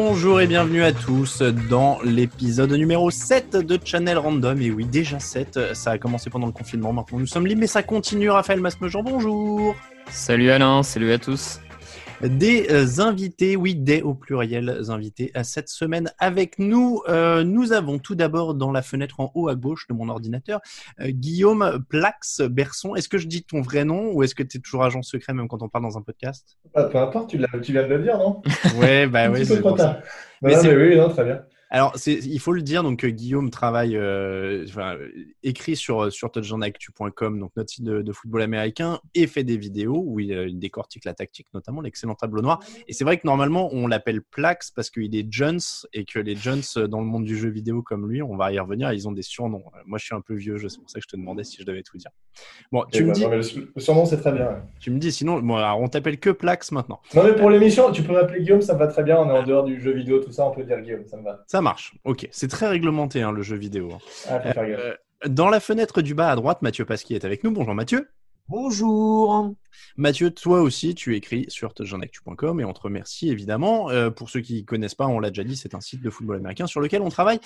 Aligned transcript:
Bonjour, 0.00 0.40
et 0.40 0.46
bienvenue 0.46 0.84
à 0.84 0.92
tous 0.92 1.42
dans 1.42 1.98
l'épisode 2.04 2.70
numéro 2.70 3.10
7 3.10 3.56
de 3.56 3.80
Channel 3.84 4.16
Random. 4.16 4.62
Et 4.62 4.70
oui, 4.70 4.84
déjà 4.84 5.18
7, 5.18 5.74
ça 5.74 5.90
a 5.90 5.98
commencé 5.98 6.30
pendant 6.30 6.46
le 6.46 6.52
confinement, 6.52 6.92
maintenant 6.92 7.18
nous 7.18 7.26
sommes 7.26 7.48
libres, 7.48 7.62
mais 7.62 7.66
ça 7.66 7.82
continue. 7.82 8.30
Raphaël 8.30 8.60
Masmejean, 8.60 9.02
bonjour. 9.02 9.74
Salut 10.08 10.50
Alain, 10.50 10.84
salut 10.84 11.10
à 11.10 11.18
tous 11.18 11.58
des 12.22 12.66
euh, 12.70 13.00
invités, 13.00 13.56
oui, 13.56 13.74
des 13.74 14.02
au 14.02 14.14
pluriel 14.14 14.82
invités 14.88 15.30
à 15.34 15.44
cette 15.44 15.68
semaine 15.68 16.12
avec 16.18 16.58
nous. 16.58 17.02
Euh, 17.08 17.44
nous 17.44 17.72
avons 17.72 17.98
tout 17.98 18.14
d'abord 18.14 18.54
dans 18.54 18.72
la 18.72 18.82
fenêtre 18.82 19.20
en 19.20 19.30
haut 19.34 19.48
à 19.48 19.54
gauche 19.54 19.86
de 19.88 19.94
mon 19.94 20.08
ordinateur 20.08 20.60
euh, 21.00 21.08
Guillaume 21.08 21.84
Plax 21.88 22.42
Berson. 22.42 22.94
Est-ce 22.94 23.08
que 23.08 23.18
je 23.18 23.26
dis 23.26 23.44
ton 23.44 23.60
vrai 23.60 23.84
nom 23.84 24.12
ou 24.12 24.22
est-ce 24.22 24.34
que 24.34 24.42
tu 24.42 24.58
es 24.58 24.60
toujours 24.60 24.84
agent 24.84 25.02
secret 25.02 25.32
même 25.32 25.48
quand 25.48 25.62
on 25.62 25.68
parle 25.68 25.84
dans 25.84 25.96
un 25.98 26.02
podcast? 26.02 26.58
Ah, 26.74 26.84
Peu 26.84 26.98
importe, 26.98 27.30
tu, 27.30 27.38
tu 27.62 27.72
viens 27.72 27.82
de 27.82 27.88
le 27.88 28.02
dire, 28.02 28.18
non? 28.18 28.42
Ouais, 28.76 29.06
bah 29.06 29.30
oui, 29.30 29.46
c'est 29.46 29.62
mais, 30.40 30.54
mais 30.62 30.76
oui, 30.76 30.96
non, 30.96 31.08
très 31.08 31.24
bien. 31.24 31.42
Alors, 31.70 31.94
il 32.06 32.40
faut 32.40 32.52
le 32.52 32.62
dire, 32.62 32.82
donc 32.82 33.04
Guillaume 33.04 33.50
travaille, 33.50 33.94
euh, 33.96 34.64
enfin, 34.68 34.96
écrit 35.42 35.76
sur, 35.76 36.10
sur 36.10 36.30
touchdownactu.com, 36.30 37.38
donc 37.38 37.52
notre 37.56 37.70
site 37.70 37.84
de, 37.84 38.12
football 38.12 38.42
américain, 38.42 39.00
et 39.14 39.26
fait 39.26 39.44
des 39.44 39.58
vidéos 39.58 40.02
où 40.06 40.18
il, 40.18 40.58
décortique 40.58 41.04
la 41.04 41.12
tactique, 41.12 41.46
notamment 41.52 41.82
l'excellent 41.82 42.14
tableau 42.14 42.40
noir. 42.40 42.60
Et 42.86 42.94
c'est 42.94 43.04
vrai 43.04 43.18
que 43.18 43.26
normalement, 43.26 43.68
on 43.72 43.86
l'appelle 43.86 44.22
Plax 44.22 44.70
parce 44.70 44.88
qu'il 44.88 45.14
est 45.14 45.26
Jones 45.30 45.60
et 45.92 46.04
que 46.04 46.18
les 46.18 46.36
Jones 46.36 46.62
dans 46.88 47.00
le 47.00 47.06
monde 47.06 47.24
du 47.24 47.36
jeu 47.36 47.50
vidéo 47.50 47.82
comme 47.82 48.10
lui, 48.10 48.22
on 48.22 48.36
va 48.36 48.50
y 48.52 48.58
revenir, 48.58 48.92
ils 48.92 49.06
ont 49.06 49.12
des 49.12 49.22
surnoms. 49.22 49.64
Moi, 49.84 49.98
je 49.98 50.06
suis 50.06 50.14
un 50.14 50.22
peu 50.22 50.34
vieux, 50.34 50.56
c'est 50.58 50.80
pour 50.80 50.90
ça 50.90 51.00
que 51.00 51.04
je 51.04 51.08
te 51.08 51.16
demandais 51.16 51.44
si 51.44 51.58
je 51.60 51.66
devais 51.66 51.82
tout 51.82 51.98
dire. 51.98 52.10
Bon, 52.72 52.84
tu 52.90 53.04
me 53.04 53.08
bah, 53.08 53.38
dis. 53.40 53.60
le, 53.74 53.80
surnom, 53.80 54.06
c'est 54.06 54.18
très 54.18 54.32
bien. 54.32 54.62
Tu 54.80 54.90
me 54.90 54.98
dis, 54.98 55.12
sinon, 55.12 55.40
bon, 55.40 55.56
alors, 55.56 55.80
on 55.80 55.88
t'appelle 55.88 56.18
que 56.18 56.30
Plax 56.30 56.72
maintenant. 56.72 57.00
Non, 57.14 57.24
mais 57.24 57.34
pour 57.34 57.50
l'émission, 57.50 57.92
tu 57.92 58.02
peux 58.02 58.12
m'appeler 58.12 58.40
Guillaume, 58.40 58.62
ça 58.62 58.74
me 58.74 58.78
va 58.78 58.86
très 58.86 59.02
bien. 59.02 59.18
On 59.18 59.28
est 59.28 59.38
en 59.38 59.42
dehors 59.42 59.64
du 59.64 59.80
jeu 59.80 59.92
vidéo, 59.92 60.20
tout 60.20 60.32
ça, 60.32 60.46
on 60.46 60.50
peut 60.50 60.64
dire 60.64 60.80
Guillaume, 60.80 61.06
ça 61.06 61.16
me 61.16 61.24
va. 61.24 61.44
Ça 61.46 61.57
marche. 61.60 61.94
Ok, 62.04 62.28
c'est 62.30 62.48
très 62.48 62.68
réglementé 62.68 63.22
hein, 63.22 63.32
le 63.32 63.42
jeu 63.42 63.56
vidéo. 63.56 63.92
Hein. 63.92 63.98
Ah, 64.28 64.58
euh, 64.58 64.94
dans 65.26 65.48
la 65.48 65.60
fenêtre 65.60 66.02
du 66.02 66.14
bas 66.14 66.30
à 66.30 66.36
droite, 66.36 66.62
Mathieu 66.62 66.84
Pasquier 66.84 67.16
est 67.16 67.24
avec 67.24 67.44
nous. 67.44 67.50
Bonjour 67.50 67.74
Mathieu. 67.74 68.08
Bonjour. 68.48 69.54
Mathieu, 69.98 70.30
toi 70.30 70.62
aussi, 70.62 70.94
tu 70.94 71.14
écris 71.14 71.44
sur 71.48 71.74
touchdownactu.com 71.74 72.60
et 72.60 72.64
on 72.64 72.72
te 72.72 72.80
remercie 72.80 73.28
évidemment. 73.28 73.90
Euh, 73.90 74.08
pour 74.10 74.30
ceux 74.30 74.40
qui 74.40 74.62
ne 74.62 74.66
connaissent 74.66 74.94
pas, 74.94 75.06
on 75.06 75.20
l'a 75.20 75.28
déjà 75.28 75.44
dit, 75.44 75.54
c'est 75.54 75.74
un 75.74 75.82
site 75.82 76.00
de 76.00 76.08
football 76.08 76.36
américain 76.36 76.66
sur 76.66 76.80
lequel 76.80 77.02
on 77.02 77.10
travaille 77.10 77.40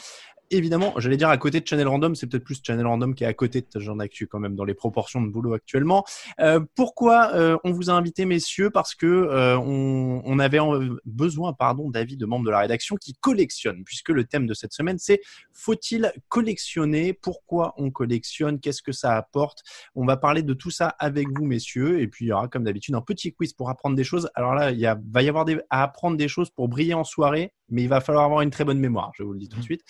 évidemment, 0.51 0.95
j'allais 0.99 1.17
dire 1.17 1.29
à 1.29 1.37
côté 1.39 1.61
de 1.61 1.67
Channel 1.67 1.89
Random, 1.89 2.15
c'est 2.15 2.27
peut-être 2.27 2.45
plus 2.45 2.61
Channel 2.63 2.87
Random 2.87 3.15
qui 3.15 3.25
est 3.25 3.27
à 3.27 3.35
côté 3.35 3.63
de 3.63 3.81
Jean 3.81 3.99
Actu 3.99 4.27
quand 4.27 4.39
même 4.39 4.55
dans 4.55 4.65
les 4.65 4.75
proportions 4.75 5.23
de 5.23 5.29
boulot 5.29 5.55
actuellement. 5.55 6.05
Euh, 6.41 6.61
pourquoi 6.75 7.35
euh, 7.35 7.57
on 7.65 7.73
vous 7.73 7.91
a 7.91 7.95
invité, 7.95 8.25
messieurs? 8.25 8.71
Parce 8.71 8.95
que 8.95 9.07
euh, 9.07 9.59
on, 9.59 10.39
avait 10.39 10.59
besoin, 11.05 11.53
pardon, 11.53 11.89
d'avis 11.91 12.17
de 12.17 12.27
membres 12.27 12.45
de 12.45 12.51
la 12.51 12.61
rédaction 12.61 12.97
qui 12.97 13.15
collectionnent, 13.15 13.85
puisque 13.85 14.09
le 14.09 14.25
thème 14.25 14.47
de 14.47 14.55
cette 14.55 14.73
semaine 14.73 14.99
c'est 14.99 15.21
faut-il 15.53 16.13
collectionner? 16.29 17.13
Pourquoi 17.13 17.75
on 17.77 17.91
collectionne? 17.91 18.59
Qu'est-ce 18.59 18.83
que 18.83 18.93
ça 18.93 19.17
apporte? 19.17 19.63
On 19.95 20.05
va 20.05 20.17
parler 20.17 20.43
de 20.43 20.55
tout 20.55 20.71
ça 20.71 20.89
avec 20.99 21.29
vous, 21.37 21.45
messieurs, 21.45 22.01
et 22.01 22.09
puis 22.09 22.27
il 22.27 22.29
y 22.29 22.33
aura 22.33 22.49
comme 22.49 22.65
d'habitude 22.65 22.95
un 22.95 23.01
petit 23.01 23.33
quiz 23.33 23.53
pour 23.53 23.71
apprendre 23.71 23.97
des 23.97 24.05
choses. 24.05 24.31
Alors 24.35 24.55
là, 24.55 24.71
il 24.73 24.83
va 25.11 25.23
y 25.23 25.29
avoir 25.29 25.47
à 25.71 25.83
apprendre 25.83 26.17
des 26.17 26.29
choses 26.29 26.51
pour 26.51 26.69
briller 26.69 26.95
en 26.95 27.05
soirée 27.05 27.53
mais 27.73 27.83
il 27.83 27.89
va 27.89 28.01
falloir 28.01 28.25
avoir 28.25 28.43
une 28.43 28.51
très 28.51 28.65
bonne 28.65 28.79
mémoire, 28.79 29.11
je 29.17 29.23
vous 29.23 29.33
le 29.33 29.39
dis 29.39 29.49
tout 29.49 29.59
de 29.59 29.65
suite. 29.65 29.83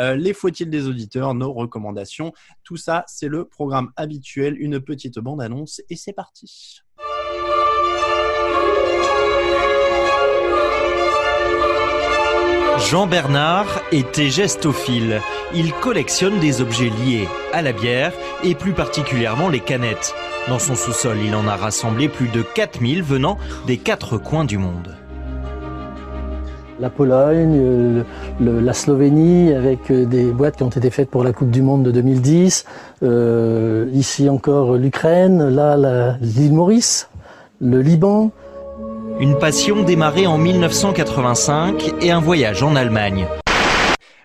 Euh, 0.00 0.16
les 0.16 0.32
faut-il 0.32 0.70
des 0.70 0.88
auditeurs, 0.88 1.34
nos 1.34 1.52
recommandations, 1.52 2.32
tout 2.64 2.76
ça, 2.76 3.04
c'est 3.06 3.28
le 3.28 3.44
programme 3.44 3.92
habituel, 3.96 4.56
une 4.58 4.80
petite 4.80 5.18
bande-annonce, 5.18 5.82
et 5.90 5.96
c'est 5.96 6.14
parti. 6.14 6.80
Jean 12.88 13.06
Bernard 13.06 13.82
était 13.92 14.30
gestophile. 14.30 15.20
Il 15.54 15.72
collectionne 15.74 16.40
des 16.40 16.62
objets 16.62 16.88
liés 16.88 17.28
à 17.52 17.60
la 17.60 17.72
bière 17.72 18.14
et 18.42 18.54
plus 18.54 18.72
particulièrement 18.72 19.50
les 19.50 19.60
canettes. 19.60 20.14
Dans 20.48 20.58
son 20.58 20.74
sous-sol, 20.74 21.18
il 21.22 21.34
en 21.34 21.46
a 21.46 21.56
rassemblé 21.56 22.08
plus 22.08 22.28
de 22.28 22.42
4000 22.42 23.02
venant 23.02 23.36
des 23.66 23.76
quatre 23.76 24.16
coins 24.16 24.46
du 24.46 24.56
monde 24.56 24.96
la 26.80 26.90
Pologne, 26.90 27.56
euh, 27.56 28.02
la 28.40 28.72
Slovénie, 28.72 29.52
avec 29.52 29.90
euh, 29.90 30.06
des 30.06 30.24
boîtes 30.24 30.56
qui 30.56 30.62
ont 30.62 30.70
été 30.70 30.90
faites 30.90 31.10
pour 31.10 31.22
la 31.22 31.32
Coupe 31.32 31.50
du 31.50 31.62
Monde 31.62 31.82
de 31.82 31.90
2010. 31.90 32.64
Euh, 33.02 33.86
ici 33.92 34.28
encore 34.28 34.76
l'Ukraine, 34.76 35.48
là 35.48 36.16
l'île 36.20 36.54
Maurice, 36.54 37.08
le 37.60 37.82
Liban. 37.82 38.30
Une 39.20 39.36
passion 39.36 39.82
démarrée 39.82 40.26
en 40.26 40.38
1985 40.38 41.94
et 42.00 42.10
un 42.10 42.20
voyage 42.20 42.62
en 42.62 42.74
Allemagne. 42.74 43.26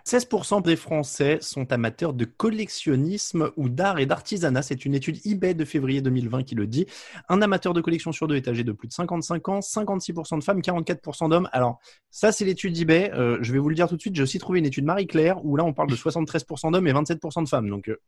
16% 0.08 0.62
des 0.62 0.76
Français 0.76 1.40
sont 1.42 1.72
amateurs 1.74 2.14
de 2.14 2.26
collectionnisme 2.26 3.50
ou 3.58 3.70
d'art 3.70 3.98
et 3.98 4.06
d'artisanat. 4.06 4.62
C'est 4.62 4.86
une 4.86 4.94
étude 4.94 5.18
eBay 5.26 5.56
de 5.56 5.66
février 5.66 6.00
2020 6.02 6.44
qui 6.44 6.54
le 6.54 6.68
dit. 6.68 6.86
Un 7.28 7.42
amateur 7.42 7.74
de 7.74 7.82
collection 7.82 8.12
sur 8.12 8.28
deux 8.28 8.36
est 8.36 8.48
âgé 8.48 8.64
de 8.64 8.72
plus 8.72 8.88
de 8.88 8.94
55 8.94 9.50
ans, 9.50 9.60
56% 9.62 10.38
de 10.38 10.44
femmes, 10.44 10.60
44% 10.60 11.30
d'hommes. 11.30 11.50
Alors, 11.52 11.80
ça, 12.12 12.32
c'est 12.32 12.46
l'étude 12.46 12.78
eBay. 12.78 13.12
Euh, 13.16 13.40
je 13.42 13.52
vais 13.52 13.58
vous 13.58 13.70
le 13.70 13.74
dire 13.74 13.88
tout 13.88 13.96
de 13.96 14.02
suite. 14.02 14.16
J'ai 14.16 14.22
aussi 14.22 14.38
trouvé 14.38 14.60
une 14.60 14.68
étude 14.68 14.86
Marie-Claire 14.86 15.44
où 15.44 15.56
là, 15.56 15.64
on 15.64 15.74
parle 15.74 15.90
de 15.90 15.96
73% 15.96 16.72
d'hommes 16.72 16.88
et 16.88 16.94
27% 16.94 17.44
de 17.44 17.50
femmes. 17.50 17.70
Donc, 17.70 17.90
euh, 17.90 18.00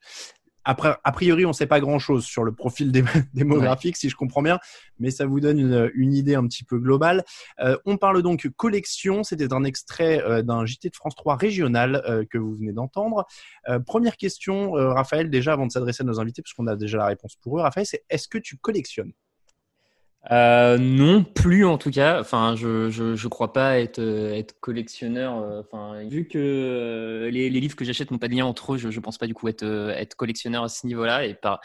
après, 0.67 0.97
a 1.01 1.11
priori, 1.13 1.45
on 1.45 1.49
ne 1.49 1.53
sait 1.53 1.65
pas 1.65 1.79
grand-chose 1.79 2.25
sur 2.25 2.43
le 2.43 2.51
profil 2.51 2.91
démographique, 3.33 3.95
si 3.95 4.09
je 4.09 4.17
comprends 4.17 4.41
bien, 4.41 4.59
mais 4.99 5.11
ça 5.11 5.25
vous 5.25 5.39
donne 5.39 5.59
une, 5.95 6.13
idée 6.13 6.35
un 6.35 6.45
petit 6.45 6.65
peu 6.65 6.77
globale. 6.77 7.23
Euh, 7.61 7.77
on 7.85 7.95
parle 7.95 8.21
donc 8.21 8.49
collection. 8.57 9.23
C'était 9.23 9.53
un 9.53 9.63
extrait 9.63 10.21
euh, 10.21 10.41
d'un 10.41 10.65
JT 10.65 10.89
de 10.89 10.95
France 10.95 11.15
3 11.15 11.37
régional 11.37 12.03
euh, 12.05 12.25
que 12.29 12.37
vous 12.37 12.53
venez 12.53 12.73
d'entendre. 12.73 13.25
première 13.85 14.17
question, 14.17 14.71
Raphaël, 14.71 15.29
déjà 15.29 15.53
avant 15.53 15.67
de 15.67 15.71
s'adresser 15.71 16.03
à 16.03 16.05
nos 16.05 16.19
invités, 16.19 16.41
puisqu'on 16.41 16.67
a 16.67 16.75
déjà 16.75 16.97
la 16.97 17.05
réponse 17.05 17.37
pour 17.37 17.57
eux, 17.57 17.61
Raphaël, 17.61 17.85
c'est 17.85 18.03
est-ce 18.09 18.27
que 18.27 18.37
tu 18.37 18.57
collectionnes? 18.57 19.13
Euh, 20.31 20.77
non, 20.77 21.23
plus 21.23 21.65
en 21.65 21.77
tout 21.77 21.91
cas. 21.91 22.19
Enfin, 22.19 22.55
je 22.57 22.89
je, 22.89 23.15
je 23.15 23.27
crois 23.29 23.53
pas 23.53 23.79
être 23.79 23.99
euh, 23.99 24.33
être 24.33 24.59
collectionneur. 24.59 25.37
Euh, 25.37 25.61
enfin, 25.61 26.03
vu 26.09 26.27
que 26.27 26.37
euh, 26.37 27.31
les, 27.31 27.49
les 27.49 27.59
livres 27.61 27.77
que 27.77 27.85
j'achète 27.85 28.11
n'ont 28.11 28.17
pas 28.17 28.27
de 28.27 28.33
lien 28.33 28.45
entre 28.45 28.73
eux, 28.73 28.77
je 28.77 28.91
je 28.91 28.99
pense 28.99 29.17
pas 29.17 29.27
du 29.27 29.33
coup 29.33 29.47
être 29.47 29.63
être 29.63 30.15
collectionneur 30.15 30.63
à 30.63 30.69
ce 30.69 30.85
niveau-là. 30.85 31.25
Et 31.25 31.33
par 31.33 31.61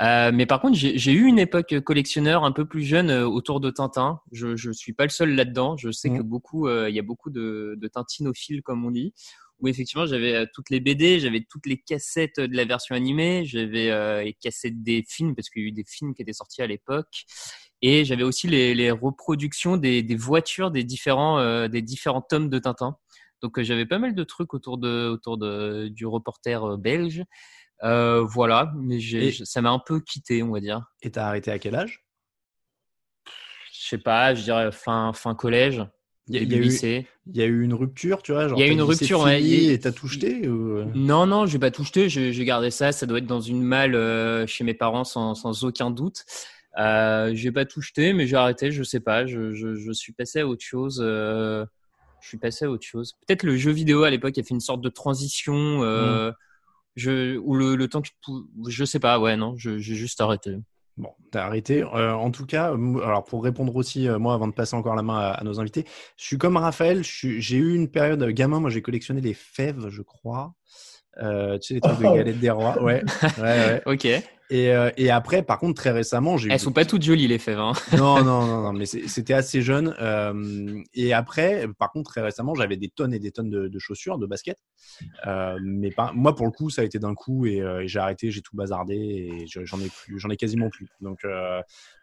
mais 0.00 0.46
par 0.46 0.60
contre, 0.60 0.76
j'ai 0.76 1.12
eu 1.12 1.24
une 1.24 1.38
époque 1.38 1.80
collectionneur 1.80 2.44
un 2.44 2.52
peu 2.52 2.66
plus 2.66 2.82
jeune 2.82 3.10
autour 3.10 3.60
de 3.60 3.70
Tintin. 3.70 4.20
Je 4.30 4.56
je 4.56 4.70
suis 4.72 4.92
pas 4.92 5.04
le 5.04 5.10
seul 5.10 5.34
là-dedans. 5.34 5.76
Je 5.78 5.90
sais 5.90 6.10
mmh. 6.10 6.18
que 6.18 6.22
beaucoup 6.22 6.68
il 6.68 6.94
y 6.94 6.98
a 6.98 7.02
beaucoup 7.02 7.30
de 7.30 7.76
de 7.80 7.88
tintinophiles 7.88 8.62
comme 8.62 8.84
on 8.84 8.90
dit 8.90 9.14
où 9.60 9.68
effectivement 9.68 10.06
j'avais 10.06 10.46
toutes 10.52 10.70
les 10.70 10.80
BD, 10.80 11.20
j'avais 11.20 11.46
toutes 11.48 11.66
les 11.66 11.78
cassettes 11.78 12.40
de 12.40 12.56
la 12.56 12.64
version 12.64 12.96
animée, 12.96 13.44
j'avais 13.46 14.24
les 14.24 14.34
cassettes 14.34 14.82
des 14.82 15.04
films 15.08 15.34
parce 15.36 15.48
qu'il 15.50 15.62
y 15.62 15.64
a 15.66 15.68
eu 15.68 15.72
des 15.72 15.84
films 15.86 16.14
qui 16.14 16.22
étaient 16.22 16.32
sortis 16.32 16.62
à 16.62 16.66
l'époque 16.66 17.24
et 17.82 18.04
j'avais 18.04 18.22
aussi 18.22 18.46
les, 18.46 18.74
les 18.74 18.90
reproductions 18.90 19.76
des, 19.76 20.02
des, 20.02 20.16
voitures 20.16 20.70
des 20.70 20.84
différents, 20.84 21.38
euh, 21.38 21.68
des 21.68 21.82
différents 21.82 22.22
tomes 22.22 22.48
de 22.48 22.58
Tintin. 22.58 22.96
Donc 23.42 23.58
euh, 23.58 23.64
j'avais 23.64 23.86
pas 23.86 23.98
mal 23.98 24.14
de 24.14 24.24
trucs 24.24 24.54
autour, 24.54 24.78
de, 24.78 25.08
autour 25.08 25.36
de, 25.36 25.88
du 25.88 26.06
reporter 26.06 26.64
euh, 26.64 26.76
belge. 26.76 27.22
Voilà, 27.82 28.72
mais 28.76 29.00
ça 29.32 29.60
m'a 29.60 29.70
un 29.70 29.80
peu 29.84 30.00
quitté, 30.00 30.42
on 30.44 30.52
va 30.52 30.60
dire. 30.60 30.84
Et 31.02 31.10
t'as 31.10 31.26
arrêté 31.26 31.50
à 31.50 31.58
quel 31.58 31.74
âge? 31.74 32.04
Sais 33.72 33.98
pas, 33.98 34.34
je 34.34 34.42
dirais 34.42 34.70
fin, 34.70 35.12
fin 35.12 35.34
collège, 35.34 35.84
Il 36.28 36.36
y, 36.36 36.38
a- 36.38 36.42
y 36.42 36.44
eu, 37.46 37.64
une 37.64 37.74
rupture, 37.74 38.22
tu 38.22 38.32
vois 38.32 38.44
Il 38.44 38.58
y 38.58 38.62
a 38.62 38.66
eu 38.66 38.70
une 38.70 38.82
rupture, 38.82 39.20
ouais, 39.22 39.42
Et 39.42 39.78
t'as 39.80 39.90
tout 39.90 40.06
jeté 40.06 40.48
ou... 40.48 40.84
Non, 40.94 41.26
non, 41.26 41.46
je 41.46 41.52
vais 41.54 41.58
pas 41.58 41.70
tout 41.72 41.82
jeter. 41.84 42.08
J'ai 42.08 42.32
j'ai 42.32 42.44
gardé 42.44 42.70
ça. 42.70 42.92
Ça 42.92 43.06
doit 43.06 43.18
être 43.18 43.26
dans 43.26 43.40
une 43.40 43.62
malle 43.62 43.94
euh, 43.96 44.46
chez 44.46 44.62
mes 44.62 44.74
parents 44.74 45.04
sans, 45.04 45.34
sans 45.34 45.64
aucun 45.64 45.90
doute. 45.90 46.24
Euh, 46.78 47.32
j'ai 47.34 47.52
pas 47.52 47.64
tout 47.64 47.80
jeté, 47.82 48.12
mais 48.12 48.26
j'ai 48.26 48.36
arrêté. 48.36 48.70
Je 48.72 48.82
sais 48.82 49.00
pas. 49.00 49.26
Je, 49.26 49.52
je, 49.52 49.74
je 49.74 49.92
suis 49.92 50.12
passé 50.12 50.40
à 50.40 50.46
autre 50.46 50.64
chose. 50.64 51.00
euh, 51.04 51.64
je 52.20 52.28
suis 52.28 52.38
passé 52.38 52.64
à 52.66 52.70
autre 52.70 52.86
chose. 52.86 53.14
Peut-être 53.26 53.42
le 53.42 53.56
jeu 53.56 53.72
vidéo 53.72 54.04
à 54.04 54.10
l'époque 54.10 54.38
a 54.38 54.42
fait 54.42 54.54
une 54.54 54.60
sorte 54.60 54.80
de 54.80 54.88
transition. 54.88 55.82
Euh, 55.82 56.30
je, 56.96 57.36
ou 57.38 57.54
le, 57.56 57.74
le 57.76 57.88
temps 57.88 58.00
que 58.00 58.08
tu 58.08 58.14
pou- 58.24 58.46
je 58.68 58.84
sais 58.84 59.00
pas. 59.00 59.18
Ouais, 59.18 59.36
non, 59.36 59.54
je- 59.56 59.78
j'ai 59.78 59.94
juste 59.94 60.20
arrêté. 60.20 60.56
Bon, 60.98 61.10
t'as 61.30 61.46
arrêté. 61.46 61.82
Euh, 61.82 62.12
en 62.12 62.30
tout 62.30 62.44
cas, 62.46 62.66
alors 62.66 63.24
pour 63.24 63.42
répondre 63.42 63.74
aussi, 63.76 64.06
euh, 64.08 64.18
moi, 64.18 64.34
avant 64.34 64.46
de 64.46 64.52
passer 64.52 64.76
encore 64.76 64.94
la 64.94 65.02
main 65.02 65.18
à, 65.18 65.30
à 65.30 65.42
nos 65.44 65.58
invités, 65.58 65.84
je 66.18 66.24
suis 66.24 66.38
comme 66.38 66.56
Raphaël. 66.58 67.02
je 67.02 67.38
J'ai 67.40 67.56
eu 67.56 67.74
une 67.74 67.88
période 67.90 68.22
gamin. 68.28 68.60
Moi, 68.60 68.70
j'ai 68.70 68.82
collectionné 68.82 69.20
les 69.22 69.34
fèves, 69.34 69.88
je 69.88 70.02
crois. 70.02 70.54
Euh, 71.18 71.58
tu 71.58 71.68
sais, 71.68 71.74
les 71.74 71.80
trucs 71.80 71.98
de 71.98 72.06
Oh. 72.06 72.14
galettes 72.14 72.38
des 72.38 72.50
rois. 72.50 72.80
Ouais, 72.82 73.02
ouais, 73.38 73.42
ouais. 73.42 73.82
Ok. 73.86 74.06
Et, 74.54 74.70
euh, 74.74 74.90
et 74.98 75.10
après, 75.10 75.42
par 75.42 75.58
contre, 75.58 75.80
très 75.80 75.92
récemment, 75.92 76.36
j'ai 76.36 76.48
eu 76.50 76.52
Elles 76.52 76.60
sont 76.60 76.72
pas 76.72 76.84
toutes 76.84 77.02
jolies 77.02 77.26
les 77.26 77.38
fèves. 77.38 77.58
Hein. 77.58 77.72
non, 77.96 78.22
non, 78.22 78.44
non, 78.44 78.60
non, 78.62 78.72
mais 78.74 78.84
c'était 78.84 79.32
assez 79.32 79.62
jeune. 79.62 79.94
Euh, 79.98 80.78
et 80.92 81.14
après, 81.14 81.66
par 81.78 81.90
contre, 81.90 82.10
très 82.10 82.20
récemment, 82.20 82.54
j'avais 82.54 82.76
des 82.76 82.90
tonnes 82.90 83.14
et 83.14 83.18
des 83.18 83.30
tonnes 83.30 83.48
de, 83.48 83.68
de 83.68 83.78
chaussures, 83.78 84.18
de 84.18 84.26
baskets. 84.26 84.58
Euh, 85.26 85.58
mais 85.62 85.90
pas, 85.90 86.12
moi, 86.14 86.34
pour 86.36 86.44
le 86.44 86.52
coup, 86.52 86.68
ça 86.68 86.82
a 86.82 86.84
été 86.84 86.98
d'un 86.98 87.14
coup 87.14 87.46
et, 87.46 87.56
et 87.60 87.88
j'ai 87.88 87.98
arrêté, 87.98 88.30
j'ai 88.30 88.42
tout 88.42 88.54
bazardé 88.54 88.94
et 88.94 89.46
je- 89.46 89.64
j'en 89.64 89.80
ai 89.80 89.88
plus, 89.88 90.18
j'en 90.18 90.28
ai 90.28 90.36
quasiment 90.36 90.68
plus. 90.68 90.88
Donc, 91.00 91.20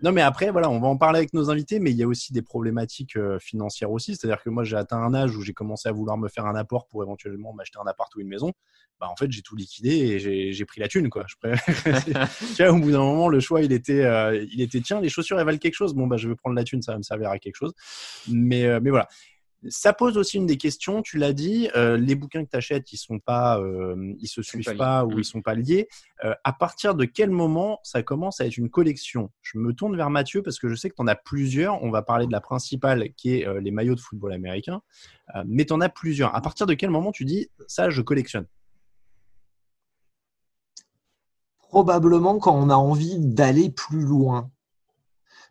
non, 0.02 0.12
mais 0.12 0.22
après, 0.22 0.50
voilà, 0.50 0.72
on 0.72 0.80
va 0.80 0.88
en 0.88 0.98
parler 0.98 1.20
avec 1.20 1.36
nos 1.36 1.52
invités, 1.52 1.80
mais 1.80 1.92
il 1.92 1.98
y 1.98 2.04
a 2.04 2.08
aussi 2.08 2.34
des 2.34 2.42
problématiques 2.42 3.16
financières 3.40 3.92
aussi. 3.92 4.16
C'est-à-dire 4.16 4.42
que 4.42 4.50
moi, 4.50 4.64
j'ai 4.64 4.76
atteint 4.76 4.98
un 4.98 5.14
âge 5.14 5.36
où 5.38 5.44
j'ai 5.44 5.54
commencé 5.54 5.88
à 5.88 5.92
vouloir 5.92 6.18
me 6.18 6.30
faire 6.30 6.48
un 6.48 6.56
apport 6.56 6.88
pour 6.88 7.04
éventuellement 7.04 7.54
m'acheter 7.54 7.78
un 7.80 7.88
appart 7.88 8.14
ou 8.16 8.22
une 8.22 8.28
maison. 8.28 8.54
Bah, 9.00 9.08
en 9.10 9.16
fait, 9.16 9.32
j'ai 9.32 9.42
tout 9.42 9.56
liquidé 9.56 9.90
et 9.92 10.52
j'ai 10.54 10.66
pris 10.66 10.82
la 10.82 10.88
thune, 10.90 11.10
quoi. 11.10 11.26
Je 11.28 11.36
préfère- 11.38 11.64
tu 12.58 12.64
vois, 12.64 12.72
au 12.74 12.80
bout 12.80 12.92
d'un 12.92 13.00
moment, 13.00 13.30
le 13.30 13.40
choix, 13.40 13.62
il 13.62 13.72
était, 13.72 14.04
euh, 14.04 14.46
il 14.52 14.62
était, 14.62 14.82
tiens, 14.82 15.00
les 15.00 15.08
chaussures, 15.10 15.40
elles 15.40 15.46
valent 15.46 15.58
quelque 15.58 15.76
chose. 15.76 15.94
Bon, 15.94 16.06
bah, 16.06 16.18
je 16.18 16.28
vais 16.28 16.36
prendre 16.36 16.56
la 16.56 16.64
thune, 16.66 16.82
ça 16.82 16.92
va 16.92 16.98
me 16.98 17.04
servir 17.04 17.30
à 17.30 17.40
quelque 17.40 17.56
chose. 17.56 17.74
Mais, 18.28 18.66
euh, 18.66 18.80
mais 18.82 18.90
voilà. 18.90 19.08
Ça 19.68 19.92
pose 19.92 20.18
aussi 20.18 20.38
une 20.38 20.46
des 20.46 20.56
questions. 20.56 21.02
Tu 21.02 21.18
l'as 21.18 21.34
dit, 21.34 21.70
euh, 21.76 21.98
les 21.98 22.16
bouquins 22.16 22.46
que 22.46 22.50
tu 22.50 22.56
achètes, 22.56 22.94
ils 22.94 22.98
sont 22.98 23.20
pas, 23.20 23.60
euh, 23.60 24.14
ils 24.20 24.28
se 24.30 24.42
suivent 24.42 24.64
pas 24.78 25.04
ou 25.06 25.12
Mm. 25.12 25.20
ils 25.20 25.26
sont 25.26 25.42
pas 25.42 25.54
liés. 25.54 25.90
Euh, 26.24 26.34
à 26.46 26.54
partir 26.54 26.96
de 26.96 27.04
quel 27.04 27.30
moment 27.30 27.80
ça 27.84 28.02
commence 28.02 28.40
à 28.40 28.46
être 28.46 28.56
une 28.56 28.70
collection? 28.70 29.32
Je 29.42 29.58
me 29.58 29.74
tourne 29.74 29.98
vers 29.98 30.10
Mathieu 30.10 30.42
parce 30.44 30.60
que 30.60 30.70
je 30.70 30.76
sais 30.76 30.90
que 30.90 30.96
tu 30.96 31.02
en 31.02 31.08
as 31.08 31.16
plusieurs. 31.16 31.84
On 31.84 31.90
va 31.92 32.02
parler 32.02 32.26
de 32.26 32.32
la 32.32 32.40
principale 32.40 33.10
qui 33.18 33.34
est 33.36 33.48
les 33.62 33.72
maillots 33.72 33.96
de 33.96 34.00
football 34.00 34.32
américain. 34.32 34.82
Mais 35.46 35.66
tu 35.66 35.74
en 35.74 35.82
as 35.82 35.90
plusieurs. 35.90 36.34
À 36.36 36.42
partir 36.42 36.66
de 36.66 36.74
quel 36.74 36.90
moment 36.90 37.12
tu 37.12 37.26
dis 37.26 37.50
ça, 37.68 37.90
je 37.90 38.02
collectionne? 38.02 38.46
Probablement 41.70 42.40
quand 42.40 42.56
on 42.56 42.70
a 42.70 42.76
envie 42.76 43.18
d'aller 43.20 43.70
plus 43.70 44.02
loin. 44.02 44.50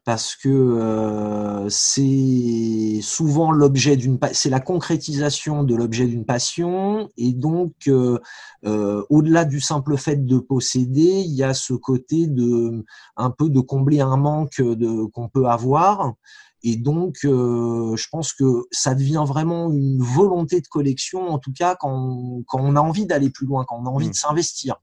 Parce 0.05 0.37
que 0.37 0.49
euh, 0.49 1.69
c'est 1.69 3.01
souvent 3.03 3.51
l'objet 3.53 3.95
d'une, 3.97 4.19
c'est 4.33 4.49
la 4.49 4.61
concrétisation 4.61 5.65
de 5.65 5.75
l'objet 5.75 6.07
d'une 6.07 6.25
passion, 6.25 7.11
et 7.19 7.33
donc 7.35 7.75
euh, 7.89 8.19
euh, 8.65 9.05
au-delà 9.11 9.45
du 9.45 9.61
simple 9.61 9.99
fait 9.99 10.25
de 10.25 10.39
posséder, 10.39 11.23
il 11.27 11.35
y 11.35 11.43
a 11.43 11.53
ce 11.53 11.75
côté 11.75 12.27
de 12.27 12.87
un 13.19 13.31
peu 13.31 13.51
de 13.51 13.61
combler 13.61 14.01
un 14.01 14.17
manque 14.17 14.63
de 14.63 15.05
qu'on 15.13 15.29
peut 15.29 15.47
avoir, 15.47 16.15
et 16.63 16.77
donc 16.77 17.19
euh, 17.25 17.95
je 17.95 18.09
pense 18.11 18.33
que 18.33 18.67
ça 18.71 18.95
devient 18.95 19.25
vraiment 19.27 19.71
une 19.71 20.01
volonté 20.03 20.63
de 20.63 20.69
collection, 20.69 21.29
en 21.29 21.39
tout 21.39 21.53
cas 21.53 21.77
quand 21.79 21.93
on, 21.93 22.45
quand 22.47 22.61
on 22.63 22.77
a 22.77 22.81
envie 22.81 23.05
d'aller 23.05 23.29
plus 23.29 23.47
loin, 23.47 23.67
quand 23.69 23.77
on 23.79 23.85
a 23.85 23.91
envie 23.91 24.07
Mm. 24.07 24.13
de 24.13 24.17
s'investir. 24.17 24.77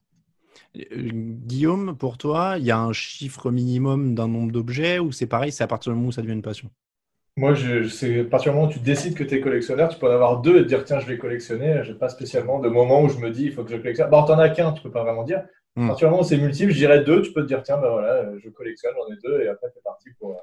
Euh, 0.91 1.09
Guillaume, 1.11 1.97
pour 1.97 2.17
toi, 2.17 2.55
il 2.57 2.65
y 2.65 2.71
a 2.71 2.79
un 2.79 2.93
chiffre 2.93 3.51
minimum 3.51 4.15
d'un 4.15 4.27
nombre 4.27 4.51
d'objets 4.51 4.99
ou 4.99 5.11
c'est 5.11 5.27
pareil, 5.27 5.51
c'est 5.51 5.63
à 5.63 5.67
partir 5.67 5.91
du 5.91 5.97
moment 5.97 6.09
où 6.09 6.11
ça 6.11 6.21
devient 6.21 6.33
une 6.33 6.41
passion? 6.41 6.69
Moi, 7.37 7.53
je, 7.53 7.87
c'est 7.89 8.21
à 8.21 8.23
partir 8.23 8.51
du 8.53 8.57
moment 8.57 8.69
où 8.69 8.73
tu 8.73 8.79
décides 8.79 9.13
que 9.15 9.23
tu 9.23 9.35
es 9.35 9.41
collectionneur, 9.41 9.89
tu 9.89 9.99
peux 9.99 10.07
en 10.07 10.11
avoir 10.13 10.41
deux 10.41 10.57
et 10.59 10.63
te 10.63 10.67
dire 10.67 10.85
tiens, 10.85 10.99
je 10.99 11.05
vais 11.07 11.17
collectionner. 11.17 11.81
J'ai 11.83 11.93
pas 11.93 12.07
spécialement 12.09 12.59
de 12.59 12.69
moment 12.69 13.01
où 13.03 13.09
je 13.09 13.17
me 13.19 13.29
dis 13.29 13.43
il 13.45 13.51
faut 13.53 13.63
que 13.65 13.71
je 13.71 13.77
collectionne. 13.77 14.09
Bon, 14.09 14.23
t'en 14.23 14.39
as 14.39 14.49
qu'un, 14.49 14.71
tu 14.71 14.81
peux 14.81 14.91
pas 14.91 15.03
vraiment 15.03 15.23
dire. 15.23 15.39
À 15.39 15.47
Hmm. 15.75 15.87
partir 15.87 16.07
du 16.07 16.11
moment 16.11 16.23
où 16.23 16.25
c'est 16.25 16.37
multiple, 16.37 16.71
je 16.71 16.77
dirais 16.77 17.03
deux, 17.03 17.21
tu 17.21 17.33
peux 17.33 17.41
te 17.41 17.47
dire 17.47 17.61
tiens, 17.63 17.77
ben 17.77 17.89
voilà, 17.89 18.37
je 18.37 18.49
collectionne, 18.49 18.93
j'en 18.95 19.13
ai 19.13 19.17
deux 19.21 19.41
et 19.43 19.47
après 19.49 19.67
c'est 19.73 19.83
parti 19.83 20.09
pour, 20.19 20.35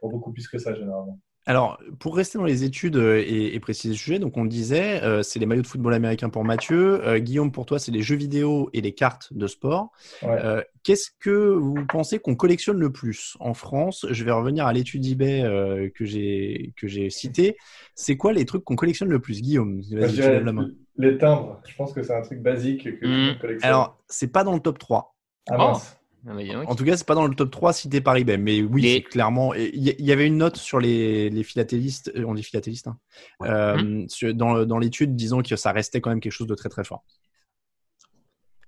pour 0.00 0.10
beaucoup 0.10 0.32
plus 0.32 0.48
que 0.48 0.58
ça 0.58 0.74
généralement. 0.74 1.18
Alors, 1.48 1.78
pour 2.00 2.16
rester 2.16 2.38
dans 2.38 2.44
les 2.44 2.64
études 2.64 2.96
euh, 2.96 3.22
et, 3.24 3.54
et 3.54 3.60
préciser 3.60 3.94
le 3.94 3.98
sujet, 3.98 4.18
donc 4.18 4.36
on 4.36 4.42
le 4.42 4.48
disait, 4.48 5.00
euh, 5.04 5.22
c'est 5.22 5.38
les 5.38 5.46
maillots 5.46 5.62
de 5.62 5.66
football 5.68 5.94
américain 5.94 6.28
pour 6.28 6.44
Mathieu. 6.44 7.06
Euh, 7.06 7.18
Guillaume, 7.20 7.52
pour 7.52 7.66
toi, 7.66 7.78
c'est 7.78 7.92
les 7.92 8.02
jeux 8.02 8.16
vidéo 8.16 8.68
et 8.72 8.80
les 8.80 8.92
cartes 8.92 9.28
de 9.32 9.46
sport. 9.46 9.92
Ouais. 10.22 10.30
Euh, 10.44 10.62
Qu'est-ce 10.82 11.10
que 11.20 11.30
vous 11.30 11.74
pensez 11.88 12.18
qu'on 12.18 12.34
collectionne 12.34 12.78
le 12.78 12.90
plus 12.90 13.36
en 13.40 13.54
France? 13.54 14.06
Je 14.10 14.24
vais 14.24 14.32
revenir 14.32 14.66
à 14.66 14.72
l'étude 14.72 15.06
eBay 15.06 15.42
euh, 15.42 15.88
que 15.94 16.04
j'ai 16.04 16.72
que 16.76 16.86
j'ai 16.88 17.10
citée. 17.10 17.56
C'est 17.94 18.16
quoi 18.16 18.32
les 18.32 18.44
trucs 18.44 18.64
qu'on 18.64 18.76
collectionne 18.76 19.08
le 19.08 19.18
plus, 19.20 19.40
Guillaume 19.40 19.82
tu 19.82 19.96
la 19.96 20.52
main. 20.52 20.70
les 20.96 21.16
timbres. 21.18 21.60
Je 21.68 21.74
pense 21.76 21.92
que 21.92 22.02
c'est 22.02 22.14
un 22.14 22.22
truc 22.22 22.40
basique 22.40 22.84
que 23.00 23.06
monde 23.06 23.38
collectionne. 23.40 23.68
Alors, 23.68 23.98
c'est 24.08 24.32
pas 24.32 24.44
dans 24.44 24.54
le 24.54 24.60
top 24.60 24.78
3. 24.78 25.14
ah, 25.50 25.54
Oh. 25.54 25.58
mince. 25.58 25.96
Ah. 26.28 26.32
En 26.66 26.74
tout 26.74 26.84
cas, 26.84 26.96
c'est 26.96 27.06
pas 27.06 27.14
dans 27.14 27.26
le 27.26 27.34
top 27.34 27.50
3 27.50 27.72
cité 27.72 28.00
par 28.00 28.16
eBay. 28.16 28.36
Mais 28.36 28.60
oui, 28.62 28.82
Les- 28.82 28.94
c'est 28.94 29.02
clairement. 29.02 29.54
Il 29.54 29.76
y, 29.80 30.12
avait 30.12 30.26
une 30.26 30.38
note 30.38 30.56
sur 30.56 30.80
les, 30.80 31.30
les 31.30 31.42
philatélistes, 31.44 32.10
euh, 32.16 32.24
on 32.26 32.34
dit 32.34 32.42
philatélistes, 32.42 32.88
hein, 32.88 32.98
Ouais. 33.40 33.48
euh, 33.48 34.04
sur- 34.08 34.34
dans, 34.34 34.64
dans 34.66 34.78
l'étude 34.78 35.14
disant 35.14 35.40
que 35.42 35.54
ça 35.56 35.70
restait 35.72 36.00
quand 36.00 36.10
même 36.10 36.20
quelque 36.20 36.32
chose 36.32 36.48
de 36.48 36.54
très 36.56 36.68
très 36.68 36.82
fort. 36.84 37.04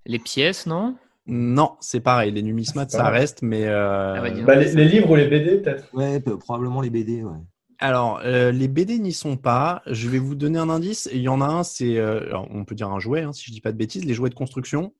Les 0.06 0.18
pièces, 0.18 0.66
non? 0.66 0.96
Non, 1.26 1.76
c'est 1.80 2.00
pareil. 2.00 2.32
Les 2.32 2.42
numismates, 2.42 2.90
ça 2.90 3.10
reste, 3.10 3.42
mais. 3.42 3.66
euh, 3.66 4.14
Ah 4.16 4.20
bah. 4.22 4.30
Bah, 4.46 4.54
les, 4.56 4.72
les 4.72 4.84
livres 4.88 5.10
ou 5.10 5.16
les 5.16 5.26
BD, 5.28 5.58
peut-être? 5.58 5.92
Ouais, 5.94 6.20
probablement 6.20 6.80
les 6.80 6.90
BD, 6.90 7.22
ouais. 7.22 7.36
Alors, 7.80 8.20
euh, 8.24 8.50
les 8.50 8.66
BD 8.66 8.98
n'y 8.98 9.12
sont 9.12 9.36
pas. 9.36 9.82
Je 9.86 10.08
vais 10.08 10.18
vous 10.18 10.34
donner 10.34 10.58
un 10.58 10.70
indice. 10.70 11.08
Il 11.12 11.20
y 11.20 11.28
en 11.28 11.40
a 11.40 11.46
un, 11.46 11.62
c'est. 11.64 11.98
euh, 11.98 12.32
on 12.50 12.64
peut 12.64 12.74
dire 12.74 12.88
un 12.88 12.98
jouet, 12.98 13.22
hein, 13.22 13.32
si 13.32 13.44
je 13.46 13.52
dis 13.52 13.60
pas 13.60 13.72
de 13.72 13.76
bêtises, 13.76 14.04
les 14.04 14.14
jouets 14.14 14.30
de 14.30 14.34
construction. 14.34 14.94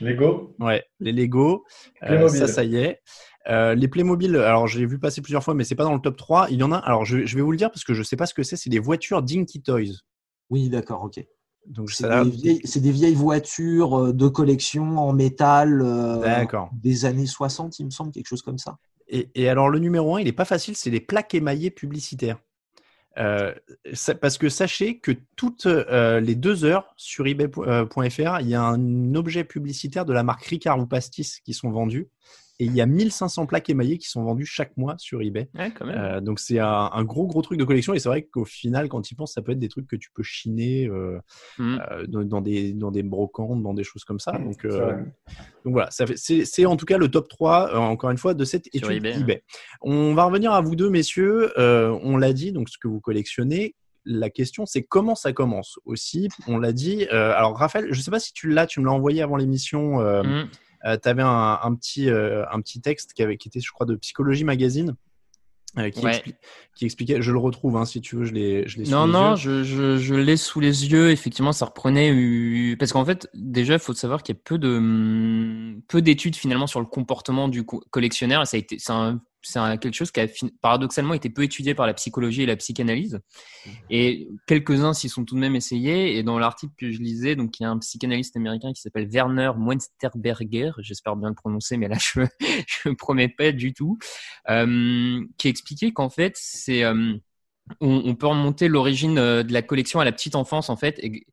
Lego? 0.00 0.54
Ouais, 0.60 0.84
les 1.00 1.12
Lego. 1.12 1.64
Euh, 2.02 2.06
Playmobil. 2.08 2.38
ça, 2.38 2.46
ça 2.48 2.64
y 2.64 2.76
est. 2.76 3.00
Euh, 3.48 3.74
les 3.74 3.88
Playmobil, 3.88 4.36
alors 4.36 4.66
je 4.66 4.78
l'ai 4.78 4.86
vu 4.86 4.98
passer 4.98 5.22
plusieurs 5.22 5.42
fois, 5.44 5.54
mais 5.54 5.64
c'est 5.64 5.74
pas 5.76 5.84
dans 5.84 5.94
le 5.94 6.00
top 6.00 6.16
3. 6.16 6.48
Il 6.50 6.58
y 6.58 6.62
en 6.62 6.72
a. 6.72 6.76
Alors, 6.78 7.04
je, 7.04 7.24
je 7.24 7.36
vais 7.36 7.42
vous 7.42 7.52
le 7.52 7.56
dire 7.56 7.70
parce 7.70 7.84
que 7.84 7.94
je 7.94 8.02
sais 8.02 8.16
pas 8.16 8.26
ce 8.26 8.34
que 8.34 8.42
c'est. 8.42 8.56
C'est 8.56 8.70
des 8.70 8.78
voitures 8.80 9.22
Dinky 9.22 9.62
Toys. 9.62 9.94
Oui, 10.50 10.68
d'accord, 10.68 11.04
ok. 11.04 11.24
Donc, 11.66 11.90
C'est 11.90 12.08
des, 12.08 12.30
vieilles- 12.30 12.60
c'est 12.64 12.80
des 12.80 12.92
vieilles 12.92 13.14
voitures 13.14 13.98
euh, 13.98 14.12
de 14.12 14.28
collection 14.28 14.98
en 14.98 15.12
métal 15.12 15.82
euh, 15.82 16.20
D'accord. 16.20 16.70
des 16.72 17.04
années 17.04 17.26
60, 17.26 17.78
il 17.80 17.86
me 17.86 17.90
semble, 17.90 18.12
quelque 18.12 18.28
chose 18.28 18.42
comme 18.42 18.58
ça. 18.58 18.78
Et, 19.08 19.30
et 19.34 19.48
alors, 19.48 19.68
le 19.68 19.78
numéro 19.80 20.14
un, 20.16 20.20
il 20.20 20.28
est 20.28 20.32
pas 20.32 20.44
facile, 20.44 20.76
c'est 20.76 20.90
les 20.90 21.00
plaques 21.00 21.34
émaillées 21.34 21.70
publicitaires. 21.70 22.38
Euh, 23.18 23.54
parce 24.20 24.36
que 24.36 24.48
sachez 24.48 24.98
que 24.98 25.12
toutes 25.36 25.66
euh, 25.66 26.20
les 26.20 26.34
deux 26.34 26.64
heures 26.64 26.92
sur 26.96 27.26
eBay.fr, 27.26 28.40
il 28.40 28.48
y 28.48 28.54
a 28.54 28.62
un 28.62 29.14
objet 29.14 29.44
publicitaire 29.44 30.04
de 30.04 30.12
la 30.12 30.22
marque 30.22 30.44
Ricard 30.44 30.78
ou 30.78 30.86
Pastis 30.86 31.40
qui 31.40 31.54
sont 31.54 31.70
vendus. 31.70 32.08
Et 32.58 32.64
il 32.64 32.74
y 32.74 32.80
a 32.80 32.86
1500 32.86 33.44
plaques 33.46 33.68
émaillées 33.68 33.98
qui 33.98 34.08
sont 34.08 34.24
vendues 34.24 34.46
chaque 34.46 34.76
mois 34.78 34.94
sur 34.98 35.20
eBay. 35.20 35.48
Ouais, 35.54 35.70
quand 35.72 35.84
même. 35.84 35.98
Euh, 35.98 36.20
donc 36.22 36.40
c'est 36.40 36.58
un, 36.58 36.90
un 36.92 37.04
gros 37.04 37.26
gros 37.26 37.42
truc 37.42 37.58
de 37.58 37.64
collection 37.64 37.92
et 37.92 37.98
c'est 37.98 38.08
vrai 38.08 38.22
qu'au 38.22 38.44
final 38.46 38.88
quand 38.88 39.02
tu 39.02 39.12
y 39.12 39.16
penses 39.16 39.34
ça 39.34 39.42
peut 39.42 39.52
être 39.52 39.58
des 39.58 39.68
trucs 39.68 39.86
que 39.86 39.96
tu 39.96 40.10
peux 40.14 40.22
chiner 40.22 40.86
euh, 40.86 41.18
Mm. 41.58 41.78
euh, 41.90 42.06
dans, 42.06 42.22
dans 42.24 42.40
des 42.40 42.72
dans 42.72 42.90
des 42.90 43.02
brocantes 43.02 43.62
dans 43.62 43.74
des 43.74 43.84
choses 43.84 44.04
comme 44.04 44.18
ça 44.20 44.32
donc, 44.32 44.64
vrai. 44.64 44.96
donc 45.64 45.72
voilà 45.74 45.88
c'est 45.90 46.66
en 46.66 46.76
tout 46.76 46.86
cas 46.86 46.98
le 46.98 47.10
top 47.10 47.28
3 47.28 47.74
euh, 47.74 47.76
encore 47.78 48.10
une 48.10 48.18
fois 48.18 48.34
de 48.34 48.44
cette 48.44 48.68
Sur 48.74 48.90
étude 48.90 49.04
eBay. 49.06 49.20
eBay. 49.20 49.42
on 49.82 50.14
va 50.14 50.24
revenir 50.24 50.52
à 50.52 50.60
vous 50.60 50.76
deux 50.76 50.90
messieurs 50.90 51.52
on 51.58 52.16
l'a 52.16 52.32
dit 52.32 52.52
donc 52.52 52.68
ce 52.68 52.78
que 52.78 52.88
vous 52.88 53.00
collectionnez 53.00 53.74
la 54.04 54.30
question 54.30 54.66
c'est 54.66 54.82
comment 54.84 55.14
ça 55.14 55.32
commence 55.32 55.78
aussi 55.84 56.28
on 56.46 56.58
l'a 56.58 56.72
dit 56.72 57.06
Euh, 57.12 57.32
alors 57.34 57.56
Raphaël 57.56 57.88
je 57.90 58.00
sais 58.00 58.10
pas 58.10 58.20
si 58.20 58.32
tu 58.32 58.48
l'as 58.48 58.66
tu 58.66 58.80
me 58.80 58.84
l'as 58.86 58.92
envoyé 58.92 59.20
avant 59.22 59.36
l'émission 59.36 60.00
euh, 60.00 60.22
Mm. 60.22 60.48
Tu 61.02 61.08
avais 61.08 61.22
un, 61.22 61.58
un 61.62 61.74
petit, 61.74 62.08
euh, 62.10 62.44
un 62.50 62.60
petit 62.60 62.80
texte 62.80 63.12
qui, 63.14 63.22
avait, 63.22 63.36
qui 63.36 63.48
était, 63.48 63.60
je 63.60 63.70
crois, 63.72 63.86
de 63.86 63.96
Psychologie 63.96 64.44
Magazine. 64.44 64.94
euh, 65.78 65.90
qui, 65.90 66.02
Ouais. 66.04 66.12
expli- 66.12 66.34
qui 66.74 66.84
expliquait, 66.86 67.20
je 67.20 67.32
le 67.32 67.38
retrouve 67.38 67.76
hein, 67.76 67.84
si 67.84 68.00
tu 68.00 68.16
veux, 68.16 68.24
je 68.24 68.32
l'ai 68.32 68.66
sous 68.68 68.80
Non, 68.90 69.06
les 69.06 69.12
non, 69.12 69.30
yeux. 69.32 69.36
je, 69.36 69.62
je, 69.64 69.96
je 69.98 70.14
l'ai 70.14 70.36
sous 70.38 70.58
les 70.60 70.86
yeux. 70.90 71.10
Effectivement, 71.10 71.52
ça 71.52 71.66
reprenait. 71.66 72.12
euh, 72.14 72.76
Parce 72.78 72.92
qu'en 72.92 73.04
fait, 73.04 73.28
déjà, 73.34 73.74
il 73.74 73.78
faut 73.80 73.92
savoir 73.92 74.22
qu'il 74.22 74.34
y 74.34 74.38
a 74.38 74.40
peu 74.42 74.56
de 74.58 74.76
hum, 74.78 75.82
peu 75.88 76.00
d'études 76.00 76.36
finalement 76.36 76.66
sur 76.66 76.80
le 76.80 76.86
comportement 76.86 77.48
du 77.48 77.64
co- 77.66 77.82
collectionneur. 77.90 78.40
Et 78.42 78.46
ça 78.46 78.56
a 78.56 78.60
été, 78.60 78.78
c'est 78.78 78.92
un 78.92 79.20
c'est 79.42 79.60
quelque 79.78 79.94
chose 79.94 80.10
qui 80.10 80.20
a 80.20 80.26
paradoxalement 80.60 81.14
été 81.14 81.30
peu 81.30 81.42
étudié 81.42 81.74
par 81.74 81.86
la 81.86 81.94
psychologie 81.94 82.42
et 82.42 82.46
la 82.46 82.56
psychanalyse. 82.56 83.20
Et 83.90 84.28
quelques-uns 84.46 84.92
s'y 84.92 85.08
sont 85.08 85.24
tout 85.24 85.34
de 85.34 85.40
même 85.40 85.54
essayés. 85.54 86.16
Et 86.16 86.22
dans 86.22 86.38
l'article 86.38 86.72
que 86.76 86.90
je 86.90 86.98
lisais, 86.98 87.36
donc 87.36 87.58
il 87.58 87.62
y 87.62 87.66
a 87.66 87.70
un 87.70 87.78
psychanalyste 87.78 88.36
américain 88.36 88.72
qui 88.72 88.80
s'appelle 88.80 89.08
Werner 89.08 89.52
Mwensterberger, 89.56 90.72
j'espère 90.78 91.16
bien 91.16 91.28
le 91.28 91.34
prononcer, 91.34 91.76
mais 91.76 91.88
là 91.88 91.96
je 92.00 92.22
je 92.66 92.88
promets 92.90 93.28
pas 93.28 93.52
du 93.52 93.72
tout, 93.72 93.98
euh, 94.50 95.24
qui 95.38 95.48
expliquait 95.48 95.92
qu'en 95.92 96.10
fait 96.10 96.34
c'est 96.36 96.82
euh, 96.84 97.14
on, 97.80 98.02
on, 98.04 98.14
peut 98.14 98.26
remonter 98.26 98.68
l'origine 98.68 99.18
euh, 99.18 99.42
de 99.42 99.52
la 99.52 99.62
collection 99.62 100.00
à 100.00 100.04
la 100.04 100.12
petite 100.12 100.34
enfance 100.34 100.70
en 100.70 100.76
fait. 100.76 100.98
Et 101.00 101.26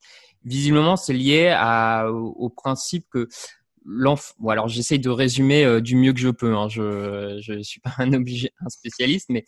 visiblement 0.46 0.98
c'est 0.98 1.14
lié 1.14 1.54
à, 1.56 2.12
au 2.12 2.50
principe 2.50 3.08
que 3.10 3.28
l'enfant. 3.86 4.34
Bon, 4.40 4.50
alors 4.50 4.68
j'essaye 4.68 5.00
de 5.00 5.10
résumer 5.10 5.64
euh, 5.64 5.82
du 5.82 5.96
mieux 5.96 6.14
que 6.14 6.20
je 6.20 6.30
peux. 6.30 6.56
Hein. 6.56 6.68
Je 6.70 7.40
je 7.42 7.62
suis 7.62 7.80
pas 7.80 7.94
un 7.98 8.14
obligé, 8.14 8.52
un 8.66 8.70
spécialiste, 8.70 9.28
mais 9.30 9.46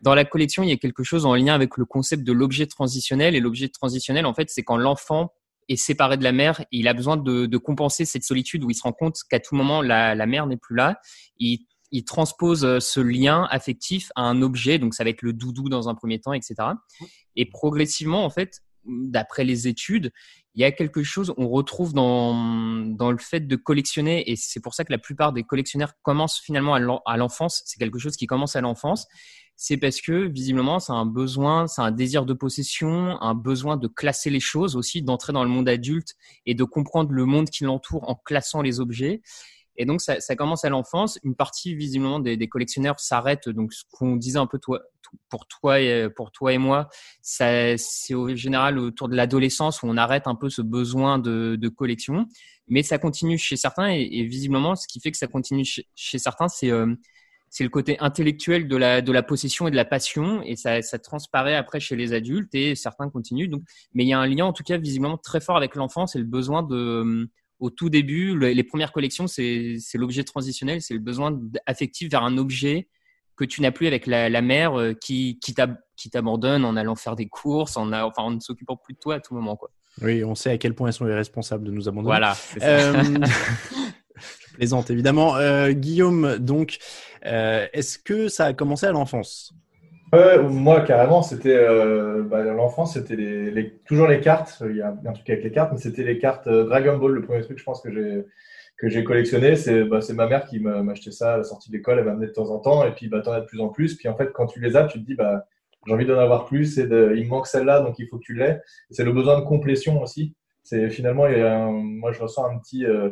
dans 0.00 0.14
la 0.14 0.24
collection, 0.24 0.62
il 0.62 0.68
y 0.68 0.72
a 0.72 0.76
quelque 0.76 1.02
chose 1.02 1.26
en 1.26 1.34
lien 1.34 1.54
avec 1.54 1.76
le 1.76 1.84
concept 1.84 2.24
de 2.24 2.32
l'objet 2.32 2.66
transitionnel. 2.66 3.34
Et 3.34 3.40
l'objet 3.40 3.68
transitionnel, 3.68 4.26
en 4.26 4.34
fait, 4.34 4.48
c'est 4.50 4.62
quand 4.62 4.76
l'enfant 4.76 5.32
est 5.68 5.76
séparé 5.76 6.16
de 6.16 6.24
la 6.24 6.32
mère, 6.32 6.64
il 6.72 6.88
a 6.88 6.94
besoin 6.94 7.16
de, 7.16 7.46
de, 7.46 7.58
compenser 7.58 8.06
cette 8.06 8.24
solitude 8.24 8.64
où 8.64 8.70
il 8.70 8.74
se 8.74 8.82
rend 8.82 8.92
compte 8.92 9.18
qu'à 9.28 9.38
tout 9.38 9.54
moment 9.54 9.82
la, 9.82 10.14
la 10.14 10.26
mère 10.26 10.46
n'est 10.46 10.56
plus 10.56 10.74
là. 10.74 10.98
Il, 11.38 11.66
il 11.90 12.04
transpose 12.04 12.64
euh, 12.64 12.80
ce 12.80 13.00
lien 13.00 13.46
affectif 13.50 14.10
à 14.14 14.22
un 14.22 14.42
objet, 14.42 14.78
donc 14.78 14.94
ça 14.94 15.04
va 15.04 15.10
être 15.10 15.22
le 15.22 15.32
doudou 15.32 15.68
dans 15.68 15.88
un 15.88 15.94
premier 15.94 16.20
temps, 16.20 16.32
etc. 16.32 16.54
Et 17.36 17.46
progressivement, 17.46 18.24
en 18.24 18.30
fait, 18.30 18.62
d'après 18.84 19.44
les 19.44 19.68
études, 19.68 20.12
il 20.58 20.62
y 20.62 20.64
a 20.64 20.72
quelque 20.72 21.04
chose, 21.04 21.32
on 21.36 21.48
retrouve 21.48 21.94
dans, 21.94 22.34
dans 22.84 23.12
le 23.12 23.18
fait 23.18 23.46
de 23.46 23.54
collectionner, 23.54 24.28
et 24.28 24.34
c'est 24.34 24.58
pour 24.58 24.74
ça 24.74 24.84
que 24.84 24.90
la 24.90 24.98
plupart 24.98 25.32
des 25.32 25.44
collectionneurs 25.44 25.92
commencent 26.02 26.40
finalement 26.40 26.74
à 26.74 27.16
l'enfance, 27.16 27.62
c'est 27.64 27.78
quelque 27.78 28.00
chose 28.00 28.16
qui 28.16 28.26
commence 28.26 28.56
à 28.56 28.60
l'enfance, 28.60 29.06
c'est 29.54 29.76
parce 29.76 30.00
que 30.00 30.26
visiblement 30.26 30.80
c'est 30.80 30.90
un 30.90 31.06
besoin, 31.06 31.68
c'est 31.68 31.80
un 31.80 31.92
désir 31.92 32.26
de 32.26 32.34
possession, 32.34 33.22
un 33.22 33.34
besoin 33.34 33.76
de 33.76 33.86
classer 33.86 34.30
les 34.30 34.40
choses 34.40 34.74
aussi, 34.74 35.00
d'entrer 35.00 35.32
dans 35.32 35.44
le 35.44 35.48
monde 35.48 35.68
adulte 35.68 36.16
et 36.44 36.56
de 36.56 36.64
comprendre 36.64 37.12
le 37.12 37.24
monde 37.24 37.50
qui 37.50 37.62
l'entoure 37.62 38.10
en 38.10 38.16
classant 38.16 38.60
les 38.60 38.80
objets. 38.80 39.22
Et 39.78 39.86
donc, 39.86 40.00
ça, 40.00 40.20
ça 40.20 40.36
commence 40.36 40.64
à 40.64 40.68
l'enfance. 40.68 41.18
Une 41.22 41.34
partie, 41.34 41.74
visiblement, 41.74 42.18
des, 42.18 42.36
des 42.36 42.48
collectionneurs 42.48 43.00
s'arrête. 43.00 43.48
Donc, 43.48 43.72
ce 43.72 43.84
qu'on 43.90 44.16
disait 44.16 44.38
un 44.38 44.46
peu 44.46 44.58
toi, 44.58 44.80
pour 45.30 45.46
toi 45.46 45.80
et 45.80 46.08
pour 46.10 46.32
toi 46.32 46.52
et 46.52 46.58
moi, 46.58 46.88
c'est 47.22 47.76
au 48.12 48.34
général 48.34 48.78
autour 48.78 49.08
de 49.08 49.16
l'adolescence 49.16 49.82
où 49.82 49.86
on 49.86 49.96
arrête 49.96 50.26
un 50.26 50.34
peu 50.34 50.50
ce 50.50 50.62
besoin 50.62 51.18
de, 51.18 51.56
de 51.58 51.68
collection. 51.68 52.26
Mais 52.66 52.82
ça 52.82 52.98
continue 52.98 53.38
chez 53.38 53.56
certains 53.56 53.90
et, 53.90 54.08
et, 54.12 54.24
visiblement, 54.24 54.76
ce 54.76 54.86
qui 54.86 55.00
fait 55.00 55.10
que 55.10 55.16
ça 55.16 55.26
continue 55.26 55.64
chez, 55.64 55.86
chez 55.94 56.18
certains, 56.18 56.48
c'est 56.48 56.70
euh, 56.70 56.94
c'est 57.50 57.64
le 57.64 57.70
côté 57.70 57.98
intellectuel 58.00 58.68
de 58.68 58.76
la, 58.76 59.00
de 59.00 59.12
la 59.12 59.22
possession 59.22 59.68
et 59.68 59.70
de 59.70 59.76
la 59.76 59.84
passion, 59.84 60.42
et 60.42 60.56
ça, 60.56 60.82
ça 60.82 60.98
transparaît 60.98 61.56
après 61.56 61.80
chez 61.80 61.96
les 61.96 62.12
adultes, 62.12 62.54
et 62.54 62.74
certains 62.74 63.08
continuent. 63.08 63.48
Donc, 63.48 63.62
mais 63.94 64.04
il 64.04 64.08
y 64.08 64.12
a 64.12 64.18
un 64.18 64.26
lien, 64.26 64.44
en 64.44 64.52
tout 64.52 64.64
cas, 64.64 64.76
visiblement 64.76 65.16
très 65.16 65.40
fort 65.40 65.56
avec 65.56 65.74
l'enfance 65.74 66.14
et 66.14 66.18
le 66.18 66.24
besoin 66.24 66.62
de, 66.62 67.30
au 67.60 67.70
tout 67.70 67.90
début, 67.90 68.38
les 68.38 68.62
premières 68.62 68.92
collections, 68.92 69.26
c'est 69.26 69.78
l'objet 69.94 70.24
transitionnel, 70.24 70.80
c'est 70.80 70.94
le 70.94 71.00
besoin 71.00 71.38
affectif 71.66 72.10
vers 72.10 72.22
un 72.22 72.38
objet 72.38 72.88
que 73.38 73.44
tu 73.44 73.62
n'as 73.62 73.70
plus 73.70 73.86
avec 73.86 74.06
la, 74.06 74.28
la 74.28 74.42
mère 74.42 74.78
euh, 74.78 74.92
qui, 74.94 75.38
qui 75.40 76.10
t'abandonne 76.10 76.64
en 76.64 76.76
allant 76.76 76.96
faire 76.96 77.14
des 77.14 77.28
courses, 77.28 77.76
en, 77.76 77.92
enfin, 77.92 78.22
en 78.22 78.30
ne 78.32 78.40
s'occupant 78.40 78.76
plus 78.76 78.94
de 78.94 78.98
toi 78.98 79.14
à 79.14 79.20
tout 79.20 79.34
moment. 79.34 79.56
Quoi. 79.56 79.70
Oui, 80.02 80.24
on 80.24 80.34
sait 80.34 80.50
à 80.50 80.58
quel 80.58 80.74
point 80.74 80.88
elles 80.88 80.94
sont 80.94 81.06
irresponsables 81.06 81.64
de 81.64 81.70
nous 81.70 81.88
abandonner. 81.88 82.08
Voilà. 82.08 82.36
Euh, 82.62 83.02
je 84.16 84.54
plaisante 84.54 84.90
évidemment. 84.90 85.36
Euh, 85.36 85.70
Guillaume, 85.70 86.38
donc, 86.38 86.78
est-ce 87.22 87.98
que 87.98 88.28
ça 88.28 88.46
a 88.46 88.52
commencé 88.52 88.86
à 88.86 88.92
l'enfance? 88.92 89.54
Ouais, 90.12 90.42
moi, 90.42 90.80
carrément, 90.82 91.22
c'était 91.22 91.54
euh, 91.54 92.22
bah, 92.22 92.42
l'enfance, 92.42 92.94
c'était 92.94 93.16
les, 93.16 93.50
les, 93.50 93.70
toujours 93.86 94.06
les 94.06 94.20
cartes. 94.20 94.62
Il 94.68 94.76
y 94.76 94.80
a 94.80 94.96
un 95.04 95.12
truc 95.12 95.28
avec 95.28 95.44
les 95.44 95.50
cartes, 95.50 95.70
mais 95.72 95.78
c'était 95.78 96.02
les 96.02 96.18
cartes 96.18 96.46
euh, 96.46 96.64
Dragon 96.64 96.96
Ball. 96.96 97.12
Le 97.12 97.22
premier 97.22 97.42
truc, 97.42 97.58
je 97.58 97.64
pense 97.64 97.82
que 97.82 97.92
j'ai 97.92 98.24
que 98.78 98.88
j'ai 98.88 99.02
collectionné, 99.02 99.56
c'est 99.56 99.84
bah, 99.84 99.98
ma 100.14 100.28
mère 100.28 100.46
qui 100.46 100.60
m'a 100.60 100.80
acheté 100.92 101.10
ça 101.10 101.34
à 101.34 101.36
la 101.38 101.42
sortie 101.42 101.70
d'école. 101.70 101.98
Elle 101.98 102.04
m'amenait 102.04 102.28
de 102.28 102.32
temps 102.32 102.50
en 102.50 102.60
temps, 102.60 102.86
et 102.86 102.92
puis 102.92 103.08
bah 103.08 103.20
t'en 103.22 103.32
as 103.32 103.40
de 103.40 103.46
plus 103.46 103.60
en 103.60 103.68
plus. 103.68 103.96
Puis 103.96 104.08
en 104.08 104.16
fait, 104.16 104.32
quand 104.32 104.46
tu 104.46 104.60
les 104.60 104.76
as, 104.76 104.84
tu 104.86 105.00
te 105.00 105.04
dis 105.04 105.14
bah 105.16 105.46
j'ai 105.86 105.92
envie 105.92 106.06
d'en 106.06 106.18
avoir 106.18 106.46
plus. 106.46 106.78
Et 106.78 106.86
de, 106.86 107.12
il 107.16 107.24
me 107.24 107.30
manque 107.30 107.48
celle-là, 107.48 107.80
donc 107.80 107.98
il 107.98 108.06
faut 108.06 108.18
que 108.18 108.24
tu 108.24 108.34
l'aies. 108.34 108.62
C'est 108.90 109.04
le 109.04 109.12
besoin 109.12 109.38
de 109.38 109.44
complétion 109.44 110.00
aussi. 110.00 110.34
C'est 110.62 110.90
finalement, 110.90 111.26
il 111.26 111.38
y 111.38 111.42
a 111.42 111.58
un, 111.58 111.72
moi 111.72 112.12
je 112.12 112.20
ressens 112.22 112.46
un 112.46 112.58
petit 112.58 112.86
euh, 112.86 113.10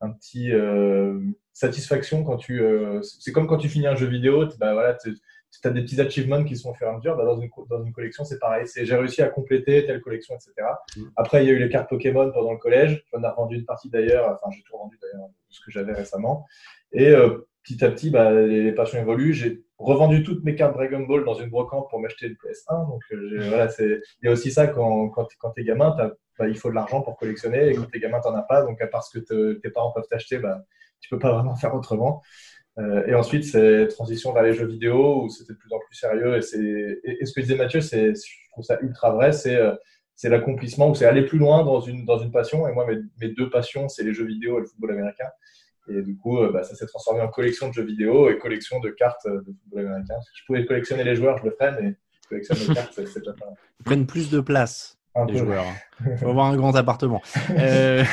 un 0.00 0.10
petit 0.10 0.52
euh, 0.52 1.18
satisfaction 1.52 2.22
quand 2.24 2.36
tu. 2.36 2.60
Euh, 2.62 3.02
c'est 3.02 3.32
comme 3.32 3.48
quand 3.48 3.58
tu 3.58 3.68
finis 3.68 3.88
un 3.88 3.96
jeu 3.96 4.06
vidéo. 4.06 4.46
Bah 4.60 4.72
voilà 4.72 4.96
si 5.50 5.60
tu 5.60 5.68
as 5.68 5.70
des 5.70 5.82
petits 5.82 6.00
achievements 6.00 6.44
qui 6.44 6.56
sont 6.56 6.70
au 6.70 6.74
fur 6.74 6.86
et 6.86 6.90
à 6.90 6.96
mesure, 6.96 7.16
bah 7.16 7.24
dans, 7.24 7.40
une, 7.40 7.48
dans 7.68 7.82
une 7.82 7.92
collection, 7.92 8.24
c'est 8.24 8.38
pareil. 8.38 8.66
C'est 8.66 8.84
j'ai 8.84 8.96
réussi 8.96 9.22
à 9.22 9.28
compléter 9.28 9.86
telle 9.86 10.00
collection, 10.00 10.34
etc. 10.34 10.68
Mm. 10.96 11.02
Après, 11.16 11.44
il 11.44 11.48
y 11.48 11.50
a 11.50 11.54
eu 11.54 11.58
les 11.58 11.68
cartes 11.68 11.88
Pokémon 11.88 12.30
pendant 12.32 12.52
le 12.52 12.58
collège. 12.58 13.02
J'en 13.12 13.22
ai 13.22 13.28
revendu 13.28 13.56
une 13.56 13.64
partie 13.64 13.88
d'ailleurs. 13.88 14.30
Enfin, 14.30 14.54
j'ai 14.54 14.62
tout 14.62 14.76
rendu 14.76 14.98
d'ailleurs 15.00 15.28
ce 15.48 15.60
que 15.64 15.70
j'avais 15.70 15.92
récemment. 15.92 16.46
Et 16.92 17.08
euh, 17.08 17.48
petit 17.62 17.82
à 17.84 17.90
petit, 17.90 18.10
bah, 18.10 18.32
les, 18.32 18.62
les, 18.62 18.72
passions 18.72 18.98
évoluent. 18.98 19.32
J'ai 19.32 19.62
revendu 19.78 20.22
toutes 20.22 20.44
mes 20.44 20.54
cartes 20.54 20.74
Dragon 20.74 21.00
Ball 21.00 21.24
dans 21.24 21.34
une 21.34 21.48
brocante 21.48 21.88
pour 21.88 21.98
m'acheter 21.98 22.26
une 22.26 22.34
PS1. 22.34 22.88
Donc, 22.88 23.02
euh, 23.12 23.38
voilà, 23.48 23.68
c'est 23.68 24.00
il 24.22 24.26
y 24.26 24.28
a 24.28 24.32
aussi 24.32 24.50
ça 24.50 24.66
quand, 24.66 25.08
quand, 25.08 25.26
quand 25.38 25.50
t'es 25.50 25.64
gamin, 25.64 25.96
bah, 26.38 26.48
il 26.48 26.56
faut 26.58 26.68
de 26.68 26.74
l'argent 26.74 27.00
pour 27.00 27.16
collectionner. 27.16 27.70
Et 27.70 27.74
quand 27.74 27.90
t'es 27.90 28.00
gamin, 28.00 28.20
t'en 28.20 28.34
as 28.34 28.42
pas. 28.42 28.62
Donc, 28.62 28.80
à 28.82 28.86
part 28.86 29.02
ce 29.02 29.18
que 29.18 29.54
tes 29.54 29.70
parents 29.70 29.92
peuvent 29.92 30.08
t'acheter, 30.10 30.38
bah, 30.38 30.62
tu 31.00 31.08
peux 31.08 31.18
pas 31.18 31.32
vraiment 31.32 31.56
faire 31.56 31.74
autrement. 31.74 32.22
Euh, 32.78 33.06
et 33.06 33.14
ensuite, 33.14 33.44
c'est 33.44 33.88
transition 33.88 34.32
vers 34.32 34.42
les 34.42 34.52
jeux 34.52 34.66
vidéo 34.66 35.24
où 35.24 35.28
c'était 35.28 35.52
de 35.52 35.58
plus 35.58 35.72
en 35.72 35.78
plus 35.78 35.96
sérieux. 35.96 36.36
Et, 36.36 36.42
c'est, 36.42 37.00
et, 37.02 37.26
ce 37.26 37.32
que 37.32 37.40
disait 37.40 37.56
Mathieu, 37.56 37.80
c'est, 37.80 38.14
je 38.14 38.50
trouve 38.52 38.64
ça 38.64 38.78
ultra 38.82 39.10
vrai, 39.10 39.32
c'est, 39.32 39.56
euh, 39.56 39.74
c'est 40.14 40.28
l'accomplissement 40.28 40.90
ou 40.90 40.94
c'est 40.94 41.06
aller 41.06 41.24
plus 41.24 41.38
loin 41.38 41.64
dans 41.64 41.80
une, 41.80 42.04
dans 42.04 42.18
une 42.18 42.30
passion. 42.30 42.68
Et 42.68 42.72
moi, 42.72 42.86
mes, 42.86 42.98
mes 43.20 43.34
deux 43.34 43.50
passions, 43.50 43.88
c'est 43.88 44.04
les 44.04 44.14
jeux 44.14 44.26
vidéo 44.26 44.58
et 44.58 44.60
le 44.60 44.66
football 44.66 44.92
américain. 44.92 45.28
Et 45.88 46.02
du 46.02 46.16
coup, 46.16 46.38
euh, 46.38 46.52
bah, 46.52 46.62
ça 46.62 46.76
s'est 46.76 46.86
transformé 46.86 47.20
en 47.20 47.28
collection 47.28 47.68
de 47.68 47.72
jeux 47.72 47.84
vidéo 47.84 48.30
et 48.30 48.38
collection 48.38 48.78
de 48.78 48.90
cartes 48.90 49.26
de 49.26 49.44
football 49.62 49.86
américain. 49.86 50.20
Si 50.22 50.40
je 50.40 50.46
pouvais 50.46 50.64
collectionner 50.64 51.02
les 51.02 51.16
joueurs, 51.16 51.38
je 51.38 51.44
le 51.44 51.50
ferais, 51.50 51.80
mais 51.80 51.96
collectionner 52.28 52.60
les 52.68 52.74
cartes, 52.74 52.92
c'est, 52.94 53.24
pas 53.24 53.32
Ils 53.80 53.84
prennent 53.84 54.06
plus 54.06 54.30
de 54.30 54.40
place. 54.40 54.98
les 55.26 55.38
joueurs. 55.38 55.64
Il 56.06 56.16
faut 56.18 56.28
avoir 56.28 56.46
un 56.46 56.56
grand 56.56 56.76
appartement. 56.76 57.22
Euh, 57.50 58.04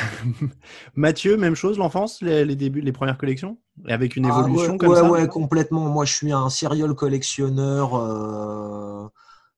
Mathieu, 0.96 1.36
même 1.36 1.54
chose, 1.54 1.78
l'enfance, 1.78 2.20
les, 2.22 2.44
les, 2.44 2.56
débuts, 2.56 2.80
les 2.80 2.92
premières 2.92 3.18
collections? 3.18 3.58
Et 3.88 3.92
avec 3.92 4.16
une 4.16 4.26
évolution 4.26 4.68
ah, 4.68 4.72
ouais, 4.72 4.78
comme 4.78 4.88
ouais, 4.88 4.96
ça 4.96 5.10
Ouais, 5.10 5.28
complètement. 5.28 5.88
Moi, 5.88 6.04
je 6.04 6.14
suis 6.14 6.32
un 6.32 6.48
serial 6.48 6.94
collectionneur. 6.94 7.94
Euh, 7.94 9.06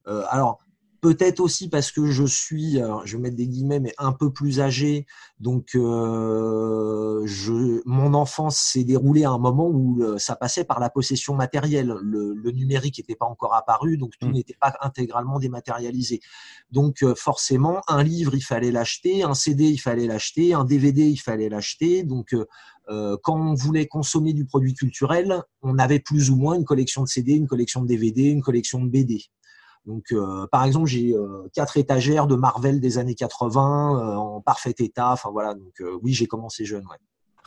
euh, 0.08 0.24
alors, 0.28 0.58
Peut-être 1.00 1.38
aussi 1.38 1.68
parce 1.68 1.92
que 1.92 2.06
je 2.06 2.24
suis, 2.24 2.80
alors 2.80 3.06
je 3.06 3.16
vais 3.16 3.22
mettre 3.22 3.36
des 3.36 3.46
guillemets, 3.46 3.78
mais 3.78 3.94
un 3.98 4.10
peu 4.10 4.32
plus 4.32 4.58
âgé. 4.58 5.06
Donc, 5.38 5.76
euh, 5.76 7.22
je, 7.24 7.80
mon 7.86 8.14
enfance 8.14 8.56
s'est 8.56 8.82
déroulée 8.82 9.22
à 9.22 9.30
un 9.30 9.38
moment 9.38 9.68
où 9.68 10.02
ça 10.18 10.34
passait 10.34 10.64
par 10.64 10.80
la 10.80 10.90
possession 10.90 11.36
matérielle. 11.36 11.94
Le, 12.02 12.34
le 12.34 12.50
numérique 12.50 12.98
n'était 12.98 13.14
pas 13.14 13.26
encore 13.26 13.54
apparu, 13.54 13.96
donc 13.96 14.14
tout 14.18 14.26
mmh. 14.26 14.32
n'était 14.32 14.56
pas 14.60 14.74
intégralement 14.80 15.38
dématérialisé. 15.38 16.18
Donc, 16.72 17.04
forcément, 17.14 17.80
un 17.86 18.02
livre, 18.02 18.34
il 18.34 18.42
fallait 18.42 18.72
l'acheter, 18.72 19.22
un 19.22 19.34
CD, 19.34 19.66
il 19.68 19.78
fallait 19.78 20.08
l'acheter, 20.08 20.52
un 20.52 20.64
DVD, 20.64 21.06
il 21.06 21.18
fallait 21.18 21.48
l'acheter. 21.48 22.02
Donc, 22.02 22.34
quand 23.22 23.36
on 23.36 23.54
voulait 23.54 23.86
consommer 23.86 24.32
du 24.32 24.44
produit 24.44 24.74
culturel, 24.74 25.42
on 25.62 25.78
avait 25.78 26.00
plus 26.00 26.30
ou 26.30 26.36
moins 26.36 26.54
une 26.54 26.64
collection 26.64 27.02
de 27.02 27.08
CD, 27.08 27.34
une 27.34 27.46
collection 27.46 27.82
de 27.82 27.86
DVD, 27.86 28.24
une 28.24 28.42
collection 28.42 28.82
de 28.82 28.88
BD. 28.88 29.22
Donc, 29.88 30.12
euh, 30.12 30.46
par 30.52 30.64
exemple, 30.64 30.86
j'ai 30.86 31.14
euh, 31.14 31.48
quatre 31.54 31.78
étagères 31.78 32.26
de 32.26 32.36
Marvel 32.36 32.78
des 32.78 32.98
années 32.98 33.14
80 33.14 33.60
euh, 33.60 34.16
en 34.16 34.40
parfait 34.42 34.74
état. 34.78 35.12
Enfin 35.12 35.30
voilà, 35.30 35.54
donc 35.54 35.80
euh, 35.80 35.98
oui, 36.02 36.12
j'ai 36.12 36.26
commencé 36.26 36.66
jeune. 36.66 36.84
Ouais. 36.86 36.98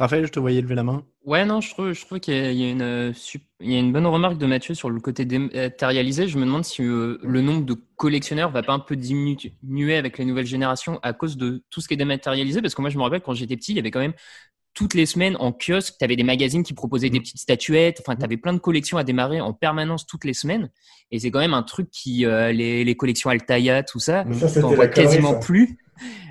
Raphaël, 0.01 0.25
je 0.25 0.31
te 0.31 0.39
voyais 0.39 0.61
lever 0.61 0.73
la 0.73 0.81
main. 0.81 1.03
Ouais, 1.25 1.45
non, 1.45 1.61
je 1.61 1.69
trouve, 1.69 1.93
je 1.93 2.03
trouve 2.03 2.19
qu'il 2.19 2.33
y, 2.33 2.37
y, 2.37 2.65
a 2.65 2.71
une, 2.71 3.13
il 3.59 3.71
y 3.71 3.75
a 3.75 3.79
une 3.79 3.93
bonne 3.93 4.07
remarque 4.07 4.39
de 4.39 4.47
Mathieu 4.47 4.73
sur 4.73 4.89
le 4.89 4.99
côté 4.99 5.25
dématérialisé. 5.25 6.27
Je 6.27 6.39
me 6.39 6.45
demande 6.45 6.63
si 6.63 6.81
euh, 6.81 7.19
le 7.21 7.41
nombre 7.41 7.63
de 7.63 7.75
collectionneurs 7.97 8.49
va 8.49 8.63
pas 8.63 8.73
un 8.73 8.79
peu 8.79 8.95
diminuer 8.95 9.95
avec 9.95 10.17
les 10.17 10.25
nouvelles 10.25 10.47
générations 10.47 10.99
à 11.03 11.13
cause 11.13 11.37
de 11.37 11.63
tout 11.69 11.81
ce 11.81 11.87
qui 11.87 11.93
est 11.93 11.97
dématérialisé. 11.97 12.63
Parce 12.63 12.73
que 12.73 12.81
moi, 12.81 12.89
je 12.89 12.97
me 12.97 13.03
rappelle 13.03 13.21
quand 13.21 13.35
j'étais 13.35 13.55
petit, 13.55 13.73
il 13.73 13.75
y 13.75 13.79
avait 13.79 13.91
quand 13.91 13.99
même 13.99 14.15
toutes 14.73 14.93
les 14.93 15.05
semaines 15.05 15.35
en 15.39 15.51
kiosque, 15.51 15.95
tu 15.99 16.05
avais 16.05 16.15
des 16.15 16.23
magazines 16.23 16.63
qui 16.63 16.73
proposaient 16.73 17.09
des 17.09 17.19
mmh. 17.19 17.23
petites 17.23 17.39
statuettes. 17.39 18.01
Enfin, 18.01 18.15
tu 18.15 18.23
avais 18.23 18.37
plein 18.37 18.53
de 18.53 18.59
collections 18.59 18.97
à 18.97 19.03
démarrer 19.03 19.41
en 19.41 19.53
permanence 19.53 20.05
toutes 20.05 20.23
les 20.25 20.33
semaines. 20.33 20.69
Et 21.11 21.19
c'est 21.19 21.31
quand 21.31 21.39
même 21.39 21.53
un 21.53 21.63
truc 21.63 21.89
qui, 21.91 22.25
euh, 22.25 22.51
les, 22.51 22.83
les, 22.83 22.95
collections 22.95 23.29
Altaïa, 23.29 23.83
tout 23.83 23.99
ça, 23.99 24.25
ça 24.33 24.65
on 24.65 24.73
voit 24.73 24.87
quasiment 24.87 25.33
ça. 25.33 25.39
plus. 25.39 25.77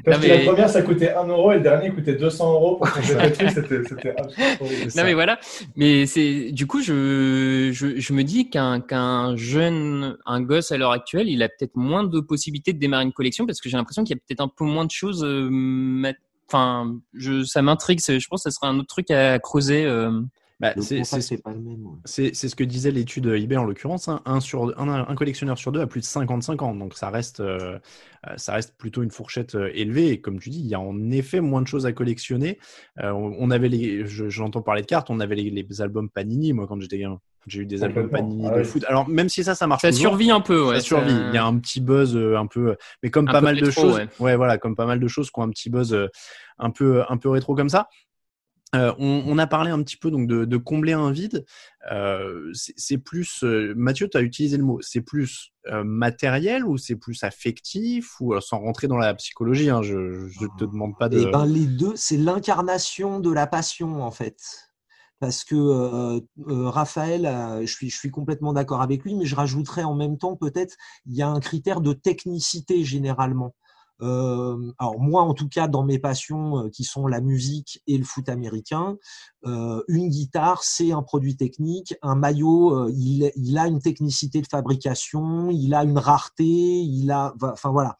Parce 0.05 0.17
non, 0.17 0.23
que 0.23 0.29
mais... 0.29 0.39
la 0.39 0.45
première, 0.45 0.71
ça 0.71 0.83
coûtait 0.83 1.13
1 1.13 1.27
euro 1.27 1.53
et 1.53 1.57
le 1.57 1.61
dernier 1.61 1.91
coûtait 1.91 2.15
200 2.15 2.53
euros 2.53 2.77
pour. 2.77 2.89
C'était 3.03 4.15
Non, 4.97 5.05
mais 5.05 5.15
voilà. 5.15 5.39
Mais 5.77 6.07
c'est, 6.07 6.51
du 6.51 6.67
coup, 6.67 6.83
je, 6.83 7.71
je, 7.73 8.01
je 8.01 8.13
me 8.13 8.25
dis 8.25 8.49
qu'un, 8.51 8.81
qu'un 8.81 9.37
jeune, 9.37 10.17
un 10.27 10.41
gosse 10.41 10.73
à 10.73 10.79
l'heure 10.79 10.93
actuelle, 10.93 11.29
il 11.29 11.43
a 11.43 11.49
peut-être 11.49 11.77
moins 11.77 12.05
de 12.05 12.21
possibilités 12.21 12.73
de 12.73 12.79
démarrer 12.79 13.05
une 13.05 13.13
collection 13.13 13.47
parce 13.47 13.61
que 13.61 13.69
j'ai 13.69 13.77
l'impression 13.77 14.03
qu'il 14.03 14.17
y 14.17 14.19
a 14.19 14.23
peut-être 14.27 14.41
un 14.41 14.49
peu 14.49 14.65
moins 14.65 14.87
de 14.87 14.91
choses 14.91 15.23
euh, 15.23 15.49
enfin, 16.51 16.99
je, 17.15 17.45
ça 17.45 17.63
m'intrigue. 17.63 18.01
Je 18.01 18.27
pense 18.29 18.45
que 18.45 18.51
ce 18.51 18.57
serait 18.57 18.69
un 18.69 18.79
autre 18.79 18.89
truc 18.89 19.11
à 19.11 19.39
creuser. 19.39 19.85
Euh. 19.85 20.21
Bah, 20.61 20.75
c'est- 20.77 22.35
ce 22.49 22.55
que 22.55 22.65
disait 22.65 22.91
l'étude 22.91 23.27
eBay 23.27 23.57
en 23.57 23.65
l'occurrence. 23.65 24.09
hein. 24.09 24.21
Un, 24.27 24.41
sur, 24.41 24.79
un, 24.79 24.89
un 25.09 25.15
collectionneur 25.15 25.57
sur 25.57 25.73
deux 25.73 25.81
a 25.81 25.87
plus 25.87 26.01
de 26.01 26.05
55 26.05 26.61
ans. 26.63 26.75
Donc 26.75 26.95
ça 26.95 27.09
reste, 27.09 27.41
euh, 27.41 27.79
ça 28.37 28.53
reste 28.53 28.77
plutôt 28.77 29.03
une 29.03 29.11
fourchette 29.11 29.55
euh, 29.55 29.71
élevée. 29.73 30.09
Et 30.11 30.21
comme 30.21 30.39
tu 30.39 30.51
dis, 30.51 30.61
il 30.61 30.67
y 30.67 30.75
a 30.75 30.81
en 30.81 31.11
effet 31.11 31.41
moins 31.41 31.63
de 31.63 31.67
choses 31.67 31.87
à 31.87 31.93
collectionner. 31.93 32.59
Euh, 33.03 33.11
on, 33.13 33.51
avait 33.51 33.71
les, 33.71 34.05
je- 34.07 34.29
j'entends 34.29 34.61
parler 34.61 34.83
de 34.83 34.87
cartes, 34.87 35.09
on 35.09 35.19
avait 35.21 35.35
les, 35.37 35.49
les 35.51 35.81
albums 35.83 36.11
Panini. 36.11 36.53
Moi, 36.53 36.67
quand 36.67 36.79
j'étais 36.79 36.99
gamin, 36.99 37.21
j'ai 37.47 37.63
eu 37.63 37.67
des 37.67 37.83
albums. 37.83 38.11
Panini 38.11 38.45
Ah 38.47 38.51
de 38.57 38.59
oui. 38.61 38.65
foot. 38.67 38.85
Alors 38.87 39.09
même 39.09 39.31
si 39.31 39.43
ça, 39.43 39.55
ça 39.55 39.67
marche 39.67 39.81
Ça 39.81 39.89
toujours, 39.91 40.11
survit 40.11 40.31
un 40.31 40.41
peu, 40.43 40.63
ouais. 40.69 40.75
ça 40.75 40.81
survit. 40.83 41.15
Il 41.31 41.35
y 41.35 41.39
a 41.39 41.45
un 41.47 41.57
petit 41.59 41.81
buzz 41.81 42.15
euh, 42.15 42.37
un 42.37 42.47
peu, 42.47 42.77
mais 43.03 43.09
comme 43.11 43.29
Un 43.29 43.33
pas 43.33 43.41
mal 43.41 43.59
de 43.59 43.71
choses. 43.71 43.97
ouais. 43.97 44.09
Ouais, 44.19 44.37
voilà, 44.37 44.59
comme 44.59 44.77
pas 44.77 44.85
mal 44.87 45.01
de 45.01 45.09
choses 45.09 45.31
qui 45.31 45.41
ont 45.41 45.45
un 45.45 45.49
petit 45.51 45.71
buzz 45.71 45.95
euh, 45.95 46.09
un 46.59 46.69
peu, 46.71 47.03
un 47.09 47.17
peu 47.17 47.31
rétro 47.31 47.55
comme 47.55 47.71
ça. 47.71 47.89
Euh, 48.77 48.95
on, 48.99 49.37
a 49.39 49.49
parlé 49.49 49.73
un 49.73 49.83
petit 49.83 49.97
peu 49.97 50.13
donc 50.13 50.29
de, 50.29 50.57
combler 50.57 50.93
un 50.93 51.11
vide. 51.11 51.45
Euh, 51.91 52.53
c'est 52.55 52.99
plus, 52.99 53.43
euh, 53.43 53.75
Mathieu, 53.77 54.09
tu 54.09 54.17
as 54.17 54.21
utilisé 54.21 54.57
le 54.57 54.65
mot, 54.65 54.79
c'est 54.81 55.01
plus 55.01 55.53
matériel 55.85 56.65
ou 56.65 56.79
c'est 56.79 56.97
plus 56.97 57.23
affectif 57.23 58.21
ou 58.21 58.39
sans 58.41 58.61
rentrer 58.61 58.89
dans 58.89 58.97
la 58.97 59.13
psychologie, 59.15 59.69
hein, 59.69 59.83
je, 59.83 60.27
je 60.29 60.47
te 60.59 60.65
demande 60.65 60.97
pas 60.99 61.09
de. 61.09 61.21
Eh 61.21 61.31
ben, 61.31 61.45
les 61.47 61.67
deux, 61.67 61.93
c'est 61.97 62.17
l'incarnation 62.17 63.21
de 63.21 63.31
la 63.31 63.47
passion, 63.47 64.03
en 64.03 64.11
fait. 64.11 64.39
Parce 65.19 65.45
que 65.45 66.23
Raphaël, 66.47 67.29
je, 67.61 67.71
suis, 67.71 67.91
je 67.91 67.97
suis 67.97 68.11
complètement 68.11 68.53
d'accord 68.55 68.81
avec 68.81 69.05
lui, 69.05 69.15
mais 69.15 69.27
je 69.27 69.37
rajouterais 69.37 69.85
en 69.85 69.95
même 69.95 70.17
temps, 70.17 70.37
peut-être, 70.37 70.77
il 71.07 71.15
y 71.15 71.23
a 71.23 71.29
un 71.29 71.41
critère 71.41 71.81
de 71.81 71.93
technicité 71.93 72.85
généralement. 72.85 73.55
Euh, 74.03 74.73
alors 74.79 74.99
moi, 75.01 75.23
en 75.23 75.35
tout 75.35 75.49
cas, 75.49 75.69
dans 75.69 75.85
mes 75.85 75.99
passions 75.99 76.59
euh, 76.59 76.69
qui 76.71 76.85
sont 76.85 77.07
la 77.07 77.21
musique 77.21 77.83
et 77.87 77.99
le 77.99 78.05
foot 78.05 78.29
américain, 78.29 78.97
euh, 79.47 79.83
une 79.89 80.09
guitare, 80.09 80.63
c'est 80.63 80.93
un 80.93 81.03
produit 81.03 81.37
technique. 81.37 81.95
Un 82.03 82.15
maillot, 82.15 82.75
euh, 82.75 82.93
il, 82.95 83.31
il 83.37 83.59
a 83.59 83.67
une 83.67 83.81
technicité 83.81 84.41
de 84.41 84.47
fabrication, 84.47 85.51
il 85.51 85.75
a 85.75 85.85
une 85.85 85.99
rareté, 85.99 86.45
il 86.45 87.11
a, 87.11 87.35
enfin 87.43 87.71
voilà. 87.71 87.97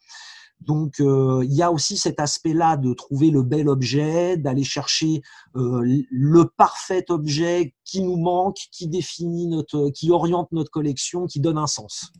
Donc, 0.61 0.99
euh, 0.99 1.43
il 1.43 1.53
y 1.53 1.63
a 1.63 1.71
aussi 1.71 1.97
cet 1.97 2.19
aspect-là 2.19 2.77
de 2.77 2.93
trouver 2.93 3.31
le 3.31 3.41
bel 3.41 3.67
objet, 3.67 4.37
d'aller 4.37 4.63
chercher 4.63 5.23
euh, 5.55 6.03
le 6.11 6.45
parfait 6.45 7.05
objet 7.09 7.73
qui 7.83 8.01
nous 8.01 8.17
manque, 8.17 8.57
qui 8.71 8.87
définit 8.87 9.47
notre, 9.47 9.89
qui 9.89 10.11
oriente 10.11 10.51
notre 10.51 10.69
collection, 10.69 11.25
qui 11.25 11.39
donne 11.39 11.57
un 11.57 11.67
sens. 11.67 12.11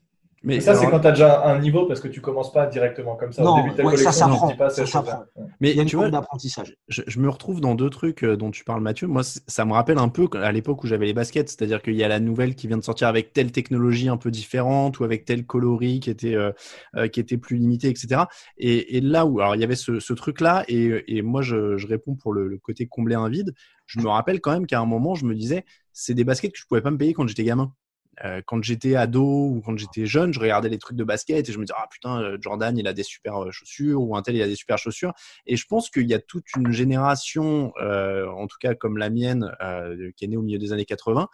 Mais 0.44 0.60
ça, 0.60 0.74
c'est 0.76 0.90
quand 0.90 1.00
tu 1.00 1.08
as 1.08 1.12
déjà 1.12 1.46
un 1.46 1.60
niveau 1.60 1.86
parce 1.86 2.00
que 2.00 2.08
tu 2.08 2.20
commences 2.20 2.52
pas 2.52 2.66
directement 2.66 3.16
comme 3.16 3.32
ça. 3.32 3.44
Non, 3.44 3.54
Au 3.54 3.56
début 3.58 3.70
de 3.72 3.76
ta 3.76 3.84
ouais, 3.84 3.96
ça 3.96 4.12
collection, 4.12 4.48
s'apprend, 4.50 4.70
ça 4.70 4.86
s'apprend. 4.86 5.24
Mais 5.60 5.70
Il 5.72 5.76
y 5.76 5.80
a 5.80 5.84
une 5.84 5.88
tu 5.88 5.96
vois, 5.98 6.10
d'apprentissage. 6.10 6.76
je, 6.88 7.04
je 7.06 7.20
me 7.20 7.30
retrouve 7.30 7.62
dans 7.62 7.76
deux 7.76 7.90
trucs 7.92 8.24
euh, 8.24 8.36
dont 8.36 8.50
tu 8.50 8.64
parles, 8.64 8.82
Mathieu. 8.82 9.08
Moi, 9.08 9.22
ça 9.24 9.66
me 9.66 9.74
rappelle 9.74 10.00
un 10.00 10.10
peu 10.10 10.28
à 10.34 10.52
l'époque 10.52 10.84
où 10.84 10.88
j'avais 10.88 11.06
les 11.06 11.14
baskets, 11.14 11.50
c'est-à-dire 11.50 11.82
qu'il 11.84 11.96
y 11.96 12.04
a 12.04 12.08
la 12.08 12.20
nouvelle 12.20 12.56
qui 12.56 12.68
vient 12.68 12.78
de 12.78 12.84
sortir 12.84 13.08
avec 13.08 13.34
telle 13.34 13.52
technologie 13.52 14.10
un 14.10 14.18
peu 14.18 14.32
différente 14.32 15.00
ou 15.00 15.04
avec 15.04 15.26
tel 15.26 15.46
coloris 15.46 16.00
qui 16.00 16.10
était 16.10 16.34
euh, 16.36 16.52
euh, 16.96 17.08
qui 17.08 17.20
était 17.20 17.38
plus 17.38 17.58
limité, 17.58 17.90
etc. 17.90 18.24
Et, 18.58 18.98
et 18.98 19.02
là 19.02 19.26
où 19.28 19.40
alors 19.40 19.56
il 19.56 19.62
y 19.62 19.64
avait 19.64 19.76
ce, 19.76 20.00
ce 20.00 20.14
truc-là, 20.14 20.64
et, 20.68 21.04
et 21.18 21.22
moi 21.22 21.42
je, 21.44 21.78
je 21.78 21.88
réponds 21.88 22.16
pour 22.16 22.34
le, 22.34 22.48
le 22.48 22.58
côté 22.58 22.88
combler 22.88 23.16
un 23.16 23.30
vide. 23.30 23.54
Je 23.86 24.00
me 24.00 24.08
rappelle 24.08 24.42
quand 24.42 24.52
même 24.54 24.66
qu'à 24.68 24.80
un 24.80 24.86
moment, 24.86 25.16
je 25.16 25.26
me 25.26 25.36
disais, 25.36 25.66
c'est 25.94 26.14
des 26.14 26.24
baskets 26.24 26.54
que 26.54 26.58
je 26.58 26.66
pouvais 26.66 26.82
pas 26.82 26.92
me 26.92 26.98
payer 26.98 27.14
quand 27.14 27.28
j'étais 27.28 27.44
gamin. 27.44 27.74
Euh, 28.24 28.42
quand 28.46 28.64
j'étais 28.64 28.96
ado 28.96 29.24
ou 29.24 29.62
quand 29.66 29.78
j'étais 29.78 30.06
jeune, 30.06 30.34
je 30.34 30.40
regardais 30.40 30.70
les 30.70 30.78
trucs 30.78 30.98
de 30.98 31.04
basket 31.04 31.48
et 31.48 31.52
je 31.52 31.58
me 31.58 31.66
disais 31.66 31.74
ah 31.78 31.88
putain 31.90 32.22
euh, 32.22 32.38
Jordan 32.40 32.78
il 32.78 32.88
a 32.88 32.94
des 32.94 33.04
super 33.04 33.44
euh, 33.44 33.52
chaussures 33.52 34.02
ou 34.02 34.16
un 34.16 34.22
tel 34.22 34.36
il 34.36 34.42
a 34.42 34.48
des 34.48 34.56
super 34.56 34.78
chaussures. 34.78 35.14
Et 35.48 35.56
je 35.56 35.66
pense 35.66 35.90
qu'il 35.90 36.08
y 36.08 36.14
a 36.14 36.20
toute 36.20 36.46
une 36.56 36.72
génération, 36.72 37.74
euh, 37.82 38.28
en 38.28 38.48
tout 38.48 38.58
cas 38.60 38.76
comme 38.76 38.98
la 38.98 39.10
mienne, 39.10 39.52
euh, 39.62 40.12
qui 40.16 40.26
est 40.26 40.28
née 40.28 40.38
au 40.38 40.42
milieu 40.44 40.60
des 40.60 40.72
années 40.72 40.86
80, 40.86 41.30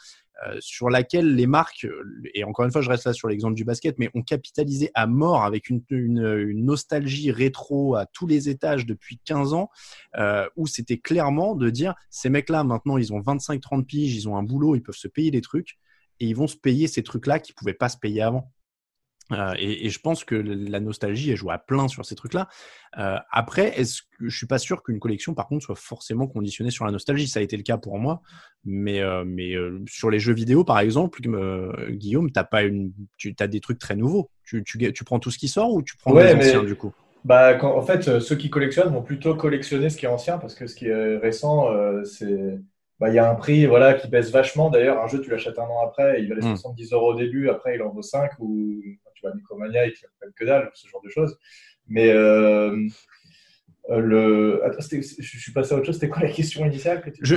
euh, 0.48 0.58
sur 0.60 0.90
laquelle 0.90 1.36
les 1.36 1.48
marques, 1.48 1.88
et 2.34 2.44
encore 2.44 2.64
une 2.64 2.72
fois 2.72 2.82
je 2.82 2.90
reste 2.90 3.06
là 3.06 3.14
sur 3.14 3.28
l'exemple 3.28 3.56
du 3.56 3.66
basket, 3.66 3.98
mais 4.00 4.10
ont 4.14 4.22
capitalisé 4.22 4.92
à 4.94 5.08
mort 5.08 5.44
avec 5.44 5.70
une, 5.70 5.84
une, 5.90 6.26
une 6.48 6.64
nostalgie 6.64 7.32
rétro 7.32 7.96
à 7.96 8.06
tous 8.06 8.28
les 8.28 8.48
étages 8.48 8.86
depuis 8.86 9.20
15 9.26 9.54
ans, 9.54 9.70
où 10.56 10.68
c'était 10.68 11.00
clairement 11.00 11.56
de 11.56 11.70
dire 11.70 11.96
ces 12.10 12.30
mecs-là 12.30 12.64
maintenant 12.64 12.98
ils 12.98 13.12
ont 13.14 13.20
25-30 13.20 13.86
piges, 13.86 14.16
ils 14.16 14.30
ont 14.30 14.38
un 14.38 14.44
boulot, 14.44 14.76
ils 14.76 14.84
peuvent 14.84 14.96
se 14.96 15.08
payer 15.08 15.32
des 15.32 15.42
trucs 15.42 15.78
et 16.20 16.26
ils 16.28 16.36
vont 16.36 16.48
se 16.48 16.56
payer 16.58 16.88
ces 16.88 17.04
trucs-là 17.04 17.40
qui 17.40 17.54
pouvaient 17.54 17.74
pas 17.74 17.90
se 17.90 17.98
payer 17.98 18.22
avant. 18.22 18.52
Euh, 19.34 19.54
et, 19.60 19.86
et 19.86 19.90
je 19.90 20.00
pense 20.00 20.24
que 20.24 20.36
la 20.36 20.80
nostalgie, 20.80 21.32
elle 21.32 21.36
joue 21.36 21.52
à 21.52 21.58
plein 21.58 21.90
sur 21.90 22.06
ces 22.06 22.16
trucs-là. 22.16 22.48
Euh, 22.98 23.18
après, 23.30 23.78
est-ce 23.78 24.04
que 24.04 24.30
je 24.30 24.38
suis 24.38 24.48
pas 24.48 24.58
sûr 24.58 24.84
qu'une 24.84 25.00
collection, 25.02 25.34
par 25.34 25.48
contre, 25.48 25.66
soit 25.66 25.76
forcément 25.76 26.28
conditionnée 26.28 26.72
sur 26.72 26.86
la 26.86 26.92
nostalgie. 26.94 27.28
Ça 27.28 27.42
a 27.42 27.44
été 27.44 27.58
le 27.58 27.64
cas 27.64 27.78
pour 27.78 27.98
moi, 28.00 28.22
mais 28.64 29.02
euh, 29.02 29.26
mais 29.26 29.54
sur 29.86 30.10
les 30.10 30.20
jeux 30.22 30.34
vidéo, 30.34 30.64
par 30.64 30.80
exemple, 30.80 31.20
Guillaume, 31.90 32.32
t'as 32.32 32.46
pas 32.46 32.64
une, 32.64 32.94
tu 33.18 33.36
as 33.40 33.48
des 33.50 33.60
trucs 33.60 33.80
très 33.80 33.98
nouveaux. 33.98 34.30
Tu, 34.46 34.64
tu, 34.64 34.94
tu 34.94 35.04
prends 35.04 35.20
tout 35.20 35.30
ce 35.30 35.38
qui 35.38 35.50
sort 35.50 35.74
ou 35.74 35.82
tu 35.82 35.98
prends 35.98 36.14
Ouais, 36.14 36.28
les 36.28 36.36
mais- 36.36 36.48
anciens 36.48 36.64
du 36.64 36.76
coup? 36.76 36.94
Bah, 37.26 37.56
quand- 37.56 37.76
en 37.76 37.82
fait, 37.82 38.20
ceux 38.22 38.36
qui 38.38 38.50
collectionnent 38.50 38.94
vont 38.94 39.04
plutôt 39.04 39.36
collectionner 39.36 39.90
ce 39.90 39.98
qui 39.98 40.06
est 40.06 40.10
ancien 40.10 40.38
parce 40.38 40.56
que 40.56 40.68
ce 40.68 40.76
qui 40.76 40.86
est 40.86 41.18
récent, 41.18 41.68
c'est. 42.06 42.60
Bah, 43.00 43.10
il 43.10 43.16
y 43.16 43.20
a 43.20 43.30
un 43.30 43.36
prix 43.36 43.66
voilà, 43.68 43.94
qui 43.94 44.08
baisse 44.08 44.32
vachement. 44.32 44.70
D'ailleurs, 44.72 45.02
un 45.04 45.08
jeu, 45.08 45.22
tu 45.22 45.30
l'achètes 45.30 45.60
un 45.60 45.64
an 45.64 45.86
après, 45.86 46.22
il 46.22 46.30
valait 46.30 46.42
Mm. 46.42 46.56
70 46.56 46.94
euros 46.94 47.14
au 47.14 47.16
début, 47.16 47.48
après, 47.50 47.76
il 47.76 47.82
en 47.84 47.90
vaut 47.90 48.02
5 48.02 48.32
ou 48.40 48.82
tu 49.14 49.24
vas 49.24 49.32
à 49.32 49.36
Micromania, 49.36 49.86
il 49.86 49.94
te 49.94 50.00
prennent 50.20 50.34
que 50.36 50.46
dalle, 50.46 50.70
ce 50.74 50.88
genre 50.88 51.02
de 51.04 51.10
choses. 51.10 51.38
Mais 51.88 52.10
euh, 52.10 52.76
euh, 53.90 54.00
le. 54.00 54.62
Attends, 54.66 54.80
je 54.82 55.00
suis 55.38 55.52
passé 55.54 55.74
à 55.74 55.78
autre 55.78 55.86
chose. 55.86 55.96
C'était 55.96 56.10
quoi 56.10 56.22
la 56.24 56.30
question 56.32 56.66
initiale 56.66 57.02
que 57.02 57.10
tu 57.10 57.20
Je- 57.24 57.36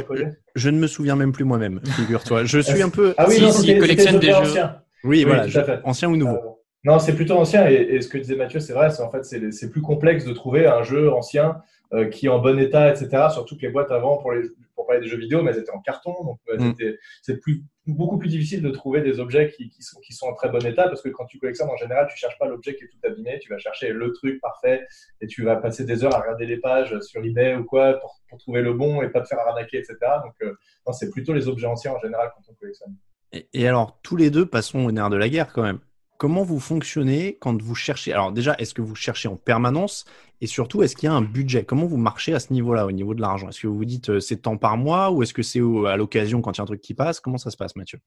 Je 0.56 0.70
ne 0.70 0.78
me 0.78 0.86
souviens 0.86 1.14
même 1.16 1.32
plus 1.32 1.44
moi-même, 1.44 1.80
figure-toi. 1.84 2.44
Je 2.44 2.58
suis 2.60 2.82
un 2.82 2.88
peu. 2.90 3.14
Ah 3.16 3.26
oui, 3.28 3.36
Si, 3.36 3.42
non, 3.42 3.52
si, 3.52 3.78
collectionne 3.78 4.18
des 4.18 4.28
jeux. 4.28 4.34
anciens. 4.34 4.76
Oui, 5.04 5.18
Oui, 5.18 5.24
voilà, 5.24 5.46
je- 5.46 5.60
ancien 5.84 6.08
ou 6.10 6.16
nouveau. 6.16 6.34
Euh, 6.36 6.50
non, 6.84 6.98
c'est 6.98 7.14
plutôt 7.14 7.34
ancien. 7.36 7.68
Et, 7.70 7.74
et 7.74 8.00
ce 8.00 8.08
que 8.08 8.18
disait 8.18 8.36
Mathieu, 8.36 8.58
c'est 8.60 8.72
vrai. 8.72 8.90
C'est 8.90 9.02
en 9.02 9.10
fait, 9.10 9.24
c'est 9.24 9.52
c'est 9.52 9.70
plus 9.70 9.82
complexe 9.82 10.24
de 10.24 10.32
trouver 10.32 10.66
un 10.66 10.82
jeu 10.82 11.12
ancien 11.12 11.58
euh, 11.92 12.06
qui 12.06 12.26
est 12.26 12.30
en 12.30 12.38
bon 12.40 12.58
état, 12.58 12.90
etc. 12.90 13.28
Surtout 13.32 13.56
que 13.56 13.62
les 13.62 13.68
boîtes 13.70 13.90
avant, 13.92 14.16
pour, 14.18 14.32
les, 14.32 14.42
pour 14.80 14.86
parler 14.86 15.02
des 15.02 15.08
jeux 15.08 15.18
vidéo, 15.18 15.42
mais 15.42 15.50
elles 15.50 15.58
étaient 15.58 15.70
en 15.72 15.80
carton. 15.80 16.14
Donc, 16.24 16.38
elles 16.48 16.60
Mm. 16.70 16.96
c'est 17.22 17.38
plus, 17.38 17.64
beaucoup 17.86 18.18
plus 18.18 18.28
difficile 18.28 18.62
de 18.62 18.70
trouver 18.70 19.02
des 19.02 19.20
objets 19.20 19.50
qui, 19.50 19.68
qui 19.68 19.82
sont, 19.82 20.00
qui 20.00 20.12
sont 20.12 20.26
en 20.26 20.34
très 20.34 20.48
bon 20.48 20.64
état 20.64 20.84
parce 20.88 21.02
que 21.02 21.08
quand 21.08 21.26
tu 21.26 21.38
collectionnes, 21.38 21.68
en 21.68 21.76
général, 21.76 22.06
tu 22.10 22.16
cherches 22.16 22.38
pas 22.38 22.46
l'objet 22.46 22.74
qui 22.74 22.84
est 22.84 22.88
tout 22.88 22.98
abîmé. 23.04 23.38
Tu 23.40 23.50
vas 23.50 23.58
chercher 23.58 23.92
le 23.92 24.12
truc 24.12 24.40
parfait 24.40 24.86
et 25.20 25.26
tu 25.26 25.44
vas 25.44 25.56
passer 25.56 25.84
des 25.84 26.04
heures 26.04 26.14
à 26.14 26.20
regarder 26.20 26.46
les 26.46 26.58
pages 26.58 26.98
sur 27.00 27.22
eBay 27.24 27.56
ou 27.56 27.64
quoi 27.64 27.94
pour, 27.94 28.20
pour 28.28 28.38
trouver 28.38 28.62
le 28.62 28.72
bon 28.72 29.02
et 29.02 29.08
pas 29.10 29.20
te 29.20 29.28
faire 29.28 29.40
arnaquer, 29.40 29.78
etc. 29.78 29.96
Donc, 30.24 30.34
euh, 30.42 30.54
c'est 30.92 31.10
plutôt 31.10 31.32
les 31.32 31.48
objets 31.48 31.66
anciens 31.66 31.92
en 31.92 32.00
général 32.00 32.30
quand 32.34 32.42
on 32.50 32.54
collectionne. 32.54 32.96
Et, 33.32 33.48
et 33.52 33.68
alors, 33.68 34.00
tous 34.02 34.16
les 34.16 34.30
deux, 34.30 34.46
passons 34.46 34.80
au 34.80 34.92
nerf 34.92 35.10
de 35.10 35.16
la 35.16 35.28
guerre 35.28 35.52
quand 35.52 35.62
même. 35.62 35.80
Comment 36.20 36.42
vous 36.42 36.61
fonctionnez 36.61 37.38
quand 37.40 37.62
vous 37.62 37.74
cherchez 37.74 38.12
Alors 38.12 38.30
déjà, 38.30 38.54
est-ce 38.59 38.74
que 38.74 38.83
vous 38.83 38.94
cherchez 38.94 39.26
en 39.26 39.37
permanence? 39.37 40.04
Et 40.42 40.46
surtout, 40.46 40.83
est-ce 40.83 40.94
qu'il 40.94 41.06
y 41.06 41.11
a 41.11 41.14
un 41.14 41.22
budget? 41.22 41.64
Comment 41.64 41.87
vous 41.87 41.96
marchez 41.96 42.35
à 42.35 42.40
ce 42.40 42.52
niveau-là, 42.52 42.85
au 42.85 42.92
niveau 42.92 43.14
de 43.14 43.22
l'argent? 43.22 43.48
Est-ce 43.48 43.61
que 43.61 43.66
vous 43.66 43.78
vous 43.78 43.87
dites 43.87 44.11
euh, 44.11 44.20
c'est 44.20 44.37
tant 44.37 44.59
par 44.59 44.76
mois 44.76 45.11
ou 45.11 45.22
est-ce 45.22 45.33
que 45.33 45.42
c'est 45.42 45.61
à 45.61 45.96
l'occasion 45.96 46.42
quand 46.42 46.52
il 46.52 46.59
y 46.59 46.61
a 46.61 46.64
un 46.64 46.66
truc 46.66 46.83
qui 46.83 46.92
passe? 46.92 47.20
Comment 47.20 47.38
ça 47.38 47.50
se 47.50 47.56
passe, 47.56 47.74
Mathieu? 47.74 48.00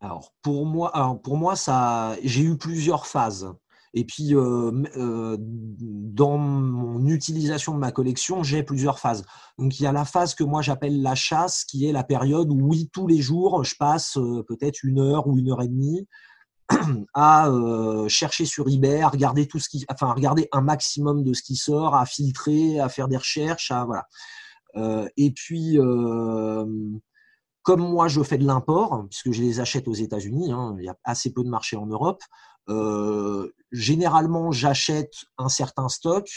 Alors 0.00 0.32
pour 0.42 0.66
moi, 0.66 1.54
ça, 1.54 2.16
j'ai 2.24 2.42
eu 2.42 2.58
plusieurs 2.58 3.06
phases. 3.06 3.54
Et 3.94 4.04
puis 4.04 4.34
euh, 4.34 4.72
euh, 4.96 5.36
dans 5.38 6.38
mon 6.38 7.06
utilisation 7.06 7.72
de 7.72 7.78
ma 7.78 7.92
collection, 7.92 8.42
j'ai 8.42 8.64
plusieurs 8.64 8.98
phases. 8.98 9.24
Donc 9.58 9.78
il 9.78 9.84
y 9.84 9.86
a 9.86 9.92
la 9.92 10.04
phase 10.04 10.34
que 10.34 10.42
moi 10.42 10.60
j'appelle 10.60 11.00
la 11.02 11.14
chasse, 11.14 11.64
qui 11.64 11.86
est 11.86 11.92
la 11.92 12.02
période 12.02 12.50
où 12.50 12.58
oui 12.62 12.90
tous 12.92 13.06
les 13.06 13.22
jours 13.22 13.62
je 13.62 13.76
passe 13.78 14.18
peut-être 14.48 14.82
une 14.82 14.98
heure 14.98 15.28
ou 15.28 15.38
une 15.38 15.52
heure 15.52 15.62
et 15.62 15.68
demie 15.68 16.08
à 17.14 17.48
euh, 17.48 18.08
chercher 18.08 18.44
sur 18.44 18.68
eBay, 18.68 19.04
regarder 19.04 19.46
tout 19.46 19.58
ce 19.58 19.68
qui, 19.68 19.84
enfin 19.90 20.12
regarder 20.12 20.48
un 20.52 20.60
maximum 20.60 21.24
de 21.24 21.32
ce 21.32 21.42
qui 21.42 21.56
sort, 21.56 21.94
à 21.94 22.06
filtrer, 22.06 22.80
à 22.80 22.88
faire 22.88 23.08
des 23.08 23.16
recherches. 23.16 23.72
Euh, 24.76 25.08
et 25.16 25.30
puis 25.32 25.78
euh, 25.78 26.64
comme 27.62 27.80
moi 27.80 28.08
je 28.08 28.22
fais 28.22 28.38
de 28.38 28.46
l'import, 28.46 29.06
puisque 29.10 29.32
je 29.32 29.42
les 29.42 29.60
achète 29.60 29.88
aux 29.88 29.94
États-Unis, 29.94 30.52
hein, 30.52 30.74
il 30.78 30.84
y 30.84 30.88
a 30.88 30.96
assez 31.04 31.32
peu 31.32 31.42
de 31.44 31.48
marché 31.48 31.76
en 31.76 31.86
Europe, 31.86 32.22
généralement 33.72 34.52
j'achète 34.52 35.14
un 35.38 35.48
certain 35.48 35.88
stock 35.88 36.28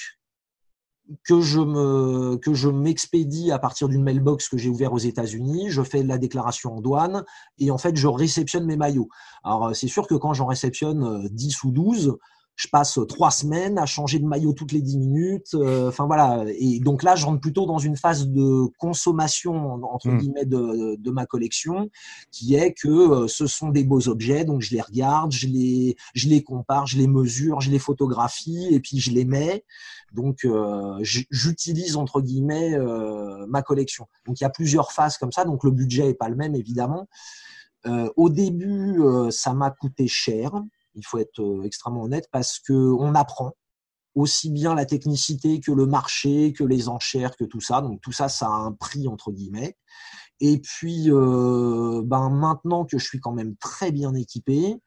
que 1.24 1.42
je 1.42 1.60
me 1.60 2.38
que 2.38 2.54
je 2.54 2.70
m'expédie 2.70 3.52
à 3.52 3.60
partir 3.60 3.88
d'une 3.88 4.04
mailbox 4.04 4.50
que 4.50 4.58
j'ai 4.58 4.70
ouvert 4.70 4.94
aux 4.94 5.00
États-Unis, 5.00 5.70
je 5.70 5.82
fais 5.82 6.04
la 6.04 6.18
déclaration 6.18 6.78
en 6.78 6.82
douane 6.82 7.24
et 7.60 7.72
en 7.72 7.78
fait 7.78 7.96
je 7.96 8.08
réceptionne 8.08 8.66
mes 8.66 8.78
maillots. 8.78 9.10
Alors 9.44 9.68
euh, 9.68 9.74
c'est 9.74 9.88
sûr 9.88 10.08
que 10.08 10.16
quand 10.16 10.34
j'en 10.34 10.48
réceptionne 10.48 11.04
euh, 11.04 11.30
10 11.32 11.64
ou 11.64 11.72
12, 11.72 12.18
je 12.56 12.68
passe 12.70 13.00
trois 13.10 13.32
semaines 13.32 13.78
à 13.78 13.86
changer 13.86 14.20
de 14.20 14.26
maillot 14.26 14.54
toutes 14.54 14.72
les 14.72 14.82
dix 14.82 14.98
minutes. 14.98 15.54
euh, 15.56 15.90
Enfin 15.90 16.06
voilà. 16.06 16.46
Et 16.58 16.80
donc 16.80 17.04
là, 17.04 17.16
je 17.16 17.26
rentre 17.26 17.42
plutôt 17.42 17.66
dans 17.66 17.80
une 17.80 17.98
phase 17.98 18.28
de 18.28 18.66
consommation 18.78 19.84
entre 19.84 20.08
Mm. 20.10 20.18
guillemets 20.18 20.46
de, 20.46 20.96
de 20.96 21.12
ma 21.12 21.26
collection, 21.26 21.90
qui 22.32 22.56
est 22.56 22.74
que 22.74 22.88
euh, 22.88 23.28
ce 23.28 23.48
sont 23.48 23.70
des 23.70 23.84
beaux 23.84 24.08
objets, 24.08 24.46
donc 24.46 24.62
je 24.62 24.72
les 24.74 24.82
regarde, 24.82 25.32
je 25.32 25.48
les, 25.48 25.96
je 26.14 26.30
les 26.30 26.44
compare, 26.44 26.86
je 26.88 26.98
les 26.98 27.08
mesure, 27.08 27.60
je 27.62 27.72
les 27.72 27.80
photographie 27.80 28.68
et 28.72 28.80
puis 28.80 29.00
je 29.00 29.12
les 29.12 29.26
mets. 29.26 29.66
Donc 30.14 30.46
euh, 30.46 30.98
j'utilise 31.02 31.98
entre 31.98 32.22
guillemets 32.22 32.74
euh, 32.76 33.46
ma 33.50 33.62
collection. 33.62 34.08
Donc 34.26 34.40
il 34.40 34.44
y 34.44 34.48
a 34.48 34.50
plusieurs 34.50 34.92
phases 34.94 35.18
comme 35.18 35.32
ça. 35.34 35.44
Donc 35.44 35.64
le 35.66 35.72
budget 35.72 36.10
est 36.10 36.14
pas 36.14 36.30
le 36.30 36.36
même 36.36 36.56
évidemment. 36.56 37.08
Euh, 37.86 38.10
au 38.16 38.30
début, 38.30 39.02
euh, 39.02 39.30
ça 39.30 39.54
m'a 39.54 39.72
coûté 39.72 40.08
cher. 40.08 40.52
Il 40.96 41.06
faut 41.06 41.18
être 41.18 41.42
euh, 41.42 41.64
extrêmement 41.64 42.04
honnête 42.04 42.28
parce 42.32 42.60
que 42.60 42.74
on 42.74 43.16
apprend 43.16 43.52
aussi 44.16 44.50
bien 44.50 44.76
la 44.76 44.86
technicité 44.86 45.60
que 45.60 45.72
le 45.72 45.86
marché, 45.86 46.54
que 46.54 46.64
les 46.64 46.88
enchères, 46.88 47.36
que 47.36 47.44
tout 47.44 47.60
ça. 47.62 47.82
Donc 47.82 48.00
tout 48.02 48.14
ça, 48.14 48.30
ça 48.30 48.48
a 48.48 48.52
un 48.52 48.72
prix 48.72 49.08
entre 49.08 49.32
guillemets. 49.32 49.76
Et 50.40 50.60
puis, 50.60 51.10
euh, 51.12 52.02
ben 52.04 52.30
maintenant 52.30 52.86
que 52.86 52.98
je 52.98 53.04
suis 53.06 53.20
quand 53.20 53.34
même 53.34 53.56
très 53.58 53.92
bien 53.92 54.14
équipé, 54.16 54.82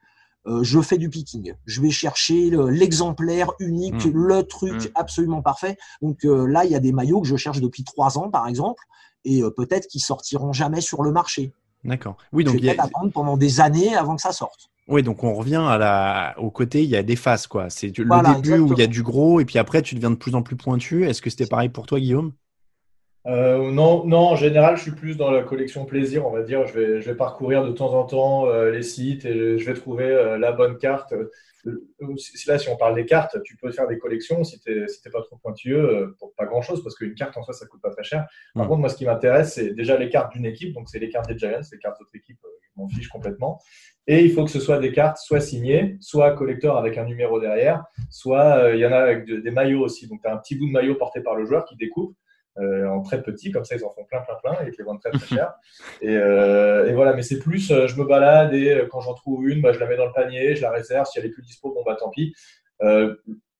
euh, 0.46 0.62
je 0.62 0.80
fais 0.80 0.96
du 0.98 1.10
picking. 1.10 1.54
Je 1.66 1.82
vais 1.82 1.90
chercher 1.90 2.48
le- 2.48 2.70
l'exemplaire 2.70 3.50
unique, 3.58 4.06
Mm. 4.06 4.10
le 4.14 4.42
truc 4.44 4.84
Mm. 4.84 4.88
absolument 4.94 5.42
parfait. 5.42 5.76
Donc 6.00 6.24
euh, 6.24 6.46
là, 6.46 6.64
il 6.64 6.70
y 6.70 6.74
a 6.74 6.80
des 6.80 6.92
maillots 6.92 7.20
que 7.20 7.26
je 7.28 7.36
cherche 7.36 7.60
depuis 7.60 7.84
trois 7.84 8.16
ans, 8.18 8.30
par 8.30 8.46
exemple, 8.48 8.82
et 9.24 9.42
peut-être 9.56 9.88
qu'ils 9.88 10.02
sortiront 10.02 10.52
jamais 10.54 10.80
sur 10.80 11.02
le 11.02 11.12
marché. 11.12 11.52
D'accord. 11.84 12.16
Oui, 12.32 12.44
je 12.44 12.46
donc 12.46 12.54
vais 12.54 12.60
il 12.60 12.64
y 12.66 12.70
a- 12.70 12.74
peut-être 12.74 12.86
attendre 12.86 13.12
pendant 13.12 13.36
des 13.36 13.60
années 13.60 13.94
avant 13.94 14.16
que 14.16 14.22
ça 14.22 14.32
sorte. 14.32 14.68
Oui, 14.88 15.02
donc 15.02 15.22
on 15.22 15.34
revient 15.34 15.62
à 15.62 15.76
la... 15.76 16.34
au 16.38 16.50
côté, 16.50 16.82
il 16.82 16.88
y 16.88 16.96
a 16.96 17.02
des 17.02 17.16
phases, 17.16 17.46
quoi. 17.46 17.68
C'est 17.68 17.96
le 17.96 18.04
Voilà, 18.04 18.34
début 18.34 18.58
où 18.58 18.72
il 18.72 18.78
y 18.78 18.82
a 18.82 18.86
du 18.86 19.02
gros, 19.02 19.38
et 19.38 19.44
puis 19.44 19.58
après, 19.58 19.82
tu 19.82 19.94
deviens 19.94 20.10
de 20.10 20.16
plus 20.16 20.34
en 20.34 20.42
plus 20.42 20.56
pointu. 20.56 21.06
Est-ce 21.06 21.20
que 21.20 21.28
c'était 21.30 21.46
pareil 21.46 21.68
pour 21.68 21.86
toi, 21.86 22.00
Guillaume? 22.00 22.32
Euh, 23.26 23.70
non, 23.70 24.06
non, 24.06 24.20
en 24.20 24.36
général, 24.36 24.78
je 24.78 24.82
suis 24.82 24.92
plus 24.92 25.16
dans 25.18 25.30
la 25.30 25.42
collection 25.42 25.84
plaisir, 25.84 26.26
on 26.26 26.30
va 26.30 26.42
dire. 26.42 26.66
Je 26.66 26.72
vais, 26.72 27.00
je 27.02 27.10
vais 27.10 27.16
parcourir 27.16 27.64
de 27.64 27.72
temps 27.72 27.92
en 27.92 28.04
temps 28.04 28.46
euh, 28.46 28.70
les 28.70 28.82
sites 28.82 29.26
et 29.26 29.58
je 29.58 29.66
vais 29.66 29.74
trouver 29.74 30.06
euh, 30.06 30.38
la 30.38 30.52
bonne 30.52 30.78
carte. 30.78 31.12
Euh, 31.68 32.16
si- 32.16 32.48
Là, 32.48 32.58
si 32.58 32.68
on 32.68 32.76
parle 32.76 32.94
des 32.94 33.04
cartes, 33.06 33.42
tu 33.44 33.56
peux 33.56 33.70
faire 33.72 33.86
des 33.88 33.98
collections 33.98 34.42
si 34.44 34.58
tu 34.60 34.70
n'es 34.74 34.88
si 34.88 35.02
t'es 35.02 35.10
pas 35.10 35.22
trop 35.22 35.36
pointueux 35.36 35.78
euh, 35.90 36.16
pour 36.18 36.34
pas 36.34 36.46
grand-chose, 36.46 36.82
parce 36.82 36.94
qu'une 36.96 37.14
carte 37.14 37.36
en 37.36 37.42
soi, 37.42 37.52
ça 37.54 37.66
coûte 37.66 37.80
pas 37.82 37.90
très 37.90 38.04
cher. 38.04 38.26
Par 38.54 38.64
Mm. 38.64 38.68
contre, 38.68 38.80
moi, 38.80 38.88
ce 38.88 38.96
qui 38.96 39.04
m'intéresse, 39.06 39.54
c'est 39.54 39.74
déjà 39.74 39.96
les 39.98 40.08
cartes 40.08 40.32
d'une 40.32 40.46
équipe. 40.46 40.72
Donc, 40.74 40.88
c'est 40.88 40.98
les 40.98 41.08
cartes 41.10 41.28
des 41.28 41.36
Giants, 41.38 41.60
les 41.72 41.78
cartes 41.78 41.98
d'autres 41.98 42.14
équipes, 42.16 42.38
euh, 42.44 42.48
je 42.62 42.80
m'en 42.80 42.88
fiche 42.88 43.08
complètement. 43.08 43.60
Et 44.06 44.24
il 44.24 44.32
faut 44.32 44.44
que 44.44 44.50
ce 44.50 44.60
soit 44.60 44.78
des 44.78 44.92
cartes 44.92 45.18
soit 45.18 45.40
signées, 45.40 45.96
soit 46.00 46.32
collector 46.34 46.78
avec 46.78 46.96
un 46.96 47.04
numéro 47.04 47.38
derrière, 47.40 47.84
soit 48.10 48.56
euh, 48.64 48.74
il 48.74 48.80
y 48.80 48.86
en 48.86 48.92
a 48.92 48.96
avec 48.98 49.26
de- 49.26 49.36
des 49.36 49.50
maillots 49.50 49.82
aussi. 49.84 50.08
Donc, 50.08 50.22
tu 50.22 50.28
as 50.28 50.32
un 50.32 50.38
petit 50.38 50.56
bout 50.56 50.66
de 50.66 50.72
maillot 50.72 50.94
porté 50.94 51.20
par 51.20 51.34
le 51.34 51.44
joueur 51.44 51.64
qui 51.66 51.76
découpe 51.76 52.16
euh, 52.60 52.88
en 52.88 53.02
très 53.02 53.22
petit, 53.22 53.50
comme 53.50 53.64
ça 53.64 53.76
ils 53.76 53.84
en 53.84 53.90
font 53.90 54.04
plein, 54.04 54.20
plein, 54.20 54.34
plein 54.42 54.64
et 54.64 54.68
ils 54.68 54.72
te 54.72 54.78
les 54.78 54.84
vendent 54.84 55.00
très, 55.00 55.10
très 55.10 55.26
cher. 55.26 55.54
Et, 56.02 56.16
euh, 56.16 56.88
et 56.88 56.92
voilà, 56.92 57.12
mais 57.14 57.22
c'est 57.22 57.38
plus, 57.38 57.70
euh, 57.70 57.86
je 57.86 57.96
me 57.96 58.04
balade 58.04 58.54
et 58.54 58.70
euh, 58.70 58.86
quand 58.90 59.00
j'en 59.00 59.14
trouve 59.14 59.48
une, 59.48 59.60
bah, 59.60 59.72
je 59.72 59.78
la 59.78 59.86
mets 59.86 59.96
dans 59.96 60.06
le 60.06 60.12
panier, 60.12 60.54
je 60.54 60.62
la 60.62 60.70
réserve. 60.70 61.06
Si 61.06 61.18
elle 61.18 61.26
est 61.26 61.30
plus 61.30 61.42
dispo, 61.42 61.72
bon 61.72 61.82
bah 61.84 61.96
tant 61.98 62.10
pis. 62.10 62.34
Euh, 62.82 63.16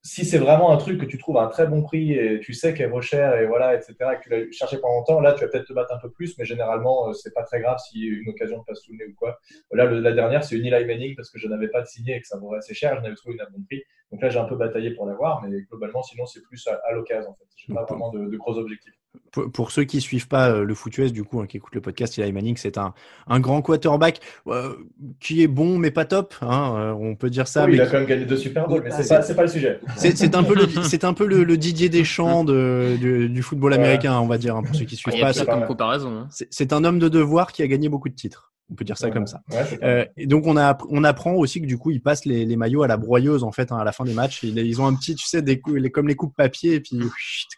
si 0.08 0.24
c'est 0.24 0.38
vraiment 0.38 0.70
un 0.72 0.76
truc 0.78 1.00
que 1.00 1.06
tu 1.06 1.18
trouves 1.18 1.36
à 1.38 1.42
un 1.42 1.48
très 1.48 1.66
bon 1.66 1.82
prix 1.82 2.12
et 2.12 2.40
tu 2.40 2.52
sais 2.54 2.74
qu'elle 2.74 2.90
vaut 2.90 3.00
cher 3.02 3.36
et 3.36 3.46
voilà, 3.46 3.74
etc., 3.76 4.14
et 4.14 4.16
que 4.18 4.22
tu 4.22 4.30
l'as 4.30 4.50
cherché 4.52 4.78
pendant 4.78 4.96
longtemps, 4.98 5.20
là 5.20 5.32
tu 5.34 5.40
vas 5.44 5.48
peut-être 5.50 5.66
te 5.68 5.72
battre 5.72 5.94
un 5.94 5.98
peu 5.98 6.10
plus, 6.10 6.36
mais 6.38 6.44
généralement 6.44 7.08
euh, 7.08 7.12
c'est 7.12 7.34
pas 7.34 7.42
très 7.44 7.60
grave 7.60 7.78
si 7.78 8.00
une 8.06 8.28
occasion 8.30 8.60
te 8.60 8.66
passe 8.66 8.80
sous 8.80 8.92
le 8.92 8.98
nez 8.98 9.06
ou 9.12 9.14
quoi. 9.14 9.38
Là, 9.72 9.84
le- 9.84 10.00
la 10.00 10.12
dernière, 10.12 10.44
c'est 10.44 10.56
une 10.56 10.66
Eli 10.66 10.84
Manning 10.86 11.14
parce 11.16 11.30
que 11.30 11.38
je 11.38 11.48
n'avais 11.48 11.68
pas 11.68 11.82
de 11.82 11.86
signé 11.86 12.16
et 12.16 12.20
que 12.20 12.26
ça 12.26 12.38
vaut 12.38 12.54
assez 12.54 12.74
cher, 12.74 12.96
je 12.96 13.02
n'avais 13.02 13.14
trouvé 13.16 13.34
une 13.34 13.40
à 13.42 13.46
bon 13.50 13.62
prix. 13.64 13.82
Donc 14.10 14.22
là, 14.22 14.30
j'ai 14.30 14.38
un 14.38 14.44
peu 14.46 14.56
bataillé 14.56 14.92
pour 14.92 15.06
l'avoir, 15.06 15.42
mais 15.42 15.60
globalement, 15.70 16.02
sinon, 16.02 16.24
c'est 16.26 16.42
plus 16.42 16.66
à, 16.68 16.80
à 16.88 16.92
l'occasion 16.92 17.30
en 17.30 17.34
fait. 17.34 17.44
J'ai 17.56 17.74
pas 17.74 17.84
vraiment 17.84 18.10
de, 18.10 18.26
de 18.26 18.36
gros 18.36 18.56
objectifs. 18.58 18.94
Pour, 19.32 19.50
pour 19.52 19.70
ceux 19.70 19.84
qui 19.84 20.00
suivent 20.00 20.28
pas 20.28 20.50
euh, 20.50 20.64
le 20.64 20.74
foot 20.74 20.96
US, 20.98 21.12
du 21.12 21.22
coup, 21.24 21.40
hein, 21.40 21.46
qui 21.46 21.56
écoutent 21.58 21.74
le 21.74 21.80
podcast, 21.80 22.18
Eli 22.18 22.32
Manning, 22.32 22.56
c'est 22.56 22.78
un, 22.78 22.94
un 23.26 23.40
grand 23.40 23.60
quarterback 23.62 24.20
euh, 24.46 24.74
qui 25.20 25.42
est 25.42 25.46
bon, 25.48 25.78
mais 25.78 25.90
pas 25.90 26.04
top. 26.04 26.34
Hein, 26.42 26.74
euh, 26.76 26.92
on 26.92 27.14
peut 27.14 27.30
dire 27.30 27.46
ça. 27.48 27.64
Oui, 27.64 27.70
mais 27.72 27.76
il 27.76 27.80
a 27.80 27.84
qui- 27.86 27.92
quand 27.92 27.98
même 27.98 28.06
gagné 28.06 28.24
deux 28.24 28.36
Super 28.36 28.66
Bowls, 28.68 28.82
mais 28.84 28.90
Ah, 28.92 29.02
c'est 29.02 29.14
pas, 29.16 29.22
c'est 29.22 29.34
pas 29.34 29.42
le 29.42 29.48
sujet. 29.48 29.80
C'est 29.96 30.16
c'est 30.16 30.34
un 30.34 30.42
peu 30.42 30.54
le, 30.54 30.66
c'est 30.84 31.04
un 31.04 31.12
peu 31.14 31.26
le, 31.26 31.44
le 31.44 31.56
Didier 31.56 31.88
Deschamps 31.88 32.44
de, 32.44 32.96
du, 32.98 33.28
du 33.28 33.42
football 33.42 33.72
Ouais. 33.72 33.78
américain, 33.78 34.18
on 34.18 34.26
va 34.26 34.38
dire, 34.38 34.56
hein, 34.56 34.62
pour 34.62 34.74
ceux 34.74 34.84
qui 34.84 34.96
suivent 34.96 35.14
y 35.14 35.22
a 35.22 35.32
pas. 35.44 35.60
comparaison. 35.66 36.10
hein. 36.10 36.28
C'est 36.50 36.72
un 36.72 36.84
homme 36.84 36.98
de 36.98 37.08
devoir 37.08 37.52
qui 37.52 37.62
a 37.62 37.66
gagné 37.66 37.88
beaucoup 37.88 38.08
de 38.08 38.14
titres. 38.14 38.52
On 38.70 38.74
peut 38.74 38.84
dire 38.84 38.98
ça 38.98 39.06
Ouais. 39.06 39.12
comme 39.14 39.26
ça. 39.26 39.40
Ouais, 39.50 39.64
Euh, 39.82 40.04
et 40.18 40.26
donc 40.26 40.46
on 40.46 40.56
a 40.58 40.76
on 40.90 41.02
apprend 41.02 41.32
aussi 41.34 41.60
que 41.62 41.66
du 41.66 41.78
coup 41.78 41.90
ils 41.90 42.02
passent 42.02 42.26
les, 42.26 42.44
les 42.44 42.56
maillots 42.56 42.82
à 42.82 42.86
la 42.86 42.98
broyeuse 42.98 43.42
en 43.42 43.50
fait 43.50 43.72
hein, 43.72 43.78
à 43.78 43.84
la 43.84 43.92
fin 43.92 44.04
des 44.04 44.12
matchs. 44.12 44.42
Ils, 44.42 44.58
ils 44.58 44.80
ont 44.82 44.86
un 44.86 44.94
petit 44.94 45.14
tu 45.14 45.26
sais 45.26 45.40
des 45.40 45.60
les, 45.74 45.90
comme 45.90 46.06
les 46.06 46.14
coupes 46.16 46.36
papier 46.36 46.74
et 46.74 46.80
puis 46.80 46.98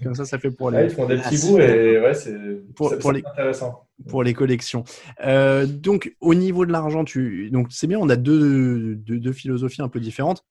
comme 0.05 0.15
ça 0.15 0.25
ça 0.25 0.39
fait 0.39 0.53
pour 0.53 0.69
Ouais, 0.69 0.83
les 0.87 0.93
ils 0.93 0.95
font 0.95 1.07
des 1.07 1.17
petits 1.17 1.39
bouts 1.47 1.59
et 1.59 1.99
ouais, 2.01 2.15
c'est 2.15 2.37
Pour- 2.77 3.13
les- 3.13 3.25
intéressant. 3.27 3.89
pour 4.09 4.23
les 4.23 4.35
collections. 4.35 4.85
Euh, 5.25 5.67
donc 5.67 6.15
au 6.21 6.35
niveau 6.37 6.65
de 6.65 6.71
l'argent 6.71 7.05
tu 7.05 7.51
donc 7.51 7.69
c'est 7.71 7.89
bien 7.89 7.99
on 7.99 8.09
a 8.09 8.17
deux, 8.17 8.95
deux 8.95 9.19
deux 9.19 9.33
philosophies 9.33 9.83
un 9.83 9.89
peu 9.89 9.99
différentes. 9.99 10.45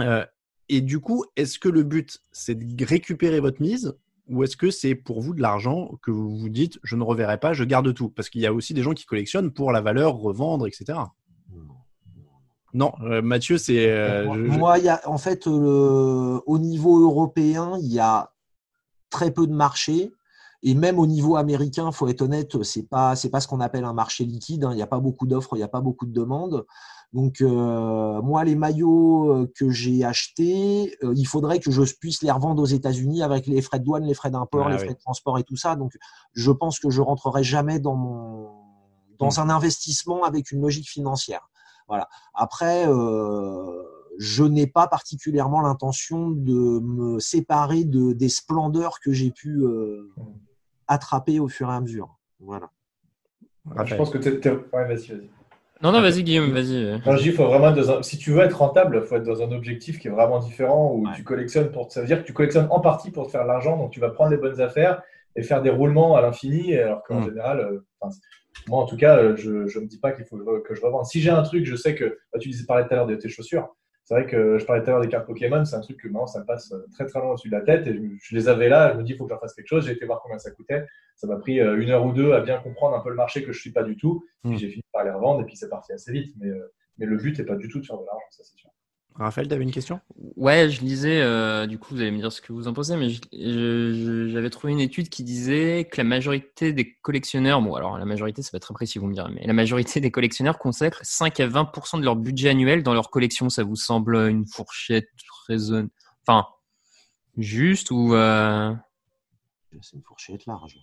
Euh, 0.00 0.24
et 0.68 0.80
du 0.80 1.00
coup 1.00 1.24
est-ce 1.36 1.58
que 1.58 1.68
le 1.68 1.82
but 1.82 2.20
c'est 2.30 2.54
de 2.54 2.84
récupérer 2.84 3.40
votre 3.40 3.60
mise 3.60 3.94
ou 4.32 4.42
est-ce 4.44 4.56
que 4.56 4.70
c'est 4.70 4.94
pour 4.94 5.20
vous 5.20 5.34
de 5.34 5.42
l'argent 5.42 5.92
que 6.02 6.10
vous 6.10 6.36
vous 6.36 6.48
dites 6.48 6.78
je 6.82 6.96
ne 6.96 7.02
reverrai 7.04 7.38
pas 7.38 7.52
je 7.52 7.64
garde 7.64 7.92
tout? 7.94 8.08
Parce 8.08 8.28
qu'il 8.30 8.40
y 8.40 8.46
a 8.46 8.52
aussi 8.52 8.74
des 8.74 8.82
gens 8.82 8.92
qui 8.94 9.04
collectionnent 9.04 9.50
pour 9.52 9.70
la 9.72 9.80
valeur 9.80 10.14
revendre 10.16 10.66
etc. 10.66 10.98
Non, 12.74 12.92
euh, 13.02 13.20
Mathieu, 13.20 13.58
c'est. 13.58 13.90
euh, 13.90 14.32
je- 14.32 14.50
je- 14.50 14.58
Moi, 14.58 14.78
y 14.78 14.88
a, 14.88 15.00
en 15.06 15.18
fait, 15.18 15.46
euh, 15.46 16.40
au 16.46 16.58
niveau 16.58 17.00
européen, 17.02 17.76
il 17.82 17.92
y 17.92 17.98
a 18.00 18.32
très 19.10 19.30
peu 19.30 19.46
de 19.46 19.52
marché. 19.52 20.10
Et 20.62 20.74
même 20.74 20.98
au 20.98 21.06
niveau 21.06 21.36
américain, 21.36 21.90
faut 21.92 22.06
être 22.08 22.22
honnête, 22.22 22.62
c'est 22.62 22.88
pas 22.88 23.14
c'est 23.16 23.28
pas 23.30 23.40
ce 23.40 23.48
qu'on 23.48 23.60
appelle 23.60 23.84
un 23.84 23.92
marché 23.92 24.24
liquide. 24.24 24.64
hein. 24.64 24.70
Il 24.72 24.76
n'y 24.76 24.82
a 24.82 24.86
pas 24.86 25.00
beaucoup 25.00 25.26
d'offres, 25.26 25.54
il 25.56 25.58
n'y 25.58 25.64
a 25.64 25.68
pas 25.68 25.80
beaucoup 25.82 26.06
de 26.06 26.12
demandes. 26.12 26.64
Donc 27.12 27.40
euh, 27.42 28.22
moi, 28.22 28.42
les 28.44 28.54
maillots 28.54 29.30
euh, 29.42 29.52
que 29.54 29.68
j'ai 29.70 30.02
achetés, 30.04 30.96
euh, 31.04 31.12
il 31.16 31.26
faudrait 31.26 31.58
que 31.58 31.70
je 31.70 31.82
puisse 32.00 32.22
les 32.22 32.30
revendre 32.30 32.62
aux 32.62 32.66
États-Unis 32.66 33.22
avec 33.22 33.46
les 33.46 33.60
frais 33.60 33.78
de 33.80 33.84
douane, 33.84 34.04
les 34.04 34.14
frais 34.14 34.30
d'import, 34.30 34.66
Ah 34.68 34.70
les 34.70 34.76
oui. 34.78 34.84
frais 34.86 34.94
de 34.94 34.98
transport 34.98 35.38
et 35.38 35.44
tout 35.44 35.56
ça. 35.56 35.76
Donc 35.76 35.92
je 36.32 36.50
pense 36.50 36.78
que 36.80 36.88
je 36.88 37.02
rentrerai 37.02 37.44
jamais 37.44 37.78
dans 37.80 37.94
mon 37.96 38.48
dans 39.18 39.40
un 39.40 39.50
investissement 39.50 40.24
avec 40.24 40.50
une 40.50 40.62
logique 40.62 40.88
financière. 40.88 41.48
Voilà. 41.86 42.08
Après, 42.34 42.88
euh, 42.88 43.82
je 44.18 44.42
n'ai 44.42 44.66
pas 44.66 44.88
particulièrement 44.88 45.60
l'intention 45.60 46.30
de 46.30 46.80
me 46.80 47.20
séparer 47.20 47.84
de, 47.84 48.14
des 48.14 48.28
splendeurs 48.30 48.98
que 49.00 49.12
j'ai 49.12 49.30
pu 49.30 49.62
euh, 49.62 50.10
attraper 50.88 51.38
au 51.40 51.48
fur 51.48 51.68
et 51.70 51.74
à 51.74 51.80
mesure. 51.80 52.18
Voilà. 52.40 52.70
Je 53.70 53.74
Raphaël. 53.78 53.98
pense 53.98 54.10
que 54.10 54.18
t'es. 54.18 54.40
t'es- 54.40 54.50
Ouais, 54.50 54.86
vas-y, 54.88 55.06
vas-y. 55.08 55.30
Non, 55.82 55.90
non, 55.90 56.00
vas-y, 56.00 56.22
Guillaume, 56.22 56.52
vas-y. 56.52 57.32
Faut 57.32 57.46
vraiment 57.46 57.68
être 57.70 57.74
dans 57.76 57.90
un- 57.98 58.02
si 58.02 58.16
tu 58.16 58.30
veux 58.30 58.42
être 58.42 58.58
rentable, 58.58 59.00
il 59.02 59.06
faut 59.06 59.16
être 59.16 59.24
dans 59.24 59.42
un 59.42 59.50
objectif 59.52 59.98
qui 59.98 60.08
est 60.08 60.10
vraiment 60.12 60.38
différent 60.38 60.92
où 60.92 61.06
Ouais. 61.06 61.12
tu 61.16 61.24
collectionnes 61.24 61.70
pour. 61.72 61.90
Ça 61.90 62.00
veut 62.00 62.06
dire 62.06 62.20
que 62.22 62.26
tu 62.26 62.32
collectionnes 62.32 62.68
en 62.70 62.80
partie 62.80 63.10
pour 63.10 63.26
te 63.26 63.32
faire 63.32 63.42
de 63.42 63.48
l'argent, 63.48 63.76
donc 63.76 63.90
tu 63.90 63.98
vas 64.00 64.10
prendre 64.10 64.30
les 64.30 64.36
bonnes 64.36 64.60
affaires 64.60 65.02
et 65.34 65.42
faire 65.42 65.60
des 65.62 65.70
roulements 65.70 66.14
à 66.16 66.22
l'infini, 66.22 66.76
alors 66.76 67.02
qu'en 67.02 67.20
Mm. 67.20 67.24
général, 67.24 67.60
euh, 67.60 67.84
enfin, 68.00 68.14
moi 68.68 68.80
en 68.80 68.86
tout 68.86 68.96
cas, 68.96 69.16
euh, 69.18 69.34
je 69.36 69.50
ne 69.50 69.80
me 69.82 69.86
dis 69.86 69.98
pas 69.98 70.12
qu'il 70.12 70.24
faut 70.24 70.36
que 70.36 70.74
je 70.74 70.80
revende. 70.82 71.04
Si 71.06 71.20
j'ai 71.20 71.30
un 71.30 71.42
truc, 71.42 71.64
je 71.66 71.74
sais 71.74 71.94
que. 71.94 72.18
bah, 72.32 72.38
tu 72.38 72.48
disais 72.48 72.64
parlais 72.64 72.84
tout 72.86 72.92
à 72.92 72.96
l'heure 72.96 73.06
de 73.06 73.16
tes 73.16 73.28
chaussures. 73.28 73.68
C'est 74.12 74.20
vrai 74.20 74.30
que 74.30 74.58
je 74.58 74.66
parlais 74.66 74.82
tout 74.82 74.90
à 74.90 74.92
l'heure 74.92 75.00
des 75.00 75.08
cartes 75.08 75.24
Pokémon, 75.26 75.64
c'est 75.64 75.74
un 75.74 75.80
truc 75.80 75.96
que 75.96 76.06
maintenant 76.06 76.26
ça 76.26 76.40
me 76.40 76.44
passe 76.44 76.70
euh, 76.72 76.86
très 76.92 77.06
très 77.06 77.18
loin 77.18 77.30
au-dessus 77.30 77.48
de 77.48 77.56
la 77.56 77.62
tête 77.62 77.86
et 77.86 77.94
je, 77.94 78.00
je 78.20 78.34
les 78.36 78.46
avais 78.46 78.68
là, 78.68 78.92
je 78.92 78.98
me 78.98 79.02
dis 79.04 79.12
il 79.12 79.16
faut 79.16 79.24
que 79.24 79.30
j'en 79.32 79.38
fasse 79.38 79.54
quelque 79.54 79.68
chose. 79.68 79.86
J'ai 79.86 79.92
été 79.92 80.04
voir 80.04 80.20
combien 80.22 80.38
ça 80.38 80.50
coûtait. 80.50 80.86
Ça 81.16 81.26
m'a 81.26 81.36
pris 81.36 81.60
euh, 81.60 81.80
une 81.80 81.88
heure 81.88 82.04
ou 82.04 82.12
deux 82.12 82.32
à 82.34 82.42
bien 82.42 82.58
comprendre 82.58 82.94
un 82.94 83.00
peu 83.00 83.08
le 83.08 83.14
marché 83.14 83.42
que 83.42 83.52
je 83.52 83.58
suis 83.58 83.72
pas 83.72 83.82
du 83.82 83.96
tout. 83.96 84.22
Puis 84.44 84.52
Mm. 84.52 84.56
j'ai 84.58 84.68
fini 84.68 84.84
par 84.92 85.04
les 85.04 85.10
revendre 85.12 85.40
et 85.40 85.46
puis 85.46 85.56
c'est 85.56 85.70
parti 85.70 85.94
assez 85.94 86.12
vite. 86.12 86.34
Mais, 86.38 86.48
euh, 86.48 86.74
mais 86.98 87.06
le 87.06 87.16
but 87.16 87.38
n'est 87.38 87.46
pas 87.46 87.56
du 87.56 87.68
tout 87.68 87.80
de 87.80 87.86
faire 87.86 87.96
de 87.96 88.04
l'argent, 88.04 88.26
ça 88.28 88.44
c'est 88.44 88.58
sûr. 88.58 88.68
Raphaël, 89.16 89.46
tu 89.46 89.54
avais 89.54 89.62
une 89.62 89.70
question? 89.72 90.00
Ouais, 90.36 90.70
je 90.70 90.80
lisais, 90.80 91.20
euh, 91.20 91.66
du 91.66 91.78
coup, 91.78 91.94
vous 91.94 92.00
allez 92.00 92.10
me 92.10 92.18
dire 92.18 92.32
ce 92.32 92.40
que 92.40 92.52
vous 92.52 92.66
en 92.66 92.72
pensez, 92.72 92.96
mais 92.96 93.10
j'avais 94.30 94.48
trouvé 94.50 94.72
une 94.72 94.80
étude 94.80 95.10
qui 95.10 95.22
disait 95.22 95.86
que 95.90 95.98
la 95.98 96.04
majorité 96.04 96.72
des 96.72 96.94
collectionneurs, 97.02 97.60
bon, 97.60 97.74
alors 97.74 97.98
la 97.98 98.06
majorité, 98.06 98.42
ça 98.42 98.50
va 98.52 98.56
être 98.56 98.62
très 98.64 98.74
précis, 98.74 98.98
vous 98.98 99.06
me 99.06 99.14
direz, 99.14 99.30
mais 99.34 99.46
la 99.46 99.52
majorité 99.52 100.00
des 100.00 100.10
collectionneurs 100.10 100.58
consacrent 100.58 101.00
5 101.02 101.40
à 101.40 101.46
20% 101.46 101.98
de 101.98 102.04
leur 102.04 102.16
budget 102.16 102.48
annuel 102.48 102.82
dans 102.82 102.94
leur 102.94 103.10
collection. 103.10 103.50
Ça 103.50 103.62
vous 103.64 103.76
semble 103.76 104.16
une 104.28 104.46
fourchette 104.46 105.08
raisonnable 105.46 105.90
Enfin, 106.26 106.46
juste 107.36 107.90
ou. 107.90 108.14
euh, 108.14 108.72
C'est 109.82 109.96
une 109.96 110.02
fourchette 110.02 110.46
large. 110.46 110.78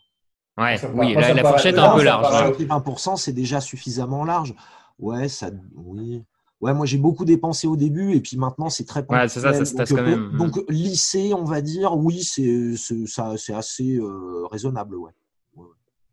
Ouais, 0.57 0.77
Ça 0.77 0.89
oui, 0.93 1.13
la, 1.13 1.43
fourchette 1.43 1.75
est 1.75 1.79
un 1.79 1.95
peu 1.95 2.03
large. 2.03 2.23
paraît- 2.23 2.43
hein. 2.49 2.51
5 2.53 2.59
et 2.59 2.65
20%, 2.65 3.15
c'est 3.15 3.31
déjà 3.33 3.59
suffisamment 3.61 4.23
large. 4.25 4.53
Ouais, 4.99 5.29
ça, 5.29 5.49
oui. 5.75 6.23
Ouais, 6.61 6.73
moi 6.73 6.85
j'ai 6.85 6.97
beaucoup 6.97 7.23
dépensé 7.25 7.67
au 7.67 7.77
début 7.77 8.13
et 8.13 8.19
puis 8.19 8.35
maintenant 8.37 8.69
c'est 8.69 8.85
très 8.85 9.05
Ouais, 9.09 9.27
ça, 9.29 9.53
ça 9.53 9.75
tasse 9.75 9.89
quand 9.89 9.95
donc, 9.95 10.05
même. 10.05 10.37
Donc 10.37 10.59
lycée, 10.69 11.33
on 11.33 11.45
va 11.45 11.61
dire, 11.61 11.95
oui, 11.95 12.21
c'est 12.23 12.75
c'est- 12.75 13.07
ça, 13.07 13.35
c'est 13.37 13.53
assez 13.53 13.95
euh, 13.97 14.45
raisonnable, 14.51 14.95
ouais. 14.95 15.11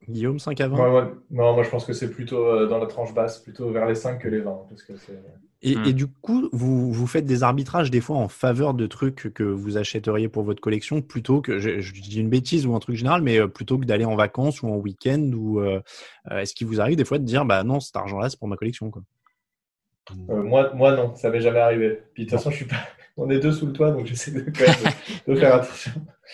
Guillaume, 0.08 0.38
5 0.38 0.60
à 0.60 0.68
20 0.68 0.76
Ouais, 0.78 1.00
ouais. 1.00 1.10
Non, 1.30 1.54
moi 1.54 1.64
je 1.64 1.70
pense 1.70 1.84
que 1.84 1.92
c'est 1.92 2.10
plutôt 2.10 2.46
euh, 2.46 2.68
dans 2.68 2.78
la 2.78 2.86
tranche 2.86 3.12
basse, 3.12 3.40
plutôt 3.40 3.70
vers 3.72 3.86
les 3.86 3.96
5 3.96 4.18
que 4.20 4.28
les 4.28 4.40
20. 4.40 4.56
Parce 4.68 4.82
que 4.84 4.92
c'est... 4.96 5.20
Et, 5.62 5.74
Hmm. 5.74 5.86
et 5.86 5.92
du 5.94 6.06
coup, 6.06 6.48
vous, 6.52 6.92
vous 6.92 7.06
faites 7.08 7.24
des 7.24 7.42
arbitrages 7.42 7.90
des 7.90 8.00
fois 8.02 8.16
en 8.16 8.28
faveur 8.28 8.74
de 8.74 8.86
trucs 8.86 9.32
que 9.34 9.42
vous 9.42 9.78
achèteriez 9.78 10.28
pour 10.28 10.44
votre 10.44 10.60
collection 10.60 11.00
plutôt 11.02 11.40
que, 11.40 11.58
je, 11.58 11.80
je 11.80 11.92
dis 11.94 12.20
une 12.20 12.28
bêtise 12.28 12.66
ou 12.66 12.74
un 12.76 12.78
truc 12.78 12.94
général, 12.94 13.22
mais 13.22 13.40
euh, 13.40 13.48
plutôt 13.48 13.78
que 13.78 13.84
d'aller 13.86 14.04
en 14.04 14.14
vacances 14.16 14.62
ou 14.62 14.68
en 14.68 14.76
week-end 14.76 15.32
ou 15.34 15.58
euh, 15.60 15.80
euh, 16.30 16.38
est-ce 16.38 16.54
qu'il 16.54 16.66
vous 16.68 16.80
arrive 16.80 16.96
des 16.96 17.06
fois 17.06 17.18
de 17.18 17.24
dire 17.24 17.44
bah 17.46 17.64
non, 17.64 17.80
cet 17.80 17.96
argent-là 17.96 18.28
c'est 18.28 18.38
pour 18.38 18.48
ma 18.48 18.56
collection 18.56 18.90
quoi? 18.90 19.02
Euh, 20.30 20.42
moi, 20.42 20.72
moi, 20.74 20.94
non, 20.94 21.14
ça 21.16 21.30
m'est 21.30 21.40
jamais 21.40 21.60
arrivé. 21.60 22.02
Puis 22.14 22.24
de 22.24 22.30
toute 22.30 22.38
façon, 22.38 22.50
je 22.50 22.56
suis 22.56 22.64
pas. 22.64 22.76
On 23.18 23.30
est 23.30 23.38
deux 23.38 23.52
sous 23.52 23.66
le 23.66 23.72
toit, 23.72 23.92
donc 23.92 24.04
j'essaie 24.06 24.30
de, 24.30 24.44
faire 25.36 25.54
attention. 25.54 25.92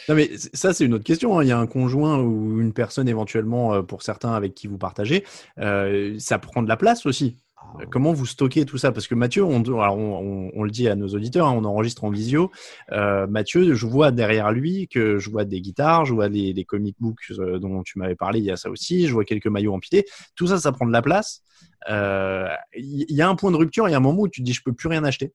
Non 0.09 0.17
mais 0.17 0.31
ça 0.53 0.73
c'est 0.73 0.85
une 0.85 0.95
autre 0.95 1.05
question. 1.05 1.39
hein. 1.39 1.45
Il 1.45 1.49
y 1.49 1.53
a 1.53 1.59
un 1.59 1.69
conjoint 1.69 2.19
ou 2.19 2.61
une 2.61 2.73
personne 2.73 3.09
éventuellement 3.09 3.75
euh, 3.75 3.83
pour 3.83 4.03
certains 4.03 4.33
avec 4.33 4.55
qui 4.55 4.67
vous 4.67 4.79
partagez, 4.79 5.25
euh, 5.59 6.17
ça 6.19 6.41
prend 6.41 6.61
de 6.61 6.69
la 6.69 6.77
place 6.77 7.07
aussi. 7.07 7.37
Euh, 7.81 7.87
Comment 7.91 8.13
vous 8.13 8.27
stockez 8.27 8.65
tout 8.65 8.79
ça? 8.79 8.93
Parce 8.93 9.07
que 9.07 9.15
Mathieu, 9.15 9.45
on, 9.45 9.59
le 9.61 10.71
dit 10.71 10.89
à 10.89 10.95
nos 10.95 11.09
auditeurs, 11.09 11.47
hein, 11.47 11.55
on 11.57 11.65
enregistre 11.65 12.05
en 12.05 12.11
visio. 12.11 12.51
Euh, 12.93 13.27
Mathieu, 13.27 13.75
je 13.75 13.87
vois 13.87 14.11
derrière 14.11 14.53
lui 14.53 14.89
que 14.89 15.19
je 15.19 15.31
vois 15.31 15.45
des 15.45 15.61
guitares, 15.61 16.05
je 16.05 16.15
vois 16.15 16.29
des, 16.29 16.65
comic 16.65 16.97
books 17.01 17.33
euh, 17.39 17.59
dont 17.59 17.83
tu 17.83 17.99
m'avais 17.99 18.17
parlé, 18.17 18.41
il 18.41 18.45
y 18.45 18.51
a 18.51 18.57
ça 18.57 18.71
aussi. 18.71 19.07
Je 19.07 19.13
vois 19.13 19.25
quelques 19.25 19.47
maillots 19.47 19.75
empilés. 19.75 20.05
Tout 20.37 20.47
ça, 20.47 20.59
ça 20.59 20.73
prend 20.73 20.87
de 20.87 20.93
la 20.93 21.03
place. 21.03 21.43
Il 21.89 23.07
y, 23.09 23.23
a 23.23 23.29
un 23.29 23.35
point 23.35 23.51
de 23.51 23.57
rupture, 23.57 23.89
il 23.89 23.93
y 23.93 23.95
a 23.95 23.99
un 23.99 24.01
moment 24.01 24.23
où 24.23 24.29
tu 24.29 24.41
te 24.41 24.47
dis 24.47 24.53
je 24.53 24.63
peux 24.63 24.73
plus 24.73 24.89
rien 24.89 25.05
acheter. 25.05 25.33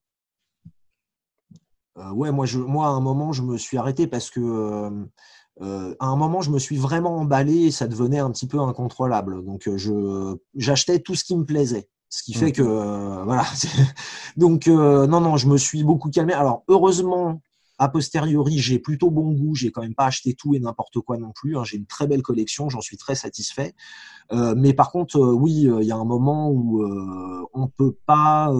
Ouais, 1.95 2.32
moi, 2.32 2.45
à 2.86 2.89
un 2.89 3.02
moment, 3.02 3.34
je 3.34 3.41
me 3.41 3.58
suis 3.58 3.78
arrêté 3.78 4.08
parce 4.08 4.30
que 4.30 4.89
à 5.60 6.06
un 6.06 6.15
moment, 6.15 6.41
je 6.41 6.52
me 6.52 6.60
suis 6.60 6.78
vraiment 6.78 7.17
emballé 7.17 7.65
et 7.65 7.71
ça 7.71 7.88
devenait 7.88 8.19
un 8.19 8.32
petit 8.32 8.47
peu 8.47 8.60
incontrôlable. 8.60 9.43
Donc, 9.43 9.69
j'achetais 10.56 11.00
tout 11.00 11.15
ce 11.15 11.23
qui 11.23 11.36
me 11.36 11.43
plaisait. 11.43 11.89
Ce 12.10 12.24
qui 12.24 12.34
fait 12.34 12.48
Mhm. 12.48 12.52
que 12.54 12.62
euh, 12.62 13.24
voilà. 13.26 13.43
Donc 14.38 14.67
euh, 14.67 15.08
non 15.08 15.20
non, 15.22 15.38
je 15.38 15.48
me 15.48 15.58
suis 15.58 15.84
beaucoup 15.84 16.10
calmé. 16.10 16.34
Alors 16.34 16.63
heureusement, 16.67 17.41
a 17.80 17.89
posteriori, 17.89 18.58
j'ai 18.58 18.80
plutôt 18.80 19.12
bon 19.12 19.34
goût. 19.34 19.54
J'ai 19.56 19.72
quand 19.72 19.82
même 19.82 19.93
pas 19.93 20.06
acheté 20.06 20.34
tout 20.34 20.56
et 20.56 20.60
n'importe 20.60 21.00
quoi 21.02 21.17
non 21.17 21.32
plus. 21.36 21.58
hein. 21.58 21.63
J'ai 21.63 21.78
une 21.78 21.86
très 21.86 22.08
belle 22.08 22.22
collection, 22.24 22.70
j'en 22.70 22.82
suis 22.82 22.98
très 22.98 23.13
satisfait. 23.15 23.76
Euh, 24.32 24.56
mais 24.58 24.74
par 24.74 24.91
contre, 24.91 25.20
oui, 25.20 25.67
il 25.80 25.86
y 25.86 25.91
a 25.91 25.96
un 25.96 26.06
moment 26.06 26.50
où 26.50 26.84
on 27.54 27.67
peut 27.67 27.96
pas, 28.08 28.52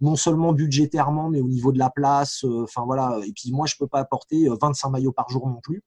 non 0.00 0.16
seulement 0.16 0.52
budgétairement, 0.52 1.30
mais 1.30 1.40
au 1.40 1.48
niveau 1.48 1.72
de 1.72 1.78
la 1.78 1.90
place. 1.90 2.44
Enfin 2.64 2.82
voilà. 2.84 3.18
Et 3.26 3.32
puis 3.32 3.50
moi, 3.52 3.66
je 3.66 3.76
peux 3.78 3.86
pas 3.86 4.00
apporter 4.00 4.48
euh, 4.48 4.56
25 4.60 4.90
maillots 4.90 5.12
par 5.12 5.28
jour 5.30 5.48
non 5.48 5.60
plus. 5.62 5.82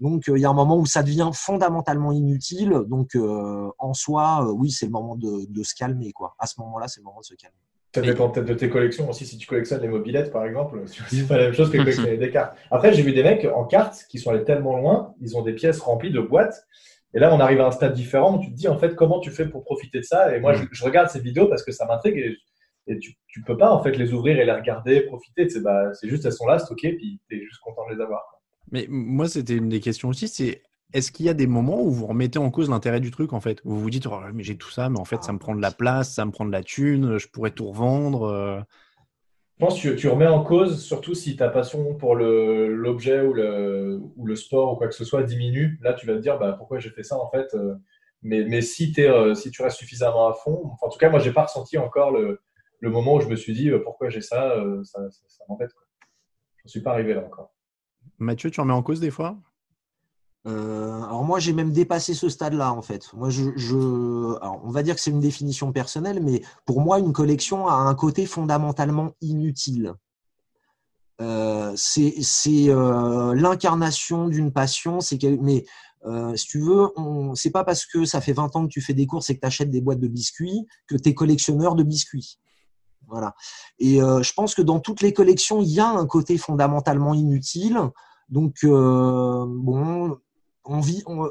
Donc 0.00 0.28
euh, 0.28 0.36
il 0.36 0.40
y 0.40 0.44
a 0.44 0.50
un 0.50 0.54
moment 0.54 0.78
où 0.78 0.86
ça 0.86 1.02
devient 1.02 1.30
fondamentalement 1.32 2.12
inutile. 2.12 2.70
Donc 2.86 3.14
euh, 3.14 3.70
en 3.78 3.94
soi, 3.94 4.44
euh, 4.44 4.52
oui, 4.52 4.70
c'est 4.70 4.86
le 4.86 4.92
moment 4.92 5.16
de, 5.16 5.46
de 5.48 5.62
se 5.62 5.74
calmer 5.74 6.12
quoi. 6.12 6.34
À 6.38 6.46
ce 6.46 6.60
moment-là, 6.60 6.88
c'est 6.88 7.00
le 7.00 7.04
moment 7.04 7.20
de 7.20 7.26
se 7.26 7.34
calmer. 7.34 7.56
Ça 7.94 8.00
dépend 8.00 8.28
peut-être 8.28 8.48
de 8.48 8.54
tes 8.54 8.68
collections 8.68 9.08
aussi. 9.08 9.24
Si 9.24 9.38
tu 9.38 9.46
collectionnes 9.46 9.80
les 9.80 9.88
mobilettes, 9.88 10.32
par 10.32 10.44
exemple, 10.44 10.82
c'est 11.08 11.28
pas 11.28 11.36
la 11.36 11.44
même 11.44 11.54
chose 11.54 11.70
que 11.70 11.76
collectionner 11.76 12.16
des 12.16 12.30
cartes. 12.30 12.56
Après, 12.72 12.92
j'ai 12.92 13.02
vu 13.02 13.12
des 13.12 13.22
mecs 13.22 13.44
en 13.44 13.64
cartes 13.64 14.06
qui 14.08 14.18
sont 14.18 14.30
allés 14.30 14.42
tellement 14.42 14.76
loin, 14.76 15.14
ils 15.20 15.36
ont 15.36 15.42
des 15.42 15.52
pièces 15.52 15.78
remplies 15.78 16.10
de 16.10 16.20
boîtes. 16.20 16.66
Et 17.16 17.20
là, 17.20 17.32
on 17.32 17.38
arrive 17.38 17.60
à 17.60 17.66
un 17.66 17.70
stade 17.70 17.92
différent 17.92 18.36
où 18.36 18.40
tu 18.42 18.50
te 18.50 18.56
dis, 18.56 18.66
en 18.66 18.76
fait, 18.76 18.96
comment 18.96 19.20
tu 19.20 19.30
fais 19.30 19.46
pour 19.46 19.62
profiter 19.62 20.00
de 20.00 20.04
ça? 20.04 20.36
Et 20.36 20.40
moi, 20.40 20.54
je, 20.54 20.64
je 20.72 20.84
regarde 20.84 21.08
ces 21.08 21.20
vidéos 21.20 21.46
parce 21.46 21.62
que 21.62 21.70
ça 21.70 21.86
m'intrigue 21.86 22.16
et, 22.16 22.36
et 22.92 22.98
tu, 22.98 23.14
tu 23.28 23.42
peux 23.42 23.56
pas, 23.56 23.70
en 23.70 23.80
fait, 23.80 23.96
les 23.96 24.12
ouvrir 24.12 24.40
et 24.40 24.44
les 24.44 24.52
regarder, 24.52 25.02
profiter. 25.02 25.48
C'est 25.48 25.60
bah, 25.60 25.94
c'est 25.94 26.08
juste, 26.08 26.24
elles 26.24 26.32
sont 26.32 26.46
là, 26.46 26.58
stockées, 26.58 26.94
puis 26.94 27.20
tu 27.28 27.36
es 27.36 27.44
juste 27.44 27.60
content 27.60 27.86
de 27.88 27.94
les 27.94 28.02
avoir. 28.02 28.33
Mais 28.74 28.86
moi, 28.88 29.28
c'était 29.28 29.54
une 29.54 29.68
des 29.68 29.78
questions 29.78 30.08
aussi, 30.08 30.26
c'est 30.26 30.60
est-ce 30.92 31.12
qu'il 31.12 31.26
y 31.26 31.28
a 31.28 31.34
des 31.34 31.46
moments 31.46 31.80
où 31.80 31.92
vous 31.92 32.08
remettez 32.08 32.40
en 32.40 32.50
cause 32.50 32.68
l'intérêt 32.68 32.98
du 32.98 33.12
truc 33.12 33.32
en 33.32 33.38
fait? 33.38 33.60
Où 33.64 33.70
vous 33.70 33.78
vous 33.80 33.90
dites, 33.90 34.08
oh, 34.08 34.18
mais 34.34 34.42
j'ai 34.42 34.56
tout 34.56 34.70
ça, 34.70 34.90
mais 34.90 34.98
en 34.98 35.04
fait, 35.04 35.22
ça 35.22 35.32
me 35.32 35.38
prend 35.38 35.54
de 35.54 35.62
la 35.62 35.70
place, 35.70 36.12
ça 36.12 36.24
me 36.24 36.32
prend 36.32 36.44
de 36.44 36.50
la 36.50 36.64
thune, 36.64 37.16
je 37.16 37.28
pourrais 37.28 37.52
tout 37.52 37.68
revendre. 37.68 38.24
euh. 38.24 38.60
Je 39.60 39.64
pense 39.64 39.80
que 39.80 39.90
tu, 39.90 40.08
remets 40.08 40.26
en 40.26 40.42
cause, 40.42 40.82
surtout 40.82 41.14
si 41.14 41.36
ta 41.36 41.50
passion 41.50 41.94
pour 41.94 42.16
l'objet 42.16 43.20
ou 43.20 43.32
le, 43.32 44.00
ou 44.16 44.26
le 44.26 44.34
sport 44.34 44.72
ou 44.72 44.76
quoi 44.76 44.88
que 44.88 44.94
ce 44.96 45.04
soit 45.04 45.22
diminue. 45.22 45.78
Là, 45.80 45.92
tu 45.92 46.04
vas 46.04 46.14
te 46.14 46.18
dire, 46.18 46.36
bah, 46.40 46.56
pourquoi 46.58 46.80
j'ai 46.80 46.90
fait 46.90 47.04
ça 47.04 47.16
en 47.16 47.30
fait 47.30 47.54
euh, 47.54 47.76
mais, 48.22 48.42
mais 48.42 48.60
si, 48.60 48.90
t'es, 48.90 49.08
euh, 49.08 49.36
si 49.36 49.52
tu 49.52 49.62
restes 49.62 49.78
suffisamment 49.78 50.26
à 50.26 50.32
fond, 50.32 50.62
enfin, 50.64 50.88
en 50.88 50.90
tout 50.90 50.98
cas, 50.98 51.10
moi, 51.10 51.20
j'ai 51.20 51.32
pas 51.32 51.44
ressenti 51.44 51.78
encore 51.78 52.10
le, 52.10 52.40
le 52.80 52.90
moment 52.90 53.14
où 53.14 53.20
je 53.20 53.28
me 53.28 53.36
suis 53.36 53.52
dit, 53.52 53.70
pourquoi 53.84 54.08
j'ai 54.08 54.20
ça, 54.20 54.56
ça, 54.82 55.08
ça, 55.10 55.24
ça 55.28 55.44
m'embête. 55.48 55.70
Je 56.56 56.62
ne 56.64 56.70
suis 56.70 56.80
pas 56.80 56.90
arrivé 56.90 57.14
là 57.14 57.20
encore. 57.24 57.53
Mathieu, 58.18 58.50
tu 58.50 58.60
remets 58.60 58.72
en 58.72 58.82
cause 58.82 59.00
des 59.00 59.10
fois? 59.10 59.36
Euh, 60.46 61.02
alors 61.02 61.24
moi, 61.24 61.38
j'ai 61.40 61.52
même 61.52 61.72
dépassé 61.72 62.12
ce 62.14 62.28
stade-là, 62.28 62.72
en 62.72 62.82
fait. 62.82 63.12
Moi, 63.14 63.30
je, 63.30 63.44
on 63.74 64.70
va 64.70 64.82
dire 64.82 64.94
que 64.94 65.00
c'est 65.00 65.10
une 65.10 65.20
définition 65.20 65.72
personnelle, 65.72 66.22
mais 66.22 66.42
pour 66.66 66.80
moi, 66.80 66.98
une 66.98 67.12
collection 67.12 67.66
a 67.66 67.74
un 67.74 67.94
côté 67.94 68.26
fondamentalement 68.26 69.12
inutile. 69.20 69.94
Euh, 71.20 71.72
c'est 71.76 72.14
euh, 72.68 73.34
l'incarnation 73.34 74.28
d'une 74.28 74.52
passion. 74.52 75.00
C'est 75.00 75.22
mais 75.40 75.64
si 76.36 76.46
tu 76.46 76.60
veux, 76.60 76.88
c'est 77.34 77.50
pas 77.50 77.64
parce 77.64 77.86
que 77.86 78.04
ça 78.04 78.20
fait 78.20 78.34
20 78.34 78.56
ans 78.56 78.64
que 78.66 78.72
tu 78.72 78.82
fais 78.82 78.92
des 78.92 79.06
courses 79.06 79.30
et 79.30 79.36
que 79.36 79.40
tu 79.40 79.46
achètes 79.46 79.70
des 79.70 79.80
boîtes 79.80 80.00
de 80.00 80.08
biscuits 80.08 80.66
que 80.86 80.96
tu 80.96 81.08
es 81.08 81.14
collectionneur 81.14 81.74
de 81.74 81.82
biscuits. 81.82 82.38
Et 83.78 84.02
euh, 84.02 84.22
je 84.22 84.32
pense 84.32 84.54
que 84.54 84.62
dans 84.62 84.80
toutes 84.80 85.00
les 85.00 85.12
collections, 85.12 85.60
il 85.62 85.70
y 85.70 85.80
a 85.80 85.88
un 85.88 86.06
côté 86.06 86.38
fondamentalement 86.38 87.14
inutile. 87.14 87.78
Donc, 88.28 88.58
euh, 88.64 89.44
bon, 89.48 90.18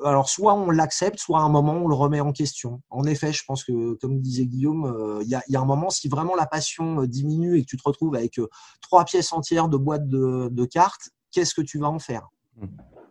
alors 0.05 0.29
soit 0.29 0.53
on 0.53 0.69
l'accepte, 0.69 1.19
soit 1.19 1.39
à 1.39 1.43
un 1.43 1.49
moment 1.49 1.73
on 1.73 1.87
le 1.87 1.95
remet 1.95 2.19
en 2.19 2.31
question. 2.31 2.81
En 2.89 3.05
effet, 3.05 3.33
je 3.33 3.43
pense 3.45 3.63
que, 3.63 3.95
comme 3.95 4.21
disait 4.21 4.45
Guillaume, 4.45 4.85
euh, 4.85 5.23
il 5.23 5.29
y, 5.29 5.55
a, 5.55 5.61
un 5.61 5.65
moment, 5.65 5.89
si 5.89 6.07
vraiment 6.07 6.35
la 6.35 6.45
passion 6.45 7.03
diminue 7.03 7.57
et 7.57 7.61
que 7.61 7.67
tu 7.67 7.77
te 7.77 7.83
retrouves 7.83 8.15
avec 8.15 8.39
trois 8.81 9.05
pièces 9.05 9.33
entières 9.33 9.69
de 9.69 9.77
boîtes 9.77 10.07
de, 10.07 10.49
de 10.51 10.65
cartes, 10.65 11.09
qu'est-ce 11.31 11.55
que 11.55 11.61
tu 11.61 11.79
vas 11.79 11.89
en 11.89 11.99
faire? 11.99 12.29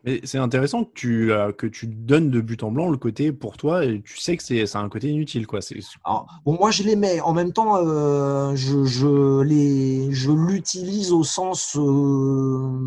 Mais 0.05 0.21
c'est 0.25 0.39
intéressant 0.39 0.85
que 0.85 0.91
tu, 0.95 1.33
euh, 1.33 1.53
que 1.53 1.67
tu 1.67 1.87
donnes 1.87 2.31
de 2.31 2.41
but 2.41 2.63
en 2.65 2.73
blanc 2.73 2.91
le 2.91 2.97
côté 2.97 3.31
pour 3.33 3.57
toi 3.57 3.85
et 3.85 4.03
tu 4.03 4.19
sais 4.19 4.37
que 4.37 4.43
c'est 4.43 4.77
un 4.77 4.89
côté 4.89 5.09
inutile. 5.09 5.47
quoi. 5.47 5.61
Alors, 6.05 6.27
bon, 6.45 6.57
moi, 6.59 6.71
je 6.73 6.83
les 6.83 6.97
mets. 6.97 7.21
En 7.21 7.33
même 7.33 7.53
temps, 7.53 7.77
euh, 7.77 8.55
je, 8.57 8.85
je, 8.85 9.43
les, 9.43 10.11
je 10.13 10.33
l'utilise 10.33 11.13
au 11.13 11.23
sens 11.23 11.77
euh, 11.77 12.81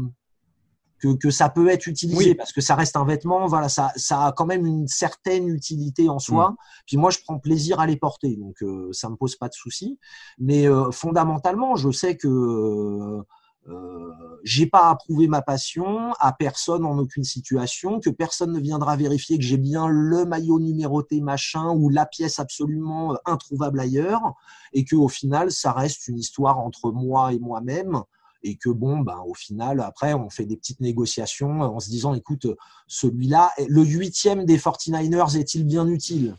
que, 0.99 1.15
que 1.15 1.29
ça 1.29 1.47
peut 1.47 1.69
être 1.69 1.87
utilisé 1.87 2.29
Oui. 2.31 2.35
parce 2.35 2.51
que 2.51 2.59
ça 2.59 2.75
reste 2.75 2.97
un 2.97 3.05
vêtement. 3.05 3.47
Voilà, 3.47 3.69
ça, 3.69 3.93
ça 3.95 4.25
a 4.25 4.31
quand 4.33 4.45
même 4.45 4.65
une 4.65 4.89
certaine 4.89 5.47
utilité 5.47 6.09
en 6.09 6.19
soi. 6.19 6.55
Puis 6.85 6.97
moi, 6.97 7.11
je 7.11 7.19
prends 7.23 7.39
plaisir 7.39 7.79
à 7.79 7.87
les 7.87 7.95
porter, 7.95 8.35
donc 8.35 8.61
euh, 8.61 8.89
ça 8.91 9.09
me 9.09 9.15
pose 9.15 9.37
pas 9.37 9.47
de 9.47 9.53
souci. 9.53 9.97
Mais 10.37 10.65
fondamentalement, 10.91 11.77
je 11.77 11.91
sais 11.91 12.17
que 12.17 13.21
euh, 13.67 13.71
euh, 13.71 14.37
j'ai 14.43 14.67
pas 14.67 14.89
approuvé 14.89 15.27
ma 15.27 15.41
passion 15.41 16.13
à 16.19 16.33
personne 16.33 16.85
en 16.85 16.97
aucune 16.99 17.23
situation, 17.23 17.99
que 17.99 18.09
personne 18.09 18.51
ne 18.51 18.59
viendra 18.59 18.95
vérifier 18.95 19.37
que 19.37 19.43
j'ai 19.43 19.57
bien 19.57 19.87
le 19.87 20.25
maillot 20.25 20.59
numéroté 20.59 21.19
machin 21.19 21.69
ou 21.71 21.89
la 21.89 22.05
pièce 22.05 22.39
absolument 22.39 23.13
euh, 23.13 23.17
introuvable 23.25 23.79
ailleurs, 23.79 24.33
et 24.73 24.85
que 24.85 24.95
au 24.95 25.07
final, 25.07 25.51
ça 25.51 25.71
reste 25.71 26.07
une 26.07 26.19
histoire 26.19 26.59
entre 26.59 26.91
moi 26.91 27.33
et 27.33 27.39
moi-même. 27.39 28.01
Et 28.47 28.57
que 28.57 28.69
bon, 28.69 28.99
ben, 28.99 29.17
au 29.25 29.33
final, 29.33 29.79
après, 29.79 30.13
on 30.13 30.29
fait 30.29 30.45
des 30.45 30.55
petites 30.55 30.79
négociations 30.79 31.61
en 31.61 31.79
se 31.79 31.89
disant, 31.89 32.13
écoute, 32.13 32.45
celui-là, 32.85 33.51
le 33.67 33.83
huitième 33.83 34.45
des 34.45 34.59
49ers 34.59 35.35
est-il 35.35 35.65
bien 35.65 35.87
utile? 35.87 36.35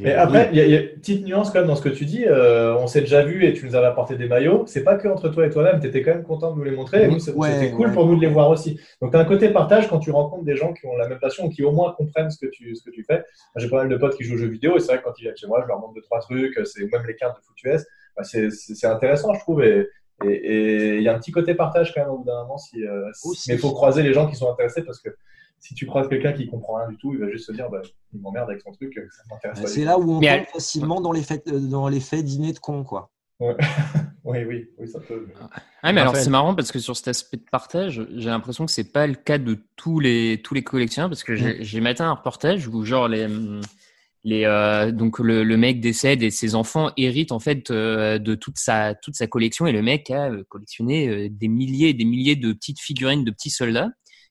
Mais 0.00 0.12
après, 0.14 0.48
il 0.52 0.58
y, 0.58 0.60
a- 0.60 0.64
il 0.66 0.70
y 0.72 0.76
a 0.76 0.80
une 0.80 0.88
petite 1.00 1.24
nuance 1.26 1.50
quand 1.50 1.58
même 1.60 1.68
dans 1.68 1.76
ce 1.76 1.82
que 1.82 1.88
tu 1.90 2.04
dis. 2.06 2.24
Euh, 2.26 2.74
on 2.76 2.86
s'est 2.86 3.00
déjà 3.02 3.22
vu 3.24 3.44
et 3.44 3.52
tu 3.52 3.66
nous 3.66 3.74
avais 3.74 3.86
apporté 3.86 4.16
des 4.16 4.26
maillots. 4.26 4.64
C'est 4.66 4.82
pas 4.84 4.96
que 4.96 5.06
entre 5.08 5.28
toi 5.28 5.46
et 5.46 5.50
toi-même, 5.50 5.80
tu 5.80 5.86
étais 5.86 6.02
quand 6.02 6.12
même 6.14 6.22
content 6.22 6.52
de 6.52 6.56
nous 6.58 6.64
les 6.64 6.70
montrer. 6.70 7.06
Ouais, 7.32 7.50
c'était 7.52 7.70
cool 7.72 7.88
ouais. 7.88 7.92
pour 7.92 8.06
nous 8.06 8.16
de 8.16 8.20
les 8.20 8.26
voir 8.26 8.48
aussi. 8.50 8.80
Donc, 9.02 9.10
tu 9.12 9.16
as 9.16 9.20
un 9.20 9.24
côté 9.24 9.48
partage 9.50 9.88
quand 9.88 9.98
tu 9.98 10.10
rencontres 10.10 10.44
des 10.44 10.56
gens 10.56 10.72
qui 10.72 10.86
ont 10.86 10.96
la 10.96 11.08
même 11.08 11.18
passion 11.18 11.46
ou 11.46 11.48
qui 11.50 11.62
au 11.62 11.72
moins 11.72 11.92
comprennent 11.92 12.30
ce 12.30 12.38
que 12.38 12.50
tu, 12.50 12.74
ce 12.74 12.82
que 12.82 12.90
tu 12.90 13.04
fais. 13.04 13.22
J'ai 13.56 13.68
pas 13.68 13.76
mal 13.78 13.88
de 13.88 13.96
potes 13.96 14.16
qui 14.16 14.24
jouent 14.24 14.34
aux 14.34 14.38
jeux 14.38 14.48
vidéo 14.48 14.76
et 14.76 14.80
c'est 14.80 14.86
vrai 14.88 14.98
que 14.98 15.04
quand 15.04 15.14
ils 15.18 15.22
viennent 15.22 15.36
chez 15.36 15.46
moi, 15.46 15.60
je 15.62 15.68
leur 15.68 15.78
montre 15.78 15.94
deux, 15.94 16.02
trois 16.02 16.20
trucs. 16.20 16.58
C'est 16.64 16.82
même 16.90 17.04
les 17.06 17.14
cartes 17.16 17.36
de 17.38 17.42
foot 17.44 17.56
US. 17.64 17.84
Bah, 18.16 18.22
c'est 18.24 18.86
intéressant, 18.86 19.34
je 19.34 19.40
trouve. 19.40 19.62
Et 19.62 19.86
il 20.22 21.02
y 21.02 21.08
a 21.08 21.14
un 21.14 21.18
petit 21.18 21.32
côté 21.32 21.54
partage 21.54 21.94
quand 21.94 22.00
même 22.02 22.10
au 22.10 22.18
bout 22.18 22.24
d'un 22.24 22.42
moment. 22.42 22.58
Si, 22.58 22.84
euh, 22.84 23.04
si- 23.14 23.28
Aussi. 23.28 23.48
mais 23.50 23.56
il 23.56 23.60
faut 23.60 23.72
croiser 23.72 24.02
les 24.02 24.12
gens 24.12 24.26
qui 24.26 24.36
sont 24.36 24.50
intéressés 24.50 24.82
parce 24.82 25.00
que 25.00 25.08
si 25.60 25.74
tu 25.74 25.86
croises 25.86 26.08
quelqu'un 26.08 26.32
qui 26.32 26.46
comprend 26.48 26.76
rien 26.78 26.88
du 26.88 26.96
tout, 26.96 27.12
il 27.14 27.20
va 27.20 27.30
juste 27.30 27.46
se 27.46 27.52
dire 27.52 27.68
bah, 27.70 27.80
il 28.12 28.20
m'emmerde 28.20 28.50
avec 28.50 28.62
son 28.62 28.72
truc, 28.72 28.92
ça 28.94 29.22
m'intéresse 29.30 29.60
pas. 29.60 29.66
C'est 29.68 29.84
là 29.84 29.98
où 29.98 30.10
on 30.16 30.20
tombe 30.20 30.46
facilement 30.52 31.00
dans 31.00 31.12
l'effet 31.12 31.42
dans 31.46 31.88
l'effet 31.88 32.22
dîner 32.22 32.52
de 32.52 32.58
con, 32.58 32.82
quoi. 32.84 33.10
Oui, 34.22 34.38
oui, 34.46 34.68
oui, 34.78 34.86
ça 34.86 35.00
peut. 35.00 35.24
mais- 35.26 35.34
Ah, 35.82 35.92
mais 35.94 36.00
alors 36.02 36.14
c'est 36.14 36.28
marrant 36.28 36.54
parce 36.54 36.70
que 36.70 36.78
sur 36.78 36.94
cet 36.94 37.08
aspect 37.08 37.38
de 37.38 37.44
partage, 37.50 38.06
j'ai 38.14 38.28
l'impression 38.28 38.66
que 38.66 38.70
c'est 38.70 38.92
pas 38.92 39.06
le 39.06 39.14
cas 39.14 39.38
de 39.38 39.58
tous 39.76 39.98
les 39.98 40.42
tous 40.44 40.52
les 40.52 40.62
collectionneurs 40.62 41.08
parce 41.08 41.24
que 41.24 41.34
j'ai 41.36 41.64
j'ai 41.64 41.80
maté 41.80 42.02
un 42.02 42.12
reportage 42.12 42.68
où 42.68 42.84
genre 42.84 43.08
les 43.08 43.26
les 44.24 44.44
euh, 44.44 44.92
donc 44.92 45.18
le, 45.20 45.42
le 45.42 45.56
mec 45.56 45.80
décède 45.80 46.22
et 46.22 46.30
ses 46.30 46.54
enfants 46.54 46.90
héritent 46.98 47.32
en 47.32 47.38
fait 47.38 47.70
euh, 47.70 48.18
de 48.18 48.34
toute 48.34 48.58
sa 48.58 48.94
toute 48.94 49.14
sa 49.14 49.26
collection 49.26 49.66
et 49.66 49.72
le 49.72 49.80
mec 49.80 50.10
a 50.10 50.30
euh, 50.30 50.44
collectionné 50.50 51.08
euh, 51.08 51.28
des 51.30 51.48
milliers 51.48 51.88
et 51.88 51.94
des 51.94 52.04
milliers 52.04 52.36
de 52.36 52.52
petites 52.52 52.80
figurines 52.80 53.24
de 53.24 53.30
petits 53.30 53.48
soldats 53.48 53.88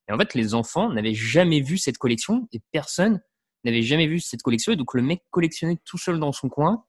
et 0.10 0.12
en 0.12 0.18
fait 0.18 0.34
les 0.34 0.54
enfants 0.54 0.90
n'avaient 0.90 1.14
jamais 1.14 1.62
vu 1.62 1.78
cette 1.78 1.98
collection 1.98 2.50
et 2.52 2.60
personne 2.72 3.22
n'avait 3.64 3.82
jamais 3.82 4.08
vu 4.08 4.20
cette 4.20 4.42
collection. 4.42 4.72
Et 4.72 4.76
donc, 4.76 4.94
le 4.94 5.02
mec 5.02 5.24
collectionnait 5.32 5.78
tout 5.86 5.98
seul 5.98 6.20
dans 6.20 6.32
son 6.32 6.50
coin. 6.50 6.86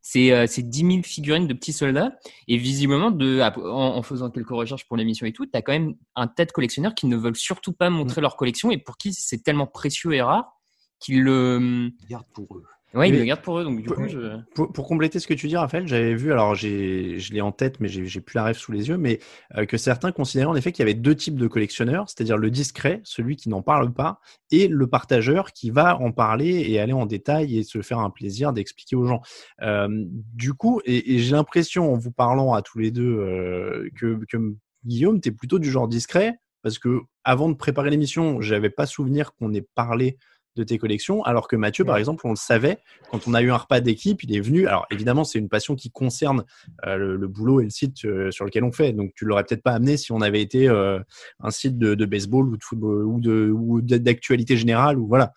C'est 0.00 0.32
euh, 0.32 0.46
10 0.46 0.78
000 0.78 1.02
figurines 1.02 1.46
de 1.46 1.54
petits 1.54 1.72
soldats. 1.72 2.16
Et 2.46 2.58
visiblement, 2.58 3.10
de, 3.10 3.40
en, 3.40 4.02
faisant 4.02 4.30
quelques 4.30 4.50
recherches 4.50 4.86
pour 4.86 4.96
l'émission 4.96 5.26
et 5.26 5.32
tout, 5.32 5.46
tu 5.46 5.56
as 5.56 5.62
quand 5.62 5.72
même 5.72 5.94
un 6.14 6.26
tas 6.26 6.44
de 6.44 6.52
collectionneurs 6.52 6.94
qui 6.94 7.06
ne 7.06 7.16
veulent 7.16 7.36
surtout 7.36 7.72
pas 7.72 7.88
montrer 7.90 8.20
leur 8.20 8.36
collection 8.36 8.70
et 8.70 8.78
pour 8.78 8.98
qui 8.98 9.14
c'est 9.14 9.42
tellement 9.42 9.66
précieux 9.66 10.12
et 10.12 10.20
rare 10.20 10.52
qu'ils 11.00 11.22
le 11.22 11.90
gardent 12.08 12.28
pour 12.34 12.56
eux. 12.56 12.64
Oui, 12.94 13.08
ils 13.08 13.18
le 13.18 13.24
gardent 13.24 13.42
pour 13.42 13.58
eux. 13.58 13.64
Donc, 13.64 13.78
du 13.78 13.84
pour, 13.84 13.96
coup, 13.96 14.08
je... 14.08 14.40
pour, 14.54 14.86
compléter 14.86 15.18
ce 15.18 15.26
que 15.26 15.34
tu 15.34 15.48
dis, 15.48 15.56
Raphaël, 15.56 15.86
j'avais 15.88 16.14
vu, 16.14 16.30
alors 16.30 16.54
je 16.54 17.32
l'ai 17.32 17.40
en 17.40 17.50
tête, 17.50 17.80
mais 17.80 17.88
j'ai 17.88 18.20
plus 18.20 18.36
la 18.36 18.44
rêve 18.44 18.56
sous 18.56 18.70
les 18.70 18.88
yeux, 18.88 18.96
mais 18.96 19.18
euh, 19.56 19.66
que 19.66 19.76
certains 19.76 20.12
considéraient 20.12 20.50
en 20.50 20.54
effet 20.54 20.70
qu'il 20.70 20.84
y 20.84 20.88
avait 20.88 20.94
deux 20.94 21.16
types 21.16 21.36
de 21.36 21.48
collectionneurs, 21.48 22.08
c'est-à-dire 22.08 22.36
le 22.36 22.50
discret, 22.50 23.00
celui 23.02 23.36
qui 23.36 23.48
n'en 23.48 23.62
parle 23.62 23.92
pas, 23.92 24.20
et 24.52 24.68
le 24.68 24.86
partageur 24.86 25.52
qui 25.52 25.70
va 25.70 26.00
en 26.00 26.12
parler 26.12 26.64
et 26.68 26.78
aller 26.78 26.92
en 26.92 27.06
détail 27.06 27.58
et 27.58 27.64
se 27.64 27.82
faire 27.82 27.98
un 27.98 28.10
plaisir 28.10 28.52
d'expliquer 28.52 28.94
aux 28.94 29.06
gens. 29.06 29.22
Euh, 29.62 29.88
du 30.34 30.54
coup, 30.54 30.80
et, 30.84 31.18
j'ai 31.18 31.32
l'impression 31.32 31.92
en 31.92 31.96
vous 31.96 32.12
parlant 32.12 32.54
à 32.54 32.62
tous 32.62 32.78
les 32.78 32.92
deux 32.92 33.18
euh, 33.18 33.88
que, 33.96 34.20
que 34.28 34.36
Guillaume, 34.84 35.20
tu 35.20 35.30
es 35.30 35.32
plutôt 35.32 35.58
du 35.58 35.70
genre 35.70 35.88
discret, 35.88 36.38
parce 36.62 36.78
que 36.78 37.00
avant 37.24 37.48
de 37.48 37.54
préparer 37.54 37.90
l'émission, 37.90 38.40
j'avais 38.40 38.70
pas 38.70 38.86
souvenir 38.86 39.34
qu'on 39.34 39.52
ait 39.52 39.66
parlé 39.74 40.16
de 40.56 40.64
tes 40.64 40.78
collections, 40.78 41.22
alors 41.24 41.48
que 41.48 41.56
Mathieu, 41.56 41.84
par 41.84 41.96
exemple, 41.96 42.26
on 42.26 42.30
le 42.30 42.36
savait, 42.36 42.78
quand 43.10 43.26
on 43.26 43.34
a 43.34 43.42
eu 43.42 43.50
un 43.50 43.56
repas 43.56 43.80
d'équipe, 43.80 44.22
il 44.22 44.34
est 44.36 44.40
venu. 44.40 44.66
Alors 44.66 44.86
évidemment, 44.90 45.24
c'est 45.24 45.38
une 45.38 45.48
passion 45.48 45.74
qui 45.74 45.90
concerne 45.90 46.44
euh, 46.86 46.96
le, 46.96 47.28
boulot 47.28 47.60
et 47.60 47.64
le 47.64 47.70
site 47.70 48.04
euh, 48.04 48.30
sur 48.30 48.44
lequel 48.44 48.64
on 48.64 48.72
fait, 48.72 48.92
donc 48.92 49.12
tu 49.14 49.24
l'aurais 49.24 49.44
peut-être 49.44 49.62
pas 49.62 49.72
amené 49.72 49.96
si 49.96 50.12
on 50.12 50.20
avait 50.20 50.40
été 50.40 50.68
euh, 50.68 51.00
un 51.40 51.50
site 51.50 51.78
de, 51.78 52.04
baseball 52.04 52.48
ou 52.48 52.56
de 52.56 52.62
football 52.62 53.04
ou 53.04 53.20
de 53.20 53.50
ou 53.50 53.80
d'actualité 53.80 54.56
générale 54.56 54.98
ou 54.98 55.06
voilà. 55.06 55.32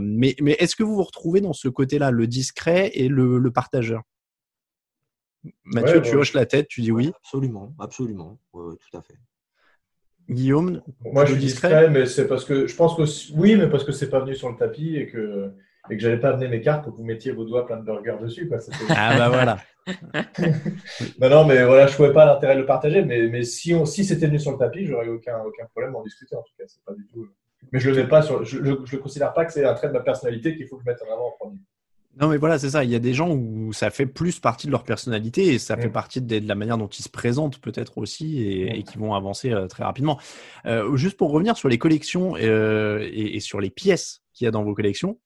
mais 0.00 0.34
mais 0.40 0.56
est-ce 0.58 0.74
que 0.74 0.82
vous 0.82 0.96
vous 0.96 1.02
retrouvez 1.02 1.40
dans 1.40 1.52
ce 1.52 1.68
côté-là, 1.68 2.10
le 2.10 2.26
discret 2.26 2.90
et 2.94 3.08
le, 3.08 3.50
partageur? 3.50 4.02
Mathieu, 5.64 6.00
tu 6.02 6.16
hoches 6.16 6.34
la 6.34 6.46
tête, 6.46 6.68
tu 6.68 6.80
dis 6.80 6.92
oui? 6.92 7.12
Absolument, 7.16 7.74
absolument, 7.78 8.38
tout 8.52 8.96
à 8.96 9.02
fait. 9.02 9.18
Guillaume 10.32 10.82
Moi, 11.04 11.24
je 11.24 11.32
suis 11.32 11.40
discret, 11.40 11.88
mais 11.90 12.06
c'est 12.06 12.26
parce 12.26 12.44
que 12.44 12.66
je 12.66 12.76
pense 12.76 12.96
que 12.96 13.02
oui, 13.36 13.56
mais 13.56 13.68
parce 13.68 13.84
que 13.84 13.92
c'est 13.92 14.10
pas 14.10 14.20
venu 14.20 14.34
sur 14.34 14.50
le 14.50 14.56
tapis 14.56 14.96
et 14.96 15.06
que 15.06 15.52
et 15.90 15.96
que 15.96 16.02
j'allais 16.02 16.20
pas 16.20 16.30
amener 16.30 16.48
mes 16.48 16.60
cartes 16.60 16.84
pour 16.84 16.92
que 16.92 16.98
vous 16.98 17.04
mettiez 17.04 17.32
vos 17.32 17.44
doigts 17.44 17.66
plein 17.66 17.76
de 17.76 17.84
burgers 17.84 18.18
dessus. 18.20 18.48
Quoi. 18.48 18.58
Ah 18.90 19.16
bah 19.18 19.28
voilà. 19.28 19.58
non, 21.20 21.28
non, 21.28 21.44
mais 21.44 21.64
voilà, 21.64 21.88
je 21.88 21.94
trouvais 21.94 22.12
pas 22.12 22.24
l'intérêt 22.24 22.54
de 22.54 22.60
le 22.60 22.66
partager, 22.66 23.02
mais, 23.02 23.26
mais 23.28 23.42
si, 23.42 23.74
on, 23.74 23.84
si 23.84 24.04
c'était 24.04 24.26
venu 24.26 24.38
sur 24.38 24.52
le 24.52 24.58
tapis, 24.58 24.86
j'aurais 24.86 25.08
aucun, 25.08 25.40
aucun 25.40 25.66
problème 25.66 25.92
d'en 25.92 26.04
discuter. 26.04 26.36
En 26.36 26.42
tout 26.42 26.52
cas, 26.56 26.64
c'est 26.68 26.84
pas 26.84 26.94
du 26.94 27.06
tout. 27.08 27.26
Mais 27.72 27.80
je 27.80 27.90
le 27.90 27.96
mets 27.96 28.08
pas 28.08 28.22
sur, 28.22 28.44
je, 28.44 28.62
je, 28.62 28.96
le 28.96 28.98
considère 28.98 29.32
pas 29.32 29.44
que 29.44 29.52
c'est 29.52 29.64
un 29.64 29.74
trait 29.74 29.88
de 29.88 29.92
ma 29.92 30.00
personnalité 30.00 30.56
qu'il 30.56 30.68
faut 30.68 30.76
que 30.76 30.82
je 30.84 30.90
mette 30.90 31.02
en 31.02 31.12
avant 31.12 31.28
en 31.28 31.32
premier. 31.38 31.58
Non, 32.20 32.28
mais 32.28 32.36
voilà, 32.36 32.58
c'est 32.58 32.70
ça. 32.70 32.84
Il 32.84 32.90
y 32.90 32.94
a 32.94 32.98
des 32.98 33.14
gens 33.14 33.30
où 33.30 33.72
ça 33.72 33.90
fait 33.90 34.04
plus 34.04 34.38
partie 34.38 34.66
de 34.66 34.72
leur 34.72 34.84
personnalité 34.84 35.54
et 35.54 35.58
ça 35.58 35.78
fait 35.78 35.88
partie 35.88 36.20
de, 36.20 36.46
la 36.46 36.54
manière 36.54 36.76
dont 36.76 36.88
ils 36.88 37.02
se 37.02 37.08
présentent 37.08 37.58
peut-être 37.58 37.96
aussi 37.96 38.42
et, 38.42 38.82
qui 38.82 38.98
vont 38.98 39.14
avancer 39.14 39.50
euh, 39.50 39.66
très 39.66 39.82
rapidement. 39.82 40.20
Euh, 40.66 40.94
juste 40.96 41.16
pour 41.16 41.30
revenir 41.30 41.56
sur 41.56 41.70
les 41.70 41.78
collections 41.78 42.36
euh, 42.36 43.08
et, 43.12 43.40
sur 43.40 43.60
les 43.60 43.70
pièces 43.70 44.22
qu'il 44.34 44.44
y 44.44 44.48
a 44.48 44.50
dans 44.50 44.62
vos 44.62 44.74
collections, 44.74 45.18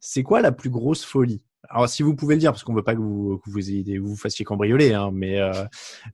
c'est 0.00 0.22
quoi 0.22 0.40
la 0.40 0.50
plus 0.50 0.70
grosse 0.70 1.04
folie? 1.04 1.42
Alors, 1.68 1.90
si 1.90 2.02
vous 2.02 2.16
pouvez 2.16 2.36
le 2.36 2.40
dire, 2.40 2.52
parce 2.52 2.64
qu'on 2.64 2.72
ne 2.72 2.78
veut 2.78 2.84
pas 2.84 2.94
que 2.94 3.00
vous, 3.00 3.38
que 3.44 3.50
vous, 3.50 3.68
ayez, 3.68 3.98
vous 3.98 4.16
fassiez 4.16 4.46
cambrioler, 4.46 4.94
hein, 4.94 5.10
mais, 5.12 5.38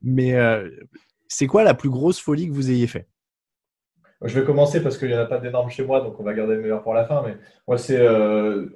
mais 0.03 0.35
c'est 1.29 1.47
quoi 1.47 1.63
la 1.63 1.73
plus 1.73 1.89
grosse 1.89 2.19
folie 2.19 2.49
que 2.49 2.53
vous 2.53 2.69
ayez 2.69 2.85
fait? 2.85 3.07
Je 4.23 4.39
vais 4.39 4.45
commencer 4.45 4.81
parce 4.81 4.97
qu'il 4.97 5.09
n'y 5.09 5.13
en 5.13 5.19
a 5.19 5.25
pas 5.25 5.37
d'énormes 5.37 5.69
chez 5.69 5.85
moi, 5.85 6.01
donc 6.01 6.19
on 6.19 6.23
va 6.23 6.33
garder 6.33 6.55
le 6.55 6.61
meilleur 6.61 6.81
pour 6.81 6.93
la 6.93 7.05
fin. 7.05 7.21
Mais 7.25 7.37
moi, 7.67 7.77
c'est. 7.77 7.99
Euh, 7.99 8.67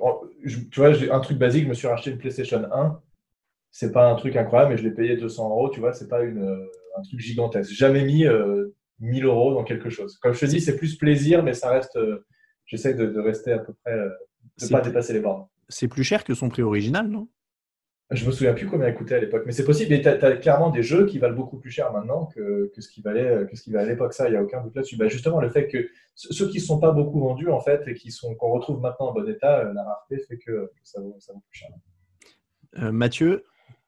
tu 0.71 0.79
vois, 0.79 0.93
j'ai 0.93 1.09
un 1.09 1.19
truc 1.19 1.37
basique, 1.37 1.63
je 1.63 1.69
me 1.69 1.73
suis 1.73 1.87
racheté 1.87 2.11
une 2.11 2.17
PlayStation 2.17 2.63
1. 2.71 3.01
C'est 3.71 3.91
pas 3.91 4.09
un 4.09 4.15
truc 4.15 4.35
incroyable, 4.35 4.71
mais 4.71 4.77
je 4.77 4.83
l'ai 4.83 4.93
payé 4.93 5.17
200 5.17 5.49
euros, 5.49 5.69
tu 5.69 5.79
vois, 5.79 5.93
c'est 5.93 6.09
pas 6.09 6.21
une, 6.23 6.43
euh, 6.43 6.71
un 6.97 7.01
truc 7.01 7.19
gigantesque. 7.19 7.71
Jamais 7.71 8.03
mis 8.03 8.25
1000 8.99 9.25
euh, 9.25 9.27
euros 9.27 9.53
dans 9.53 9.63
quelque 9.63 9.89
chose. 9.89 10.17
Comme 10.21 10.33
je 10.33 10.41
te 10.41 10.45
dis, 10.45 10.61
c'est 10.61 10.75
plus 10.75 10.95
plaisir, 10.95 11.43
mais 11.43 11.53
ça 11.53 11.69
reste. 11.69 11.97
J'essaie 12.65 12.93
de, 12.93 13.19
rester 13.19 13.51
à 13.53 13.59
peu 13.59 13.73
près. 13.83 13.97
de 13.97 14.65
ne 14.65 14.69
pas 14.69 14.81
dépasser 14.81 15.13
les 15.13 15.21
bornes. 15.21 15.45
C'est 15.69 15.87
plus 15.87 16.03
cher 16.03 16.23
que 16.23 16.33
son 16.33 16.49
prix 16.49 16.61
original, 16.61 17.07
non? 17.07 17.27
Je 18.11 18.25
me 18.25 18.31
souviens 18.31 18.53
plus 18.53 18.67
combien 18.67 18.89
il 18.89 18.93
coûtait 18.93 19.15
à 19.15 19.19
l'époque, 19.19 19.43
mais 19.45 19.53
c'est 19.53 19.63
possible. 19.63 19.91
Mais 19.91 20.01
tu 20.01 20.07
as, 20.07 20.37
clairement 20.37 20.69
des 20.69 20.83
jeux 20.83 21.05
qui 21.05 21.17
valent 21.17 21.35
beaucoup 21.35 21.57
plus 21.57 21.71
cher 21.71 21.91
maintenant 21.93 22.25
que, 22.25 22.71
ce 22.77 22.89
qui 22.89 23.01
valait, 23.01 23.47
à 23.75 23.85
l'époque. 23.85 24.13
Ça, 24.13 24.27
il 24.27 24.31
n'y 24.31 24.37
a 24.37 24.43
aucun 24.43 24.61
doute 24.61 24.75
là-dessus. 24.75 24.97
Bah, 24.97 25.07
justement, 25.07 25.39
le 25.39 25.49
fait 25.49 25.67
que 25.67 25.87
ceux 26.15 26.49
qui 26.49 26.57
ne 26.57 26.63
sont 26.63 26.79
pas 26.79 26.91
beaucoup 26.91 27.19
vendus, 27.21 27.49
en 27.49 27.61
fait, 27.61 27.87
et 27.87 27.95
qu'on 28.37 28.51
retrouve 28.51 28.81
maintenant 28.81 29.07
en 29.07 29.13
bon 29.13 29.27
état, 29.29 29.59
euh, 29.59 29.73
la 29.73 29.83
rareté 29.83 30.19
fait 30.19 30.37
que, 30.37 30.71
ça, 30.83 30.99
vaut, 30.99 31.15
plus 31.19 31.59
cher. 31.59 31.69
Euh, 32.79 32.91
Mathieu, 32.91 33.43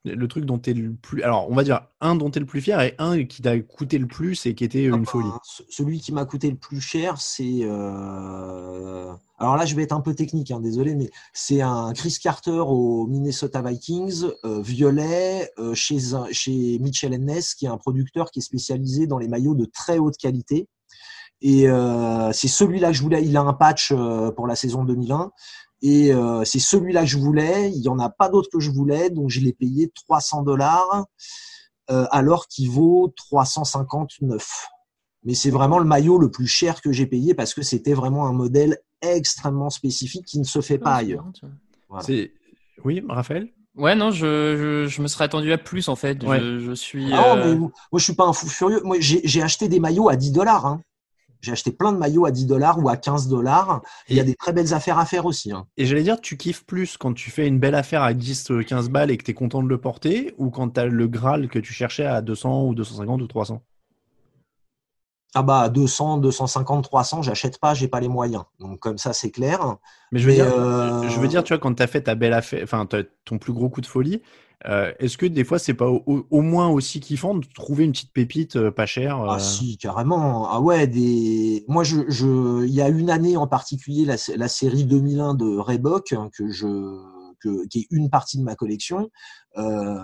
le 0.06 0.28
truc 0.28 0.46
dont 0.46 0.60
tu 0.60 0.72
es 0.72 0.74
le 0.74 0.94
plus. 0.94 1.24
Alors, 1.24 1.50
on 1.50 1.56
va 1.56 1.64
dire 1.64 1.88
un 2.02 2.16
dont 2.16 2.30
tu 2.30 2.38
es 2.38 2.40
le 2.42 2.46
plus 2.46 2.62
fier 2.62 2.80
et 2.82 2.94
un 2.98 3.24
qui 3.24 3.42
t'a 3.42 3.58
coûté 3.60 3.98
le 3.98 4.08
plus 4.08 4.46
et 4.46 4.54
qui 4.54 4.64
était 4.64 4.84
une 4.84 5.06
folie. 5.06 5.30
Celui 5.70 6.00
qui 6.00 6.12
m'a 6.12 6.26
coûté 6.26 6.50
le 6.50 6.58
plus 6.58 6.82
cher, 6.82 7.20
c'est. 7.22 7.60
Euh, 7.62 9.12
alors 9.40 9.56
là, 9.56 9.66
je 9.66 9.76
vais 9.76 9.84
être 9.84 9.94
un 9.94 10.02
peu 10.02 10.14
technique, 10.14 10.52
hein, 10.52 10.60
désolé, 10.60 10.96
mais 10.96 11.10
c'est 11.32 11.62
un 11.62 11.94
Chris 11.94 12.18
Carter 12.22 12.64
au 12.66 13.08
Minnesota 13.08 13.62
Vikings, 13.62 14.26
euh, 14.44 14.62
violet, 14.62 15.50
euh, 15.58 15.74
chez, 15.74 16.00
chez 16.32 16.80
Mitchell 16.80 17.12
Ness, 17.24 17.56
qui 17.56 17.66
est 17.66 17.70
un 17.70 17.78
producteur 17.78 18.30
qui 18.32 18.40
est 18.40 18.44
spécialisé 18.44 19.08
dans 19.08 19.18
les 19.18 19.30
maillots 19.30 19.56
de 19.56 19.66
très 19.66 20.00
haute 20.00 20.18
qualité. 20.18 20.68
Et 21.46 21.66
c'est 22.32 22.48
celui-là 22.48 22.88
que 22.88 22.94
je 22.94 23.02
voulais. 23.02 23.22
Il 23.22 23.36
a 23.36 23.42
un 23.42 23.52
patch 23.52 23.94
pour 24.34 24.48
la 24.48 24.56
saison 24.56 24.86
2001. 24.86 25.34
Et 25.84 26.14
euh, 26.14 26.46
c'est 26.46 26.60
celui-là 26.60 27.02
que 27.02 27.08
je 27.08 27.18
voulais. 27.18 27.70
Il 27.70 27.82
n'y 27.82 27.90
en 27.90 28.00
a 28.00 28.10
pas 28.10 28.30
d'autre 28.30 28.50
que 28.52 28.62
je 28.62 28.72
voulais, 28.72 29.10
donc 29.10 29.30
je 29.30 29.42
l'ai 29.42 29.52
payé 29.52 29.92
300 30.08 30.44
dollars, 30.44 31.06
euh, 31.92 32.06
alors 32.10 32.48
qu'il 32.48 32.70
vaut 32.70 33.14
359. 33.18 34.68
Mais 35.26 35.36
c'est 35.36 35.52
vraiment 35.52 35.80
le 35.80 35.86
maillot 35.86 36.18
le 36.18 36.32
plus 36.32 36.48
cher 36.48 36.82
que 36.82 36.94
j'ai 36.94 37.06
payé 37.06 37.34
parce 37.34 37.54
que 37.54 37.62
c'était 37.62 37.94
vraiment 37.94 38.26
un 38.28 38.32
modèle 38.32 38.78
extrêmement 39.02 39.70
spécifique 39.70 40.26
qui 40.26 40.40
ne 40.40 40.46
se 40.46 40.62
fait 40.62 40.78
pas 40.78 40.96
ailleurs. 40.96 41.26
Oui, 42.86 43.04
Raphaël? 43.08 43.50
Ouais, 43.76 43.96
non, 43.96 44.12
je, 44.12 44.86
je, 44.88 45.02
me 45.02 45.08
serais 45.08 45.26
attendu 45.26 45.52
à 45.52 45.58
plus 45.58 45.90
en 45.90 45.96
fait. 45.96 46.22
Je, 46.22 46.74
suis. 46.76 47.12
Ah, 47.12 47.36
mais 47.36 47.56
moi, 47.56 47.72
je 47.96 48.04
suis 48.04 48.14
pas 48.14 48.26
un 48.26 48.34
fou 48.34 48.48
furieux. 48.48 48.82
Moi, 48.84 48.98
j'ai 49.00 49.42
acheté 49.42 49.68
des 49.68 49.80
maillots 49.82 50.08
à 50.08 50.16
10 50.16 50.32
dollars. 50.32 50.66
Hein. 50.66 50.82
J'ai 51.44 51.52
acheté 51.52 51.72
plein 51.72 51.92
de 51.92 51.98
maillots 51.98 52.26
à 52.26 52.32
10 52.32 52.46
dollars 52.46 52.82
ou 52.82 52.88
à 52.88 52.96
15 52.96 53.28
dollars. 53.28 53.82
Il 54.08 54.16
y 54.16 54.22
a 54.22 54.24
des 54.24 54.34
très 54.34 54.54
belles 54.54 54.74
affaires 54.74 54.98
à 54.98 55.06
faire 55.06 55.26
aussi. 55.26 55.52
Hein. 55.52 55.68
Et 55.76 55.86
j'allais 55.86 56.02
dire, 56.02 56.22
tu 56.22 56.38
kiffes 56.38 56.66
plus 56.66 56.96
quand 56.96 57.14
tu 57.14 57.32
fais 57.32 57.48
une 57.48 57.60
belle 57.60 57.76
affaire 57.76 58.02
à 58.02 58.14
10, 58.14 58.54
15 58.66 58.90
balles 58.90 59.12
et 59.12 59.18
que 59.18 59.24
tu 59.24 59.32
es 59.32 59.34
content 59.34 59.62
de 59.62 59.68
le 59.68 59.78
porter 59.78 60.34
ou 60.38 60.50
quand 60.50 60.70
tu 60.70 60.80
as 60.80 60.86
le 60.86 61.08
Graal 61.08 61.50
que 61.50 61.60
tu 61.60 61.74
cherchais 61.74 62.06
à 62.06 62.22
200 62.22 62.64
ou 62.64 62.74
250 62.74 63.22
ou 63.22 63.28
300 63.28 63.62
ah 65.36 65.42
bah 65.42 65.68
200, 65.70 66.20
250, 66.20 66.84
300, 66.84 67.24
j'achète 67.24 67.58
pas, 67.58 67.74
j'ai 67.74 67.88
pas 67.88 68.00
les 68.00 68.08
moyens. 68.08 68.44
Donc 68.60 68.80
comme 68.80 69.00
ça 69.00 69.14
c'est 69.14 69.32
clair. 69.32 69.78
Mais 70.12 70.20
je 70.20 70.28
veux 70.28 70.36
dire, 70.36 70.46
euh, 70.46 71.10
je 71.10 71.20
veux 71.20 71.28
dire, 71.28 71.44
tu 71.44 71.54
vois, 71.54 71.60
quand 71.60 71.74
tu 71.74 71.82
as 71.82 71.88
fait 71.88 72.02
ta 72.02 72.14
belle 72.14 72.34
affaire, 72.34 72.62
enfin 72.64 72.88
ton 73.26 73.40
plus 73.40 73.52
gros 73.52 73.68
coup 73.68 73.82
de 73.82 73.88
folie, 73.88 74.22
euh, 74.66 74.94
est-ce 75.00 75.18
que 75.18 75.26
des 75.26 75.44
fois, 75.44 75.60
c'est 75.60 75.74
pas 75.74 75.90
au, 75.90 76.42
moins 76.42 76.70
aussi 76.70 77.00
kiffant 77.00 77.36
de 77.36 77.46
trouver 77.54 77.84
une 77.84 77.92
petite 77.92 78.14
pépite 78.14 78.56
euh, 78.56 78.72
pas 78.72 78.86
chère 78.86 79.22
Ah 79.30 79.40
si, 79.40 79.78
carrément. 79.78 80.50
Ah 80.50 80.62
ouais, 80.62 80.88
des. 80.88 81.66
Moi, 81.68 81.84
je, 81.84 82.02
je, 82.08 82.66
il 82.66 82.74
y 82.74 82.82
a 82.82 82.90
une 82.90 83.10
année 83.10 83.36
en 83.36 83.48
particulier, 83.48 84.06
la, 84.06 84.16
la 84.36 84.48
série 84.48 84.86
2001 84.86 85.34
de 85.34 85.58
Reebok 85.58 86.14
hein, 86.14 86.30
que 86.34 86.50
je, 86.50 86.68
que, 87.42 87.68
qui 87.68 87.80
est 87.80 87.88
une 87.92 88.10
partie 88.10 88.38
de 88.38 88.44
ma 88.44 88.56
collection. 88.56 89.10
Euh, 89.58 89.98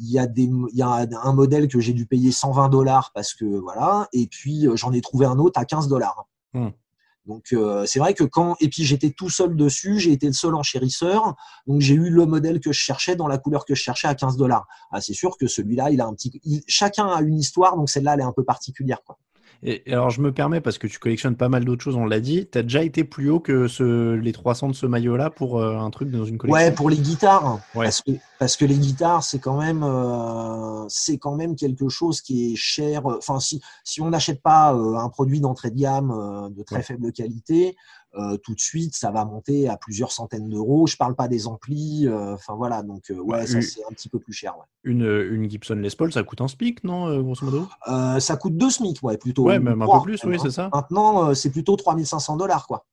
il 0.00 0.10
y 0.10 0.18
a 0.18 0.26
des, 0.26 0.44
il 0.44 0.76
y 0.76 0.82
a 0.82 1.06
un 1.22 1.32
modèle 1.32 1.68
que 1.68 1.80
j'ai 1.80 1.92
dû 1.92 2.06
payer 2.06 2.32
120 2.32 2.70
dollars 2.70 3.10
parce 3.14 3.34
que 3.34 3.44
voilà, 3.44 4.08
et 4.12 4.26
puis 4.26 4.66
j'en 4.74 4.92
ai 4.92 5.02
trouvé 5.02 5.26
un 5.26 5.38
autre 5.38 5.60
à 5.60 5.64
15 5.64 5.88
dollars. 5.88 6.26
Mmh. 6.54 6.68
Donc 7.26 7.52
euh, 7.52 7.86
c'est 7.86 8.00
vrai 8.00 8.14
que 8.14 8.24
quand 8.24 8.56
et 8.60 8.68
puis 8.68 8.84
j'étais 8.84 9.10
tout 9.10 9.30
seul 9.30 9.54
dessus, 9.54 10.00
j'ai 10.00 10.12
été 10.12 10.26
le 10.26 10.32
seul 10.32 10.54
enchérisseur, 10.54 11.36
donc 11.66 11.80
j'ai 11.80 11.94
eu 11.94 12.10
le 12.10 12.26
modèle 12.26 12.58
que 12.60 12.72
je 12.72 12.80
cherchais 12.80 13.14
dans 13.14 13.28
la 13.28 13.38
couleur 13.38 13.64
que 13.64 13.74
je 13.74 13.82
cherchais 13.82 14.08
à 14.08 14.14
15 14.14 14.36
dollars. 14.36 14.66
Ah, 14.90 15.00
c'est 15.00 15.14
sûr 15.14 15.36
que 15.38 15.46
celui-là, 15.46 15.90
il 15.90 16.00
a 16.00 16.06
un 16.06 16.14
petit, 16.14 16.40
chacun 16.66 17.06
a 17.06 17.22
une 17.22 17.38
histoire, 17.38 17.76
donc 17.76 17.90
celle-là 17.90 18.14
elle 18.14 18.20
est 18.20 18.24
un 18.24 18.32
peu 18.32 18.44
particulière 18.44 19.02
quoi. 19.04 19.18
Et 19.64 19.82
alors, 19.92 20.10
je 20.10 20.20
me 20.20 20.32
permets, 20.32 20.60
parce 20.60 20.76
que 20.76 20.88
tu 20.88 20.98
collectionnes 20.98 21.36
pas 21.36 21.48
mal 21.48 21.64
d'autres 21.64 21.84
choses, 21.84 21.94
on 21.94 22.04
l'a 22.04 22.18
dit, 22.18 22.48
tu 22.50 22.58
as 22.58 22.64
déjà 22.64 22.82
été 22.82 23.04
plus 23.04 23.30
haut 23.30 23.38
que 23.38 23.68
ce, 23.68 24.14
les 24.14 24.32
300 24.32 24.70
de 24.70 24.72
ce 24.72 24.86
maillot-là 24.86 25.30
pour 25.30 25.60
euh, 25.60 25.78
un 25.78 25.88
truc 25.90 26.10
dans 26.10 26.24
une 26.24 26.36
collection? 26.36 26.66
Ouais, 26.66 26.72
pour 26.72 26.90
les 26.90 26.98
guitares. 26.98 27.60
Parce, 27.72 28.02
que, 28.02 28.10
parce 28.40 28.56
que 28.56 28.64
les 28.64 28.76
guitares, 28.76 29.22
c'est 29.22 29.38
quand, 29.38 29.56
même, 29.56 29.84
euh, 29.84 30.84
c'est 30.88 31.18
quand 31.18 31.36
même 31.36 31.54
quelque 31.54 31.88
chose 31.88 32.20
qui 32.20 32.52
est 32.52 32.56
cher. 32.56 33.06
Enfin, 33.06 33.38
si, 33.38 33.62
si 33.84 34.00
on 34.00 34.10
n'achète 34.10 34.42
pas 34.42 34.74
euh, 34.74 34.96
un 34.96 35.08
produit 35.08 35.40
d'entrée 35.40 35.70
de 35.70 35.78
gamme 35.78 36.52
de 36.56 36.62
très 36.64 36.82
faible 36.82 37.12
qualité, 37.12 37.76
euh, 38.14 38.36
tout 38.36 38.54
de 38.54 38.60
suite, 38.60 38.94
ça 38.94 39.10
va 39.10 39.24
monter 39.24 39.68
à 39.68 39.76
plusieurs 39.76 40.12
centaines 40.12 40.48
d'euros. 40.48 40.86
Je 40.86 40.96
parle 40.96 41.14
pas 41.14 41.28
des 41.28 41.46
amplis. 41.46 42.06
Euh, 42.06 42.34
enfin 42.34 42.54
voilà, 42.54 42.82
donc 42.82 43.10
euh, 43.10 43.18
ouais, 43.18 43.46
ça 43.46 43.62
c'est 43.62 43.82
un 43.84 43.92
petit 43.94 44.08
peu 44.08 44.18
plus 44.18 44.32
cher. 44.32 44.54
Une, 44.84 45.02
une, 45.02 45.48
Gibson 45.48 45.76
Les 45.76 45.90
Paul, 45.90 46.12
ça 46.12 46.22
coûte 46.22 46.40
un 46.40 46.48
SMIC, 46.48 46.84
non, 46.84 47.22
grosso 47.22 47.44
modo? 47.44 47.68
Ça 48.20 48.36
coûte 48.36 48.56
deux 48.56 48.70
SMIC, 48.70 49.02
ouais, 49.02 49.16
plutôt. 49.16 49.44
Ouais, 49.44 49.58
même 49.58 49.80
un 49.80 49.86
peu 49.86 50.02
plus, 50.02 50.22
oui, 50.24 50.38
c'est 50.40 50.50
ça. 50.50 50.68
Maintenant, 50.72 51.34
c'est 51.34 51.50
plutôt 51.50 51.76
3500 51.76 52.36
dollars, 52.36 52.66
quoi. 52.66 52.84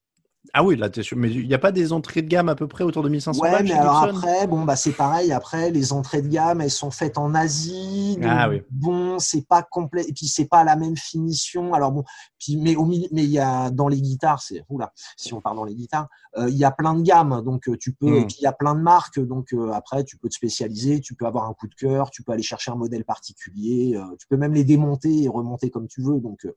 Ah 0.54 0.64
oui, 0.64 0.78
là, 0.78 0.90
t'es 0.90 1.04
sûr. 1.04 1.18
Mais 1.18 1.30
il 1.30 1.48
n'y 1.48 1.54
a 1.54 1.60
pas 1.60 1.72
des 1.72 1.92
entrées 1.94 2.22
de 2.22 2.28
gamme 2.28 2.50
à 2.50 2.56
peu 2.56 2.66
près 2.68 2.84
autour 2.84 3.04
de 3.04 3.10
1500 3.10 3.42
Ouais, 3.42 3.52
balles 3.52 3.64
mais 3.64 3.70
chez 3.70 3.76
alors 3.76 4.04
Gibson 4.06 4.18
après, 4.18 4.48
bon, 4.48 4.64
bah, 4.64 4.76
c'est 4.76 4.94
pareil. 4.94 5.32
Après, 5.32 5.70
les 5.70 5.92
entrées 5.94 6.22
de 6.22 6.28
gamme, 6.30 6.62
elles 6.62 6.72
sont 6.72 6.92
faites 6.92 7.18
en 7.18 7.36
Asie. 7.36 8.16
donc, 8.16 8.26
Ah 8.28 8.50
oui. 8.50 8.62
Bon, 8.72 9.20
c'est 9.20 9.46
pas 9.46 9.62
complet. 9.64 10.06
Et 10.08 10.14
puis, 10.14 10.28
c'est 10.28 10.46
pas 10.48 10.64
la 10.64 10.76
même 10.76 10.96
finition. 10.98 11.74
Alors 11.74 11.92
bon, 11.92 12.04
puis, 12.40 12.56
mais 12.58 12.76
au 12.78 12.86
milieu, 12.86 13.08
mais 13.12 13.24
il 13.26 13.30
y 13.32 13.38
a, 13.40 13.70
dans 13.70 13.90
les 13.90 14.02
guitares, 14.02 14.42
c'est, 14.42 14.64
oula, 14.70 14.92
si 15.18 15.34
on 15.34 15.42
part 15.42 15.56
dans 15.56 15.66
les 15.66 15.76
guitares, 15.76 16.08
euh, 16.38 16.50
il 16.50 16.58
y 16.58 16.64
a 16.64 16.72
plein 16.72 16.96
de 16.96 17.02
gammes. 17.02 17.42
Donc, 17.44 17.68
euh, 17.68 17.76
tu 17.78 17.92
peux, 17.94 18.22
Mm. 18.22 18.28
puis 18.28 18.38
il 18.40 18.44
y 18.44 18.48
a 18.48 18.54
plein 18.54 18.76
de 18.76 18.82
marques. 18.82 19.20
Donc, 19.20 19.54
euh, 19.54 19.72
après, 19.74 20.04
tu 20.06 20.18
peux 20.18 20.30
te 20.30 20.36
spécialiser. 20.36 21.02
Tu 21.02 21.16
peux 21.16 21.26
avoir 21.26 21.48
un 21.50 21.54
coup 21.54 21.68
de 21.68 21.76
cœur. 21.76 22.10
Tu 22.12 22.24
peux 22.24 22.32
aller 22.32 22.44
chercher 22.44 22.72
un 22.72 22.76
modèle 22.76 23.04
particulier. 23.04 23.96
euh, 23.98 24.16
tu 24.18 24.26
peux 24.28 24.38
même 24.38 24.54
les 24.54 24.64
démonter 24.64 25.24
et 25.24 25.28
remonter 25.28 25.70
comme 25.70 25.88
tu 25.88 26.02
veux. 26.02 26.20
Donc, 26.22 26.48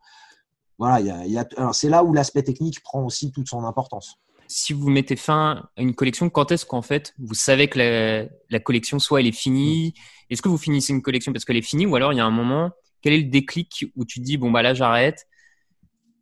voilà, 0.82 0.98
il 0.98 1.06
y 1.06 1.10
a, 1.10 1.24
il 1.26 1.30
y 1.30 1.38
a, 1.38 1.46
alors 1.56 1.76
c'est 1.76 1.88
là 1.88 2.02
où 2.02 2.12
l'aspect 2.12 2.42
technique 2.42 2.82
prend 2.82 3.04
aussi 3.04 3.30
toute 3.30 3.48
son 3.48 3.64
importance. 3.64 4.16
Si 4.48 4.72
vous 4.72 4.90
mettez 4.90 5.14
fin 5.14 5.68
à 5.76 5.82
une 5.82 5.94
collection, 5.94 6.28
quand 6.28 6.50
est-ce 6.50 6.66
qu'en 6.66 6.82
fait 6.82 7.14
vous 7.18 7.34
savez 7.34 7.68
que 7.68 7.78
la, 7.78 8.28
la 8.50 8.58
collection 8.58 8.98
soit 8.98 9.20
elle 9.20 9.28
est 9.28 9.32
finie? 9.32 9.94
Est-ce 10.28 10.42
que 10.42 10.48
vous 10.48 10.58
finissez 10.58 10.92
une 10.92 11.00
collection 11.00 11.32
parce 11.32 11.44
qu'elle 11.44 11.56
est 11.56 11.62
finie 11.62 11.86
ou 11.86 11.94
alors 11.94 12.12
il 12.12 12.16
y 12.16 12.20
a 12.20 12.24
un 12.26 12.32
moment, 12.32 12.72
quel 13.00 13.12
est 13.12 13.20
le 13.20 13.30
déclic 13.30 13.92
où 13.94 14.04
tu 14.04 14.18
te 14.18 14.24
dis 14.24 14.38
bon 14.38 14.50
bah 14.50 14.62
là 14.62 14.74
j'arrête? 14.74 15.28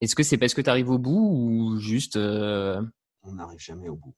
Est-ce 0.02 0.14
que 0.14 0.22
c'est 0.22 0.36
parce 0.36 0.52
que 0.52 0.60
tu 0.60 0.68
arrives 0.68 0.90
au 0.90 0.98
bout 0.98 1.30
ou 1.32 1.78
juste 1.78 2.16
euh, 2.16 2.82
On 3.22 3.32
n'arrive 3.32 3.60
jamais 3.60 3.88
au 3.88 3.96
bout. 3.96 4.14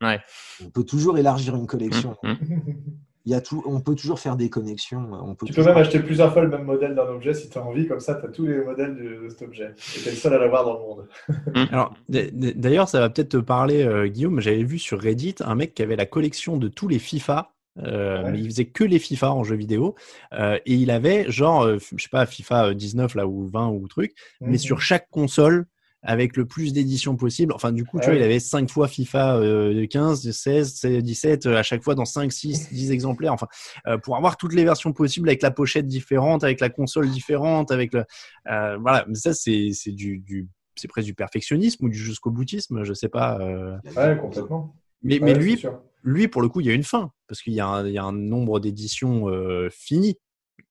Ouais. 0.00 0.20
On 0.60 0.70
peut 0.70 0.84
toujours 0.84 1.18
élargir 1.18 1.54
une 1.54 1.68
collection. 1.68 2.16
hum, 2.24 2.36
hum. 2.40 2.98
Il 3.24 3.30
y 3.32 3.34
a 3.34 3.40
tout, 3.40 3.62
on 3.66 3.80
peut 3.80 3.94
toujours 3.94 4.18
faire 4.18 4.36
des 4.36 4.50
connexions. 4.50 5.08
On 5.12 5.34
peut 5.36 5.46
Tu 5.46 5.52
peux 5.52 5.62
même 5.64 5.76
acheter 5.76 6.00
plusieurs 6.00 6.32
fois 6.32 6.42
le 6.42 6.48
même 6.48 6.64
modèle 6.64 6.94
d'un 6.94 7.06
objet 7.06 7.34
si 7.34 7.48
tu 7.48 7.56
as 7.56 7.62
envie, 7.64 7.86
comme 7.86 8.00
ça 8.00 8.16
tu 8.16 8.26
as 8.26 8.28
tous 8.28 8.46
les 8.46 8.64
modèles 8.64 8.96
de, 8.96 9.24
de 9.24 9.28
cet 9.28 9.42
objet. 9.42 9.74
Et 9.96 10.00
tu 10.00 10.08
es 10.08 10.10
le 10.10 10.16
seul 10.16 10.34
à 10.34 10.38
l'avoir 10.38 10.64
dans 10.64 10.74
le 10.74 10.80
monde. 10.80 11.08
Alors, 11.70 11.94
d- 12.08 12.30
d- 12.32 12.54
d'ailleurs, 12.54 12.88
ça 12.88 12.98
va 13.00 13.10
peut-être 13.10 13.28
te 13.30 13.36
parler, 13.36 13.82
euh, 13.84 14.08
Guillaume. 14.08 14.40
J'avais 14.40 14.64
vu 14.64 14.78
sur 14.78 15.00
Reddit 15.00 15.36
un 15.44 15.54
mec 15.54 15.74
qui 15.74 15.82
avait 15.82 15.96
la 15.96 16.06
collection 16.06 16.56
de 16.56 16.68
tous 16.68 16.88
les 16.88 16.98
FIFA. 16.98 17.52
euh, 17.78 18.22
Ouais. 18.24 18.32
mais 18.32 18.38
il 18.40 18.44
faisait 18.46 18.66
que 18.66 18.84
les 18.84 18.98
FIFA 18.98 19.32
en 19.32 19.44
jeu 19.44 19.56
vidéo 19.56 19.94
euh, 20.34 20.58
et 20.66 20.74
il 20.74 20.90
avait 20.90 21.30
genre 21.30 21.62
euh, 21.64 21.78
je 21.96 22.02
sais 22.02 22.10
pas 22.10 22.26
FIFA 22.26 22.74
19 22.74 23.14
là 23.14 23.26
ou 23.26 23.48
20 23.48 23.68
ou 23.68 23.88
truc 23.88 24.12
mais 24.42 24.48
Mhm. 24.52 24.58
sur 24.58 24.80
chaque 24.82 25.08
console 25.10 25.64
avec 26.02 26.36
le 26.36 26.44
plus 26.46 26.72
d'éditions 26.72 27.16
possible 27.16 27.52
enfin 27.52 27.72
du 27.72 27.84
coup 27.84 27.98
tu 27.98 28.04
Ah 28.06 28.10
vois 28.10 28.16
il 28.18 28.22
avait 28.22 28.40
5 28.40 28.68
fois 28.70 28.88
FIFA 28.88 29.36
euh, 29.36 29.86
15 29.86 30.30
16 30.30 30.84
17 30.84 31.46
euh, 31.46 31.56
à 31.56 31.62
chaque 31.62 31.82
fois 31.82 31.94
dans 31.94 32.04
5 32.04 32.32
6 32.32 32.70
10 32.72 32.90
exemplaires 32.90 33.32
enfin 33.32 33.46
euh, 33.86 33.98
pour 33.98 34.16
avoir 34.16 34.36
toutes 34.36 34.54
les 34.54 34.64
versions 34.64 34.92
possibles 34.92 35.28
avec 35.28 35.42
la 35.42 35.50
pochette 35.50 35.86
différente 35.86 36.42
avec 36.44 36.60
la 36.60 36.70
console 36.70 37.08
différente 37.10 37.70
avec 37.70 37.92
le 37.94 38.04
euh, 38.50 38.76
voilà 38.78 39.04
mais 39.08 39.14
ça 39.14 39.32
c'est 39.34 39.70
c'est 39.72 39.92
du, 39.92 40.18
du 40.18 40.48
c'est 40.74 40.88
presque 40.88 41.06
du 41.06 41.14
perfectionnisme 41.14 41.84
ou 41.84 41.88
du 41.88 41.98
jusqu'au 41.98 42.30
boutisme 42.30 42.82
je 42.82 42.94
sais 42.94 43.08
pas 43.08 43.38
euh. 43.40 43.76
Ouais, 43.96 44.16
complètement. 44.18 44.74
mais, 45.02 45.20
Ouais, 45.20 45.26
mais 45.26 45.34
lui 45.34 45.62
lui, 46.04 46.26
pour 46.26 46.42
le 46.42 46.48
coup, 46.48 46.58
il 46.60 46.66
y 46.66 46.70
a 46.70 46.72
une 46.74 46.82
fin 46.82 47.12
parce 47.28 47.42
qu'il 47.42 47.52
y, 47.52 47.60
a 47.60 47.66
un- 47.68 47.86
il 47.86 47.92
y 47.92 47.98
a 47.98 48.02
un 48.02 48.10
nombre 48.12 48.58
d'éditions 48.58 49.28
euh, 49.28 49.68
fini. 49.70 50.16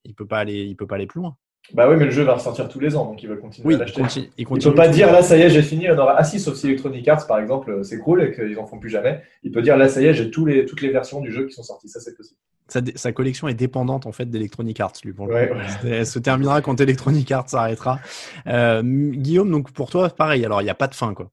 Il 0.03 0.13
peut 0.13 0.27
pas 0.27 0.39
aller, 0.39 0.65
il 0.65 0.75
peut 0.75 0.87
pas 0.87 0.95
aller 0.95 1.07
plus 1.07 1.21
loin. 1.21 1.37
Bah 1.73 1.89
oui, 1.89 1.95
mais 1.97 2.05
le 2.05 2.11
jeu 2.11 2.23
va 2.23 2.33
ressortir 2.33 2.67
tous 2.67 2.79
les 2.79 2.95
ans, 2.95 3.05
donc 3.05 3.23
il 3.23 3.29
va 3.29 3.35
continuer 3.37 3.67
Oui, 3.67 3.75
à 3.75 3.79
l'acheter. 3.79 4.01
continue. 4.01 4.29
Il 4.37 4.45
continue 4.45 4.71
peut 4.73 4.75
pas 4.77 4.87
dire 4.89 5.11
là, 5.11 5.21
ça 5.21 5.37
y 5.37 5.41
est, 5.41 5.49
j'ai 5.49 5.61
fini, 5.63 5.89
on 5.89 5.97
aura. 5.97 6.15
Ah 6.17 6.23
si, 6.23 6.39
sauf 6.39 6.55
si 6.55 6.67
Electronic 6.67 7.07
Arts, 7.07 7.27
par 7.27 7.39
exemple, 7.39 7.71
euh, 7.71 7.83
c'est 7.83 7.97
cool 7.99 8.23
et 8.23 8.31
qu'ils 8.33 8.57
en 8.59 8.65
font 8.65 8.77
plus 8.79 8.89
jamais. 8.89 9.21
Il 9.43 9.51
peut 9.51 9.61
dire 9.61 9.77
là, 9.77 9.87
ça 9.87 10.01
y 10.01 10.05
est, 10.05 10.13
j'ai 10.13 10.29
tous 10.31 10.45
les, 10.45 10.65
toutes 10.65 10.81
les 10.81 10.89
versions 10.89 11.21
du 11.21 11.31
jeu 11.31 11.45
qui 11.47 11.53
sont 11.53 11.63
sorties. 11.63 11.87
Ça, 11.89 11.99
c'est 11.99 12.15
possible. 12.15 12.37
Sa, 12.95 13.11
collection 13.11 13.49
est 13.49 13.53
dépendante 13.53 14.05
en 14.05 14.13
fait 14.13 14.29
d'Electronic 14.29 14.79
Arts, 14.79 14.93
lui. 15.03 15.11
Ouais, 15.17 15.51
ouais. 15.51 15.57
Elle 15.85 16.05
se 16.05 16.19
terminera 16.19 16.61
quand 16.61 16.79
Electronic 16.79 17.29
Arts 17.31 17.49
s'arrêtera. 17.49 17.99
Euh, 18.47 18.81
Guillaume, 18.83 19.51
donc 19.51 19.71
pour 19.71 19.89
toi, 19.89 20.09
pareil. 20.09 20.45
Alors, 20.45 20.61
il 20.61 20.65
n'y 20.65 20.69
a 20.69 20.75
pas 20.75 20.87
de 20.87 20.95
fin, 20.95 21.13
quoi. 21.13 21.29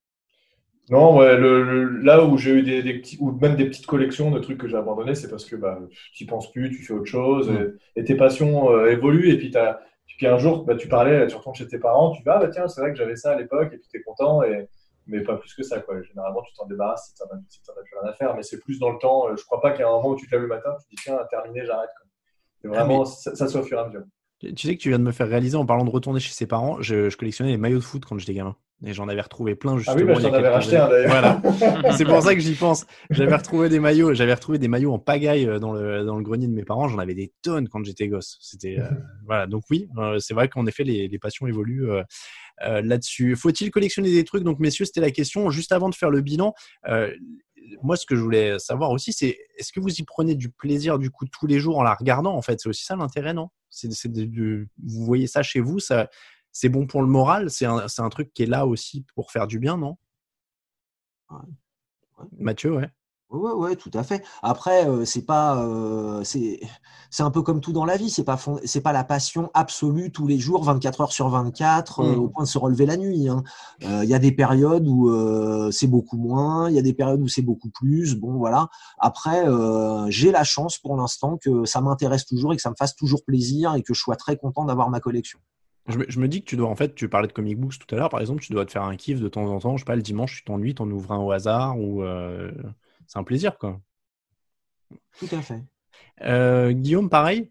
Non, 0.90 1.18
ouais, 1.18 1.36
le, 1.36 1.62
le- 1.64 1.98
là 2.02 2.24
où 2.24 2.38
j'ai 2.38 2.52
eu 2.52 2.62
des, 2.62 2.82
des 2.82 2.94
petits, 2.94 3.18
ou 3.20 3.30
même 3.32 3.56
des 3.56 3.66
petites 3.66 3.84
collections 3.86 4.30
de 4.30 4.38
trucs 4.38 4.56
que 4.56 4.66
j'ai 4.68 4.76
abandonnés, 4.76 5.14
c'est 5.14 5.28
parce 5.28 5.44
que 5.44 5.54
bah, 5.54 5.78
tu 6.14 6.24
n'y 6.24 6.28
penses 6.30 6.50
plus, 6.50 6.70
tu 6.70 6.82
fais 6.82 6.94
autre 6.94 7.04
chose, 7.04 7.50
Mm. 7.50 7.74
et, 7.96 8.00
et 8.00 8.04
tes 8.04 8.14
passions 8.16 8.70
euh, 8.72 8.90
évoluent, 8.90 9.28
et 9.30 9.36
puis, 9.36 9.50
t'as, 9.50 9.80
puis 10.16 10.26
un 10.26 10.38
jour, 10.38 10.64
bah, 10.64 10.74
tu 10.76 10.88
parlais, 10.88 11.26
tu 11.26 11.36
retournes 11.36 11.54
chez 11.54 11.66
tes 11.68 11.78
parents, 11.78 12.12
tu 12.12 12.22
vas, 12.22 12.36
ah 12.36 12.38
bah 12.40 12.48
tiens, 12.48 12.66
c'est 12.68 12.80
vrai 12.80 12.90
que 12.92 12.96
j'avais 12.96 13.16
ça 13.16 13.32
à 13.32 13.36
l'époque, 13.36 13.72
et 13.72 13.78
puis 13.78 13.88
tu 13.90 13.98
es 13.98 14.02
content, 14.02 14.42
et, 14.42 14.68
mais 15.06 15.22
pas 15.22 15.36
plus 15.36 15.54
que 15.54 15.62
ça, 15.62 15.80
quoi. 15.80 16.00
Généralement, 16.02 16.42
tu 16.42 16.52
t'en 16.54 16.66
débarrasses 16.66 17.08
si 17.08 17.14
tu 17.14 17.22
n'en 17.22 17.38
as, 17.38 17.42
si 17.48 17.62
t'en 17.62 17.72
as 17.72 17.82
plus 17.82 17.96
rien 18.00 18.10
à 18.10 18.14
faire, 18.14 18.34
mais 18.34 18.42
c'est 18.42 18.58
plus 18.60 18.78
dans 18.78 18.90
le 18.90 18.98
temps. 18.98 19.28
euh, 19.28 19.36
Je 19.36 19.44
crois 19.44 19.60
pas 19.60 19.70
qu'il 19.72 19.80
y 19.80 19.84
a 19.84 19.88
un 19.88 19.92
moment 19.92 20.10
où 20.10 20.16
tu 20.16 20.26
te 20.26 20.32
lèves 20.32 20.42
le 20.42 20.48
matin, 20.48 20.70
tu 20.80 20.84
te 20.86 20.90
dis, 20.90 21.02
tiens, 21.04 21.18
terminé, 21.30 21.64
j'arrête. 21.64 21.90
C'est 22.60 22.68
Ah, 22.68 22.70
vraiment, 22.84 23.04
ça, 23.04 23.34
ça 23.36 23.46
se 23.46 23.52
fait 23.52 23.58
au 23.58 23.62
fur 23.66 23.78
et 23.78 23.80
à 23.82 23.86
mesure. 23.86 24.02
Tu 24.40 24.54
tu 24.54 24.66
sais 24.68 24.76
que 24.76 24.80
tu 24.82 24.88
viens 24.88 24.98
de 24.98 25.04
me 25.04 25.12
faire 25.12 25.28
réaliser 25.28 25.56
en 25.56 25.66
parlant 25.66 25.84
de 25.84 25.90
retourner 25.90 26.20
chez 26.20 26.32
ses 26.32 26.46
parents. 26.46 26.80
Je, 26.80 27.10
je 27.10 27.16
collectionnais 27.16 27.50
les 27.50 27.56
maillots 27.56 27.78
de 27.78 27.84
foot 27.84 28.04
quand 28.04 28.18
j'étais 28.18 28.34
gamin. 28.34 28.56
Et 28.86 28.92
j'en 28.92 29.08
avais 29.08 29.20
retrouvé 29.20 29.56
plein 29.56 29.74
Ah 29.74 29.78
justement. 29.78 29.96
oui, 29.96 30.04
bah, 30.04 30.14
je 30.14 30.20
il 30.20 30.22
y 30.22 30.26
a 30.26 30.30
t'en 30.30 30.36
avais 30.36 30.48
racheté 30.48 30.76
un 30.76 30.88
d'ailleurs. 30.88 31.10
Voilà. 31.10 31.42
C'est 31.96 32.04
pour 32.04 32.22
ça 32.22 32.34
que 32.34 32.40
j'y 32.40 32.54
pense. 32.54 32.86
J'avais 33.10 33.34
retrouvé 33.34 33.68
des 33.68 33.80
maillots. 33.80 34.14
J'avais 34.14 34.34
retrouvé 34.34 34.58
des 34.58 34.68
maillots 34.68 34.92
en 34.92 35.00
pagaille 35.00 35.46
euh, 35.48 35.58
dans 35.58 35.72
le, 35.72 36.04
dans 36.04 36.16
le 36.16 36.22
grenier 36.22 36.46
de 36.46 36.52
mes 36.52 36.64
parents. 36.64 36.86
J'en 36.86 36.98
avais 36.98 37.14
des 37.14 37.32
tonnes 37.42 37.68
quand 37.68 37.84
j'étais 37.84 38.06
gosse. 38.06 38.38
C'était 38.40 38.78
euh, 38.78 38.88
voilà. 39.26 39.48
Donc 39.48 39.64
oui, 39.70 39.88
euh, 39.98 40.20
c'est 40.20 40.32
vrai 40.32 40.48
qu'en 40.48 40.64
effet 40.66 40.84
les, 40.84 41.08
les 41.08 41.18
passions 41.18 41.48
évoluent 41.48 41.90
euh, 41.90 42.02
là-dessus. 42.60 43.34
Faut-il 43.34 43.72
collectionner 43.72 44.12
des 44.12 44.22
trucs? 44.22 44.44
Donc 44.44 44.60
messieurs, 44.60 44.84
c'était 44.84 45.00
la 45.00 45.10
question. 45.10 45.50
Juste 45.50 45.72
avant 45.72 45.88
de 45.88 45.94
faire 45.96 46.10
le 46.10 46.20
bilan, 46.20 46.54
moi 47.82 47.96
ce 47.96 48.06
que 48.06 48.14
je 48.14 48.20
voulais 48.20 48.58
savoir 48.58 48.92
aussi, 48.92 49.12
c'est 49.12 49.38
est-ce 49.58 49.72
que 49.72 49.80
vous 49.80 49.92
y 49.92 50.02
prenez 50.04 50.34
du 50.36 50.50
plaisir 50.50 50.98
du 50.98 51.10
coup 51.10 51.26
tous 51.26 51.46
les 51.46 51.58
jours 51.58 51.78
en 51.78 51.82
la 51.82 51.94
regardant 51.94 52.34
En 52.34 52.42
fait, 52.42 52.60
c'est 52.60 52.68
aussi 52.68 52.84
ça 52.84 52.96
l'intérêt, 52.96 53.34
non? 53.34 53.48
C'est 53.70 53.88
vous 53.88 55.04
voyez 55.04 55.26
ça 55.26 55.42
chez 55.42 55.60
vous, 55.60 55.78
ça. 55.78 56.08
C'est 56.60 56.68
bon 56.68 56.88
pour 56.88 57.02
le 57.02 57.06
moral, 57.06 57.52
c'est 57.52 57.66
un, 57.66 58.08
truc 58.08 58.34
qui 58.34 58.42
est 58.42 58.46
là 58.46 58.66
aussi 58.66 59.06
pour 59.14 59.30
faire 59.30 59.46
du 59.46 59.60
bien, 59.60 59.76
non? 59.76 59.96
Ouais. 61.30 61.36
Ouais. 62.18 62.24
Mathieu, 62.36 62.74
ouais. 62.74 62.90
Ouais, 63.30 63.52
ouais, 63.52 63.76
tout 63.76 63.92
à 63.94 64.02
fait. 64.02 64.24
Après, 64.42 64.88
euh, 64.88 65.04
c'est 65.04 65.24
pas, 65.24 65.62
euh, 65.62 66.24
c'est, 66.24 66.58
un 67.20 67.30
peu 67.30 67.42
comme 67.42 67.60
tout 67.60 67.72
dans 67.72 67.84
la 67.84 67.96
vie. 67.96 68.10
C'est 68.10 68.24
pas, 68.24 68.36
c'est 68.64 68.80
pas 68.80 68.90
la 68.92 69.04
passion 69.04 69.52
absolue 69.54 70.10
tous 70.10 70.26
les 70.26 70.40
jours, 70.40 70.64
24 70.64 71.00
heures 71.02 71.12
sur 71.12 71.28
24, 71.28 72.00
euh, 72.00 72.16
Mm. 72.16 72.18
au 72.18 72.28
point 72.28 72.42
de 72.42 72.48
se 72.48 72.58
relever 72.58 72.86
la 72.86 72.96
nuit. 72.96 73.28
hein. 73.28 73.44
Il 73.80 74.08
y 74.08 74.14
a 74.14 74.18
des 74.18 74.32
périodes 74.32 74.88
où 74.88 75.08
c'est 75.70 75.86
beaucoup 75.86 76.16
moins, 76.16 76.68
il 76.68 76.74
y 76.74 76.80
a 76.80 76.82
des 76.82 76.92
périodes 76.92 77.20
où 77.20 77.28
c'est 77.28 77.42
beaucoup 77.42 77.70
plus. 77.70 78.16
Bon, 78.16 78.32
voilà. 78.36 78.68
Après, 78.98 79.44
j'ai 80.08 80.32
la 80.32 80.42
chance 80.42 80.76
pour 80.76 80.96
l'instant 80.96 81.36
que 81.36 81.64
ça 81.66 81.80
m'intéresse 81.80 82.26
toujours 82.26 82.52
et 82.52 82.56
que 82.56 82.62
ça 82.62 82.70
me 82.70 82.76
fasse 82.76 82.96
toujours 82.96 83.24
plaisir 83.24 83.76
et 83.76 83.82
que 83.84 83.94
je 83.94 84.00
sois 84.00 84.16
très 84.16 84.36
content 84.36 84.64
d'avoir 84.64 84.90
ma 84.90 84.98
collection. 84.98 85.38
Je 85.88 85.98
me, 85.98 86.04
je 86.08 86.20
me 86.20 86.28
dis 86.28 86.40
que 86.42 86.46
tu 86.48 86.56
dois, 86.56 86.68
en 86.68 86.76
fait, 86.76 86.94
tu 86.94 87.08
parlais 87.08 87.28
de 87.28 87.32
comic 87.32 87.58
books 87.58 87.78
tout 87.78 87.94
à 87.94 87.98
l'heure, 87.98 88.10
par 88.10 88.20
exemple, 88.20 88.42
tu 88.42 88.52
dois 88.52 88.66
te 88.66 88.72
faire 88.72 88.82
un 88.82 88.96
kiff 88.96 89.20
de 89.20 89.28
temps 89.28 89.46
en 89.46 89.58
temps. 89.58 89.76
Je 89.76 89.82
sais 89.82 89.86
pas, 89.86 89.96
le 89.96 90.02
dimanche, 90.02 90.36
tu 90.36 90.44
t'ennuies, 90.44 90.74
t'en 90.74 90.90
ouvres 90.90 91.12
un 91.12 91.18
au 91.18 91.32
hasard 91.32 91.78
ou 91.80 92.02
euh, 92.02 92.52
c'est 93.06 93.18
un 93.18 93.24
plaisir, 93.24 93.58
quoi. 93.58 93.80
Tout 95.18 95.28
à 95.32 95.42
fait. 95.42 95.62
Euh, 96.22 96.72
Guillaume, 96.72 97.08
pareil? 97.08 97.50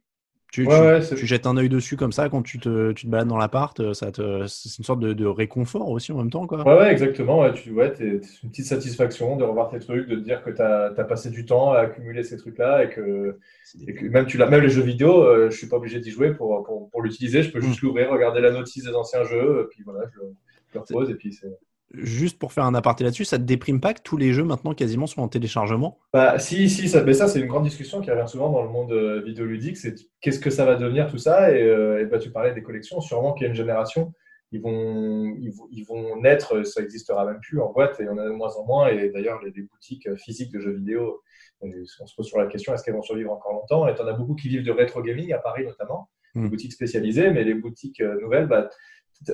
Tu, 0.57 0.65
Ouais, 0.65 0.75
tu- 0.75 0.81
ouais, 0.81 1.01
c'est- 1.03 1.15
tu 1.15 1.27
jettes 1.27 1.45
un 1.45 1.55
œil 1.55 1.69
dessus 1.69 1.97
comme 1.97 2.11
ça 2.11 2.29
quand 2.29 2.41
tu 2.41 2.57
te, 2.57 2.91
tu 2.93 3.05
te 3.05 3.11
balades 3.11 3.27
dans 3.27 3.37
l'appart, 3.37 3.79
euh, 3.79 3.93
ça 3.93 4.11
te, 4.11 4.47
c'est 4.47 4.75
une 4.79 4.83
sorte 4.83 4.99
de, 4.99 5.13
de 5.13 5.25
réconfort 5.27 5.87
aussi 5.91 6.11
en 6.11 6.17
même 6.17 6.31
temps, 6.31 6.47
quoi. 6.47 6.67
Ouais, 6.67 6.73
ouais, 6.79 6.91
exactement. 6.91 7.41
Ouais, 7.41 7.53
tu 7.53 7.71
ouais, 7.73 7.93
t'es- 7.93 8.21
c'est 8.23 8.41
une 8.41 8.49
petite 8.49 8.65
satisfaction 8.65 9.35
de 9.35 9.43
revoir 9.43 9.69
tes 9.69 9.77
trucs, 9.77 10.07
de 10.07 10.15
te 10.15 10.21
dire 10.21 10.43
que 10.43 10.49
tu 10.49 10.59
as, 10.63 10.89
passé 11.03 11.29
du 11.29 11.45
temps 11.45 11.73
à 11.73 11.81
accumuler 11.81 12.23
ces 12.23 12.37
trucs-là 12.37 12.85
et 12.85 12.89
que, 12.89 13.37
et 13.85 13.93
que 13.93 14.05
même, 14.07 14.25
tu 14.25 14.39
l'as, 14.39 14.49
même 14.49 14.63
les 14.63 14.69
jeux 14.69 14.81
vidéo, 14.81 15.21
euh, 15.25 15.51
je 15.51 15.57
suis 15.57 15.67
pas 15.67 15.77
obligé 15.77 15.99
d'y 15.99 16.09
jouer 16.09 16.33
pour, 16.33 16.63
pour, 16.63 16.89
pour 16.89 17.03
l'utiliser. 17.03 17.43
Je 17.43 17.51
peux 17.51 17.61
juste 17.61 17.81
l'ouvrir, 17.81 18.09
regarder 18.09 18.41
la 18.41 18.49
notice 18.49 18.83
des 18.83 18.95
anciens 18.95 19.25
jeux, 19.25 19.61
et 19.61 19.67
puis 19.69 19.83
voilà, 19.83 20.07
je, 20.11 20.19
le- 20.21 20.33
je 20.69 20.73
le 20.73 20.79
repose 20.79 21.11
et 21.11 21.15
puis 21.15 21.33
c'est. 21.33 21.55
Juste 21.93 22.37
pour 22.37 22.51
faire 22.51 22.65
un 22.65 22.75
aparté 22.75 23.05
là-dessus, 23.05 23.23
ça 23.23 23.37
te 23.37 23.43
déprime 23.43 23.79
pas 23.79 23.93
que 23.93 24.01
tous 24.01 24.17
les 24.17 24.33
jeux 24.33 24.43
maintenant 24.43 24.73
quasiment 24.73 25.07
sont 25.07 25.21
en 25.21 25.29
téléchargement? 25.29 25.97
Bah, 26.11 26.37
si, 26.37 26.69
si, 26.69 26.89
ça, 26.89 27.01
mais 27.03 27.13
ça, 27.13 27.29
c'est 27.29 27.39
une 27.39 27.47
grande 27.47 27.63
discussion 27.63 28.01
qui 28.01 28.11
revient 28.11 28.27
souvent 28.27 28.51
dans 28.51 28.61
le 28.61 28.69
monde 28.69 28.91
euh, 28.91 29.21
vidéoludique. 29.21 29.77
C'est 29.77 29.95
qu'est-ce 30.19 30.39
que 30.39 30.49
ça 30.49 30.65
va 30.65 30.75
devenir 30.75 31.07
tout 31.07 31.17
ça? 31.17 31.51
Et, 31.51 31.63
euh, 31.63 32.01
et 32.01 32.05
bah, 32.05 32.19
tu 32.19 32.29
parlais 32.29 32.53
des 32.53 32.61
collections. 32.61 32.99
Sûrement 32.99 33.33
qu'il 33.33 33.43
y 33.43 33.47
a 33.47 33.49
une 33.49 33.55
génération, 33.55 34.13
ils 34.51 34.61
vont, 34.61 35.33
ils 35.39 35.51
vont, 35.51 35.67
ils 35.71 35.85
vont 35.85 36.21
naître, 36.21 36.63
ça 36.63 36.81
existera 36.81 37.25
même 37.25 37.39
plus 37.39 37.61
en 37.61 37.71
boîte, 37.71 37.99
et 38.01 38.03
y 38.03 38.09
en 38.09 38.17
a 38.17 38.25
de 38.25 38.31
moins 38.31 38.53
en 38.57 38.65
moins. 38.65 38.89
Et 38.89 39.09
d'ailleurs, 39.09 39.41
les, 39.41 39.51
les 39.51 39.63
boutiques 39.63 40.07
euh, 40.07 40.17
physiques 40.17 40.51
de 40.51 40.59
jeux 40.59 40.73
vidéo, 40.73 41.21
on 41.61 41.71
se 41.85 42.15
pose 42.15 42.27
sur 42.27 42.37
la 42.37 42.47
question 42.47 42.73
est-ce 42.73 42.83
qu'elles 42.83 42.95
vont 42.95 43.01
survivre 43.01 43.31
encore 43.31 43.53
longtemps? 43.53 43.87
Et 43.87 43.95
tu 43.95 44.01
en 44.01 44.07
as 44.07 44.13
beaucoup 44.13 44.35
qui 44.35 44.49
vivent 44.49 44.65
de 44.65 44.71
rétro 44.71 45.01
gaming 45.01 45.31
à 45.31 45.39
Paris 45.39 45.65
notamment, 45.65 46.09
Mm. 46.35 46.43
des 46.43 46.49
boutiques 46.49 46.73
spécialisées, 46.73 47.31
mais 47.31 47.43
les 47.43 47.53
boutiques 47.53 48.01
nouvelles, 48.01 48.47
bah, 48.47 48.69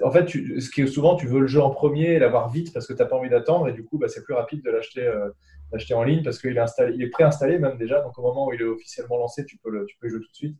en 0.01 0.11
fait, 0.11 0.25
tu, 0.25 0.59
ce 0.61 0.69
qui 0.69 0.81
est 0.81 0.87
souvent, 0.87 1.15
tu 1.15 1.27
veux 1.27 1.39
le 1.41 1.47
jeu 1.47 1.61
en 1.61 1.69
premier 1.69 2.13
et 2.13 2.19
l'avoir 2.19 2.49
vite 2.49 2.73
parce 2.73 2.87
que 2.87 2.93
tu 2.93 2.99
n'as 2.99 3.05
pas 3.07 3.15
envie 3.15 3.29
d'attendre, 3.29 3.67
et 3.67 3.73
du 3.73 3.83
coup, 3.83 3.97
bah, 3.97 4.07
c'est 4.07 4.23
plus 4.23 4.33
rapide 4.33 4.63
de 4.63 4.71
l'acheter 4.71 5.05
euh, 5.05 5.29
en 5.93 6.03
ligne 6.03 6.23
parce 6.23 6.39
qu'il 6.39 6.55
est, 6.55 6.59
installé, 6.59 6.93
il 6.95 7.01
est 7.01 7.09
préinstallé 7.09 7.59
même 7.59 7.77
déjà. 7.77 8.01
Donc, 8.01 8.17
au 8.17 8.21
moment 8.21 8.47
où 8.47 8.53
il 8.53 8.61
est 8.61 8.65
officiellement 8.65 9.17
lancé, 9.17 9.45
tu 9.45 9.57
peux 9.57 9.69
le, 9.71 9.85
tu 9.85 9.97
peux 9.99 10.07
jouer 10.09 10.19
tout 10.19 10.29
de 10.29 10.35
suite 10.35 10.57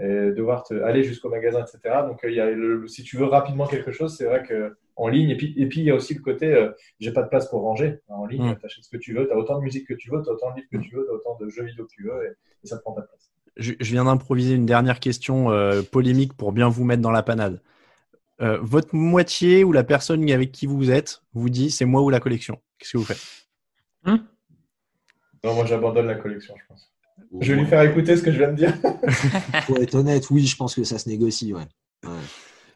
et 0.00 0.30
devoir 0.32 0.62
te, 0.64 0.74
aller 0.82 1.02
jusqu'au 1.02 1.28
magasin, 1.28 1.60
etc. 1.60 2.02
Donc, 2.08 2.24
euh, 2.24 2.30
il 2.30 2.36
y 2.36 2.40
a 2.40 2.50
le- 2.50 2.86
si 2.88 3.02
tu 3.02 3.16
veux 3.18 3.26
rapidement 3.26 3.66
quelque 3.66 3.92
chose, 3.92 4.16
c'est 4.16 4.24
vrai 4.24 4.42
que 4.42 4.74
en 4.96 5.08
ligne. 5.08 5.30
Et 5.30 5.36
puis, 5.36 5.54
et 5.56 5.66
puis, 5.66 5.80
il 5.80 5.84
y 5.86 5.90
a 5.90 5.94
aussi 5.94 6.14
le 6.14 6.20
côté, 6.20 6.46
euh, 6.54 6.70
j'ai 7.00 7.12
pas 7.12 7.22
de 7.22 7.28
place 7.28 7.48
pour 7.48 7.60
ranger. 7.62 8.00
En 8.08 8.24
ligne, 8.26 8.52
Mm. 8.52 8.58
tu 8.58 8.66
achètes 8.66 8.84
ce 8.84 8.90
que 8.90 8.96
tu 8.96 9.12
veux, 9.14 9.26
tu 9.26 9.32
as 9.32 9.36
autant 9.36 9.58
de 9.58 9.64
musique 9.64 9.86
que 9.86 9.94
tu 9.94 10.10
veux, 10.10 10.22
tu 10.22 10.30
as 10.30 10.32
autant 10.32 10.50
de 10.50 10.56
livres 10.56 10.68
que 10.72 10.78
tu 10.78 10.94
veux, 10.94 11.04
tu 11.04 11.10
as 11.10 11.14
autant 11.14 11.36
de 11.44 11.48
jeux 11.50 11.64
vidéo 11.64 11.84
que 11.84 11.90
tu 11.94 12.04
veux, 12.04 12.24
et, 12.24 12.30
et 12.64 12.66
ça 12.66 12.76
te 12.78 12.82
prend 12.82 12.92
pas 12.92 13.02
de 13.02 13.06
place. 13.06 13.30
je, 13.56 13.72
je 13.80 13.92
viens 13.92 14.04
d'improviser 14.04 14.54
une 14.54 14.66
dernière 14.66 15.00
question 15.00 15.50
euh, 15.50 15.82
polémique 15.82 16.32
pour 16.34 16.52
bien 16.52 16.68
vous 16.70 16.84
mettre 16.84 17.02
dans 17.02 17.10
la 17.10 17.22
panade. 17.22 17.60
Euh, 18.42 18.58
votre 18.60 18.94
moitié 18.94 19.62
ou 19.64 19.72
la 19.72 19.84
personne 19.84 20.28
avec 20.30 20.50
qui 20.52 20.66
vous 20.66 20.90
êtes 20.90 21.22
vous 21.32 21.48
dit 21.48 21.70
c'est 21.70 21.84
moi 21.84 22.02
ou 22.02 22.10
la 22.10 22.18
collection 22.18 22.60
Qu'est-ce 22.78 22.92
que 22.92 22.98
vous 22.98 23.04
faites? 23.04 23.20
Non, 24.04 24.18
moi 25.54 25.64
j'abandonne 25.64 26.06
la 26.06 26.16
collection, 26.16 26.54
je 26.60 26.62
pense. 26.68 26.92
Je 27.40 27.52
vais 27.52 27.60
lui 27.60 27.66
faire 27.66 27.82
écouter 27.82 28.16
ce 28.16 28.22
que 28.22 28.32
je 28.32 28.38
viens 28.38 28.50
de 28.52 28.56
dire. 28.56 28.74
Faut 29.66 29.76
être 29.76 29.94
honnête, 29.94 30.28
oui, 30.30 30.44
je 30.46 30.56
pense 30.56 30.74
que 30.74 30.84
ça 30.84 30.98
se 30.98 31.08
négocie, 31.08 31.52
ouais. 31.54 31.66
Ouais. 32.04 32.10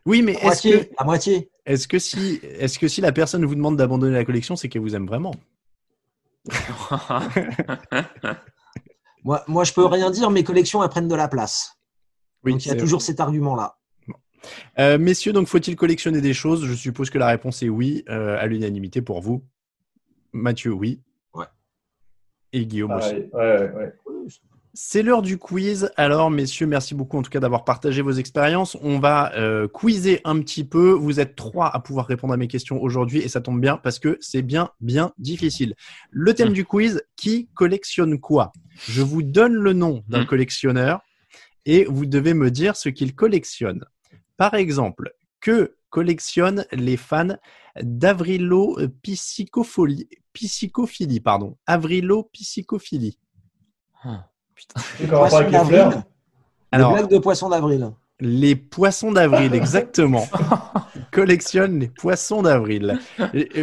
Oui, 0.06 0.22
mais 0.22 0.32
À 0.36 0.38
est-ce 0.38 0.44
moitié, 0.44 0.86
que, 0.88 0.94
à 0.98 1.04
moitié. 1.04 1.50
est-ce 1.66 1.88
que 1.88 1.98
si, 1.98 2.40
est-ce 2.42 2.78
que 2.78 2.86
si 2.88 3.00
la 3.00 3.10
personne 3.12 3.44
vous 3.44 3.54
demande 3.56 3.76
d'abandonner 3.76 4.14
la 4.14 4.24
collection, 4.24 4.54
c'est 4.56 4.68
qu'elle 4.68 4.82
vous 4.82 4.94
aime 4.94 5.06
vraiment? 5.06 5.34
Moi, 9.24 9.42
moi, 9.48 9.64
je 9.64 9.72
peux 9.72 9.84
rien 9.84 10.10
dire, 10.12 10.30
mes 10.30 10.44
collections, 10.44 10.84
elles 10.84 10.88
prennent 10.88 11.08
de 11.08 11.14
la 11.16 11.26
place. 11.26 11.76
Oui, 12.44 12.52
Donc, 12.52 12.64
il 12.64 12.68
y 12.68 12.70
a 12.70 12.76
toujours 12.76 13.02
cet 13.02 13.18
argument-là. 13.18 13.76
Euh, 14.78 14.98
messieurs, 14.98 15.32
donc 15.32 15.48
faut-il 15.48 15.76
collectionner 15.76 16.20
des 16.20 16.34
choses? 16.34 16.64
Je 16.66 16.74
suppose 16.74 17.10
que 17.10 17.18
la 17.18 17.28
réponse 17.28 17.62
est 17.62 17.68
oui, 17.68 18.04
euh, 18.08 18.36
à 18.38 18.46
l'unanimité 18.46 19.02
pour 19.02 19.20
vous. 19.20 19.44
Mathieu, 20.32 20.72
oui. 20.72 21.00
Ouais. 21.34 21.46
Et 22.52 22.66
Guillaume 22.66 22.92
aussi. 22.92 23.14
Ouais, 23.14 23.30
ouais, 23.32 23.72
ouais. 23.72 23.94
C'est 24.78 25.02
l'heure 25.02 25.22
du 25.22 25.38
quiz. 25.38 25.90
Alors, 25.96 26.30
messieurs, 26.30 26.66
merci 26.66 26.94
beaucoup 26.94 27.16
en 27.16 27.22
tout 27.22 27.30
cas 27.30 27.40
d'avoir 27.40 27.64
partagé 27.64 28.02
vos 28.02 28.12
expériences. 28.12 28.76
On 28.82 28.98
va 28.98 29.32
euh, 29.34 29.68
quizer 29.68 30.20
un 30.24 30.38
petit 30.40 30.64
peu. 30.64 30.90
Vous 30.90 31.18
êtes 31.18 31.34
trois 31.34 31.74
à 31.74 31.80
pouvoir 31.80 32.06
répondre 32.06 32.34
à 32.34 32.36
mes 32.36 32.46
questions 32.46 32.82
aujourd'hui 32.82 33.20
et 33.20 33.28
ça 33.28 33.40
tombe 33.40 33.58
bien 33.58 33.78
parce 33.78 33.98
que 33.98 34.18
c'est 34.20 34.42
bien, 34.42 34.68
bien 34.80 35.14
difficile. 35.16 35.76
Le 36.10 36.34
thème 36.34 36.52
du 36.52 36.66
quiz, 36.66 37.02
qui 37.16 37.48
collectionne 37.54 38.20
quoi? 38.20 38.52
Je 38.86 39.00
vous 39.00 39.22
donne 39.22 39.54
le 39.54 39.72
nom 39.72 40.04
d'un 40.08 40.24
Hmm. 40.24 40.26
collectionneur 40.26 41.00
et 41.64 41.86
vous 41.86 42.04
devez 42.04 42.34
me 42.34 42.50
dire 42.50 42.76
ce 42.76 42.90
qu'il 42.90 43.14
collectionne. 43.14 43.82
Par 44.36 44.54
exemple, 44.54 45.12
que 45.40 45.76
collectionnent 45.90 46.66
les 46.72 46.96
fans 46.96 47.36
d'Avrilo 47.80 48.78
Piscicophilie, 49.02 50.08
Piscicophilie, 50.32 51.20
pardon, 51.20 51.56
Avrilo 51.66 52.24
Piscicophilie? 52.24 53.18
Ah, 54.02 54.28
putain. 54.54 54.80
C'est 54.98 55.12
en 55.12 55.20
rapport 55.20 55.38
avec 55.38 55.50
les 55.52 55.58
d'avril. 55.58 55.76
fleurs. 55.78 56.02
Alors, 56.72 56.92
Les 56.92 56.98
blagues 57.00 57.10
de 57.12 57.18
poisson 57.18 57.48
d'avril. 57.48 57.90
Les 58.20 58.56
poissons 58.56 59.12
d'avril, 59.12 59.54
exactement. 59.54 60.26
Ils 60.94 61.04
collectionnent 61.12 61.78
les 61.80 61.88
poissons 61.88 62.40
d'avril. 62.42 62.98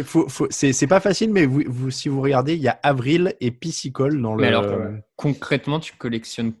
Faut- 0.04 0.28
faut- 0.28 0.46
C'est 0.50 0.86
pas 0.86 1.00
facile, 1.00 1.32
mais 1.32 1.44
vous, 1.44 1.62
vous- 1.66 1.90
si 1.90 2.08
vous 2.08 2.20
regardez, 2.20 2.54
il 2.54 2.62
y 2.62 2.68
a 2.68 2.78
avril 2.84 3.34
et 3.40 3.50
piscicole 3.50 4.20
dans 4.22 4.34
le. 4.36 4.42
Mais 4.42 4.48
alors. 4.48 4.64
Concrètement, 5.16 5.80
tu 5.80 5.94
collectionnes. 5.96 6.52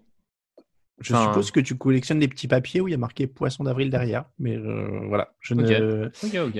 Je 1.00 1.12
enfin- 1.14 1.26
suppose 1.26 1.50
que 1.50 1.60
tu 1.60 1.76
collectionnes 1.76 2.20
les 2.20 2.28
petits 2.28 2.48
papiers 2.48 2.80
où 2.80 2.88
il 2.88 2.92
y 2.92 2.94
a 2.94 2.98
marqué 2.98 3.26
poisson 3.26 3.64
d'avril 3.64 3.90
derrière, 3.90 4.24
mais 4.38 4.56
euh, 4.56 5.00
voilà, 5.08 5.34
je 5.40 5.54
ne, 5.54 6.10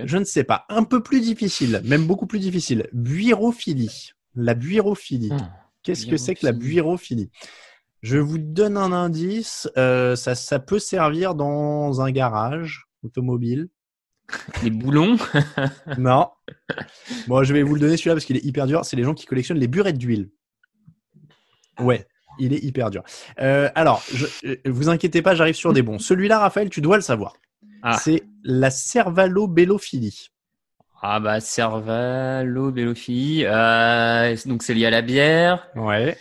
je 0.07 0.17
ne 0.19 0.25
sais 0.25 0.45
pas. 0.45 0.65
Un 0.69 0.85
peu 0.85 1.03
plus 1.03 1.21
difficile, 1.21 1.81
même 1.85 2.07
beaucoup 2.07 2.27
plus 2.27 2.41
difficile. 2.41 2.89
Buirophilie. 2.93 4.11
La 4.35 4.55
buirophilie. 4.55 5.31
Ah, 5.33 5.51
Qu'est-ce 5.83 6.07
que 6.07 6.17
c'est 6.17 6.35
que 6.35 6.45
la 6.47 6.53
buirophilie. 6.53 7.27
buirophilie? 7.27 7.31
Je 8.03 8.19
vous 8.19 8.39
donne 8.39 8.77
un 8.77 8.93
indice. 8.93 9.69
euh, 9.79 10.17
ça, 10.17 10.35
ça 10.35 10.59
peut 10.59 10.79
servir 10.79 11.35
dans 11.35 12.01
un 12.03 12.11
garage 12.11 12.87
automobile. 13.03 13.69
Les 14.63 14.71
boulons? 14.71 15.17
Non. 15.99 16.29
Bon, 17.29 17.45
je 17.45 17.53
vais 17.53 17.63
vous 17.63 17.75
le 17.75 17.81
donner 17.81 17.97
celui-là 17.97 18.15
parce 18.15 18.25
qu'il 18.25 18.37
est 18.37 18.45
hyper 18.45 18.67
dur. 18.67 18.85
C'est 18.85 18.97
les 18.97 19.05
gens 19.05 19.15
qui 19.15 19.27
collectionnent 19.27 19.59
les 19.59 19.69
burettes 19.69 19.99
d'huile. 19.99 20.31
Ouais, 21.79 22.07
il 22.39 22.53
est 22.53 22.63
hyper 22.63 22.91
dur. 22.91 23.03
Euh, 23.41 23.69
alors, 23.75 24.03
je, 24.13 24.27
euh, 24.47 24.57
vous 24.67 24.89
inquiétez 24.89 25.23
pas, 25.23 25.35
j'arrive 25.35 25.55
sur 25.55 25.73
des 25.73 25.83
bons. 25.83 25.99
Celui-là, 25.99 26.39
Raphaël, 26.39 26.71
tu 26.71 26.81
dois 26.81 26.97
le 26.97 27.03
savoir. 27.03 27.35
Ah. 27.83 27.99
C'est 27.99 28.23
la 28.43 28.71
cervalobélophilie. 28.71 30.31
Ah 31.07 31.21
bah 31.21 31.39
cervalo, 31.39 32.71
bélophilie. 32.71 33.45
Euh, 33.45 34.35
donc 34.47 34.63
c'est 34.63 34.73
lié 34.73 34.87
à 34.87 34.91
la 34.91 35.03
bière. 35.03 35.69
Ouais. 35.77 36.17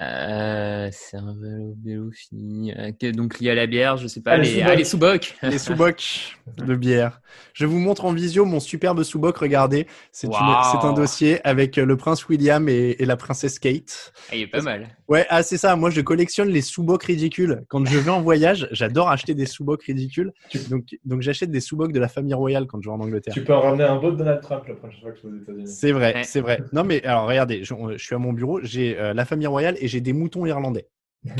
Euh, 0.00 0.88
cervalo, 0.92 1.74
bélophilie. 1.76 2.72
euh, 2.78 2.92
que- 2.92 3.10
donc 3.10 3.40
lié 3.40 3.50
à 3.50 3.54
la 3.56 3.66
bière, 3.66 3.96
je 3.96 4.06
sais 4.06 4.20
pas. 4.22 4.32
Ah, 4.32 4.38
les 4.38 4.84
sous-bocs. 4.84 5.34
ah, 5.42 5.48
les 5.50 5.58
sous-bocs. 5.58 6.36
De 6.56 6.74
bière. 6.76 7.20
Je 7.52 7.66
vous 7.66 7.78
montre 7.78 8.04
en 8.04 8.12
visio 8.12 8.44
mon 8.44 8.60
superbe 8.60 9.02
sous-boc. 9.02 9.36
Regardez, 9.36 9.86
c'est 10.12 10.28
un 10.32 10.92
dossier 10.92 11.44
avec 11.46 11.78
euh, 11.78 11.84
le 11.84 11.96
prince 11.96 12.28
William 12.28 12.68
et, 12.68 12.96
et 12.98 13.04
la 13.04 13.16
princesse 13.16 13.58
Kate. 13.58 14.12
Ah, 14.30 14.36
il 14.36 14.42
est 14.42 14.46
pas 14.46 14.62
mal. 14.62 14.88
Ouais, 15.08 15.26
ah, 15.30 15.42
c'est 15.42 15.56
ça. 15.58 15.74
Moi, 15.76 15.90
je 15.90 16.00
collectionne 16.00 16.48
les 16.48 16.62
sous-bocs 16.62 17.02
ridicules. 17.04 17.64
Quand 17.68 17.84
je 17.84 17.98
vais 17.98 18.10
en 18.10 18.20
voyage, 18.22 18.68
j'adore 18.72 19.08
acheter 19.10 19.34
des 19.34 19.46
sous-bocs 19.46 19.82
ridicules. 19.82 20.32
Donc, 20.70 20.84
donc 21.04 21.22
j'achète 21.22 21.50
des 21.50 21.60
sous-bocs 21.60 21.92
de 21.92 21.98
la 22.00 22.08
famille 22.08 22.34
royale 22.34 22.66
quand 22.66 22.80
je 22.80 22.88
vais 22.88 22.94
en 22.94 23.00
Angleterre. 23.00 23.34
Tu 23.34 23.42
peux 23.44 23.54
en 23.54 23.60
ramener 23.62 23.84
un 23.84 23.96
beau 23.96 24.12
de 24.12 24.16
Donald 24.16 24.40
Trump 24.42 24.62
la 24.68 24.74
prochaine 24.74 25.00
fois 25.00 25.10
que 25.12 25.18
je 25.22 25.26
vais 25.28 25.34
aux 25.34 25.42
États-Unis. 25.42 25.66
C'est 25.66 25.92
vrai, 25.92 26.14
Ouais. 26.14 26.24
c'est 26.24 26.40
vrai. 26.40 26.60
Non, 26.72 26.84
mais 26.84 27.02
alors, 27.04 27.26
regardez, 27.26 27.64
je, 27.64 27.74
je 27.96 28.02
suis 28.04 28.14
à 28.14 28.18
mon 28.18 28.32
bureau, 28.32 28.60
j'ai 28.62 28.96
euh, 28.98 29.12
la 29.12 29.24
famille 29.24 29.46
royale 29.48 29.76
et 29.80 29.87
j'ai 29.88 30.00
des 30.00 30.12
moutons 30.12 30.46
irlandais. 30.46 30.88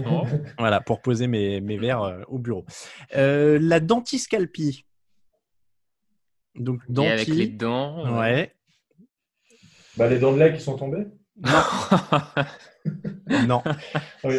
Oh. 0.07 0.24
Voilà, 0.59 0.80
pour 0.80 1.01
poser 1.01 1.26
mes, 1.28 1.61
mes 1.61 1.76
verres 1.78 2.03
euh, 2.03 2.22
au 2.28 2.38
bureau. 2.38 2.64
Euh, 3.16 3.59
la 3.61 3.80
dentiscalpie. 3.80 4.84
Donc, 6.57 6.82
Et 7.01 7.09
avec 7.09 7.28
les 7.28 7.46
dents. 7.46 8.18
Ouais. 8.18 8.55
Bah, 9.96 10.09
les 10.09 10.18
dents 10.18 10.32
de 10.32 10.38
lait 10.38 10.53
qui 10.55 10.61
sont 10.61 10.76
tombées? 10.76 11.07
Non. 13.46 13.62
Oui. 14.24 14.36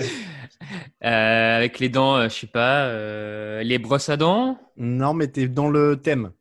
Euh, 1.03 1.57
avec 1.57 1.80
les 1.80 1.89
dents, 1.89 2.16
euh, 2.18 2.30
je 2.30 2.34
sais 2.34 2.47
pas. 2.47 2.86
euh, 2.88 3.62
les 3.64 3.78
brosses 3.78 4.10
à 4.10 4.18
dents? 4.18 4.60
Non, 4.78 5.14
mais 5.14 5.28
t'es 5.28 5.47
dans 5.47 5.70
le 5.70 6.01
thème. 6.01 6.32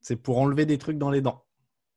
C'est 0.00 0.16
pour 0.16 0.38
enlever 0.38 0.66
des 0.66 0.78
trucs 0.78 0.98
dans 0.98 1.10
les 1.10 1.20
dents. 1.20 1.44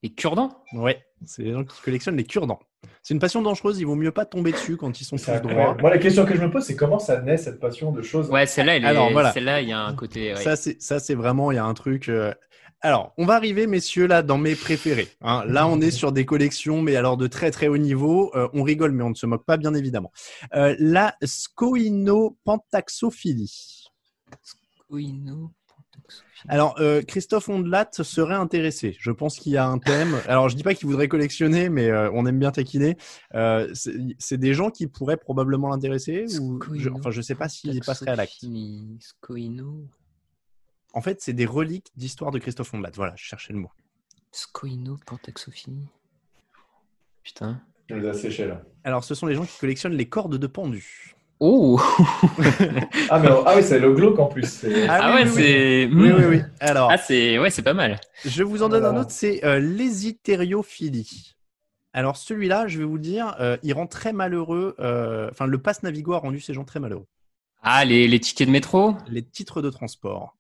Les 0.04 0.14
cure-dents? 0.14 0.64
Ouais, 0.74 1.04
c'est 1.26 1.44
les 1.44 1.52
gens 1.54 1.64
qui 1.64 1.80
collectionnent 1.82 2.18
les 2.18 2.24
cure-dents. 2.24 2.60
C'est 3.04 3.14
une 3.14 3.20
passion 3.20 3.42
dangereuse, 3.42 3.80
il 3.80 3.86
vaut 3.86 3.96
mieux 3.96 4.12
pas 4.12 4.26
tomber 4.26 4.52
dessus 4.52 4.78
quand 4.78 5.00
ils 5.00 5.04
sont 5.06 5.16
tous 5.18 5.42
droits. 5.42 5.76
Moi, 5.80 5.90
la 5.90 5.98
question 5.98 6.26
que 6.26 6.36
je 6.36 6.42
me 6.42 6.50
pose, 6.50 6.64
c'est 6.64 6.76
comment 6.76 7.00
ça 7.00 7.22
naît 7.22 7.38
cette 7.38 7.60
passion 7.60 7.92
de 7.92 8.02
choses 8.02 8.30
Ouais, 8.30 8.46
celle-là, 8.46 8.76
elle 8.78 8.84
est- 8.84 8.88
Alors, 8.88 9.12
voilà. 9.12 9.32
celle-là, 9.34 9.62
il 9.62 9.70
y 9.70 9.72
a 9.72 9.80
un 9.80 9.94
côté. 9.96 10.34
ouais. 10.34 10.56
Ça, 10.80 11.00
c'est 11.00 11.16
vraiment, 11.16 11.52
il 11.52 11.56
y 11.56 11.60
a 11.60 11.66
un 11.66 11.74
truc. 11.74 12.10
euh, 12.10 12.34
Alors, 12.84 13.14
on 13.20 13.26
va 13.28 13.36
arriver, 13.36 13.68
messieurs, 13.68 14.08
là, 14.08 14.24
dans 14.24 14.40
mes 14.40 14.56
préférés. 14.56 15.08
hein. 15.22 15.44
Là, 15.46 15.68
on 15.68 15.80
est 15.82 15.92
sur 15.92 16.12
des 16.12 16.26
collections, 16.26 16.82
mais 16.82 16.96
alors 16.96 17.16
de 17.18 17.28
très 17.28 17.52
très 17.52 17.68
haut 17.68 17.78
niveau. 17.78 18.32
Euh, 18.36 18.48
on 18.54 18.64
rigole, 18.64 18.92
mais 18.92 19.04
on 19.04 19.12
ne 19.12 19.16
se 19.16 19.28
moque 19.28 19.46
pas, 19.46 19.58
bien 19.58 19.76
évidemment. 19.76 20.12
Euh, 20.56 20.76
la 20.80 21.16
scoinopentaxophilie. 21.24 23.86
Oui, 24.90 25.14
non. 25.14 25.52
Alors, 26.48 26.76
euh, 26.80 27.02
Christophe 27.02 27.50
Ondelat 27.50 27.90
serait 27.92 28.36
intéressé. 28.36 28.96
Je 29.00 29.12
pense 29.12 29.38
qu'il 29.38 29.52
y 29.52 29.58
a 29.58 29.66
un 29.66 29.78
thème. 29.80 30.16
Alors, 30.28 30.50
je 30.50 30.56
dis 30.56 30.64
pas 30.64 30.74
qu'il 30.74 30.88
voudrait 30.88 31.08
collectionner, 31.08 31.70
mais 31.70 31.90
euh, 31.90 32.10
on 32.14 32.26
aime 32.26 32.40
bien 32.40 32.52
taquiner. 32.52 32.98
Euh, 33.36 33.72
c'est 33.74 34.38
des 34.38 34.54
gens 34.54 34.70
qui 34.70 34.88
pourraient 34.88 35.18
probablement 35.18 35.70
l'intéresser. 35.70 36.26
Ou 36.40 36.60
je, 36.74 36.90
enfin, 36.90 37.12
je 37.12 37.22
sais 37.22 37.36
pas 37.36 37.50
s'il 37.50 37.80
passerait 37.82 38.12
à 38.12 38.16
l'acte. 38.16 38.46
En 40.94 41.02
fait, 41.02 41.22
c'est 41.22 41.34
des 41.34 41.46
reliques 41.46 41.92
d'histoire 41.96 42.32
de 42.32 42.40
Christophe 42.40 42.74
Ondelat. 42.74 42.92
Voilà, 42.96 43.14
je 43.16 43.24
cherchais 43.24 43.54
le 43.54 43.60
mot. 43.60 43.72
Scoino, 44.32 44.98
Pantoxophilie. 45.06 45.88
Putain. 47.24 47.62
Je 47.90 47.96
les 47.96 48.08
ai 48.08 48.14
séchés 48.14 48.48
là. 48.48 48.64
Alors, 48.84 49.04
ce 49.04 49.16
sont 49.16 49.28
les 49.28 49.36
gens 49.36 49.46
qui 49.46 49.58
collectionnent 49.60 49.94
les 49.94 50.08
cordes 50.08 50.38
de 50.38 50.48
pendus. 50.48 51.16
Oh 51.44 51.82
Ah, 53.10 53.18
mais, 53.20 53.30
ah 53.48 53.54
oui, 53.56 53.64
c'est 53.64 53.80
le 53.80 53.94
glauque 53.94 54.20
en 54.20 54.28
plus. 54.28 54.46
c'est- 54.48 54.88
Ah 54.88 55.00
Ah, 55.02 55.16
oui, 55.16 55.24
ouais, 55.24 55.26
oui, 55.26 55.30
oui. 55.30 55.36
c'est. 55.36 55.90
Oui, 55.92 56.10
Hmm. 56.12 56.16
oui, 56.20 56.26
oui. 56.38 56.42
Alors, 56.60 56.92
Ah, 56.92 56.98
c'est 57.00 57.40
ouais, 57.40 57.50
c'est 57.50 57.64
pas 57.64 57.74
mal. 57.74 58.00
je 58.24 58.44
vous 58.44 58.62
en 58.62 58.70
donne 58.70 58.82
Voilà. 58.82 58.96
un 58.98 59.02
autre, 59.02 59.10
c'est 59.12 59.44
euh, 59.44 59.58
l'hésitériophilie. 59.60 61.34
Alors, 61.94 62.16
celui-là, 62.16 62.68
je 62.68 62.78
vais 62.78 62.84
vous 62.86 63.00
dire, 63.00 63.36
euh, 63.40 63.58
il 63.64 63.74
rend 63.74 63.88
très 63.88 64.14
malheureux. 64.14 64.76
euh, 64.80 65.30
Enfin, 65.32 65.48
le 65.48 65.58
pass 65.58 65.82
Navigo 65.82 66.14
a 66.14 66.20
rendu 66.20 66.40
ces 66.40 66.54
gens 66.54 66.64
très 66.64 66.80
malheureux. 66.80 67.08
Ah, 67.64 67.86
les, 67.86 68.08
les 68.08 68.20
tickets 68.20 68.48
de 68.48 68.52
métro? 68.52 68.96
Les 69.08 69.24
titres 69.24 69.64
de 69.64 69.72
transport. 69.72 70.38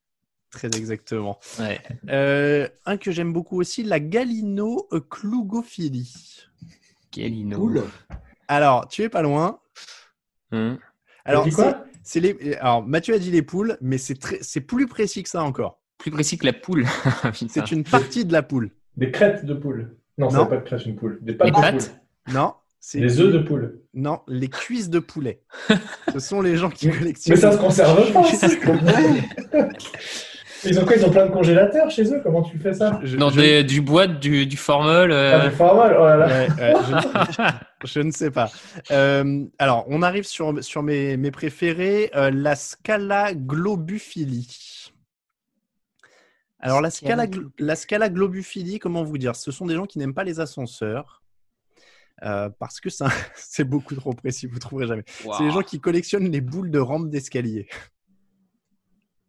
Très 0.51 0.67
exactement. 0.67 1.39
Ouais. 1.59 1.79
Euh, 2.09 2.67
un 2.85 2.97
que 2.97 3.09
j'aime 3.11 3.33
beaucoup 3.33 3.59
aussi, 3.59 3.81
la 3.83 3.99
galino-clougophilie. 3.99 6.13
Galino. 7.11 7.57
Cool. 7.57 7.83
Alors, 8.47 8.87
tu 8.87 9.01
es 9.01 9.09
pas 9.09 9.23
loin. 9.23 9.59
Hmm. 10.51 10.75
Alors, 11.25 11.43
c'est 11.45 11.51
quoi? 11.51 11.85
c'est 12.03 12.19
les... 12.19 12.55
Alors, 12.55 12.85
Mathieu 12.85 13.13
a 13.15 13.19
dit 13.19 13.31
les 13.31 13.41
poules, 13.41 13.77
mais 13.81 13.97
c'est 13.97 14.15
très... 14.15 14.37
c'est 14.41 14.61
plus 14.61 14.87
précis 14.87 15.23
que 15.23 15.29
ça 15.29 15.43
encore. 15.43 15.79
Plus 15.97 16.11
précis 16.11 16.37
que 16.37 16.45
la 16.45 16.53
poule. 16.53 16.85
C'est 17.47 17.71
une 17.71 17.83
partie 17.83 18.25
de 18.25 18.33
la 18.33 18.41
poule. 18.41 18.71
Des 18.97 19.11
crêtes 19.11 19.45
de 19.45 19.53
poule. 19.53 19.95
Non, 20.17 20.31
Non. 20.31 20.43
c'est 20.43 20.49
pas 20.49 20.57
de 20.57 20.61
crête 20.63 20.85
une 20.87 20.95
poule. 20.95 21.19
Des 21.21 21.33
pattes 21.33 21.47
Les 21.47 21.53
de 21.53 21.77
poule. 21.83 22.33
Non, 22.33 22.53
c'est 22.79 22.99
Des 22.99 23.19
œufs 23.19 23.31
de 23.31 23.37
poule. 23.39 23.81
Non, 23.93 24.21
les 24.27 24.47
cuisses 24.49 24.89
de 24.89 24.97
poulet. 24.97 25.43
Ce 26.11 26.19
sont 26.19 26.41
les 26.41 26.57
gens 26.57 26.71
qui 26.71 26.89
collectionnent. 26.97 27.35
Mais 27.35 27.41
ça 27.41 27.51
se 27.51 27.57
conserve 27.57 28.11
pas. 28.11 28.23
Ils 30.63 30.79
ont 30.79 30.85
quoi 30.85 30.95
Ils 30.95 31.05
ont 31.05 31.09
plein 31.09 31.25
de 31.25 31.31
congélateurs 31.31 31.89
chez 31.89 32.03
eux 32.13 32.19
Comment 32.23 32.41
tu 32.43 32.57
fais 32.59 32.73
ça 32.73 32.99
Je- 33.03 33.17
Dans 33.17 33.29
je- 33.29 33.39
des- 33.41 33.63
du 33.63 33.81
bois, 33.81 34.07
du, 34.07 34.45
du 34.45 34.57
formol. 34.57 35.11
euh, 35.11 35.39
Ah, 35.41 35.49
du 35.49 35.55
formol, 35.55 35.95
oh 35.99 36.03
là 36.05 36.17
là. 36.17 36.27
Ouais, 36.27 36.47
ouais, 36.49 36.73
je, 37.81 37.87
je 37.87 37.99
ne 37.99 38.11
sais 38.11 38.31
pas. 38.31 38.51
Euh, 38.91 39.45
alors, 39.59 39.85
on 39.87 40.01
arrive 40.01 40.23
sur, 40.25 40.63
sur 40.63 40.83
mes, 40.83 41.17
mes 41.17 41.31
préférés. 41.31 42.11
euh, 42.15 42.29
la 42.31 42.55
scala 42.55 43.33
globuphilie. 43.33 44.91
Alors, 46.59 46.79
la 46.81 46.91
scala, 46.91 47.25
la 47.57 47.75
scala 47.75 48.09
globuphilie, 48.09 48.77
comment 48.77 49.03
vous 49.03 49.17
dire? 49.17 49.35
Ce 49.35 49.51
sont 49.51 49.65
des 49.65 49.73
gens 49.75 49.85
qui 49.87 49.97
n'aiment 49.97 50.13
pas 50.13 50.23
les 50.23 50.39
ascenseurs. 50.39 51.23
Euh, 52.23 52.49
parce 52.59 52.79
que 52.79 52.89
c'est 53.35 53.63
beaucoup 53.63 53.95
trop 53.95 54.13
précis, 54.13 54.45
vous 54.45 54.55
ne 54.55 54.59
trouverez 54.59 54.85
jamais. 54.85 55.03
C'est 55.07 55.43
les 55.43 55.49
gens 55.51 55.63
qui 55.63 55.79
collectionnent 55.79 56.29
les 56.31 56.41
boules 56.41 56.69
de 56.69 56.77
rampe 56.77 57.09
d'escalier. 57.09 57.67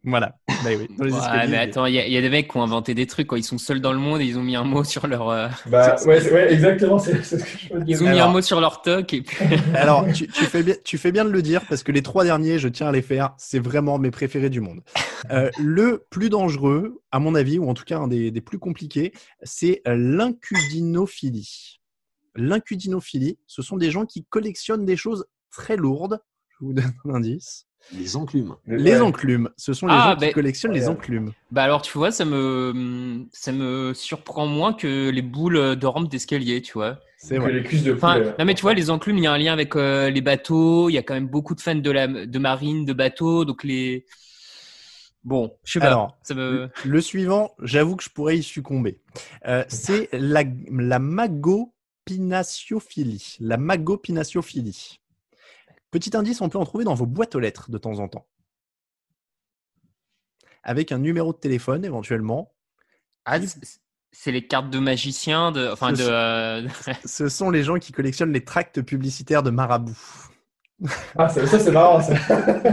Voilà. 0.05 0.35
Bah 0.49 0.69
oui, 0.77 0.87
ouais, 0.99 1.47
mais 1.47 1.57
attends, 1.57 1.85
il 1.85 1.95
y, 1.95 1.97
y, 1.97 2.17
a 2.17 2.21
des 2.21 2.29
mecs 2.29 2.51
qui 2.51 2.57
ont 2.57 2.63
inventé 2.63 2.93
des 2.93 3.07
trucs. 3.07 3.27
Quoi. 3.27 3.39
Ils 3.39 3.43
sont 3.43 3.57
seuls 3.57 3.79
dans 3.79 3.93
le 3.93 3.99
monde 3.99 4.19
et 4.19 4.25
ils 4.25 4.37
ont 4.37 4.43
mis 4.43 4.57
un 4.57 4.65
mot 4.65 4.83
sur 4.83 5.07
leur. 5.07 5.29
Euh... 5.29 5.47
Bah 5.67 5.95
ouais, 6.05 6.31
ouais, 6.31 6.53
exactement. 6.53 6.99
C'est 6.99 7.23
ce 7.23 7.37
que 7.37 7.57
je 7.57 7.73
veux 7.73 7.83
dire. 7.83 7.97
Ils 7.97 8.03
ont 8.03 8.09
mis 8.09 8.19
un 8.19 8.27
mot 8.27 8.41
sur 8.41 8.59
leur 8.59 8.81
toc 8.81 9.13
et 9.13 9.21
puis. 9.21 9.37
Alors, 9.75 10.05
tu, 10.13 10.27
tu, 10.27 10.43
fais 10.43 10.61
bien, 10.61 10.75
tu 10.83 10.97
fais 10.97 11.13
bien 11.13 11.23
de 11.23 11.29
le 11.29 11.41
dire 11.41 11.61
parce 11.69 11.83
que 11.83 11.93
les 11.93 12.01
trois 12.01 12.25
derniers, 12.25 12.59
je 12.59 12.67
tiens 12.67 12.87
à 12.87 12.91
les 12.91 13.01
faire. 13.01 13.33
C'est 13.37 13.59
vraiment 13.59 13.97
mes 13.97 14.11
préférés 14.11 14.49
du 14.49 14.59
monde. 14.59 14.81
Euh, 15.31 15.49
le 15.57 16.05
plus 16.09 16.29
dangereux, 16.29 17.01
à 17.11 17.19
mon 17.19 17.33
avis, 17.33 17.57
ou 17.57 17.69
en 17.69 17.73
tout 17.73 17.85
cas 17.85 17.97
un 17.97 18.09
des, 18.09 18.29
des 18.29 18.41
plus 18.41 18.59
compliqués, 18.59 19.13
c'est 19.43 19.81
l'incudinophilie. 19.85 21.79
L'incudinophilie, 22.35 23.37
ce 23.47 23.61
sont 23.61 23.77
des 23.77 23.89
gens 23.89 24.05
qui 24.05 24.25
collectionnent 24.25 24.85
des 24.85 24.97
choses 24.97 25.25
très 25.49 25.77
lourdes. 25.77 26.19
Je 26.49 26.65
vous 26.65 26.73
donne 26.73 26.93
un 27.05 27.15
indice. 27.15 27.67
Les 27.91 28.15
enclumes. 28.15 28.55
Les 28.65 29.01
enclumes. 29.01 29.49
Ce 29.57 29.73
sont 29.73 29.87
les 29.87 29.93
ah, 29.95 30.11
gens 30.11 30.15
qui 30.15 30.27
bah, 30.27 30.33
collectionnent 30.33 30.73
les 30.73 30.87
enclumes. 30.87 31.33
Bah 31.51 31.63
alors, 31.63 31.81
tu 31.81 31.97
vois, 31.97 32.11
ça 32.11 32.23
me, 32.25 33.25
ça 33.31 33.51
me 33.51 33.93
surprend 33.93 34.47
moins 34.47 34.73
que 34.73 35.09
les 35.09 35.21
boules 35.21 35.75
de 35.75 35.85
rampe 35.85 36.09
d'escalier, 36.09 36.61
tu 36.61 36.71
vois. 36.73 36.99
C'est 37.17 37.37
vrai. 37.37 37.51
Les 37.53 37.63
cuisses 37.63 37.83
de 37.83 37.93
enfin, 37.93 38.19
Non, 38.37 38.45
mais 38.45 38.55
tu 38.55 38.63
vois, 38.63 38.73
les 38.73 38.89
enclumes, 38.89 39.17
il 39.17 39.23
y 39.23 39.27
a 39.27 39.31
un 39.31 39.37
lien 39.37 39.53
avec 39.53 39.75
euh, 39.75 40.09
les 40.09 40.21
bateaux. 40.21 40.89
Il 40.89 40.93
y 40.93 40.97
a 40.97 41.03
quand 41.03 41.13
même 41.13 41.27
beaucoup 41.27 41.55
de 41.55 41.61
fans 41.61 41.75
de, 41.75 41.91
la, 41.91 42.07
de 42.07 42.39
marine, 42.39 42.85
de 42.85 42.93
bateaux. 42.93 43.45
Donc, 43.45 43.63
les. 43.63 44.05
Bon, 45.23 45.55
je 45.63 45.73
sais 45.73 45.79
pas. 45.79 45.87
Alors, 45.87 46.17
ça 46.23 46.33
me... 46.33 46.69
le 46.83 47.01
suivant, 47.01 47.51
j'avoue 47.61 47.95
que 47.95 48.03
je 48.03 48.09
pourrais 48.09 48.37
y 48.37 48.43
succomber. 48.43 48.99
Euh, 49.47 49.63
c'est 49.69 50.09
la, 50.11 50.43
la 50.69 50.99
magopinatiophilie. 50.99 53.37
La 53.39 53.55
magopinatiophilie. 53.55 54.99
Petit 55.93 56.17
indice, 56.17 56.41
on 56.41 56.49
peut 56.49 56.57
en 56.57 56.65
trouver 56.65 56.85
dans 56.85 56.95
vos 56.95 57.05
boîtes 57.05 57.35
aux 57.35 57.39
lettres 57.39 57.69
de 57.69 57.77
temps 57.77 57.99
en 57.99 58.07
temps. 58.07 58.25
Avec 60.63 60.91
un 60.91 60.97
numéro 60.97 61.33
de 61.33 61.37
téléphone 61.37 61.85
éventuellement. 61.85 62.51
Ah, 63.25 63.37
c'est 64.11 64.31
les 64.31 64.47
cartes 64.47 64.71
de 64.71 64.79
magicien. 64.79 65.51
De, 65.51 65.69
enfin, 65.71 65.93
ce, 65.93 66.01
de, 66.01 66.09
euh, 66.09 66.67
ce 67.05 67.29
sont 67.29 67.51
les 67.51 67.61
gens 67.61 67.77
qui 67.77 67.91
collectionnent 67.91 68.33
les 68.33 68.43
tracts 68.43 68.81
publicitaires 68.81 69.43
de 69.43 69.51
marabout. 69.51 69.95
Ah, 71.15 71.29
ça, 71.29 71.45
c'est 71.45 71.71
marrant. 71.71 72.01
Ça. 72.01 72.15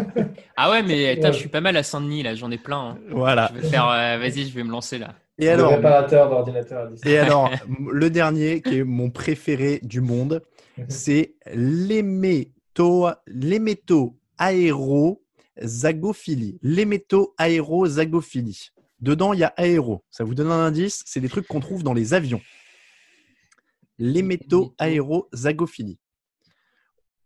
ah 0.56 0.70
ouais, 0.70 0.82
mais 0.82 1.10
attends, 1.10 1.32
je 1.32 1.38
suis 1.38 1.50
pas 1.50 1.60
mal 1.60 1.76
à 1.76 1.82
Saint-Denis 1.82 2.22
là, 2.22 2.34
j'en 2.34 2.50
ai 2.50 2.56
plein. 2.56 2.92
Hein. 2.92 2.98
Voilà. 3.10 3.52
Je 3.54 3.60
vais 3.60 3.68
faire, 3.68 3.88
euh, 3.88 4.16
vas-y, 4.18 4.48
je 4.48 4.54
vais 4.54 4.64
me 4.64 4.70
lancer 4.70 4.98
là. 4.98 5.14
Et 5.38 5.48
alors, 5.50 5.70
réparateur 5.72 6.30
d'ordinateur. 6.30 6.90
Et 7.04 7.18
alors, 7.18 7.50
le 7.92 8.08
dernier 8.08 8.62
qui 8.62 8.78
est 8.78 8.84
mon 8.84 9.10
préféré 9.10 9.78
du 9.82 10.00
monde, 10.00 10.42
c'est 10.88 11.34
l'aimer 11.52 12.52
métaux 12.78 14.16
aéro 14.38 15.22
zagophilie. 15.62 16.58
métaux 16.62 17.34
aéro 17.38 17.86
zagophilie. 17.86 18.70
Dedans, 19.00 19.32
il 19.32 19.40
y 19.40 19.44
a 19.44 19.52
aéro. 19.56 20.04
Ça 20.10 20.24
vous 20.24 20.34
donne 20.34 20.50
un 20.50 20.66
indice 20.66 21.02
C'est 21.06 21.20
des 21.20 21.28
trucs 21.28 21.46
qu'on 21.46 21.60
trouve 21.60 21.82
dans 21.82 21.94
les 21.94 22.14
avions. 22.14 22.40
métaux 23.98 24.74
aéro 24.78 25.28
zagophilie. 25.34 25.98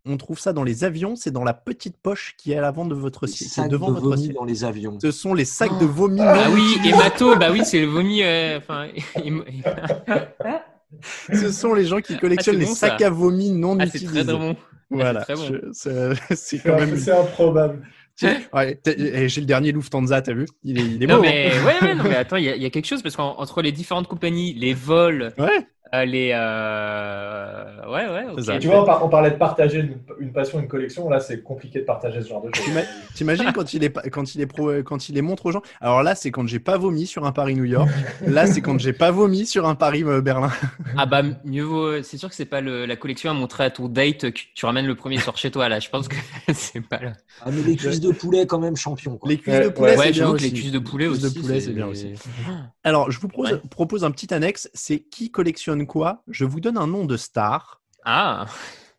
On 0.07 0.18
trouve 0.18 0.38
ça 0.38 0.53
dans 0.53 0.64
les 0.64 0.84
avions, 0.84 1.16
c'est 1.16 1.30
dans 1.30 1.45
la 1.45 1.55
petite 1.55 1.97
poche 1.97 2.34
qui 2.36 2.53
est 2.53 2.59
à 2.59 2.61
l'avant 2.61 2.84
de 2.84 2.95
votre 2.95 3.26
siège. 3.26 3.68
devant 3.68 3.90
de 3.90 4.01
votre 4.01 4.34
dans 4.34 4.45
les 4.45 4.62
avions. 4.62 4.99
Ce 5.01 5.11
sont 5.11 5.32
les 5.32 5.47
sacs 5.47 5.78
de 5.78 5.86
vomi. 5.86 6.20
Ah 6.20 6.51
oui, 6.53 6.76
hémato, 6.84 7.36
bah 7.36 7.51
oui, 7.51 7.62
c'est 7.64 7.80
le 7.80 7.86
vomi. 7.86 8.22
Euh, 8.22 8.61
Ce 11.32 11.51
sont 11.51 11.72
les 11.72 11.86
gens 11.86 12.01
qui 12.01 12.18
collectionnent 12.18 12.57
ah, 12.57 12.61
les 12.61 12.66
sacs 12.66 13.01
à 13.01 13.09
vomi 13.09 13.51
non 13.51 13.78
ah, 13.80 13.86
utilisés. 13.86 14.20
C'est 14.20 14.24
très 14.24 14.32
bon. 14.32 14.55
Voilà, 15.01 15.24
c'est 15.72 16.59
quand 16.59 16.78
même. 16.78 16.97
C'est 16.97 17.12
improbable. 17.12 17.82
Ouais, 18.53 18.78
j'ai 18.84 19.40
le 19.40 19.47
dernier 19.47 19.72
Lufthansa, 19.72 20.22
t'as 20.22 20.34
vu? 20.34 20.47
Il 20.62 20.78
est, 20.78 20.84
il 20.84 21.03
est 21.03 21.07
non, 21.07 21.16
beau. 21.16 21.22
Mais, 21.22 21.51
hein. 21.53 21.64
ouais, 21.66 21.88
ouais, 21.88 21.95
non, 21.95 22.05
mais 22.05 22.14
attends, 22.16 22.36
il 22.36 22.45
y, 22.45 22.62
y, 22.62 22.66
a 22.66 22.70
quelque 22.70 22.86
chose 22.86 23.03
parce 23.03 23.16
qu'entre 23.16 23.61
les 23.61 23.72
différentes 23.72 24.07
compagnies, 24.07 24.55
les 24.55 24.72
vols, 24.72 25.32
ouais. 25.38 25.66
Euh, 25.95 26.05
les 26.05 26.32
euh... 26.34 27.86
ouais 27.86 28.09
ouais 28.09 28.26
okay. 28.32 28.59
tu 28.59 28.66
vois 28.66 29.05
on, 29.05 29.09
parlait 29.09 29.30
de 29.30 29.36
partager 29.36 29.78
une, 29.78 29.99
une, 30.18 30.32
passion 30.32 30.59
une 30.59 30.66
collection. 30.66 31.09
Là 31.09 31.20
c'est 31.20 31.42
compliqué 31.42 31.80
de 31.80 31.84
partager 31.84 32.20
ce 32.22 32.28
genre 32.28 32.42
de 32.42 32.55
choses. 32.55 32.66
T'imagines 33.14 33.53
quand 33.55 33.74
il 33.74 33.84
est 33.84 34.11
quand 34.11 34.34
il 34.34 34.40
est 34.40 34.47
pro, 34.47 34.72
quand 34.82 35.09
il 35.09 35.14
les 35.14 35.22
montre 35.22 35.47
aux 35.47 35.53
gens? 35.53 35.62
Alors 35.80 36.03
là 36.03 36.14
c'est 36.14 36.32
quand 36.32 36.47
j'ai 36.49 36.59
pas 36.59 36.78
vomi 36.78 37.07
sur 37.07 37.24
un 37.26 37.32
Paris 37.32 37.55
New 37.55 37.64
York. 37.64 37.88
Là 38.26 38.47
c'est 38.47 38.61
quand 38.61 38.78
j'ai 38.78 38.92
pas 38.92 39.12
vomi 39.12 39.47
sur 39.47 39.68
un 39.68 39.74
Paris 39.74 40.03
euh, 40.05 40.20
Berlin. 40.20 40.51
Ah 40.97 41.07
bah 41.07 41.22
mieux 41.45 41.64
vaut 41.64 42.03
c'est 42.03 42.18
sûr 42.18 42.28
que 42.28 42.34
c'est 42.34 42.45
pas 42.45 42.61
le, 42.61 42.86
la 42.86 42.97
collection 42.97 43.30
à 43.30 43.34
montrer 43.34 43.64
à 43.64 43.70
ton 43.70 43.88
date 43.88 44.30
que 44.30 44.40
tu 44.55 44.64
ramènes 44.64 44.86
le 44.86 44.95
premier 44.95 45.18
soir 45.18 45.36
chez 45.36 45.51
toi 45.51 45.68
là. 45.68 45.80
Je 45.80 45.88
pense 45.90 46.09
que 46.09 46.16
c'est 46.55 46.80
pas 46.80 46.99
là 46.99 47.12
ah 47.42 47.51
mais 47.53 47.62
les 47.62 47.76
cuisses 47.76 48.01
de 48.01 48.12
poulet 48.12 48.47
quand 48.47 48.61
même 48.61 48.76
champion 48.76 49.16
quoi. 49.16 49.28
les 49.28 49.38
cuisses 49.38 49.61
de 49.61 49.68
poulet 49.68 49.97
ouais, 49.97 50.22
aussi. 50.22 50.45
les 50.45 50.53
cuisses 50.53 50.72
de 50.72 50.78
poulet 50.78 51.07
aussi 51.07 51.22
de 51.22 51.40
poulet 51.40 51.61
c'est 51.61 51.72
bien 51.72 51.86
aussi 51.86 52.14
alors 52.85 53.11
je 53.11 53.18
vous 53.18 53.28
propose, 53.28 53.61
propose 53.70 54.05
un 54.05 54.11
petit 54.11 54.32
annexe 54.32 54.70
c'est 54.74 55.01
qui 55.01 55.30
collectionne 55.30 55.87
quoi? 55.87 56.22
Je 56.28 56.45
vous 56.45 56.61
donne 56.61 56.78
un 56.78 56.87
nom 56.87 57.05
de 57.05 57.16
star. 57.16 57.82
Ah. 58.05 58.47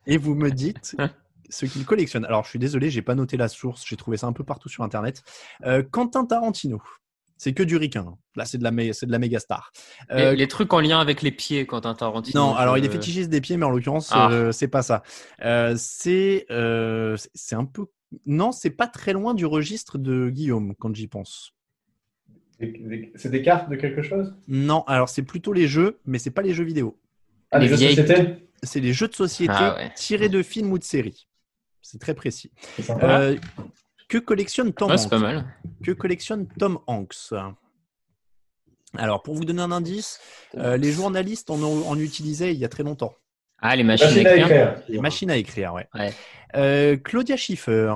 Et 0.07 0.17
vous 0.17 0.36
me 0.36 0.49
dites 0.51 0.95
ce 1.49 1.65
qu'il 1.65 1.86
collectionne. 1.86 2.25
Alors, 2.25 2.43
je 2.43 2.49
suis 2.49 2.59
désolé, 2.59 2.89
j'ai 2.89 3.01
pas 3.01 3.15
noté 3.15 3.38
la 3.38 3.47
source. 3.47 3.83
J'ai 3.88 3.95
trouvé 3.95 4.17
ça 4.17 4.27
un 4.27 4.33
peu 4.33 4.43
partout 4.43 4.69
sur 4.69 4.83
Internet. 4.83 5.23
Euh, 5.65 5.83
Quentin 5.83 6.25
Tarantino. 6.25 6.81
C'est 7.38 7.53
que 7.53 7.63
du 7.63 7.75
ricain. 7.75 8.15
Là, 8.36 8.45
c'est 8.45 8.57
de 8.57 8.63
la, 8.63 8.93
c'est 8.93 9.05
de 9.05 9.11
la 9.11 9.19
méga 9.19 9.39
star. 9.39 9.71
Euh, 10.11 10.31
les, 10.31 10.38
les, 10.38 10.47
trucs 10.47 10.71
en 10.73 10.79
lien 10.79 10.99
avec 10.99 11.21
les 11.21 11.31
pieds, 11.31 11.65
Quentin 11.65 11.93
Tarantino. 11.93 12.39
Non, 12.39 12.55
alors 12.55 12.77
il 12.77 12.86
est 12.86 12.89
fétichiste 12.89 13.29
des 13.29 13.41
pieds, 13.41 13.57
mais 13.57 13.65
en 13.65 13.71
l'occurrence, 13.71 14.09
Ah. 14.13 14.29
euh, 14.31 14.51
c'est 14.53 14.69
pas 14.69 14.81
ça. 14.81 15.03
Euh, 15.43 15.75
c'est, 15.77 16.45
euh, 16.49 17.17
c'est 17.33 17.55
un 17.55 17.65
peu. 17.65 17.88
Non, 18.25 18.53
c'est 18.53 18.69
pas 18.69 18.88
très 18.88 19.11
loin 19.11 19.33
du 19.33 19.45
registre 19.45 19.97
de 19.97 20.29
Guillaume 20.29 20.75
quand 20.79 20.95
j'y 20.95 21.07
pense. 21.07 21.54
C'est 23.15 23.29
des 23.29 23.41
cartes 23.41 23.69
de 23.69 23.75
quelque 23.75 24.01
chose? 24.01 24.33
Non, 24.47 24.83
alors 24.87 25.09
c'est 25.09 25.23
plutôt 25.23 25.51
les 25.53 25.67
jeux, 25.67 25.99
mais 26.05 26.19
c'est 26.19 26.31
pas 26.31 26.41
les 26.41 26.53
jeux 26.53 26.63
vidéo. 26.63 26.97
Ah, 27.51 27.59
les, 27.59 27.67
Les 27.67 27.75
jeux 27.77 27.77
de 28.03 28.07
société? 28.07 28.47
C'est 28.63 28.79
les 28.79 28.93
jeux 28.93 29.07
de 29.07 29.13
société 29.15 29.53
Ah 29.55 29.75
ouais. 29.75 29.91
tirés 29.95 30.29
de 30.29 30.41
films 30.41 30.71
ou 30.71 30.79
de 30.79 30.83
séries. 30.83 31.27
C'est 31.81 31.99
très 31.99 32.13
précis. 32.15 32.51
Euh, 32.89 33.35
que 34.07 34.17
collectionne 34.17 34.73
Tom 34.73 34.89
Ouais, 34.89 34.97
c'est 34.97 35.05
Hanks 35.05 35.09
pas 35.11 35.19
mal. 35.19 35.45
Que 35.83 35.91
collectionne 35.91 36.47
Tom 36.57 36.79
Hanks? 36.87 37.33
Alors, 38.97 39.21
pour 39.21 39.35
vous 39.35 39.43
donner 39.45 39.61
un 39.61 39.71
indice, 39.71 40.19
euh, 40.57 40.77
les 40.77 40.91
journalistes 40.91 41.49
en, 41.49 41.61
ont- 41.61 41.87
en 41.87 41.99
utilisaient 41.99 42.53
il 42.53 42.57
y 42.59 42.65
a 42.65 42.69
très 42.69 42.83
longtemps. 42.83 43.13
Ah, 43.59 43.75
les 43.75 43.83
machines, 43.83 44.07
Machine 44.07 44.27
à 44.27 44.29
à 44.29 44.35
écrire. 44.37 44.45
écrire. 44.47 44.83
Les 44.89 44.99
machines 44.99 45.31
à 45.31 45.37
écrire, 45.37 45.73
ouais. 45.73 45.87
Ouais. 45.93 46.13
Euh, 46.55 46.95
Claudia 46.97 47.35
Schiffer. 47.35 47.93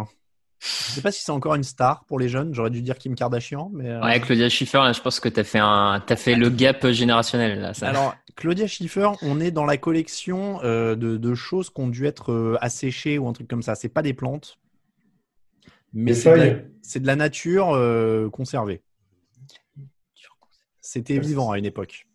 Je 0.62 0.68
sais 0.96 1.02
pas 1.02 1.12
si 1.12 1.24
c'est 1.24 1.32
encore 1.32 1.56
une 1.56 1.64
star 1.64 2.04
pour 2.06 2.20
les 2.20 2.28
jeunes. 2.28 2.54
J'aurais 2.54 2.70
dû 2.70 2.82
dire 2.82 2.98
Kim 2.98 3.16
Kardashian, 3.16 3.70
mais 3.74 3.90
euh, 3.90 4.02
Ouais, 4.04 4.20
Claudia 4.20 4.50
Schiffer, 4.50 4.80
là, 4.80 4.92
je 4.92 5.00
pense 5.02 5.20
que 5.22 5.30
tu 5.30 5.40
as 5.40 5.44
fait, 5.46 5.60
un... 5.60 6.04
as 6.08 6.16
fait 6.18 6.36
le 6.36 6.50
gap 6.50 6.86
générationnel. 6.90 7.62
Là, 7.62 7.74
ça. 7.74 7.88
Alors, 7.88 8.16
Claudia 8.36 8.68
Schiffer, 8.68 9.10
on 9.22 9.40
est 9.40 9.52
dans 9.52 9.66
la 9.66 9.78
collection 9.78 10.60
euh, 10.64 10.96
de, 10.96 11.16
de 11.18 11.34
choses 11.36 11.70
qui 11.70 11.80
ont 11.80 11.88
dû 11.88 12.06
être 12.06 12.34
euh, 12.34 12.58
asséchées 12.60 13.18
ou 13.18 13.28
un 13.30 13.34
truc 13.34 13.48
comme 13.48 13.62
ça. 13.62 13.76
C'est 13.76 13.88
pas 13.90 14.02
des 14.02 14.14
plantes, 14.14 14.60
mais 15.94 16.12
Des 16.12 16.16
c'est 16.16 16.32
de, 16.32 16.36
la- 16.36 16.44
feuilles. 16.46 16.66
c'est 16.82 17.00
de 17.00 17.08
la 17.08 17.16
nature 17.16 17.70
euh, 17.74 18.30
conservée. 18.30 18.82
C'était 20.82 21.20
vivant 21.20 21.52
à 21.52 21.58
une 21.58 21.66
époque. 21.66 22.08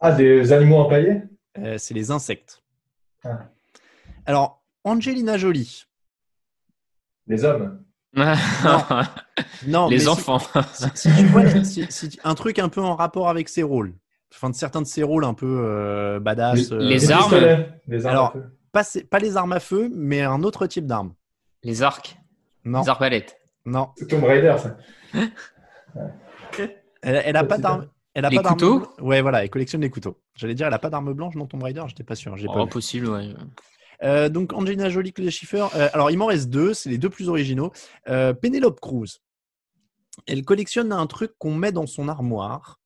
Ah, 0.00 0.12
des 0.12 0.52
animaux 0.52 0.76
empaillés? 0.78 1.22
Euh, 1.58 1.76
c'est 1.76 1.92
les 1.94 2.10
insectes. 2.10 2.62
Ah. 3.24 3.50
Alors, 4.24 4.62
Angelina 4.84 5.36
Jolie. 5.36 5.84
Des 7.30 7.44
hommes 7.44 7.78
Non, 9.66 9.88
les 9.88 10.08
enfants. 10.08 10.40
si, 10.74 10.84
si 10.94 11.08
tu 11.16 11.26
vois, 11.26 11.44
les- 11.44 11.64
si- 11.64 11.86
si- 11.88 12.18
un 12.24 12.34
truc 12.34 12.58
un 12.58 12.68
peu 12.68 12.80
en 12.80 12.96
rapport 12.96 13.28
avec 13.28 13.48
ses 13.48 13.62
rôles. 13.62 13.94
Enfin, 14.34 14.50
de 14.50 14.54
certains 14.56 14.82
de 14.82 14.86
ses 14.86 15.02
rôles 15.04 15.24
un 15.24 15.34
peu 15.34 15.60
euh, 15.64 16.18
badass. 16.20 16.70
Les- 16.70 16.72
euh, 16.72 16.78
les 16.80 17.10
armes. 17.12 17.34
Des 17.86 18.06
armes 18.06 18.12
Alors, 18.12 18.34
pas, 18.72 18.82
c'est- 18.82 19.04
pas 19.08 19.18
les 19.20 19.36
armes 19.36 19.52
à 19.52 19.60
feu, 19.60 19.90
mais 19.94 20.22
un 20.22 20.42
autre 20.42 20.66
type 20.66 20.86
d'arme. 20.86 21.14
les 21.62 21.82
arcs. 21.82 22.16
Non, 22.64 22.80
Les 22.82 22.88
arbalètes. 22.88 23.36
non. 23.64 23.90
C'est 23.96 24.06
Tomb 24.08 24.24
Raider, 24.24 24.54
ça. 24.58 24.76
Elle, 27.02 27.22
elle 27.24 27.36
a 27.36 27.44
pas 27.44 27.56
c'est 27.56 27.62
d'arme. 27.62 27.86
Elle 28.12 28.24
a 28.24 28.28
Les 28.28 28.36
pas 28.36 28.42
couteaux 28.50 28.86
Ouais, 29.00 29.22
voilà, 29.22 29.44
elle 29.44 29.50
collectionne 29.50 29.80
les 29.80 29.88
couteaux. 29.90 30.20
J'allais 30.34 30.54
dire, 30.54 30.66
elle 30.66 30.74
a 30.74 30.78
pas 30.80 30.90
d'arme 30.90 31.12
blanche 31.14 31.36
dans 31.36 31.46
Tomb 31.46 31.62
Raider, 31.62 31.82
j'étais 31.86 32.02
pas 32.02 32.16
sûr. 32.16 32.36
J'ai 32.36 32.46
pas 32.46 32.54
Oh, 32.56 32.64
vu. 32.64 32.70
possible, 32.70 33.08
ouais. 33.08 33.28
Euh, 34.02 34.28
donc 34.28 34.52
Angelina 34.52 34.88
Jolie, 34.88 35.12
Claudia 35.12 35.30
Schiffer. 35.30 35.66
Euh, 35.74 35.88
alors 35.92 36.10
il 36.10 36.16
m'en 36.18 36.26
reste 36.26 36.48
deux, 36.50 36.72
c'est 36.74 36.88
les 36.90 36.98
deux 36.98 37.10
plus 37.10 37.28
originaux. 37.28 37.72
Euh, 38.08 38.32
Penelope 38.32 38.80
Cruz. 38.80 39.20
Elle 40.26 40.44
collectionne 40.44 40.92
un 40.92 41.06
truc 41.06 41.32
qu'on 41.38 41.54
met 41.54 41.72
dans 41.72 41.86
son 41.86 42.08
armoire. 42.08 42.80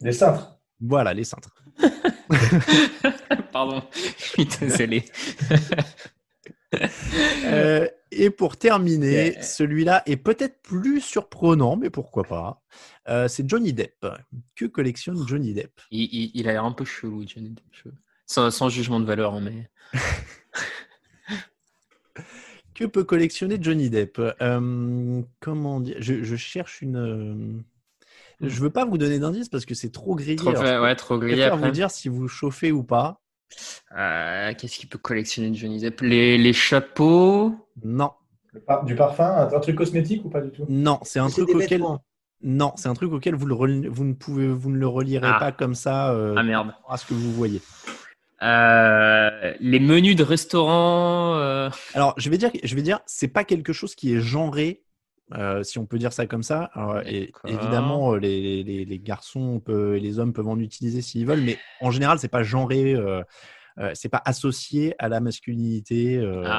Des 0.00 0.12
cintres. 0.12 0.58
Voilà, 0.80 1.14
les 1.14 1.24
cintres. 1.24 1.62
Pardon, 3.52 3.82
je 4.18 4.24
suis 4.24 4.44
désolé. 4.46 5.04
Euh, 7.44 7.86
Et 8.10 8.30
pour 8.30 8.56
terminer, 8.56 9.32
Yeah. 9.32 9.42
celui-là 9.42 10.02
est 10.06 10.16
peut-être 10.16 10.62
plus 10.62 11.00
surprenant, 11.02 11.76
mais 11.76 11.90
pourquoi 11.90 12.24
pas. 12.24 12.62
Euh, 13.08 13.28
c'est 13.28 13.46
Johnny 13.48 13.72
Depp. 13.74 14.06
Que 14.54 14.64
collectionne 14.66 15.26
Johnny 15.28 15.52
Depp? 15.54 15.80
Il, 15.90 16.08
il- 16.12 16.30
il 16.34 16.48
a 16.48 16.52
l'air 16.52 16.64
un 16.64 16.72
peu 16.72 16.84
chelou, 16.86 17.24
Johnny 17.26 17.50
Depp. 17.50 17.94
Je- 18.32 18.34
Sans, 18.34 18.50
sans 18.50 18.68
jugement 18.68 19.00
de 19.00 19.04
valeur, 19.06 19.34
hein, 19.34 19.40
mais. 19.42 19.68
Que 22.74 22.84
peut 22.86 23.04
collectionner 23.04 23.58
Johnny 23.60 23.90
Depp? 23.90 24.18
Euh, 24.40 25.20
Comment 25.40 25.80
dire? 25.80 25.96
Je, 26.00 26.22
je 26.22 26.36
cherche 26.36 26.80
une. 26.80 26.96
euh, 26.96 27.60
Je 28.40 28.60
veux 28.60 28.70
pas 28.70 28.84
vous 28.86 28.96
donner 28.96 29.18
d'indices 29.18 29.50
parce 29.50 29.66
que 29.66 29.74
c'est 29.74 29.92
trop 29.92 30.14
grillé. 30.14 30.36
Trop, 30.36 30.48
Alors, 30.50 30.64
je 30.64 30.80
ouais, 30.80 30.96
trop 30.96 31.18
grillé 31.18 31.34
préfère 31.36 31.54
après. 31.54 31.66
vous 31.66 31.72
dire 31.72 31.90
si 31.90 32.08
vous 32.08 32.28
chauffez 32.28 32.72
ou 32.72 32.82
pas. 32.82 33.20
Euh, 33.96 34.54
Qu'est-ce 34.56 34.78
qu'il 34.78 34.88
peut 34.88 34.98
collectionner 34.98 35.54
Johnny 35.54 35.80
Depp? 35.80 36.00
Les, 36.00 36.38
les 36.38 36.52
chapeaux? 36.54 37.54
Non, 37.84 38.12
par- 38.66 38.84
Du 38.86 38.94
parfum, 38.96 39.48
un, 39.54 39.60
truc 39.60 39.76
cosmétique 39.76 40.24
ou 40.24 40.30
pas 40.30 40.40
du 40.40 40.50
tout? 40.50 40.64
Non, 40.68 40.98
c'est 41.02 41.18
un 41.18 41.28
truc 41.28 41.50
auquel. 41.50 41.82
Non, 42.44 42.72
c'est 42.76 42.88
un 42.88 42.94
truc 42.94 43.12
auquel 43.12 43.34
vous, 43.34 43.46
le 43.46 43.54
vous 43.90 44.04
ne 44.04 44.14
pouvez, 44.14 44.48
vous 44.48 44.70
ne 44.70 44.78
le 44.78 44.86
relierez 44.88 45.28
Ah. 45.30 45.38
pas 45.38 45.52
comme 45.52 45.74
ça 45.74 46.10
euh, 46.12 46.34
Ah 46.38 46.42
merde. 46.42 46.72
à 46.88 46.96
ce 46.96 47.04
que 47.04 47.12
vous 47.14 47.32
voyez. 47.32 47.60
Euh, 48.42 49.54
les 49.60 49.78
menus 49.80 50.16
de 50.16 50.24
restaurant. 50.24 51.36
euh, 51.36 51.70
Alors, 51.94 52.14
je 52.16 52.28
vais 52.28 52.38
dire, 52.38 52.50
je 52.62 52.74
vais 52.74 52.82
dire, 52.82 53.00
c'est 53.06 53.28
pas 53.28 53.44
quelque 53.44 53.72
chose 53.72 53.94
qui 53.94 54.12
est 54.14 54.20
genré, 54.20 54.82
euh, 55.34 55.62
si 55.62 55.78
on 55.78 55.86
peut 55.86 55.98
dire 55.98 56.12
ça 56.12 56.26
comme 56.26 56.42
ça. 56.42 56.64
Alors, 56.74 57.00
et 57.06 57.32
évidemment, 57.46 58.14
les, 58.16 58.62
les- 58.64 58.84
les 58.84 58.98
garçons 58.98 59.62
et 59.68 60.00
les 60.00 60.18
hommes 60.18 60.32
peuvent 60.32 60.48
en 60.48 60.58
utiliser 60.58 61.02
s'ils 61.02 61.26
veulent, 61.26 61.42
mais 61.42 61.56
en 61.80 61.90
général, 61.90 62.18
c'est 62.18 62.28
pas 62.28 62.42
genré, 62.42 62.94
euh, 62.94 63.22
euh, 63.78 63.92
c'est 63.94 64.08
pas 64.08 64.22
associé 64.24 64.94
à 64.98 65.08
la 65.08 65.20
masculinité. 65.20 66.16
euh, 66.18 66.42
Ah. 66.46 66.58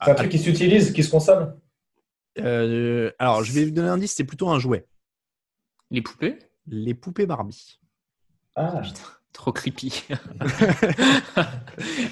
à- 0.00 0.04
C'est 0.04 0.10
un 0.10 0.14
truc 0.16 0.30
qui 0.30 0.38
s'utilise, 0.38 0.92
qui 0.92 1.02
se 1.02 1.10
consomme 1.10 1.58
euh, 2.40 3.12
alors, 3.20 3.44
je 3.44 3.52
vais 3.52 3.64
vous 3.64 3.70
donner 3.70 3.86
un 3.88 3.92
indice, 3.92 4.12
c'est 4.14 4.24
plutôt 4.24 4.48
un 4.50 4.58
jouet. 4.58 4.84
Les 5.92 6.02
poupées? 6.02 6.36
Les 6.66 6.92
poupées 6.92 7.26
Barbie. 7.26 7.78
Ah, 8.56 8.82
Trop 9.34 9.52
creepy. 9.52 10.04
Ah, 11.36 11.44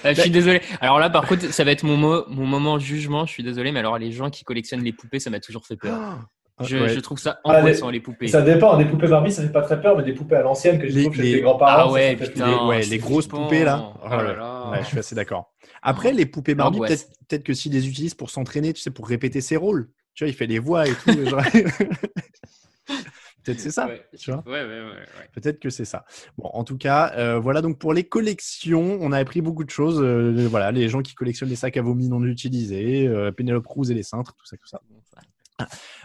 je 0.12 0.20
suis 0.20 0.30
désolé. 0.30 0.60
Alors 0.80 0.98
là, 0.98 1.08
par 1.08 1.26
contre, 1.26 1.50
ça 1.52 1.64
va 1.64 1.70
être 1.70 1.84
mon, 1.84 1.96
mo- 1.96 2.24
mon 2.28 2.44
moment 2.46 2.78
jugement. 2.78 3.24
Je 3.26 3.32
suis 3.32 3.42
désolé, 3.44 3.72
mais 3.72 3.78
alors 3.78 3.96
les 3.96 4.12
gens 4.12 4.28
qui 4.28 4.44
collectionnent 4.44 4.82
les 4.82 4.92
poupées, 4.92 5.20
ça 5.20 5.30
m'a 5.30 5.40
toujours 5.40 5.64
fait 5.64 5.76
peur. 5.76 6.18
Ah, 6.58 6.64
Je, 6.64 6.76
ouais. 6.76 6.88
je 6.90 7.00
trouve 7.00 7.18
ça 7.18 7.40
Ah, 7.44 7.58
angoissant, 7.60 7.88
les 7.90 8.00
poupées. 8.00 8.28
Ça 8.28 8.42
dépend, 8.42 8.76
des 8.76 8.84
poupées 8.84 9.06
Barbie, 9.08 9.32
ça 9.32 9.42
fait 9.42 9.52
pas 9.52 9.62
très 9.62 9.80
peur, 9.80 9.96
mais 9.96 10.02
des 10.02 10.12
poupées 10.12 10.36
à 10.36 10.42
l'ancienne 10.42 10.78
que 10.78 10.86
trouve 10.86 11.14
chez 11.16 11.22
les- 11.22 11.40
grands-parents. 11.40 11.88
Ah 11.88 11.92
ouais, 11.92 12.16
ça 12.18 12.24
fait 12.26 12.32
putain. 12.32 12.46
Les, 12.46 12.66
ouais, 12.90 12.98
grosses 12.98 13.24
flippant. 13.24 13.44
poupées 13.44 13.64
là. 13.64 13.92
Oh 14.04 14.08
là 14.10 14.34
là. 14.34 14.70
Ouais, 14.70 14.80
je 14.82 14.88
suis 14.88 14.98
assez 14.98 15.14
d'accord. 15.14 15.52
Après, 15.80 16.12
les 16.12 16.26
poupées 16.26 16.54
Barbie, 16.54 16.80
peut-être 16.80 17.06
peut-être 17.28 17.44
que 17.44 17.54
s'ils 17.54 17.72
les 17.72 17.88
utilisent 17.88 18.14
pour 18.14 18.30
s'entraîner, 18.30 18.72
tu 18.72 18.80
sais, 18.82 18.90
pour 18.90 19.08
répéter 19.08 19.40
ses 19.40 19.56
rôles. 19.56 19.90
Tu 20.14 20.24
vois, 20.24 20.28
il 20.30 20.34
fait 20.34 20.46
les 20.46 20.58
voix 20.58 20.86
et 20.86 20.92
tout. 20.92 21.24
genre- 21.26 21.40
peut-être 23.44 23.60
c'est 23.60 23.70
ça. 23.70 23.86
Ouais. 23.86 24.04
Tu 24.18 24.30
vois 24.30 24.42
Ouais, 24.46 24.52
ouais, 24.62 24.66
ouais, 24.66 24.84
ouais. 24.90 25.28
Peut-être 25.32 25.58
que 25.60 25.70
c'est 25.70 25.84
ça. 25.84 26.04
Bon, 26.38 26.48
en 26.52 26.64
tout 26.64 26.78
cas, 26.78 27.12
euh, 27.16 27.38
voilà 27.38 27.60
donc 27.62 27.78
pour 27.78 27.92
les 27.92 28.04
collections, 28.04 28.98
on 29.00 29.12
a 29.12 29.18
appris 29.18 29.40
beaucoup 29.40 29.64
de 29.64 29.70
choses. 29.70 30.00
euh, 30.02 30.46
voilà, 30.50 30.72
les 30.72 30.88
gens 30.88 31.02
qui 31.02 31.14
collectionnent 31.14 31.48
les 31.50 31.56
sacs 31.56 31.76
à 31.76 31.82
vomi 31.82 32.08
non 32.08 32.22
utilisés, 32.24 33.06
euh, 33.08 33.32
Penelope 33.32 33.64
Cruz 33.66 33.90
et 33.90 33.94
les 33.94 34.02
cintres, 34.02 34.34
tout 34.36 34.46
ça, 34.46 34.56
tout 34.56 34.66
ça. 34.68 34.80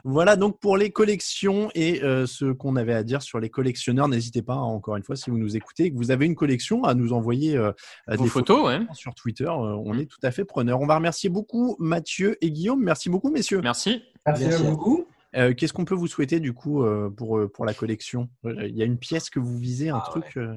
Voilà 0.04 0.36
donc 0.36 0.60
pour 0.60 0.78
les 0.78 0.92
collections 0.92 1.72
et 1.74 2.04
euh, 2.04 2.28
ce 2.28 2.52
qu'on 2.52 2.76
avait 2.76 2.94
à 2.94 3.02
dire 3.04 3.24
sur 3.24 3.40
les 3.40 3.50
collectionneurs. 3.50 4.08
N'hésitez 4.08 4.44
pas, 4.44 4.54
hein, 4.54 4.58
encore 4.62 4.98
une 4.98 5.04
fois, 5.04 5.16
si 5.16 5.32
vous 5.32 5.38
nous 5.40 5.56
écoutez 5.56 5.86
et 5.86 5.92
que 5.92 5.96
vous 5.98 6.12
avez 6.12 6.28
une 6.28 6.36
collection, 6.36 6.84
à 6.84 6.94
nous 6.94 7.12
envoyer 7.12 7.58
euh, 7.58 7.72
des 8.08 8.28
photos, 8.28 8.68
ouais. 8.68 8.80
sur 8.94 9.16
Twitter. 9.16 9.46
euh, 9.46 9.76
on 9.84 9.96
Mm. 9.96 10.00
est 10.02 10.06
tout 10.06 10.20
à 10.22 10.30
fait 10.30 10.46
preneur. 10.46 10.80
On 10.80 10.86
va 10.86 10.96
remercier 10.98 11.30
beaucoup 11.32 11.76
Mathieu 11.80 12.38
et 12.42 12.52
Guillaume. 12.52 12.84
Merci 12.84 13.10
beaucoup, 13.10 13.32
messieurs. 13.32 13.62
Merci. 13.64 14.04
Merci 14.28 14.44
à 14.44 14.48
Merci 14.50 14.64
à 14.68 14.70
vous. 14.70 14.78
vous. 14.78 15.07
Euh, 15.36 15.54
Qu'est-ce 15.54 15.74
qu'on 15.74 15.86
peut 15.86 15.96
vous 15.96 16.08
souhaiter 16.08 16.40
du 16.40 16.54
coup 16.54 16.84
euh, 16.84 17.10
pour, 17.10 17.38
euh, 17.38 17.48
pour 17.48 17.66
la 17.66 17.74
collection? 17.74 18.30
Il 18.44 18.76
y 18.76 18.82
a 18.82 18.86
une 18.86 18.98
pièce 18.98 19.30
que 19.30 19.40
vous 19.40 19.58
visez, 19.58 19.90
un 19.90 19.98
Ah 20.04 20.10
truc. 20.10 20.26
euh, 20.38 20.56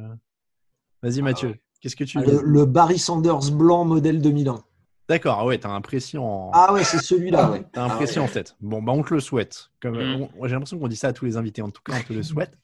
Vas-y, 1.03 1.23
Mathieu. 1.23 1.57
Qu'est-ce 1.81 1.97
que 1.97 2.05
tu 2.05 2.19
Ah, 2.19 2.23
Le, 2.23 2.43
le 2.43 2.67
Barry 2.67 2.99
Sanders 2.99 3.51
blanc 3.53 3.85
modèle 3.85 4.21
2001. 4.21 4.63
D'accord, 5.09 5.39
ah 5.41 5.45
ouais, 5.47 5.59
t'as 5.59 5.71
un 5.71 5.81
précis 5.81 6.19
en. 6.19 6.53
Ah 6.55 6.73
ouais, 6.73 6.85
c'est 6.85 6.99
celui-là. 6.99 7.51
Ouais. 7.51 7.65
T'as 7.73 7.83
un 7.83 7.89
Ah 7.91 7.97
précis 7.97 8.21
ouais. 8.21 8.25
en 8.25 8.29
tête. 8.29 8.55
Bon, 8.61 8.81
bah 8.81 8.93
on 8.93 9.03
te 9.03 9.13
le 9.13 9.19
souhaite. 9.19 9.71
Comme, 9.83 9.97
Mm. 9.99 10.29
on- 10.39 10.47
J'ai 10.47 10.53
l'impression 10.53 10.79
qu'on 10.79 10.87
dit 10.87 10.95
ça 10.95 11.09
à 11.09 11.13
tous 11.13 11.25
les 11.25 11.37
invités. 11.37 11.63
En 11.63 11.71
tout 11.71 11.83
cas, 11.85 11.95
on 11.99 12.03
te 12.07 12.13
le 12.13 12.23
souhaite. 12.23 12.57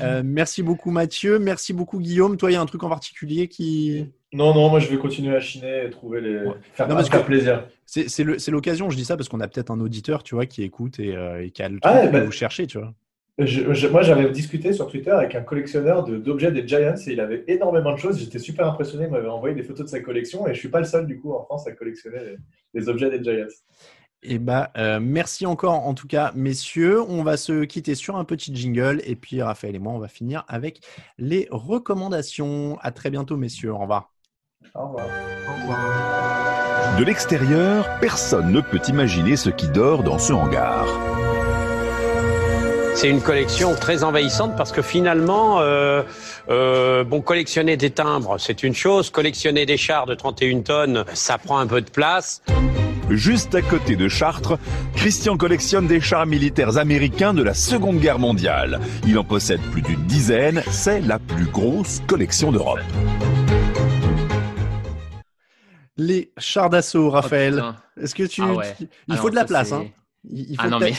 Euh, 0.00 0.22
merci 0.24 0.64
beaucoup, 0.64 0.90
Mathieu. 0.90 1.38
Merci 1.38 1.72
beaucoup, 1.72 2.00
Guillaume. 2.00 2.36
Toi, 2.38 2.50
il 2.50 2.54
y 2.54 2.56
a 2.56 2.60
un 2.60 2.66
truc 2.66 2.82
en 2.82 2.88
particulier 2.88 3.46
qui. 3.46 4.10
Non, 4.32 4.54
non, 4.54 4.70
moi 4.70 4.80
je 4.80 4.88
vais 4.88 4.96
continuer 4.96 5.34
à 5.36 5.40
chiner 5.40 5.84
et 5.86 5.90
trouver 5.90 6.20
les. 6.20 6.38
Ouais. 6.38 6.54
Faire, 6.72 6.88
Non, 6.88 6.94
parce 6.94 7.10
que- 7.10 7.18
plaisir. 7.18 7.66
C'est 7.86 8.50
l'occasion, 8.50 8.88
je 8.88 8.96
dis 8.96 9.04
ça 9.04 9.16
parce 9.16 9.28
qu'on 9.28 9.40
a 9.40 9.48
peut-être 9.48 9.70
un 9.70 9.80
auditeur, 9.80 10.22
tu 10.22 10.34
vois, 10.34 10.46
qui 10.46 10.62
écoute 10.62 10.98
et, 10.98 11.14
euh, 11.14 11.44
et 11.44 11.50
qui 11.50 11.62
a 11.62 11.68
le 11.68 11.78
truc 11.80 11.92
Ah 11.94 12.06
que 12.06 12.12
bah- 12.12 12.24
vous 12.24 12.32
cherchez, 12.32 12.66
tu 12.66 12.78
vois. 12.78 12.94
Je- 13.38 13.72
je- 13.72 13.88
moi 13.88 14.02
j'avais 14.02 14.30
discuté 14.30 14.72
sur 14.74 14.86
Twitter 14.88 15.10
avec 15.10 15.34
un 15.34 15.40
collectionneur 15.42 16.04
de- 16.04 16.16
d'objets 16.18 16.52
des 16.52 16.66
Giants 16.68 16.94
et 17.06 17.12
il 17.12 17.20
avait 17.20 17.44
énormément 17.48 17.92
de 17.92 17.96
choses. 17.98 18.18
J'étais 18.18 18.38
super 18.38 18.66
impressionné. 18.66 19.04
Il 19.06 19.10
m'avait 19.10 19.28
envoyé 19.28 19.54
des 19.54 19.62
photos 19.62 19.86
de 19.86 19.90
sa 19.90 20.00
collection 20.00 20.46
et 20.46 20.54
je 20.54 20.58
suis 20.60 20.68
pas 20.68 20.80
le 20.80 20.84
seul 20.84 21.06
du 21.06 21.18
coup 21.18 21.32
en 21.32 21.42
France 21.42 21.66
à 21.66 21.72
collectionner 21.72 22.18
les, 22.18 22.36
les 22.80 22.88
objets 22.88 23.10
des 23.10 23.22
Giants. 23.24 23.46
Eh 24.22 24.38
bah, 24.38 24.70
euh, 24.76 25.00
merci 25.00 25.46
encore 25.46 25.86
en 25.86 25.94
tout 25.94 26.06
cas, 26.06 26.30
messieurs. 26.36 27.02
On 27.02 27.22
va 27.22 27.36
se 27.38 27.64
quitter 27.64 27.94
sur 27.94 28.16
un 28.16 28.24
petit 28.24 28.54
jingle 28.54 29.00
et 29.04 29.16
puis 29.16 29.42
Raphaël 29.42 29.74
et 29.74 29.78
moi, 29.80 29.92
on 29.94 29.98
va 29.98 30.08
finir 30.08 30.44
avec 30.46 30.80
les 31.18 31.48
recommandations. 31.50 32.78
À 32.82 32.92
très 32.92 33.10
bientôt, 33.10 33.36
messieurs. 33.36 33.72
Au 33.72 33.78
revoir. 33.78 34.11
Au 34.74 34.86
revoir. 34.86 35.06
Au 35.48 35.60
revoir. 35.60 36.98
De 36.98 37.04
l'extérieur, 37.04 37.88
personne 38.00 38.52
ne 38.52 38.60
peut 38.60 38.80
imaginer 38.88 39.36
ce 39.36 39.50
qui 39.50 39.68
dort 39.68 40.02
dans 40.02 40.18
ce 40.18 40.32
hangar. 40.32 40.86
C'est 42.94 43.08
une 43.08 43.22
collection 43.22 43.74
très 43.74 44.04
envahissante 44.04 44.56
parce 44.56 44.70
que 44.70 44.82
finalement, 44.82 45.60
euh, 45.60 46.02
euh, 46.50 47.02
bon, 47.02 47.22
collectionner 47.22 47.76
des 47.76 47.90
timbres, 47.90 48.36
c'est 48.38 48.62
une 48.62 48.74
chose. 48.74 49.10
Collectionner 49.10 49.64
des 49.64 49.78
chars 49.78 50.06
de 50.06 50.14
31 50.14 50.60
tonnes, 50.60 51.04
ça 51.14 51.38
prend 51.38 51.58
un 51.58 51.66
peu 51.66 51.80
de 51.80 51.90
place. 51.90 52.42
Juste 53.10 53.54
à 53.54 53.62
côté 53.62 53.96
de 53.96 54.08
Chartres, 54.08 54.58
Christian 54.94 55.36
collectionne 55.36 55.86
des 55.86 56.00
chars 56.00 56.26
militaires 56.26 56.78
américains 56.78 57.34
de 57.34 57.42
la 57.42 57.54
Seconde 57.54 57.98
Guerre 57.98 58.18
mondiale. 58.18 58.80
Il 59.06 59.18
en 59.18 59.24
possède 59.24 59.60
plus 59.72 59.82
d'une 59.82 60.04
dizaine, 60.04 60.62
c'est 60.70 61.00
la 61.00 61.18
plus 61.18 61.46
grosse 61.46 62.02
collection 62.06 62.52
d'Europe. 62.52 62.80
Les 66.04 66.32
chars 66.38 66.68
d'assaut, 66.70 67.10
Raphaël. 67.10 67.62
Oh. 67.62 68.00
Est-ce 68.00 68.14
que 68.14 68.24
tu. 68.24 68.42
Ah 68.42 68.52
ouais. 68.54 68.74
Il 68.80 68.88
Ah 69.10 69.16
faut 69.16 69.24
non, 69.24 69.30
de 69.30 69.34
la 69.36 69.44
place, 69.44 69.68
c'est- 69.68 69.74
hein. 69.74 69.84
Il, 70.24 70.50
il 70.52 70.56
faut 70.56 70.62
Ah 70.64 70.68
non, 70.68 70.78
mais. 70.80 70.92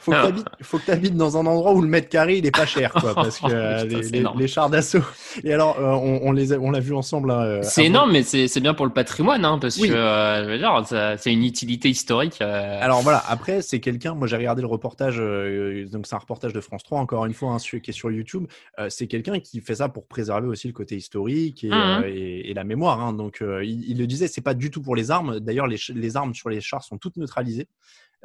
Faut 0.00 0.12
que 0.12 0.78
que 0.78 0.84
tu 0.84 0.90
habites 0.90 1.14
dans 1.16 1.36
un 1.36 1.46
endroit 1.46 1.72
où 1.72 1.82
le 1.82 1.88
mètre 1.88 2.08
carré 2.08 2.38
il 2.38 2.46
est 2.46 2.50
pas 2.56 2.66
cher, 2.66 2.92
quoi, 2.92 3.14
parce 3.14 3.38
que 3.38 3.46
euh, 3.50 3.84
Putain, 3.86 4.32
les, 4.36 4.48
chars 4.48 4.70
d'assaut. 4.70 5.02
Et 5.44 5.52
alors, 5.52 5.78
euh, 5.78 5.92
on, 5.92 6.28
on 6.28 6.32
les 6.32 6.52
a- 6.52 6.58
on 6.58 6.70
l'a 6.70 6.80
vu 6.80 6.94
ensemble. 6.94 7.30
hein, 7.30 7.40
euh, 7.42 7.60
C'est 7.62 7.84
énorme, 7.84 8.12
mais 8.12 8.22
c'est 8.22 8.48
c'est 8.48 8.60
bien 8.60 8.74
pour 8.74 8.86
le 8.86 8.92
patrimoine, 8.92 9.44
hein, 9.44 9.58
parce 9.60 9.76
Oui. 9.78 9.88
que 9.88 9.94
euh, 9.94 10.44
je 10.44 10.50
veux 10.50 10.58
dire, 10.58 10.82
ça- 10.86 11.16
c'est 11.16 11.32
une 11.32 11.44
utilité 11.44 11.88
historique. 11.88 12.38
euh, 12.40 12.78
Alors 12.80 13.02
voilà, 13.02 13.22
après, 13.28 13.62
c'est 13.62 13.80
quelqu'un, 13.80 14.14
moi 14.14 14.26
j'ai 14.26 14.36
regardé 14.36 14.62
le 14.62 14.68
reportage, 14.68 15.16
euh, 15.20 15.86
donc 15.86 16.06
c'est 16.06 16.14
un 16.14 16.18
reportage 16.18 16.52
de 16.52 16.60
France 16.60 16.82
3, 16.82 16.98
encore 16.98 17.26
une 17.26 17.34
fois, 17.34 17.52
hein, 17.52 17.58
qui 17.58 17.90
est 17.90 17.92
sur 17.92 18.10
YouTube. 18.10 18.46
Euh, 18.78 18.86
c'est 18.90 19.06
quelqu'un 19.06 19.38
qui 19.40 19.60
fait 19.60 19.76
ça 19.76 19.88
pour 19.88 20.06
préserver 20.06 20.48
aussi 20.48 20.66
le 20.66 20.72
côté 20.72 20.96
historique 20.96 21.64
et, 21.64 21.68
Mhm. 21.68 21.74
euh, 21.74 22.02
et- 22.08 22.50
et 22.50 22.54
la 22.54 22.64
mémoire. 22.64 23.00
hein. 23.00 23.12
Donc 23.12 23.42
euh, 23.42 23.64
il, 23.64 23.88
il 23.90 23.98
le 23.98 24.06
disait, 24.06 24.28
c'est 24.28 24.40
pas 24.40 24.54
du 24.54 24.70
tout 24.70 24.80
pour 24.82 24.96
les 24.96 25.10
armes. 25.10 25.40
D'ailleurs, 25.40 25.66
les, 25.66 25.76
les 25.94 26.16
armes 26.16 26.34
sur 26.34 26.48
les 26.48 26.60
chars 26.60 26.82
sont 26.82 26.96
toutes 26.98 27.16
neutralisées. 27.16 27.68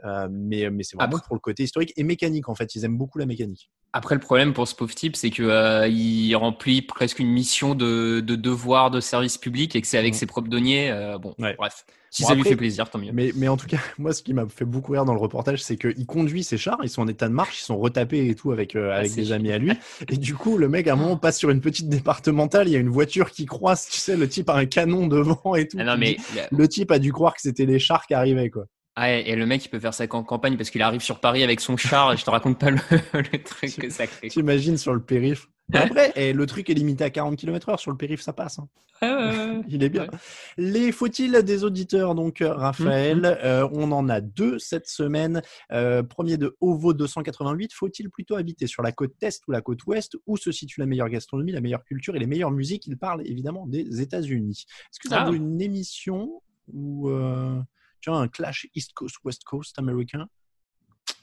Euh, 0.03 0.27
mais 0.29 0.69
mais 0.69 0.83
c'est 0.83 0.97
vraiment 0.97 1.15
Après- 1.15 1.25
pour 1.27 1.35
le 1.35 1.39
côté 1.39 1.63
historique 1.63 1.93
et 1.95 2.03
mécanique 2.03 2.49
en 2.49 2.55
fait. 2.55 2.75
Ils 2.75 2.83
aiment 2.85 2.97
beaucoup 2.97 3.17
la 3.17 3.25
mécanique. 3.25 3.69
Après, 3.93 4.13
le 4.13 4.19
problème 4.19 4.53
pour 4.53 4.67
ce 4.67 4.75
pauvre 4.75 4.93
type, 4.93 5.15
c'est 5.15 5.29
que 5.29 5.41
euh, 5.43 5.87
il 5.87 6.35
remplit 6.35 6.81
presque 6.81 7.19
une 7.19 7.29
mission 7.29 7.75
de, 7.75 8.19
de 8.19 8.35
devoir 8.35 8.91
de 8.91 8.99
service 8.99 9.37
public 9.37 9.73
et 9.73 9.81
que 9.81 9.87
c'est 9.87 9.97
avec 9.97 10.15
ses 10.15 10.25
propres 10.25 10.49
deniers. 10.49 10.91
euh, 10.91 11.17
bon, 11.17 11.33
Ouais. 11.39 11.55
bref. 11.57 11.85
Si 12.09 12.23
Bon, 12.23 12.27
ça 12.29 12.33
lui 12.33 12.41
après- 12.41 12.49
fait 12.51 12.55
plaisir, 12.57 12.89
tant 12.89 12.99
mieux. 12.99 13.11
Mais, 13.13 13.31
mais 13.35 13.47
en 13.47 13.55
tout 13.55 13.67
cas, 13.67 13.77
moi, 13.97 14.11
ce 14.13 14.21
qui 14.21 14.33
m'a 14.33 14.47
fait 14.49 14.65
beaucoup 14.65 14.91
rire 14.91 15.05
dans 15.05 15.13
le 15.13 15.19
reportage, 15.19 15.63
c'est 15.63 15.77
qu'il 15.77 16.05
conduit 16.05 16.43
ses 16.43 16.57
chars, 16.57 16.79
ils 16.83 16.89
sont 16.89 17.01
en 17.03 17.07
état 17.07 17.29
de 17.29 17.33
marche, 17.33 17.61
ils 17.61 17.63
sont 17.63 17.77
retapés 17.77 18.27
et 18.27 18.35
tout 18.35 18.51
avec, 18.51 18.75
euh, 18.75 18.89
Ah, 18.91 18.97
avec 18.97 19.13
des 19.15 19.31
amis 19.31 19.51
à 19.53 19.57
lui. 19.59 19.71
Et 20.09 20.17
du 20.17 20.33
coup, 20.35 20.57
le 20.57 20.67
mec, 20.67 20.87
à 20.87 20.93
un 20.93 20.95
moment, 20.97 21.15
passe 21.15 21.37
sur 21.37 21.49
une 21.49 21.61
petite 21.61 21.87
départementale, 21.87 22.67
il 22.67 22.71
y 22.71 22.75
a 22.75 22.79
une 22.79 22.89
voiture 22.89 23.31
qui 23.31 23.45
croise, 23.45 23.87
tu 23.89 23.97
sais, 23.99 24.17
le 24.17 24.27
type 24.27 24.49
a 24.49 24.55
un 24.55 24.65
canon 24.65 25.07
devant 25.07 25.55
et 25.55 25.69
tout. 25.69 25.77
Ah 25.79 25.85
non, 25.85 25.97
mais 25.97 26.17
Le 26.51 26.67
type 26.67 26.91
a 26.91 26.99
dû 26.99 27.13
croire 27.13 27.33
que 27.33 27.41
c'était 27.41 27.65
les 27.65 27.79
chars 27.79 28.05
qui 28.07 28.13
arrivaient, 28.13 28.49
quoi. 28.49 28.65
Ah, 28.95 29.11
et 29.11 29.35
le 29.35 29.45
mec, 29.45 29.65
il 29.65 29.69
peut 29.69 29.79
faire 29.79 29.93
en 30.15 30.23
campagne 30.23 30.55
parce 30.55 30.69
qu'il 30.69 30.81
arrive 30.81 31.01
sur 31.01 31.19
Paris 31.19 31.43
avec 31.43 31.59
son 31.59 31.75
char 31.75 32.13
et 32.13 32.17
je 32.17 32.23
te 32.23 32.29
raconte 32.29 32.57
pas 32.59 32.69
le, 32.71 32.77
le 33.13 33.43
truc 33.43 33.75
que 33.77 33.89
ça 33.89 34.07
crée. 34.07 34.29
T'imagines 34.29 34.77
sur 34.77 34.93
le 34.93 35.01
périph. 35.01 35.47
Après, 35.73 36.13
et 36.15 36.31
le 36.31 36.45
truc 36.45 36.69
est 36.69 36.75
limité 36.75 37.03
à 37.03 37.09
40 37.09 37.37
km 37.37 37.69
heure 37.69 37.79
sur 37.79 37.89
le 37.91 37.97
périph, 37.97 38.21
ça 38.21 38.33
passe. 38.33 38.59
hein. 38.59 38.67
Il 39.67 39.83
est 39.83 39.89
bien. 39.89 40.03
Ouais. 40.03 40.09
Les 40.57 40.91
faut-il 40.93 41.33
des 41.43 41.63
auditeurs, 41.65 42.15
donc 42.15 42.41
euh, 42.41 42.53
Raphaël, 42.53 43.17
Mhm. 43.17 43.25
euh, 43.43 43.67
on 43.73 43.91
en 43.91 44.07
a 44.07 44.21
deux 44.21 44.59
cette 44.59 44.87
semaine. 44.87 45.41
Euh, 45.73 46.01
premier 46.03 46.37
de 46.37 46.55
Ovo 46.61 46.93
288, 46.93 47.73
faut-il 47.73 48.09
plutôt 48.09 48.35
habiter 48.35 48.67
sur 48.67 48.83
la 48.83 48.91
côte 48.93 49.13
est 49.17 49.41
ou 49.47 49.51
la 49.51 49.61
côte 49.61 49.83
ouest? 49.87 50.15
Où 50.27 50.37
se 50.37 50.51
situe 50.53 50.79
la 50.79 50.85
meilleure 50.85 51.09
gastronomie, 51.09 51.51
la 51.51 51.61
meilleure 51.61 51.83
culture 51.83 52.15
et 52.15 52.19
les 52.19 52.27
meilleures 52.27 52.51
musiques? 52.51 52.85
Il 52.87 52.97
parle 52.97 53.23
évidemment 53.27 53.65
des 53.67 53.99
États-Unis. 54.01 54.65
Est-ce 54.69 54.99
que 54.99 55.09
ça 55.09 55.23
Ah. 55.23 55.25
vaut 55.25 55.33
une 55.33 55.61
émission 55.61 56.41
ou 56.71 57.09
euh, 57.09 57.59
tu 58.05 58.11
vois, 58.11 58.19
un 58.19 58.27
clash 58.27 58.67
East 58.75 58.93
Coast, 58.93 59.15
West 59.23 59.43
Coast 59.45 59.79
américain. 59.79 60.27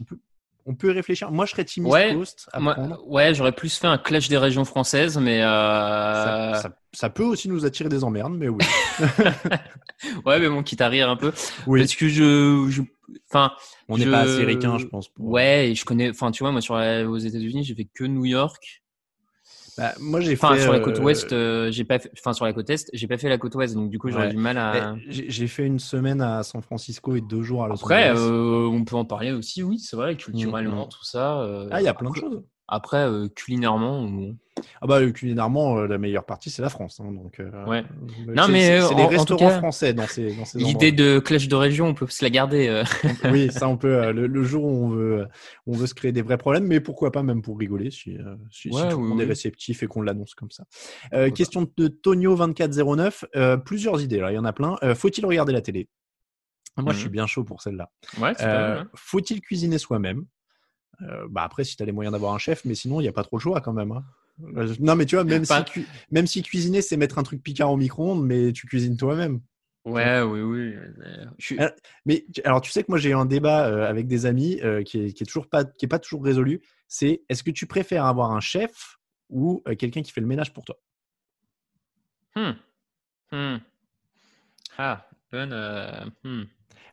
On 0.00 0.04
peut, 0.04 0.18
on 0.66 0.74
peut 0.74 0.88
y 0.90 0.92
réfléchir. 0.92 1.30
Moi, 1.30 1.46
je 1.46 1.52
serais 1.52 1.64
team 1.64 1.84
East 1.86 1.92
Ouais, 1.92 2.12
Coast 2.12 2.48
Moi, 2.58 2.76
ouais, 3.06 3.32
j'aurais 3.34 3.52
plus 3.52 3.78
fait 3.78 3.86
un 3.86 3.98
clash 3.98 4.28
des 4.28 4.36
régions 4.36 4.64
françaises, 4.64 5.16
mais 5.16 5.42
euh, 5.44 6.54
Ça, 6.54 6.62
ça- 6.62 6.78
ça 6.92 7.08
peut 7.08 7.22
aussi 7.22 7.48
nous 7.48 7.64
attirer 7.64 7.88
des 7.88 8.02
emmerdes, 8.02 8.34
mais 8.36 8.48
oui. 8.48 8.64
ouais, 10.26 10.40
mais 10.40 10.48
bon, 10.48 10.64
quitte 10.64 10.80
à 10.80 10.88
rire 10.88 11.08
un 11.08 11.16
peu, 11.16 11.32
oui. 11.68 11.80
parce 11.80 11.94
que 11.94 12.08
je, 12.08 12.66
je, 12.68 12.82
enfin, 13.30 13.52
On 13.88 13.96
n'est 13.96 14.04
je- 14.06 14.10
pas 14.10 14.20
assez 14.22 14.44
ricain, 14.44 14.76
je 14.78 14.86
pense. 14.86 15.08
pour- 15.08 15.24
ouais, 15.28 15.70
et 15.70 15.74
je 15.76 15.84
connais, 15.84 16.10
enfin, 16.10 16.32
tu 16.32 16.42
vois, 16.42 16.50
moi 16.50 16.60
sur 16.60 16.74
la- 16.74 17.08
aux 17.08 17.16
États-Unis, 17.18 17.62
j'ai 17.64 17.74
fait 17.76 17.88
que 17.94 18.02
New 18.04 18.24
York. 18.24 18.81
Bah, 19.78 19.94
moi, 19.98 20.20
j'ai 20.20 20.34
Enfin, 20.34 20.54
fait. 20.54 20.62
sur 20.62 20.72
la 20.72 20.80
côte 20.80 20.98
euh, 20.98 21.02
ouest, 21.02 21.32
euh, 21.32 21.70
j'ai 21.70 21.84
pas, 21.84 21.98
fait- 21.98 22.12
enfin 22.18 22.34
sur 22.34 22.44
la 22.44 22.52
côte 22.52 22.68
est, 22.68 22.90
j'ai 22.92 23.06
pas 23.06 23.16
fait 23.16 23.30
la 23.30 23.38
côte 23.38 23.54
ouest, 23.54 23.74
donc 23.74 23.88
du 23.88 23.98
coup, 23.98 24.10
j'aurais 24.10 24.24
Ouais. 24.26 24.30
du 24.30 24.36
mal 24.36 24.58
à. 24.58 24.96
J'ai 25.08 25.46
fait 25.46 25.64
une 25.64 25.78
semaine 25.78 26.20
à 26.20 26.42
San 26.42 26.60
Francisco 26.62 27.16
et 27.16 27.22
deux 27.22 27.42
jours 27.42 27.64
à 27.64 27.68
Los 27.68 27.74
Après, 27.76 28.10
Angeles. 28.10 28.18
euh, 28.20 28.68
on 28.70 28.84
peut 28.84 28.96
en 28.96 29.06
parler 29.06 29.32
aussi, 29.32 29.62
oui, 29.62 29.78
c'est 29.78 29.96
vrai, 29.96 30.16
culturellement, 30.16 30.84
Mm, 30.84 30.86
mm. 30.86 30.90
tout 30.90 31.04
ça. 31.04 31.40
euh, 31.40 31.68
ah, 31.70 31.80
il 31.80 31.84
y 31.84 31.88
a 31.88 31.94
plein 31.94 32.10
de 32.10 32.16
choses. 32.16 32.42
Après, 32.68 33.06
euh, 33.08 33.28
culinairement. 33.28 34.08
Ah 34.80 34.86
bah, 34.86 35.04
culinairement, 35.10 35.78
euh, 35.78 35.86
la 35.86 35.98
meilleure 35.98 36.24
partie, 36.24 36.48
c'est 36.50 36.62
la 36.62 36.68
France. 36.68 37.00
hein, 37.00 37.12
donc, 37.12 37.40
euh, 37.40 37.50
Ouais. 37.66 37.84
Non, 38.28 38.44
c'est- 38.46 38.52
mais, 38.52 38.80
c'est 38.80 38.94
les 38.94 39.06
restaurants 39.06 39.48
cas, 39.48 39.58
français 39.58 39.94
dans 39.94 40.06
ces, 40.06 40.32
dans 40.34 40.44
ces 40.44 40.58
l'idée 40.58 40.92
de 40.92 41.18
clash 41.18 41.48
de 41.48 41.54
région, 41.56 41.86
on 41.88 41.94
peut 41.94 42.06
se 42.06 42.24
la 42.24 42.30
garder. 42.30 42.82
Oui, 43.30 43.50
ça, 43.50 43.68
on 43.68 43.76
peut. 43.76 44.12
le, 44.12 44.26
le 44.26 44.42
jour 44.44 44.64
où 44.64 44.68
on 44.68 44.88
veut, 44.90 45.26
on 45.66 45.76
veut 45.76 45.86
se 45.86 45.94
créer 45.94 46.12
des 46.12 46.22
vrais 46.22 46.38
problèmes, 46.38 46.66
mais 46.66 46.80
pourquoi 46.80 47.12
pas 47.12 47.22
même 47.22 47.42
pour 47.42 47.58
rigoler 47.58 47.90
si, 47.90 48.16
si, 48.50 48.70
tout 48.70 48.76
le 48.76 48.96
oui, 48.96 49.08
monde 49.08 49.20
est 49.20 49.24
réceptif 49.24 49.82
et 49.82 49.86
qu'on 49.86 50.02
l'annonce 50.02 50.34
comme 50.34 50.50
ça. 50.50 50.64
Question 51.34 51.68
de 51.76 51.88
Tonio2409. 51.88 53.24
euh, 53.36 53.56
plusieurs 53.56 54.00
idées, 54.02 54.18
là, 54.20 54.32
il 54.32 54.34
y 54.36 54.38
en 54.38 54.44
a 54.44 54.52
plein. 54.52 54.76
Faut-il 54.94 55.26
regarder 55.26 55.52
la 55.52 55.60
télé? 55.62 55.88
Moi, 56.78 56.92
je 56.94 56.98
suis 57.00 57.08
Mhm. 57.08 57.12
bien 57.12 57.26
chaud 57.26 57.44
pour 57.44 57.60
celle-là. 57.60 57.90
Ouais, 58.18 58.32
Euh, 58.40 58.80
hein. 58.80 58.88
Faut-il 58.94 59.40
cuisiner 59.42 59.76
soi-même? 59.78 60.24
Euh, 61.02 61.26
bah 61.30 61.42
après, 61.42 61.64
si 61.64 61.76
tu 61.76 61.82
as 61.82 61.86
les 61.86 61.92
moyens 61.92 62.12
d'avoir 62.12 62.32
un 62.34 62.38
chef, 62.38 62.64
mais 62.64 62.74
sinon, 62.74 63.00
il 63.00 63.04
n'y 63.04 63.08
a 63.08 63.12
pas 63.12 63.24
trop 63.24 63.36
le 63.38 63.42
choix 63.42 63.60
quand 63.60 63.72
même. 63.72 63.92
hein. 63.92 64.04
Euh, 64.56 64.74
Non, 64.80 64.96
mais 64.96 65.04
tu 65.06 65.16
vois, 65.16 65.24
même, 65.24 65.44
si, 65.44 65.64
cu- 65.64 65.86
même 66.10 66.26
si 66.26 66.42
cuisiner, 66.42 66.82
c'est 66.82 66.96
mettre 66.96 67.18
un 67.18 67.22
truc 67.22 67.42
piquant 67.42 67.70
au 67.70 67.76
micro-ondes, 67.76 68.24
mais 68.24 68.52
tu 68.52 68.66
cuisines 68.66 68.96
toi-même. 68.96 69.40
Ouais, 69.84 70.20
oui, 70.22 70.40
oui. 70.40 70.74
euh, 70.76 71.24
je 71.38 71.44
suis- 71.44 71.58
Mais 72.06 72.24
alors, 72.44 72.60
tu 72.60 72.70
sais 72.70 72.82
que 72.82 72.90
moi, 72.90 72.98
j'ai 72.98 73.10
eu 73.10 73.14
un 73.14 73.26
débat 73.26 73.66
euh, 73.66 73.88
avec 73.88 74.06
des 74.06 74.26
amis 74.26 74.60
euh, 74.62 74.82
qui, 74.84 75.00
est, 75.06 75.12
qui 75.12 75.24
est 75.24 75.26
toujours 75.26 75.48
pas, 75.48 75.64
qui 75.64 75.84
est 75.86 75.88
pas 75.88 75.98
toujours 75.98 76.24
résolu. 76.24 76.62
C'est 76.88 77.22
est-ce 77.28 77.42
que 77.42 77.50
tu 77.50 77.66
préfères 77.66 78.04
avoir 78.06 78.30
un 78.30 78.40
chef 78.40 78.96
ou 79.28 79.62
euh, 79.66 79.74
quelqu'un 79.74 80.02
qui 80.02 80.12
fait 80.12 80.20
le 80.20 80.26
ménage 80.28 80.52
pour 80.52 80.64
toi? 80.64 80.76
Hmm. 82.36 82.52
Hmm. 83.32 83.56
Ah, 84.78 85.06
bonne. 85.32 85.52
hmm. 86.24 86.42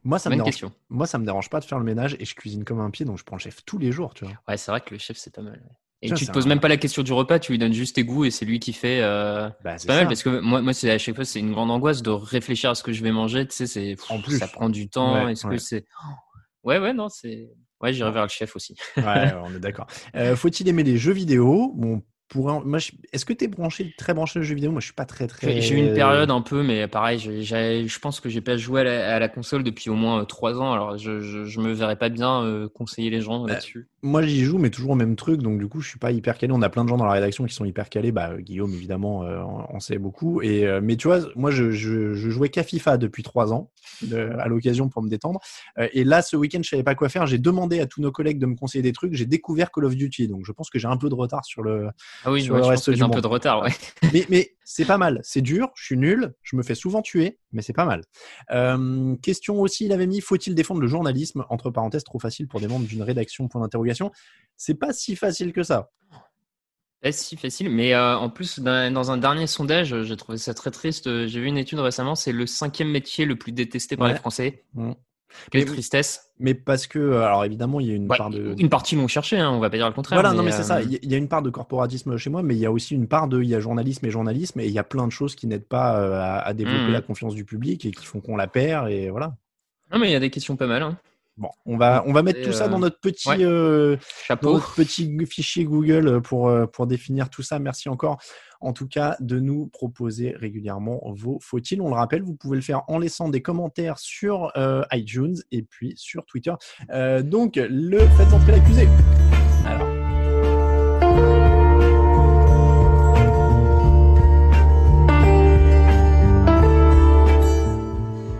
Moi, 0.03 0.19
ça 0.19 0.29
me 0.29 0.35
dérange. 0.35 0.51
question. 0.51 0.71
Moi, 0.89 1.07
ça 1.07 1.17
me 1.17 1.25
dérange 1.25 1.49
pas 1.49 1.59
de 1.59 1.65
faire 1.65 1.77
le 1.79 1.85
ménage 1.85 2.15
et 2.19 2.25
je 2.25 2.35
cuisine 2.35 2.63
comme 2.63 2.79
un 2.79 2.89
pied, 2.89 3.05
donc 3.05 3.17
je 3.17 3.23
prends 3.23 3.35
le 3.35 3.41
chef 3.41 3.63
tous 3.65 3.77
les 3.77 3.91
jours, 3.91 4.13
tu 4.13 4.25
vois. 4.25 4.33
Ouais, 4.47 4.57
c'est 4.57 4.71
vrai 4.71 4.81
que 4.81 4.93
le 4.93 4.99
chef, 4.99 5.17
c'est 5.17 5.33
pas 5.33 5.41
mal. 5.41 5.53
ouais. 5.53 5.75
Et 6.01 6.07
Tiens, 6.07 6.15
tu 6.15 6.25
te 6.27 6.31
poses 6.31 6.45
un- 6.45 6.49
même 6.49 6.61
pas 6.61 6.69
la 6.69 6.77
question 6.77 7.03
du 7.03 7.11
repas, 7.11 7.39
tu 7.39 7.51
lui 7.51 7.59
donnes 7.59 7.73
juste 7.73 7.95
tes 7.97 8.05
goûts 8.05 8.23
et 8.23 8.31
c'est 8.31 8.45
lui 8.45 8.59
qui 8.61 8.71
fait. 8.71 9.01
euh, 9.01 9.49
Bah, 9.63 9.77
C'est 9.77 9.87
pas 9.87 9.97
mal 9.97 10.07
parce 10.07 10.23
que 10.23 10.39
moi, 10.39 10.61
moi 10.61 10.71
c'est 10.71 10.89
à 10.89 10.97
chaque 10.97 11.15
fois, 11.15 11.25
c'est 11.25 11.39
une 11.39 11.51
grande 11.51 11.69
angoisse 11.71 12.01
de 12.01 12.09
réfléchir 12.09 12.69
à 12.69 12.75
ce 12.75 12.83
que 12.83 12.93
je 12.93 13.03
vais 13.03 13.11
manger. 13.11 13.45
Tu 13.45 13.53
sais, 13.53 13.67
c'est 13.67 13.97
En 14.09 14.21
plus. 14.21 14.37
ça 14.39 14.47
prend 14.47 14.69
du 14.69 14.87
temps. 14.89 15.25
Ouais, 15.25 15.33
Est-ce 15.33 15.45
ouais. 15.45 15.55
que 15.57 15.61
c'est 15.61 15.85
Ouais, 16.63 16.79
ouais, 16.79 16.93
non, 16.93 17.09
c'est. 17.09 17.49
Ouais, 17.81 17.93
j'irai 17.93 18.11
vers 18.11 18.23
le 18.23 18.29
chef 18.29 18.55
aussi. 18.55 18.75
Ouais, 18.97 19.33
on 19.43 19.53
est 19.55 19.59
d'accord. 19.59 19.87
Euh, 20.15 20.35
Faut-il 20.37 20.67
aimer 20.69 20.83
les 20.83 20.97
jeux 20.97 21.13
vidéo? 21.13 21.73
Bon, 21.75 22.01
pour 22.29 22.49
un- 22.51 22.61
moi, 22.63 22.77
je- 22.79 22.91
est-ce 23.11 23.25
que 23.25 23.33
tu 23.33 23.45
es 23.45 23.47
branché, 23.47 23.91
très 23.97 24.13
branché 24.13 24.39
aux 24.39 24.43
jeux 24.43 24.55
vidéo? 24.55 24.71
Moi, 24.71 24.79
je 24.81 24.85
suis 24.85 24.93
pas 24.93 25.05
très 25.05 25.27
très. 25.27 25.59
J'ai 25.61 25.75
eu 25.75 25.77
une 25.77 25.93
période 25.93 26.29
un 26.31 26.41
peu, 26.41 26.63
mais 26.63 26.87
pareil, 26.87 27.17
j'ai- 27.19 27.41
j'ai- 27.41 27.87
je 27.87 27.99
pense 27.99 28.19
que 28.19 28.29
j'ai 28.29 28.41
pas 28.41 28.55
joué 28.55 28.81
à 28.81 28.83
la, 28.83 29.15
à 29.15 29.19
la 29.19 29.29
console 29.29 29.63
depuis 29.63 29.89
au 29.89 29.95
moins 29.95 30.21
euh, 30.21 30.25
trois 30.25 30.59
ans. 30.61 30.71
Alors, 30.71 30.97
je, 30.97 31.19
je, 31.21 31.45
je 31.45 31.59
me 31.59 31.73
verrais 31.73 31.95
pas 31.97 32.09
bien 32.09 32.43
euh, 32.43 32.67
conseiller 32.69 33.09
les 33.09 33.21
gens 33.21 33.43
Bah, 33.43 33.53
là-dessus. 33.53 33.87
Moi, 34.01 34.21
j'y 34.23 34.43
joue, 34.45 34.57
mais 34.57 34.69
toujours 34.69 34.91
au 34.91 34.95
même 34.95 35.15
truc. 35.15 35.41
Donc, 35.41 35.59
du 35.59 35.67
coup, 35.67 35.81
je 35.81 35.89
suis 35.89 35.99
pas 35.99 36.11
hyper 36.11 36.37
calé. 36.37 36.53
On 36.55 36.61
a 36.61 36.69
plein 36.69 36.83
de 36.83 36.89
gens 36.89 36.97
dans 36.97 37.05
la 37.05 37.11
rédaction 37.11 37.45
qui 37.45 37.53
sont 37.53 37.65
hyper 37.65 37.89
calés. 37.89 38.11
Bah, 38.11 38.37
Guillaume, 38.39 38.73
évidemment, 38.73 39.23
euh, 39.23 39.41
en 39.41 39.67
en 39.73 39.79
sait 39.79 39.97
beaucoup. 39.97 40.41
Et, 40.41 40.65
euh, 40.65 40.79
mais 40.81 40.95
tu 40.95 41.07
vois, 41.07 41.19
moi, 41.35 41.51
je, 41.51 41.71
je, 41.71 42.13
je 42.13 42.29
jouais 42.29 42.49
qu'à 42.49 42.63
FIFA 42.63 42.97
depuis 42.97 43.23
trois 43.23 43.51
ans, 43.53 43.71
de- 44.01 44.31
à 44.39 44.47
l'occasion 44.47 44.87
pour 44.89 45.01
me 45.03 45.09
détendre. 45.09 45.39
Euh, 45.77 45.87
et 45.93 46.03
là, 46.03 46.21
ce 46.21 46.35
week-end, 46.37 46.59
je 46.63 46.69
savais 46.69 46.83
pas 46.83 46.95
quoi 46.95 47.09
faire. 47.09 47.27
J'ai 47.27 47.37
demandé 47.39 47.79
à 47.81 47.85
tous 47.87 48.01
nos 48.01 48.11
collègues 48.11 48.39
de 48.39 48.45
me 48.45 48.55
conseiller 48.55 48.81
des 48.81 48.93
trucs. 48.93 49.13
J'ai 49.13 49.25
découvert 49.25 49.69
Call 49.71 49.85
of 49.85 49.95
Duty. 49.95 50.27
Donc, 50.29 50.45
je 50.45 50.51
pense 50.53 50.69
que 50.69 50.79
j'ai 50.79 50.87
un 50.87 50.97
peu 50.97 51.09
de 51.09 51.15
retard 51.15 51.43
sur 51.43 51.61
le. 51.61 51.89
Ah 52.23 52.31
oui, 52.31 52.41
sur 52.41 52.53
ouais, 52.53 52.59
le 52.61 52.65
je 52.65 52.69
reste 52.69 52.89
du 52.89 53.01
un 53.03 53.07
monde. 53.07 53.15
peu 53.15 53.21
de 53.21 53.27
retard. 53.27 53.61
Ouais. 53.63 53.71
mais 54.13 54.25
mais 54.29 54.51
c'est 54.63 54.85
pas 54.85 54.97
mal. 54.97 55.19
C'est 55.23 55.41
dur. 55.41 55.69
Je 55.75 55.83
suis 55.83 55.97
nul. 55.97 56.33
Je 56.41 56.55
me 56.55 56.63
fais 56.63 56.75
souvent 56.75 57.01
tuer, 57.01 57.37
mais 57.51 57.61
c'est 57.61 57.73
pas 57.73 57.85
mal. 57.85 58.03
Euh, 58.51 59.15
question 59.17 59.59
aussi, 59.59 59.85
il 59.85 59.91
avait 59.91 60.07
mis 60.07 60.21
faut-il 60.21 60.55
défendre 60.55 60.79
le 60.79 60.87
journalisme 60.87 61.43
Entre 61.49 61.69
parenthèses, 61.69 62.03
trop 62.05 62.19
facile 62.19 62.47
pour 62.47 62.59
des 62.61 62.67
membres 62.67 62.85
d'une 62.87 63.01
rédaction. 63.01 63.47
Point 63.47 63.61
d'interrogation. 63.61 63.88
C'est 64.57 64.75
pas 64.75 64.93
si 64.93 65.15
facile 65.15 65.53
que 65.53 65.63
ça. 65.63 65.89
Pas 67.01 67.13
si 67.13 67.37
facile, 67.37 67.69
mais 67.69 67.93
euh, 67.93 68.17
en 68.17 68.29
plus, 68.29 68.59
dans, 68.59 69.11
un 69.11 69.17
dernier 69.17 69.47
sondage, 69.47 70.03
j'ai 70.03 70.17
trouvé 70.17 70.37
ça 70.37 70.53
très 70.53 70.69
triste. 70.69 71.27
J'ai 71.27 71.39
vu 71.39 71.45
une 71.47 71.57
étude 71.57 71.79
récemment, 71.79 72.13
c'est 72.15 72.33
le 72.33 72.45
cinquième 72.45 72.89
métier 72.89 73.23
le 73.25 73.37
plus 73.37 73.53
détesté 73.53 73.95
par 73.95 74.07
Ouais. 74.07 74.13
les 74.13 74.19
Français. 74.19 74.65
Mm. 74.73 74.91
Quelle 75.51 75.61
Mais- 75.61 75.67
tristesse. 75.71 76.31
Mais 76.39 76.53
parce 76.55 76.87
que, 76.87 76.99
euh, 76.99 77.23
alors 77.23 77.45
évidemment, 77.45 77.79
il 77.79 77.87
y 77.87 77.91
a 77.91 77.93
une 77.95 78.09
Ouais, 78.09 78.17
part 78.17 78.29
de. 78.31 78.55
Une 78.57 78.67
partie 78.69 78.95
l'ont 78.95 79.07
cherché, 79.07 79.37
hein, 79.39 79.49
on 79.51 79.59
va 79.59 79.69
pas 79.69 79.77
dire 79.77 79.87
le 79.87 79.93
contraire. 79.93 80.19
Voilà, 80.19 80.33
non, 80.35 80.41
mais 80.43 80.51
c'est 80.51 80.63
ça. 80.63 80.77
euh, 80.77 80.81
Il 81.01 81.09
y- 81.09 81.13
a 81.13 81.17
une 81.17 81.27
part 81.29 81.41
de 81.43 81.49
corporatisme 81.51 82.17
chez 82.17 82.29
moi, 82.31 82.41
mais 82.43 82.55
il 82.55 82.59
y 82.59 82.65
a 82.65 82.71
aussi 82.71 82.95
une 82.95 83.07
part 83.07 83.27
de. 83.29 83.41
Il 83.41 83.47
y 83.47 83.55
a 83.55 83.59
journalisme 83.61 84.05
et 84.05 84.09
journalisme, 84.11 84.59
et 84.59 84.65
il 84.65 84.71
y 84.73 84.79
a 84.79 84.83
plein 84.83 85.05
de 85.05 85.11
choses 85.11 85.35
qui 85.35 85.45
n'aident 85.47 85.67
pas 85.67 85.91
à, 86.37 86.39
à 86.39 86.53
développer 86.53 86.85
Mhm. 86.87 86.91
la 86.91 87.01
confiance 87.01 87.35
du 87.35 87.45
public 87.45 87.85
et 87.85 87.91
qui 87.91 88.05
font 88.05 88.19
qu'on 88.21 88.35
la 88.37 88.47
perd, 88.47 88.89
et 88.89 89.09
voilà. 89.09 89.35
Non, 89.93 89.99
mais 89.99 90.09
il 90.09 90.11
y 90.11 90.15
a 90.15 90.19
des 90.19 90.29
questions 90.31 90.55
pas 90.57 90.67
mal. 90.67 90.81
hein. 90.83 90.97
Bon, 91.39 91.49
on 91.65 91.77
va, 91.77 92.03
on 92.05 92.11
va 92.11 92.21
mettre 92.21 92.41
Et, 92.41 92.43
tout 92.43 92.51
ça 92.51 92.65
euh, 92.65 92.67
dans 92.67 92.79
notre 92.79 92.99
petit. 92.99 93.29
ouais. 93.29 93.37
euh, 93.43 93.95
dans 93.95 94.01
Chapeau. 94.25 94.53
notre 94.55 94.75
petit 94.75 95.09
fichier 95.25 95.63
Google 95.63 96.21
pour, 96.21 96.49
euh, 96.49 96.65
pour 96.65 96.85
définir 96.85 97.29
tout 97.29 97.41
ça. 97.43 97.59
Merci 97.59 97.87
encore, 97.87 98.17
en 98.59 98.73
tout 98.73 98.89
cas, 98.89 99.15
de 99.21 99.39
nous 99.39 99.67
proposer 99.67 100.35
régulièrement 100.35 100.99
vos 101.13 101.39
faut-il. 101.41 101.81
On 101.81 101.87
le 101.87 101.95
rappelle, 101.95 102.23
vous 102.23 102.35
pouvez 102.35 102.57
le 102.57 102.61
faire 102.61 102.81
en 102.89 102.99
laissant 102.99 103.29
des 103.29 103.41
commentaires 103.41 103.99
sur 103.99 104.51
euh, 104.57 104.83
iTunes 104.91 105.37
et 105.53 105.61
puis 105.63 105.93
sur 105.95 106.25
Twitter. 106.25 106.53
Euh, 106.91 107.21
donc, 107.23 107.55
le 107.55 107.99
faites 107.99 108.33
entrer 108.33 108.51
l'accusé. 108.51 108.89
Alors. 109.65 109.87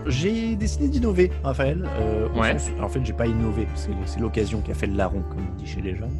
J'ai 0.06 0.49
décidé 0.78 0.88
d'innover, 0.88 1.30
Raphaël. 1.42 1.84
euh, 2.00 2.28
au 2.34 2.40
Ouais. 2.40 2.52
sens- 2.58 2.70
en 2.80 2.88
fait, 2.88 3.00
j'ai 3.04 3.12
pas 3.12 3.26
innové, 3.26 3.66
c'est 3.74 3.90
c'est 4.06 4.20
l'occasion 4.20 4.60
qui 4.60 4.70
a 4.70 4.74
fait 4.74 4.86
le 4.86 4.94
larron, 4.94 5.22
comme 5.22 5.46
on 5.52 5.56
dit 5.56 5.66
chez 5.66 5.80
les 5.80 5.96
jeunes. 5.96 6.10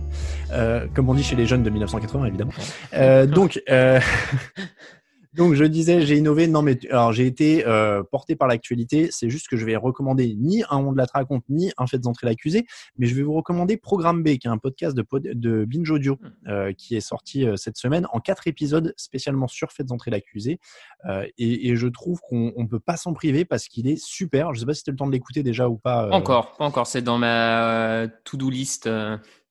Euh, 0.53 0.87
comme 0.95 1.09
on 1.09 1.15
dit 1.15 1.23
chez 1.23 1.37
les 1.37 1.47
jeunes 1.47 1.63
de 1.63 1.71
1980, 1.71 2.25
évidemment. 2.27 2.53
Euh, 2.95 3.27
donc, 3.27 3.61
euh, 3.71 4.01
donc, 5.35 5.55
je 5.55 5.65
disais, 5.65 6.03
j'ai 6.03 6.17
innové. 6.17 6.47
Non, 6.49 6.63
mais 6.63 6.79
alors 6.91 7.13
j'ai 7.13 7.27
été 7.27 7.67
euh, 7.67 8.03
porté 8.03 8.37
par 8.37 8.49
l'actualité. 8.49 9.09
C'est 9.11 9.31
juste 9.31 9.49
que 9.49 9.57
je 9.57 9.65
vais 9.65 9.77
recommander 9.77 10.35
ni 10.39 10.63
un 10.71 10.79
On 10.79 10.93
de 10.93 10.97
la 10.97 11.07
te 11.07 11.13
raconte, 11.13 11.45
ni 11.49 11.71
un 11.79 11.87
Faites 11.87 12.07
entrer 12.07 12.27
l'accusé, 12.27 12.67
mais 12.99 13.07
je 13.07 13.15
vais 13.15 13.23
vous 13.23 13.35
recommander 13.35 13.77
Programme 13.77 14.23
B, 14.23 14.37
qui 14.39 14.47
est 14.47 14.51
un 14.51 14.59
podcast 14.59 14.97
de, 14.97 15.05
de 15.35 15.65
Binge 15.65 15.91
Audio 15.91 16.19
euh, 16.49 16.73
qui 16.73 16.97
est 16.97 17.01
sorti 17.01 17.47
euh, 17.47 17.57
cette 17.57 17.77
semaine 17.77 18.07
en 18.13 18.21
quatre 18.21 18.47
épisodes 18.49 18.93
spécialement 18.97 19.49
sur 19.49 19.73
Faites 19.73 19.93
entrer 19.93 20.11
l'accusé. 20.11 20.59
Euh, 21.09 21.27
et, 21.39 21.69
et 21.69 21.77
je 21.77 21.87
trouve 21.87 22.21
qu'on 22.29 22.53
on 22.57 22.67
peut 22.67 22.81
pas 22.81 22.97
s'en 22.97 23.13
priver 23.13 23.45
parce 23.45 23.69
qu'il 23.69 23.87
est 23.89 24.03
super. 24.03 24.55
Je 24.55 24.61
sais 24.61 24.67
pas 24.67 24.75
si 24.75 24.83
tu 24.83 24.91
as 24.91 24.93
le 24.93 24.97
temps 24.97 25.07
de 25.07 25.13
l'écouter 25.13 25.43
déjà 25.43 25.69
ou 25.69 25.77
pas. 25.77 26.07
euh, 26.07 26.11
encore, 26.11 26.57
pas 26.57 26.65
encore. 26.65 26.87
C'est 26.87 27.03
dans 27.03 27.19
ma 27.19 28.03
euh, 28.03 28.09
to-do 28.25 28.51
list. 28.51 28.89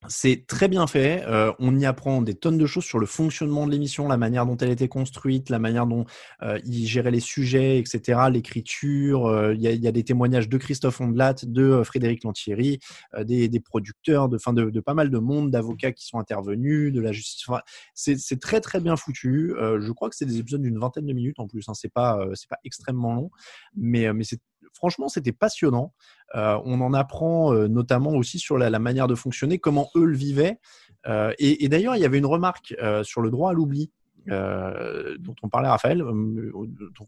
C'est 0.07 0.45
très 0.47 0.69
bien 0.69 0.87
fait. 0.87 1.23
Euh, 1.27 1.51
on 1.59 1.77
y 1.77 1.85
apprend 1.85 2.21
des 2.21 2.33
tonnes 2.33 2.57
de 2.57 2.65
choses 2.65 2.85
sur 2.85 2.99
le 2.99 3.05
fonctionnement 3.05 3.67
de 3.67 3.71
l'émission, 3.71 4.07
la 4.07 4.15
manière 4.15 4.45
dont 4.45 4.55
elle 4.55 4.69
était 4.69 4.87
construite, 4.87 5.49
la 5.49 5.59
manière 5.59 5.87
dont 5.87 6.05
euh, 6.41 6.57
il 6.65 6.87
gérait 6.87 7.11
les 7.11 7.19
sujets, 7.19 7.79
etc., 7.79 8.19
l'écriture. 8.31 9.25
Euh, 9.25 9.53
Il 9.53 9.61
y, 9.61 9.77
y 9.77 9.87
a 9.87 9.91
des 9.91 10.03
témoignages 10.05 10.47
de 10.47 10.57
Christophe 10.57 11.01
Ondelat, 11.01 11.35
de 11.43 11.63
euh, 11.63 11.83
Frédéric 11.83 12.23
Lantieri, 12.23 12.79
euh, 13.15 13.25
des, 13.25 13.49
des 13.49 13.59
producteurs, 13.59 14.29
de, 14.29 14.37
fin 14.37 14.53
de, 14.53 14.69
de 14.69 14.79
pas 14.79 14.93
mal 14.93 15.09
de 15.09 15.17
monde, 15.17 15.51
d'avocats 15.51 15.91
qui 15.91 16.05
sont 16.05 16.17
intervenus, 16.17 16.93
de 16.93 17.01
la 17.01 17.11
justice. 17.11 17.43
Enfin, 17.49 17.61
c'est 17.93 18.39
très 18.39 18.61
très 18.61 18.79
bien 18.79 18.95
foutu. 18.95 19.53
Je 19.57 19.91
crois 19.91 20.09
que 20.09 20.15
c'est 20.15 20.25
des 20.25 20.39
épisodes 20.39 20.61
d'une 20.61 20.79
vingtaine 20.79 21.05
de 21.05 21.13
minutes 21.13 21.39
en 21.39 21.47
plus. 21.47 21.67
Hein. 21.67 21.73
C'est 21.73 21.91
pas 21.91 22.25
c'est 22.33 22.49
pas 22.49 22.59
extrêmement 22.63 23.13
long, 23.13 23.29
mais 23.75 24.11
mais 24.13 24.23
c'est 24.23 24.39
franchement 24.73 25.09
c'était 25.09 25.31
passionnant. 25.31 25.93
Euh, 26.35 26.59
on 26.65 26.81
en 26.81 26.93
apprend 26.93 27.53
euh, 27.53 27.67
notamment 27.67 28.11
aussi 28.11 28.39
sur 28.39 28.57
la, 28.57 28.69
la 28.69 28.79
manière 28.79 29.07
de 29.07 29.15
fonctionner, 29.15 29.59
comment 29.59 29.89
eux 29.95 30.05
le 30.05 30.15
vivaient. 30.15 30.59
Euh, 31.07 31.33
et 31.39 31.63
et 31.65 31.69
d'ailleurs, 31.69 31.95
il 31.95 32.01
y 32.01 32.05
avait 32.05 32.17
une 32.19 32.25
remarque 32.25 32.75
sur 33.03 33.21
le 33.21 33.31
droit 33.31 33.51
à 33.51 33.53
l'oubli. 33.53 33.91
euh, 34.29 35.17
dont 35.19 35.35
on 35.41 35.49
parlait 35.49 35.69
Raphaël, 35.69 36.03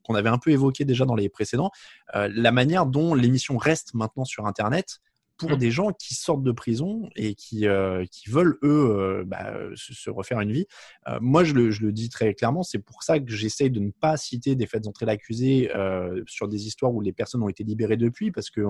qu'on 0.03 0.16
avait 0.16 0.30
un 0.30 0.38
peu 0.38 0.51
évoqué 0.51 0.86
déjà 0.86 1.05
dans 1.05 1.16
les 1.16 1.30
précédents, 1.30 1.72
la 2.14 2.51
manière 2.51 2.86
dont 2.86 3.14
l'émission 3.14 3.57
reste 3.57 3.93
maintenant 3.93 4.26
sur 4.26 4.45
Internet 4.45 5.01
pour 5.41 5.57
des 5.57 5.71
gens 5.71 5.91
qui 5.91 6.13
sortent 6.13 6.43
de 6.43 6.51
prison 6.51 7.09
et 7.15 7.33
qui, 7.33 7.65
qui 8.11 8.29
veulent, 8.29 8.57
eux, 8.63 9.23
bah, 9.25 9.53
se, 9.75 10.09
refaire 10.09 10.39
une 10.39 10.51
vie. 10.51 10.67
moi, 11.19 11.43
je 11.43 11.53
le, 11.53 11.71
je 11.71 11.81
le, 11.81 11.91
dis 11.91 12.09
très 12.09 12.33
clairement, 12.33 12.63
c'est 12.63 12.79
pour 12.79 13.03
ça 13.03 13.19
que 13.19 13.31
j'essaye 13.31 13.71
de 13.71 13.79
ne 13.79 13.91
pas 13.91 14.17
citer 14.17 14.55
des 14.55 14.67
faits 14.67 14.83
d'entrée 14.83 15.05
l'accusé 15.05 15.71
sur 16.27 16.47
des 16.47 16.67
histoires 16.67 16.93
où 16.93 17.01
les 17.01 17.13
personnes 17.13 17.43
ont 17.43 17.49
été 17.49 17.63
libérées 17.63 17.97
depuis, 17.97 18.31
parce 18.31 18.49
que 18.49 18.61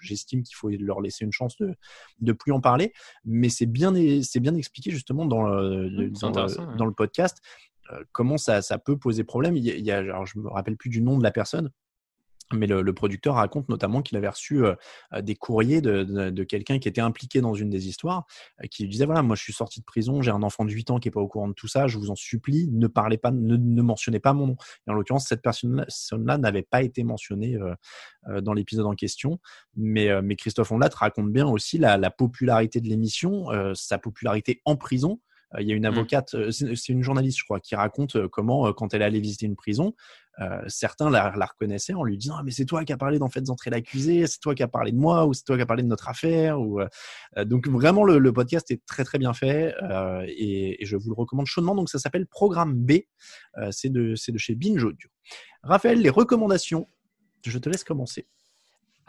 j'estime 0.00 0.42
qu'il 0.42 0.54
faut 0.54 0.70
leur 0.70 1.00
laisser 1.00 1.24
une 1.24 1.32
chance 1.32 1.56
de 1.58 1.74
ne 2.20 2.32
plus 2.32 2.52
en 2.52 2.60
parler. 2.60 2.92
Mais 3.24 3.48
c'est 3.48 3.66
bien, 3.66 3.92
c'est 4.22 4.40
bien 4.40 4.54
expliqué 4.54 4.90
justement 4.90 5.26
dans, 5.26 5.48
mmh, 5.48 6.12
dans, 6.20 6.46
dans 6.76 6.86
le 6.86 6.92
podcast 6.92 7.40
comment 8.12 8.36
ça, 8.36 8.62
ça, 8.62 8.78
peut 8.78 8.96
poser 8.96 9.24
problème. 9.24 9.56
Il 9.56 9.64
y 9.64 9.90
a, 9.90 9.98
alors 9.98 10.26
je 10.26 10.38
me 10.38 10.48
rappelle 10.48 10.76
plus 10.76 10.90
du 10.90 11.02
nom 11.02 11.18
de 11.18 11.22
la 11.22 11.30
personne, 11.30 11.70
mais 12.52 12.66
le, 12.66 12.92
producteur 12.92 13.36
raconte 13.36 13.68
notamment 13.68 14.02
qu'il 14.02 14.16
avait 14.18 14.28
reçu 14.28 14.62
des 15.20 15.36
courriers 15.36 15.80
de, 15.80 16.44
quelqu'un 16.44 16.78
qui 16.78 16.88
était 16.88 17.00
impliqué 17.00 17.40
dans 17.40 17.54
une 17.54 17.70
des 17.70 17.88
histoires, 17.88 18.26
qui 18.70 18.82
lui 18.82 18.90
disait 18.90 19.06
voilà, 19.06 19.22
moi 19.22 19.36
je 19.36 19.42
suis 19.42 19.52
sorti 19.52 19.80
de 19.80 19.84
prison, 19.84 20.22
j'ai 20.22 20.30
un 20.30 20.42
enfant 20.42 20.64
de 20.64 20.70
8 20.70 20.90
ans 20.90 20.98
qui 20.98 21.08
n'est 21.08 21.12
pas 21.12 21.20
au 21.20 21.28
courant 21.28 21.48
de 21.48 21.54
tout 21.54 21.68
ça, 21.68 21.86
je 21.86 21.98
vous 21.98 22.10
en 22.10 22.16
supplie, 22.16 22.68
ne 22.72 22.86
parlez 22.86 23.18
pas, 23.18 23.30
ne, 23.30 23.82
mentionnez 23.82 24.20
pas 24.20 24.32
mon 24.32 24.48
nom. 24.48 24.56
Et 24.86 24.90
en 24.90 24.94
l'occurrence, 24.94 25.26
cette 25.28 25.42
personne-là 25.42 26.38
n'avait 26.38 26.62
pas 26.62 26.82
été 26.82 27.04
mentionnée 27.04 27.58
dans 28.42 28.52
l'épisode 28.52 28.86
en 28.86 28.94
question, 28.94 29.38
mais, 29.76 30.08
mais 30.22 30.36
Christophe 30.36 30.72
Onlat 30.72 30.90
raconte 30.94 31.32
bien 31.32 31.46
aussi 31.46 31.78
la, 31.78 31.96
la 31.96 32.10
popularité 32.10 32.80
de 32.80 32.88
l'émission, 32.88 33.46
sa 33.74 33.98
popularité 33.98 34.60
en 34.64 34.76
prison 34.76 35.20
il 35.58 35.66
y 35.66 35.72
a 35.72 35.74
une 35.74 35.82
mmh. 35.82 35.86
avocate, 35.86 36.36
c'est 36.50 36.92
une 36.92 37.02
journaliste, 37.02 37.38
je 37.38 37.44
crois, 37.44 37.58
qui 37.58 37.74
raconte 37.74 38.28
comment, 38.28 38.72
quand 38.72 38.94
elle 38.94 39.02
allait 39.02 39.20
visiter 39.20 39.46
une 39.46 39.56
prison, 39.56 39.94
certains 40.68 41.10
la, 41.10 41.30
reconnaissaient 41.30 41.94
en 41.94 42.02
lui 42.02 42.16
disant 42.16 42.36
ah, 42.38 42.42
mais 42.44 42.50
c'est 42.50 42.64
toi 42.64 42.84
qui 42.84 42.92
as 42.92 42.96
parlé 42.96 43.18
d'en 43.18 43.28
fait 43.28 43.42
d'entrer 43.42 43.70
l'accusé, 43.70 44.26
c'est 44.26 44.38
toi 44.40 44.54
qui 44.54 44.62
as 44.62 44.68
parlé 44.68 44.92
de 44.92 44.96
moi 44.96 45.26
ou 45.26 45.34
c'est 45.34 45.44
toi 45.44 45.56
qui 45.56 45.62
as 45.62 45.66
parlé 45.66 45.82
de 45.82 45.88
notre 45.88 46.08
affaire. 46.08 46.60
Ou, 46.60 46.80
donc 47.44 47.68
vraiment 47.68 48.04
le, 48.04 48.32
podcast 48.32 48.70
est 48.70 48.84
très 48.86 49.04
très 49.04 49.18
bien 49.18 49.32
fait 49.34 49.74
et, 50.26 50.78
je 50.84 50.96
vous 50.96 51.10
le 51.10 51.14
recommande 51.14 51.46
chaudement. 51.46 51.74
Donc 51.74 51.88
ça 51.88 51.98
s'appelle 51.98 52.26
Programme 52.26 52.74
B, 52.74 52.92
c'est 53.70 53.90
de, 53.92 54.14
chez 54.14 54.54
Binge 54.54 54.82
Audio. 54.82 55.08
Raphaël, 55.62 56.00
les 56.00 56.10
recommandations, 56.10 56.88
je 57.44 57.58
te 57.58 57.68
laisse 57.68 57.84
commencer. 57.84 58.26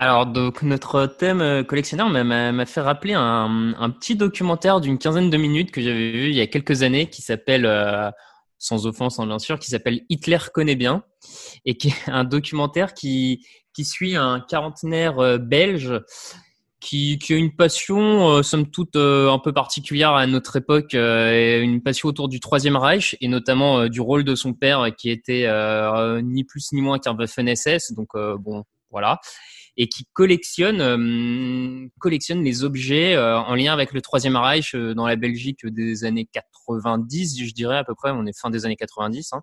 Alors, 0.02 0.26
donc, 0.26 0.64
notre 0.64 1.06
thème 1.06 1.42
euh, 1.42 1.64
collectionneur 1.64 2.10
m'a 2.10 2.66
fait 2.66 2.82
rappeler 2.82 3.14
un, 3.14 3.90
petit 3.92 4.16
documentaire 4.16 4.82
d'une 4.82 4.98
quinzaine 4.98 5.30
de 5.30 5.38
minutes 5.38 5.70
que 5.70 5.80
j'avais 5.80 6.12
vu 6.12 6.30
il 6.30 6.36
y 6.36 6.42
a 6.42 6.48
quelques 6.48 6.82
années 6.82 7.08
qui 7.08 7.22
s'appelle, 7.22 7.68
euh, 7.68 8.10
sans 8.62 8.86
offense 8.86 9.20
hein, 9.20 9.26
bien 9.26 9.40
sûr, 9.40 9.60
qui 9.60 9.70
s'appelle 9.70 10.02
Hitler 10.10 10.38
connaît 10.54 10.76
bien 10.76 11.04
et 11.66 11.76
qui 11.76 11.90
est 11.90 12.10
un 12.10 12.24
documentaire 12.24 12.94
qui, 12.94 13.46
qui 13.74 13.84
suit 13.84 14.16
un 14.16 14.40
quarantenaire 14.40 15.20
euh, 15.20 15.38
belge 15.38 16.00
qui, 16.80 17.20
qui, 17.20 17.34
a 17.34 17.38
une 17.38 17.56
passion, 17.56 18.42
somme 18.42 18.72
toute, 18.72 18.96
un 18.96 19.38
peu 19.38 19.54
particulière 19.54 20.14
à 20.14 20.26
notre 20.26 20.56
époque, 20.56 20.94
une 20.96 21.80
passion 21.84 22.10
autour 22.10 22.28
du 22.28 22.40
Troisième 22.40 22.76
Reich 22.76 23.16
et 23.22 23.28
notamment 23.28 23.88
du 23.88 24.02
rôle 24.02 24.24
de 24.24 24.34
son 24.34 24.56
père 24.56 24.90
qui 24.98 25.12
était 25.12 25.48
ni 26.24 26.44
plus 26.44 26.72
ni 26.72 26.82
moins 26.82 26.98
qu'un 26.98 27.14
Waffen-SS. 27.14 27.94
Donc, 27.94 28.08
bon, 28.16 28.64
voilà 28.90 29.20
et 29.78 29.88
qui 29.88 30.06
collectionne 30.14 30.82
euh, 30.82 31.88
collectionne 32.00 32.44
les 32.44 32.64
objets 32.64 33.16
euh, 33.16 33.40
en 33.40 33.56
lien 33.56 33.74
avec 33.74 33.94
le 33.94 34.02
Troisième 34.02 34.36
Reich 34.36 34.76
euh, 34.76 34.94
dans 34.94 35.08
la 35.08 35.16
Belgique 35.16 35.66
des 35.66 36.04
années 36.04 36.28
90, 36.68 37.44
je 37.44 37.54
dirais 37.54 37.78
à 37.78 37.84
peu 37.84 37.96
près. 37.96 38.12
On 38.12 38.26
est 38.26 38.38
fin 38.38 38.50
des 38.50 38.66
années 38.66 38.76
90. 38.76 39.34
Hein. 39.34 39.42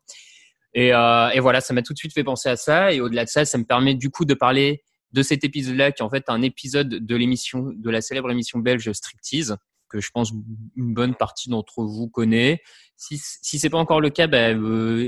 Et, 0.75 0.89
et, 0.89 1.41
voilà, 1.41 1.61
ça 1.61 1.75
m'a 1.75 1.83
tout 1.83 1.93
de 1.93 1.99
suite 1.99 2.13
fait 2.13 2.25
penser 2.25 2.49
à 2.49 2.57
ça. 2.57 2.93
Et 2.93 3.01
au-delà 3.01 3.25
de 3.25 3.31
ça, 3.31 3.45
ça 3.45 3.59
me 3.59 3.65
permet 3.65 3.95
du 3.95 4.11
coup 4.11 4.25
de 4.25 4.35
parler 4.35 4.83
de 5.13 5.23
cet 5.23 5.45
épisode-là, 5.45 5.93
qui 5.93 6.03
est 6.03 6.05
en 6.05 6.11
fait 6.11 6.25
un 6.29 6.43
épisode 6.43 6.89
de 6.89 7.17
l'émission, 7.17 7.71
de 7.75 7.91
la 7.91 8.01
célèbre 8.01 8.31
émission 8.31 8.59
belge 8.59 8.93
Striptease, 8.93 9.57
que 9.89 10.01
je 10.01 10.11
pense 10.11 10.33
une 10.77 10.95
bonne 10.95 11.15
partie 11.15 11.49
d'entre 11.49 11.83
vous 11.83 12.09
connaît. 12.09 12.61
Si, 12.97 13.19
si 13.19 13.59
c'est 13.59 13.71
pas 13.71 13.79
encore 13.79 14.01
le 14.01 14.11
cas, 14.11 14.27
ben, 14.27 14.61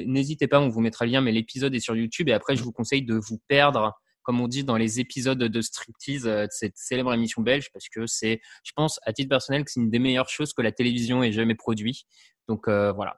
n'hésitez 0.06 0.46
pas, 0.46 0.60
on 0.60 0.68
vous 0.68 0.80
mettra 0.80 1.04
le 1.04 1.12
lien, 1.12 1.20
mais 1.20 1.32
l'épisode 1.32 1.74
est 1.74 1.80
sur 1.80 1.94
YouTube 1.94 2.28
et 2.28 2.32
après 2.32 2.56
je 2.56 2.62
vous 2.62 2.72
conseille 2.72 3.02
de 3.02 3.14
vous 3.14 3.38
perdre 3.46 3.92
comme 4.30 4.40
on 4.40 4.46
dit 4.46 4.62
dans 4.62 4.76
les 4.76 5.00
épisodes 5.00 5.42
de 5.42 5.60
striptease 5.60 6.24
euh, 6.24 6.44
de 6.44 6.52
cette 6.52 6.76
célèbre 6.76 7.12
émission 7.12 7.42
belge, 7.42 7.68
parce 7.72 7.88
que 7.88 8.06
c'est, 8.06 8.40
je 8.62 8.70
pense, 8.76 9.00
à 9.02 9.12
titre 9.12 9.28
personnel, 9.28 9.64
que 9.64 9.72
c'est 9.72 9.80
une 9.80 9.90
des 9.90 9.98
meilleures 9.98 10.28
choses 10.28 10.52
que 10.52 10.62
la 10.62 10.70
télévision 10.70 11.24
ait 11.24 11.32
jamais 11.32 11.56
produit. 11.56 12.06
Donc 12.46 12.68
euh, 12.68 12.92
voilà. 12.92 13.16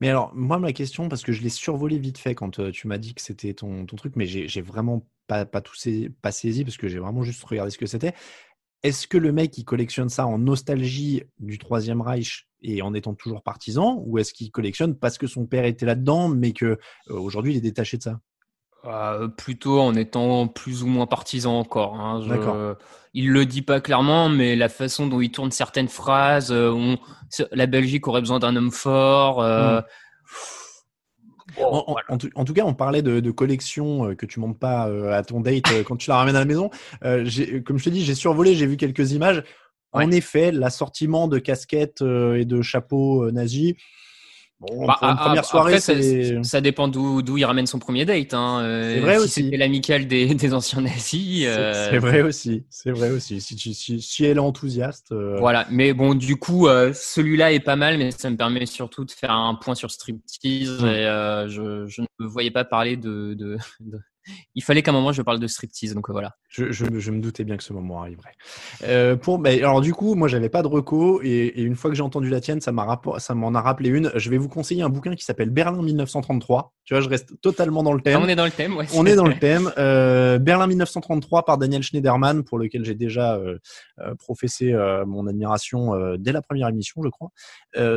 Mais 0.00 0.08
alors, 0.08 0.32
moi, 0.36 0.60
ma 0.60 0.72
question, 0.72 1.08
parce 1.08 1.24
que 1.24 1.32
je 1.32 1.42
l'ai 1.42 1.48
survolé 1.48 1.98
vite 1.98 2.16
fait 2.16 2.36
quand 2.36 2.60
euh, 2.60 2.70
tu 2.70 2.86
m'as 2.86 2.98
dit 2.98 3.12
que 3.12 3.22
c'était 3.22 3.54
ton, 3.54 3.84
truc, 3.86 4.14
mais 4.14 4.24
j'ai 4.24 4.60
vraiment 4.60 5.04
pas, 5.26 5.46
pas, 5.46 5.62
tout 5.62 5.74
pas 6.20 6.30
saisi 6.30 6.62
parce 6.62 6.76
que 6.76 6.86
j'ai 6.86 7.00
vraiment 7.00 7.24
juste 7.24 7.42
regardé 7.42 7.72
ce 7.72 7.78
que 7.78 7.86
c'était. 7.86 8.14
Est-ce 8.84 9.08
que 9.08 9.18
le 9.18 9.32
mec, 9.32 9.50
qui 9.50 9.64
collectionne 9.64 10.10
ça 10.10 10.28
en 10.28 10.38
nostalgie 10.38 11.24
du 11.40 11.58
Troisième 11.58 12.02
Reich 12.02 12.46
et 12.60 12.82
en 12.82 12.94
étant 12.94 13.14
toujours 13.14 13.42
partisan, 13.42 14.00
ou 14.06 14.18
est-ce 14.20 14.32
qu'il 14.32 14.52
collectionne 14.52 14.96
parce 14.96 15.18
que 15.18 15.26
son 15.26 15.44
père 15.44 15.64
était 15.64 15.86
là-dedans, 15.86 16.28
mais 16.28 16.52
que 16.52 16.78
aujourd'hui 17.08 17.54
il 17.54 17.56
est 17.56 17.62
détaché 17.62 17.96
de 17.96 18.04
ça? 18.04 18.20
Euh, 18.84 19.28
plutôt 19.28 19.80
en 19.80 19.94
étant 19.94 20.48
plus 20.48 20.82
ou 20.82 20.86
moins 20.86 21.06
partisan 21.06 21.56
encore. 21.58 21.94
Hein. 22.00 22.20
Je, 22.26 22.74
il 23.14 23.30
le 23.30 23.46
dit 23.46 23.62
pas 23.62 23.80
clairement, 23.80 24.28
mais 24.28 24.56
la 24.56 24.68
façon 24.68 25.06
dont 25.06 25.20
il 25.20 25.30
tourne 25.30 25.52
certaines 25.52 25.88
phrases, 25.88 26.50
euh, 26.50 26.96
la 27.52 27.66
Belgique 27.66 28.08
aurait 28.08 28.22
besoin 28.22 28.40
d'un 28.40 28.56
homme 28.56 28.72
fort. 28.72 29.40
Euh, 29.40 29.80
hmm. 31.58 31.62
en, 31.62 32.18
tout, 32.18 32.54
cas, 32.54 32.64
on 32.64 32.74
parlait 32.74 33.02
de, 33.02 33.30
collection 33.30 34.16
que 34.16 34.26
tu 34.26 34.40
montes 34.40 34.58
pas 34.58 34.88
à 35.14 35.22
ton 35.22 35.40
date 35.40 35.84
quand 35.86 35.96
tu 35.96 36.10
la 36.10 36.16
ramènes 36.16 36.36
à 36.36 36.40
la 36.40 36.44
maison. 36.44 36.70
comme 37.00 37.78
je 37.78 37.84
te 37.84 37.90
dis, 37.90 38.04
j'ai 38.04 38.16
survolé, 38.16 38.56
j'ai 38.56 38.66
vu 38.66 38.76
quelques 38.76 39.12
images. 39.12 39.44
En 39.92 40.10
effet, 40.10 40.50
l'assortiment 40.50 41.28
de 41.28 41.38
casquettes 41.38 42.00
et 42.00 42.44
de 42.46 42.62
chapeaux 42.62 43.30
nazis, 43.30 43.74
Bon, 44.62 44.86
bah, 44.86 44.96
première 45.00 45.44
soirée, 45.44 45.80
ça, 45.80 46.60
dépend 46.60 46.86
d'où 46.86 47.36
il 47.36 47.44
ramène 47.44 47.66
son 47.66 47.80
premier 47.80 48.04
date. 48.04 48.32
Hein. 48.32 48.60
Euh, 48.62 48.94
c'est 48.94 49.00
vrai 49.00 49.14
si 49.14 49.24
aussi. 49.24 49.42
c'était 49.44 49.56
l'amical 49.56 50.06
des, 50.06 50.34
des, 50.34 50.54
anciens 50.54 50.82
nazis. 50.82 51.44
Euh, 51.48 51.90
c'est 51.90 51.98
vrai 51.98 52.22
aussi. 52.22 52.64
C'est 52.70 52.92
vrai 52.92 53.10
aussi. 53.10 53.40
Si, 53.40 53.58
si, 53.58 54.00
si, 54.00 54.24
elle 54.24 54.36
est 54.36 54.40
enthousiaste. 54.40 55.10
Euh, 55.10 55.36
voilà. 55.40 55.66
Mais 55.70 55.92
bon, 55.92 56.14
du 56.14 56.36
coup, 56.36 56.68
celui-là 56.68 57.52
est 57.52 57.60
pas 57.60 57.76
mal, 57.76 57.98
mais 57.98 58.12
ça 58.12 58.30
me 58.30 58.36
permet 58.36 58.66
surtout 58.66 59.04
de 59.04 59.10
faire 59.10 59.32
un 59.32 59.56
point 59.56 59.74
sur 59.74 59.90
striptease. 59.90 60.80
Mmh. 60.80 60.86
Et 60.86 61.04
je, 61.48 61.86
je, 61.88 62.02
ne 62.02 62.06
me 62.20 62.28
voyais 62.28 62.52
pas 62.52 62.64
parler 62.64 62.96
de, 62.96 63.34
de, 63.34 63.58
de, 63.80 63.98
il 64.54 64.62
fallait 64.62 64.82
qu'à 64.82 64.90
un 64.90 64.94
moment 64.94 65.12
je 65.12 65.22
parle 65.22 65.40
de 65.40 65.46
striptease, 65.46 65.94
donc 65.94 66.10
voilà. 66.10 66.36
Je, 66.48 66.70
je, 66.70 67.10
me 67.10 67.20
doutais 67.20 67.44
bien 67.44 67.56
que 67.56 67.64
ce 67.64 67.72
moment 67.72 68.02
arriverait. 68.02 68.34
Euh, 68.84 69.16
pour, 69.16 69.38
mais 69.38 69.58
alors 69.58 69.80
du 69.80 69.94
coup, 69.94 70.14
moi 70.14 70.28
j'avais 70.28 70.48
pas 70.48 70.62
de 70.62 70.68
reco 70.68 71.20
et, 71.22 71.52
une 71.62 71.76
fois 71.76 71.90
que 71.90 71.96
j'ai 71.96 72.02
entendu 72.02 72.28
la 72.28 72.40
tienne, 72.40 72.60
ça 72.60 72.72
m'a 72.72 73.00
ça 73.18 73.34
m'en 73.34 73.54
a 73.54 73.60
rappelé 73.60 73.88
une. 73.88 74.12
Je 74.14 74.30
vais 74.30 74.38
vous 74.38 74.48
conseiller 74.48 74.82
un 74.82 74.88
bouquin 74.88 75.14
qui 75.14 75.24
s'appelle 75.24 75.50
Berlin 75.50 75.82
1933. 75.82 76.74
Tu 76.84 76.94
vois, 76.94 77.00
je 77.00 77.08
reste 77.08 77.40
totalement 77.40 77.84
dans 77.84 77.92
le 77.92 78.00
thème. 78.00 78.20
on 78.20 78.28
est 78.28 78.34
dans 78.34 78.44
le 78.44 78.50
thème, 78.50 78.76
ouais. 78.76 78.86
On 78.94 79.06
est 79.06 79.14
dans 79.14 79.26
le 79.26 79.38
thème. 79.38 79.70
Euh, 79.78 80.38
Berlin 80.38 80.66
1933 80.66 81.44
par 81.44 81.56
Daniel 81.58 81.82
Schneiderman, 81.82 82.42
pour 82.42 82.58
lequel 82.58 82.84
j'ai 82.84 82.94
déjà 82.94 83.36
euh, 83.36 83.58
euh 84.00 84.14
professé 84.16 84.72
euh, 84.72 85.06
mon 85.06 85.26
admiration 85.26 85.94
euh, 85.94 86.16
dès 86.18 86.32
la 86.32 86.42
première 86.42 86.68
émission, 86.68 87.02
je 87.02 87.08
crois. 87.08 87.30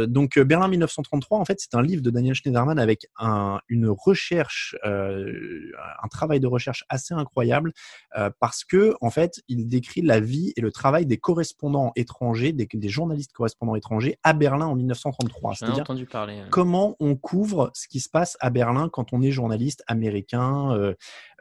donc 0.08 0.40
Berlin 0.40 0.68
1933, 0.68 1.40
en 1.40 1.46
fait, 1.46 1.60
c'est 1.60 1.76
un 1.76 1.82
livre 1.82 2.02
de 2.02 2.10
Daniel 2.10 2.36
Schneiderman 2.36 2.78
avec 2.78 3.08
un, 3.18 3.60
une 3.70 3.90
recherche, 3.90 4.76
un 4.84 6.08
travail 6.16 6.40
de 6.40 6.48
recherche 6.48 6.84
assez 6.90 7.14
incroyable 7.14 7.74
euh, 8.18 8.30
parce 8.40 8.64
que 8.64 8.96
en 9.02 9.10
fait, 9.10 9.42
il 9.48 9.68
décrit 9.68 10.02
la 10.02 10.20
vie 10.20 10.54
et 10.56 10.62
le 10.62 10.72
travail 10.72 11.06
des 11.06 11.18
correspondants 11.18 11.92
étrangers, 11.96 12.54
des, 12.54 12.90
journalistes 12.90 13.34
correspondants 13.34 13.76
étrangers 13.76 14.18
à 14.24 14.34
Berlin 14.34 14.68
en 14.68 14.76
1933. 14.76 15.56
C'est-à-dire 15.56 15.82
entendu 15.82 16.06
parler. 16.06 16.44
Comment 16.52 16.96
on 17.00 17.16
couvre 17.16 17.72
ce 17.74 17.88
qui 17.88 18.00
se 18.00 18.10
passe 18.10 18.38
à 18.40 18.50
Berlin 18.50 18.90
quand 18.90 19.14
on 19.14 19.22
est 19.22 19.32
journaliste 19.32 19.84
américain, 19.88 20.72
euh, 20.72 20.94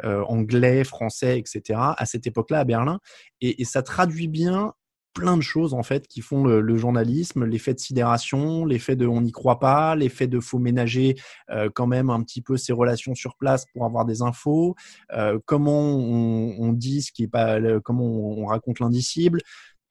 euh, 0.05 0.23
anglais, 0.25 0.85
français, 0.85 1.39
etc. 1.39 1.79
À 1.97 2.07
cette 2.07 2.27
époque-là 2.27 2.61
à 2.61 2.65
Berlin, 2.65 2.99
et, 3.41 3.61
et 3.63 3.65
ça 3.65 3.83
traduit 3.83 4.29
bien 4.29 4.75
plein 5.15 5.37
de 5.37 5.43
choses 5.43 5.73
en 5.73 5.83
fait 5.83 6.07
qui 6.09 6.21
font 6.21 6.45
le, 6.45 6.77
journalisme, 6.77 7.45
l'effet 7.45 7.73
de 7.73 7.79
sidération, 7.79 8.67
l'effet 8.67 8.97
de 8.97 9.07
on 9.07 9.23
n'y 9.23 9.33
croit 9.33 9.61
pas, 9.61 9.95
l'effet 9.95 10.27
de 10.27 10.41
faut 10.41 10.59
ménager 10.59 11.15
euh, 11.51 11.71
quand 11.73 11.87
même 11.87 12.11
un 12.11 12.23
petit 12.23 12.43
peu 12.43 12.57
ses 12.57 12.73
relations 12.73 13.15
sur 13.15 13.37
place 13.37 13.65
pour 13.73 13.87
avoir 13.87 14.05
des 14.05 14.21
infos, 14.21 14.75
euh, 15.13 15.39
comment 15.47 15.97
on, 15.97 16.73
dit 16.73 17.03
ce 17.03 17.13
qui 17.13 17.23
est 17.23 17.29
pas, 17.29 17.59
comment 17.81 18.05
on, 18.05 18.47
raconte 18.47 18.81
l'indicible. 18.81 19.41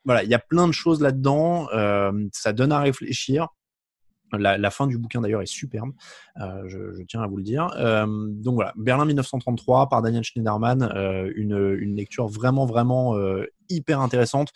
Voilà, 0.04 0.24
il 0.24 0.30
y 0.30 0.34
a 0.34 0.40
plein 0.40 0.68
de 0.68 0.74
choses 0.74 1.02
là-dedans. 1.02 1.70
Euh, 1.74 2.12
ça 2.34 2.52
donne 2.52 2.74
à 2.74 2.80
réfléchir. 2.80 3.48
La, 4.34 4.72
fin 4.72 4.88
du 4.88 4.98
bouquin 4.98 5.22
d'ailleurs 5.22 5.44
est 5.44 5.46
superbe, 5.46 5.92
je, 6.36 7.04
tiens 7.04 7.22
à 7.22 7.28
vous 7.28 7.38
le 7.38 7.44
dire. 7.44 7.68
donc 8.08 8.56
voilà, 8.56 8.74
Berlin 8.76 9.06
1933 9.06 9.90
par 9.90 10.02
Daniel 10.02 10.24
Schneiderman, 10.24 10.92
une, 11.36 11.78
une, 11.80 11.96
lecture 11.96 12.28
vraiment 12.28 12.66
vraiment 12.66 13.16
hyper 13.70 14.00
intéressante 14.00 14.52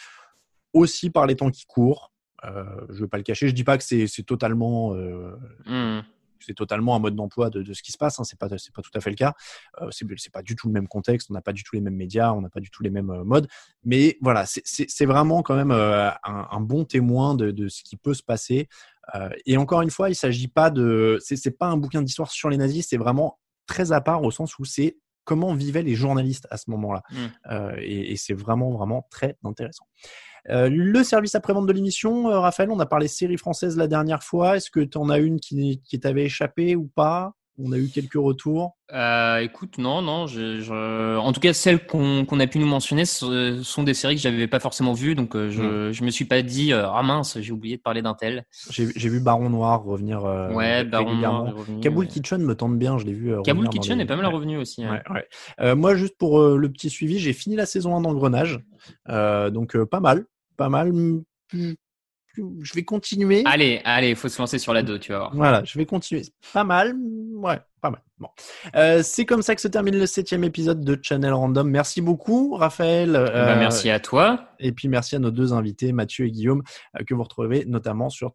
aussi 0.73 1.09
par 1.09 1.25
les 1.25 1.35
temps 1.35 1.51
qui 1.51 1.65
courent. 1.65 2.11
Euh, 2.45 2.63
je 2.89 2.95
ne 2.95 2.99
veux 2.99 3.07
pas 3.07 3.17
le 3.17 3.23
cacher. 3.23 3.47
Je 3.47 3.53
dis 3.53 3.63
pas 3.63 3.77
que 3.77 3.83
c'est 3.83 4.07
totalement 4.25 4.93
euh, 4.93 5.35
mmh. 5.65 6.03
c'est 6.39 6.53
totalement 6.53 6.95
un 6.95 6.99
mode 6.99 7.15
d'emploi 7.15 7.49
de, 7.49 7.73
ce 7.73 7.81
qui 7.81 7.91
se 7.91 7.97
passe. 7.97 8.19
Hein, 8.19 8.23
c'est 8.23 8.37
pas 8.37 8.47
c'est 8.57 8.73
pas 8.73 8.81
tout 8.81 8.91
à 8.93 9.01
fait 9.01 9.09
le 9.09 9.15
cas. 9.15 9.33
Euh, 9.81 9.89
c'est 9.91 10.31
pas 10.31 10.43
du 10.43 10.55
tout 10.55 10.67
le 10.67 10.73
même 10.73 10.87
contexte. 10.87 11.29
On 11.31 11.33
n'a 11.33 11.41
pas 11.41 11.53
du 11.53 11.63
tout 11.63 11.75
les 11.75 11.81
mêmes 11.81 11.95
médias. 11.95 12.31
On 12.33 12.41
n'a 12.41 12.49
pas 12.49 12.59
du 12.59 12.69
tout 12.69 12.83
les 12.83 12.89
mêmes 12.89 13.09
euh, 13.09 13.23
modes. 13.23 13.47
Mais 13.83 14.17
voilà, 14.21 14.45
c'est 14.45 15.05
vraiment 15.05 15.41
quand 15.41 15.55
même 15.55 15.71
un, 15.71 16.61
bon 16.61 16.85
témoin 16.85 17.35
de, 17.35 17.51
de, 17.51 17.67
ce 17.69 17.83
qui 17.83 17.95
peut 17.95 18.13
se 18.13 18.23
passer. 18.23 18.67
Et 19.45 19.55
encore 19.55 19.81
une 19.81 19.89
fois, 19.89 20.09
il 20.09 20.15
s'agit 20.15 20.49
pas 20.49 20.69
de 20.69 21.17
c'est 21.21 21.57
pas 21.57 21.67
un 21.67 21.77
bouquin 21.77 22.01
d'histoire 22.01 22.29
sur 22.29 22.49
les 22.49 22.57
nazis. 22.57 22.85
C'est 22.87 22.97
vraiment 22.97 23.39
très 23.65 23.91
à 23.91 24.01
part 24.01 24.23
au 24.23 24.31
sens 24.31 24.59
où 24.59 24.65
c'est 24.65 24.97
comment 25.27 25.53
vivaient 25.53 25.83
les 25.83 25.93
journalistes 25.93 26.47
à 26.49 26.57
ce 26.57 26.71
moment-là. 26.71 27.03
Mmh. 27.11 27.15
Euh, 27.51 27.75
et, 27.79 28.13
et 28.13 28.15
c'est 28.15 28.33
vraiment 28.33 28.71
vraiment 28.71 29.05
très 29.11 29.37
intéressant. 29.43 29.85
Euh, 30.49 30.69
le 30.71 31.03
service 31.03 31.35
après-vente 31.35 31.67
de 31.67 31.73
l'émission, 31.73 32.29
euh, 32.29 32.39
Raphaël, 32.39 32.71
on 32.71 32.79
a 32.79 32.85
parlé 32.85 33.09
série 33.09 33.37
française 33.37 33.75
la 33.75 33.87
dernière 33.87 34.23
fois. 34.23 34.55
Est-ce 34.55 34.71
que 34.71 34.79
tu 34.79 34.97
en 34.97 35.09
as 35.09 35.19
une 35.19 35.39
qui, 35.39 35.81
qui 35.83 35.99
t'avait 35.99 36.23
échappé 36.23 36.75
ou 36.77 36.87
pas? 36.87 37.33
On 37.59 37.71
a 37.71 37.77
eu 37.77 37.87
quelques 37.87 38.15
retours. 38.15 38.77
Euh, 38.93 39.39
écoute, 39.39 39.77
non, 39.77 40.01
non. 40.01 40.27
Je, 40.27 41.17
En 41.17 41.33
tout 41.33 41.39
cas, 41.39 41.53
celles 41.53 41.85
qu'on 41.85 42.39
a 42.39 42.47
pu 42.47 42.59
nous 42.59 42.67
mentionner 42.67 43.05
ce 43.05 43.61
sont 43.63 43.83
des 43.83 43.93
séries 43.93 44.15
que 44.15 44.21
j'avais 44.21 44.47
pas 44.47 44.59
forcément 44.59 44.93
vues, 44.93 45.15
donc 45.15 45.35
je, 45.35 45.61
ne 45.61 45.91
hmm. 45.91 46.05
me 46.05 46.09
suis 46.11 46.25
pas 46.25 46.41
dit 46.41 46.71
ah 46.73 47.01
mince, 47.03 47.39
j'ai 47.39 47.51
oublié 47.51 47.77
de 47.77 47.81
parler 47.81 48.01
d'un 48.01 48.13
tel. 48.13 48.45
J'ai 48.69 49.09
vu 49.09 49.19
Baron 49.19 49.49
Noir 49.49 49.83
revenir. 49.83 50.23
ouais, 50.53 50.83
Baron 50.83 51.15
Noir. 51.15 51.53
Kabul 51.81 52.07
Kitchen 52.07 52.41
me 52.41 52.55
tente 52.55 52.77
bien, 52.77 52.97
je 52.97 53.05
l'ai 53.05 53.13
vu. 53.13 53.33
Kabul 53.43 53.69
Kitchen 53.69 53.99
est 53.99 54.05
pas 54.05 54.15
mal 54.15 54.27
revenu 54.27 54.57
aussi. 54.57 54.83
Hein. 54.83 55.01
Ouais, 55.09 55.75
moi, 55.75 55.95
juste 55.95 56.17
pour 56.17 56.39
le 56.39 56.71
petit 56.71 56.89
suivi, 56.89 57.19
j'ai 57.19 57.33
fini 57.33 57.55
la 57.55 57.65
saison 57.65 57.95
1 57.95 58.01
d'Engrenage, 58.01 58.59
donc 59.07 59.77
pas 59.85 59.99
mal 59.99 60.25
pas 60.57 60.69
mal. 60.69 60.91
Je 62.61 62.73
vais 62.73 62.83
continuer. 62.83 63.43
Allez, 63.45 63.81
allez, 63.85 64.09
il 64.09 64.15
faut 64.15 64.29
se 64.29 64.39
lancer 64.39 64.59
sur 64.59 64.73
la 64.73 64.83
2, 64.83 64.99
tu 64.99 65.13
vois. 65.13 65.31
Voilà, 65.33 65.63
je 65.63 65.77
vais 65.77 65.85
continuer. 65.85 66.23
Pas 66.53 66.63
mal. 66.63 66.95
Ouais, 67.33 67.59
pas 67.81 67.89
mal. 67.89 68.01
Bon. 68.19 68.29
Euh, 68.75 69.01
c'est 69.03 69.25
comme 69.25 69.41
ça 69.41 69.53
que 69.53 69.61
se 69.61 69.67
termine 69.67 69.97
le 69.97 70.07
septième 70.07 70.43
épisode 70.43 70.83
de 70.83 70.99
Channel 71.01 71.33
Random. 71.33 71.69
Merci 71.69 72.01
beaucoup, 72.01 72.55
Raphaël. 72.55 73.11
Bah, 73.11 73.19
euh, 73.19 73.59
merci 73.59 73.89
à 73.89 73.99
toi. 73.99 74.49
Et 74.59 74.71
puis 74.71 74.87
merci 74.87 75.15
à 75.15 75.19
nos 75.19 75.31
deux 75.31 75.53
invités, 75.53 75.91
Mathieu 75.91 76.25
et 76.25 76.31
Guillaume, 76.31 76.63
euh, 76.99 77.03
que 77.03 77.13
vous 77.13 77.23
retrouvez 77.23 77.65
notamment 77.65 78.09
sur 78.09 78.33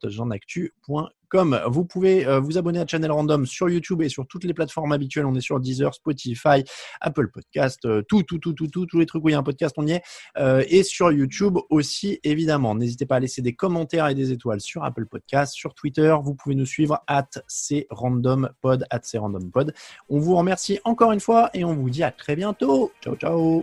touchdownactu.com. 1.33 1.61
Vous 1.67 1.85
pouvez 1.85 2.27
euh, 2.27 2.41
vous 2.41 2.59
abonner 2.59 2.81
à 2.81 2.87
Channel 2.87 3.11
Random 3.11 3.47
sur 3.47 3.69
YouTube 3.69 4.03
et 4.03 4.09
sur 4.09 4.27
toutes 4.27 4.45
les 4.45 4.55
plateformes 4.55 4.93
habituelles. 4.93 5.27
On 5.27 5.35
est 5.35 5.41
sur 5.41 5.61
Deezer, 5.61 5.95
Spotify, 5.95 6.65
Apple 7.01 7.29
Podcast, 7.29 7.85
euh, 7.85 8.03
tout, 8.03 8.23
tout, 8.23 8.39
tout, 8.39 8.53
tout, 8.53 8.69
tout, 8.69 8.87
tous 8.87 8.99
les 8.99 9.07
trucs 9.07 9.25
où 9.25 9.29
il 9.29 9.33
y 9.33 9.35
a 9.35 9.39
un 9.39 9.43
podcast, 9.43 9.75
on 9.79 9.87
y 9.87 9.93
est. 9.93 10.03
Euh, 10.39 10.65
et 10.69 10.83
sur 10.83 11.13
YouTube 11.13 11.59
aussi, 11.71 12.21
évidemment. 12.25 12.75
N'hésitez 12.75 13.07
pas 13.07 13.17
à 13.17 13.21
laisser 13.21 13.43
des 13.43 13.55
commentaires 13.55 14.09
et 14.09 14.15
des 14.15 14.33
étoiles 14.33 14.61
sur 14.61 14.85
Apple 14.85 15.07
Podcast, 15.07 15.55
sur 15.55 15.75
Twitter. 15.75 16.15
Vous 16.23 16.35
pouvez 16.35 16.55
nous 16.55 16.67
suivre 16.67 17.03
at 17.07 17.29
crandompod, 17.91 18.87
at 18.91 19.01
crandompod. 19.01 19.75
On 20.09 20.19
vous 20.19 20.37
remercie 20.37 20.79
encore 20.85 21.13
une 21.13 21.21
fois 21.21 21.51
et 21.55 21.65
on 21.65 21.75
vous 21.75 21.91
dit 21.91 22.03
à 22.03 22.11
très 22.11 22.37
bientôt. 22.37 22.93
Ciao, 23.03 23.17
ciao. 23.17 23.63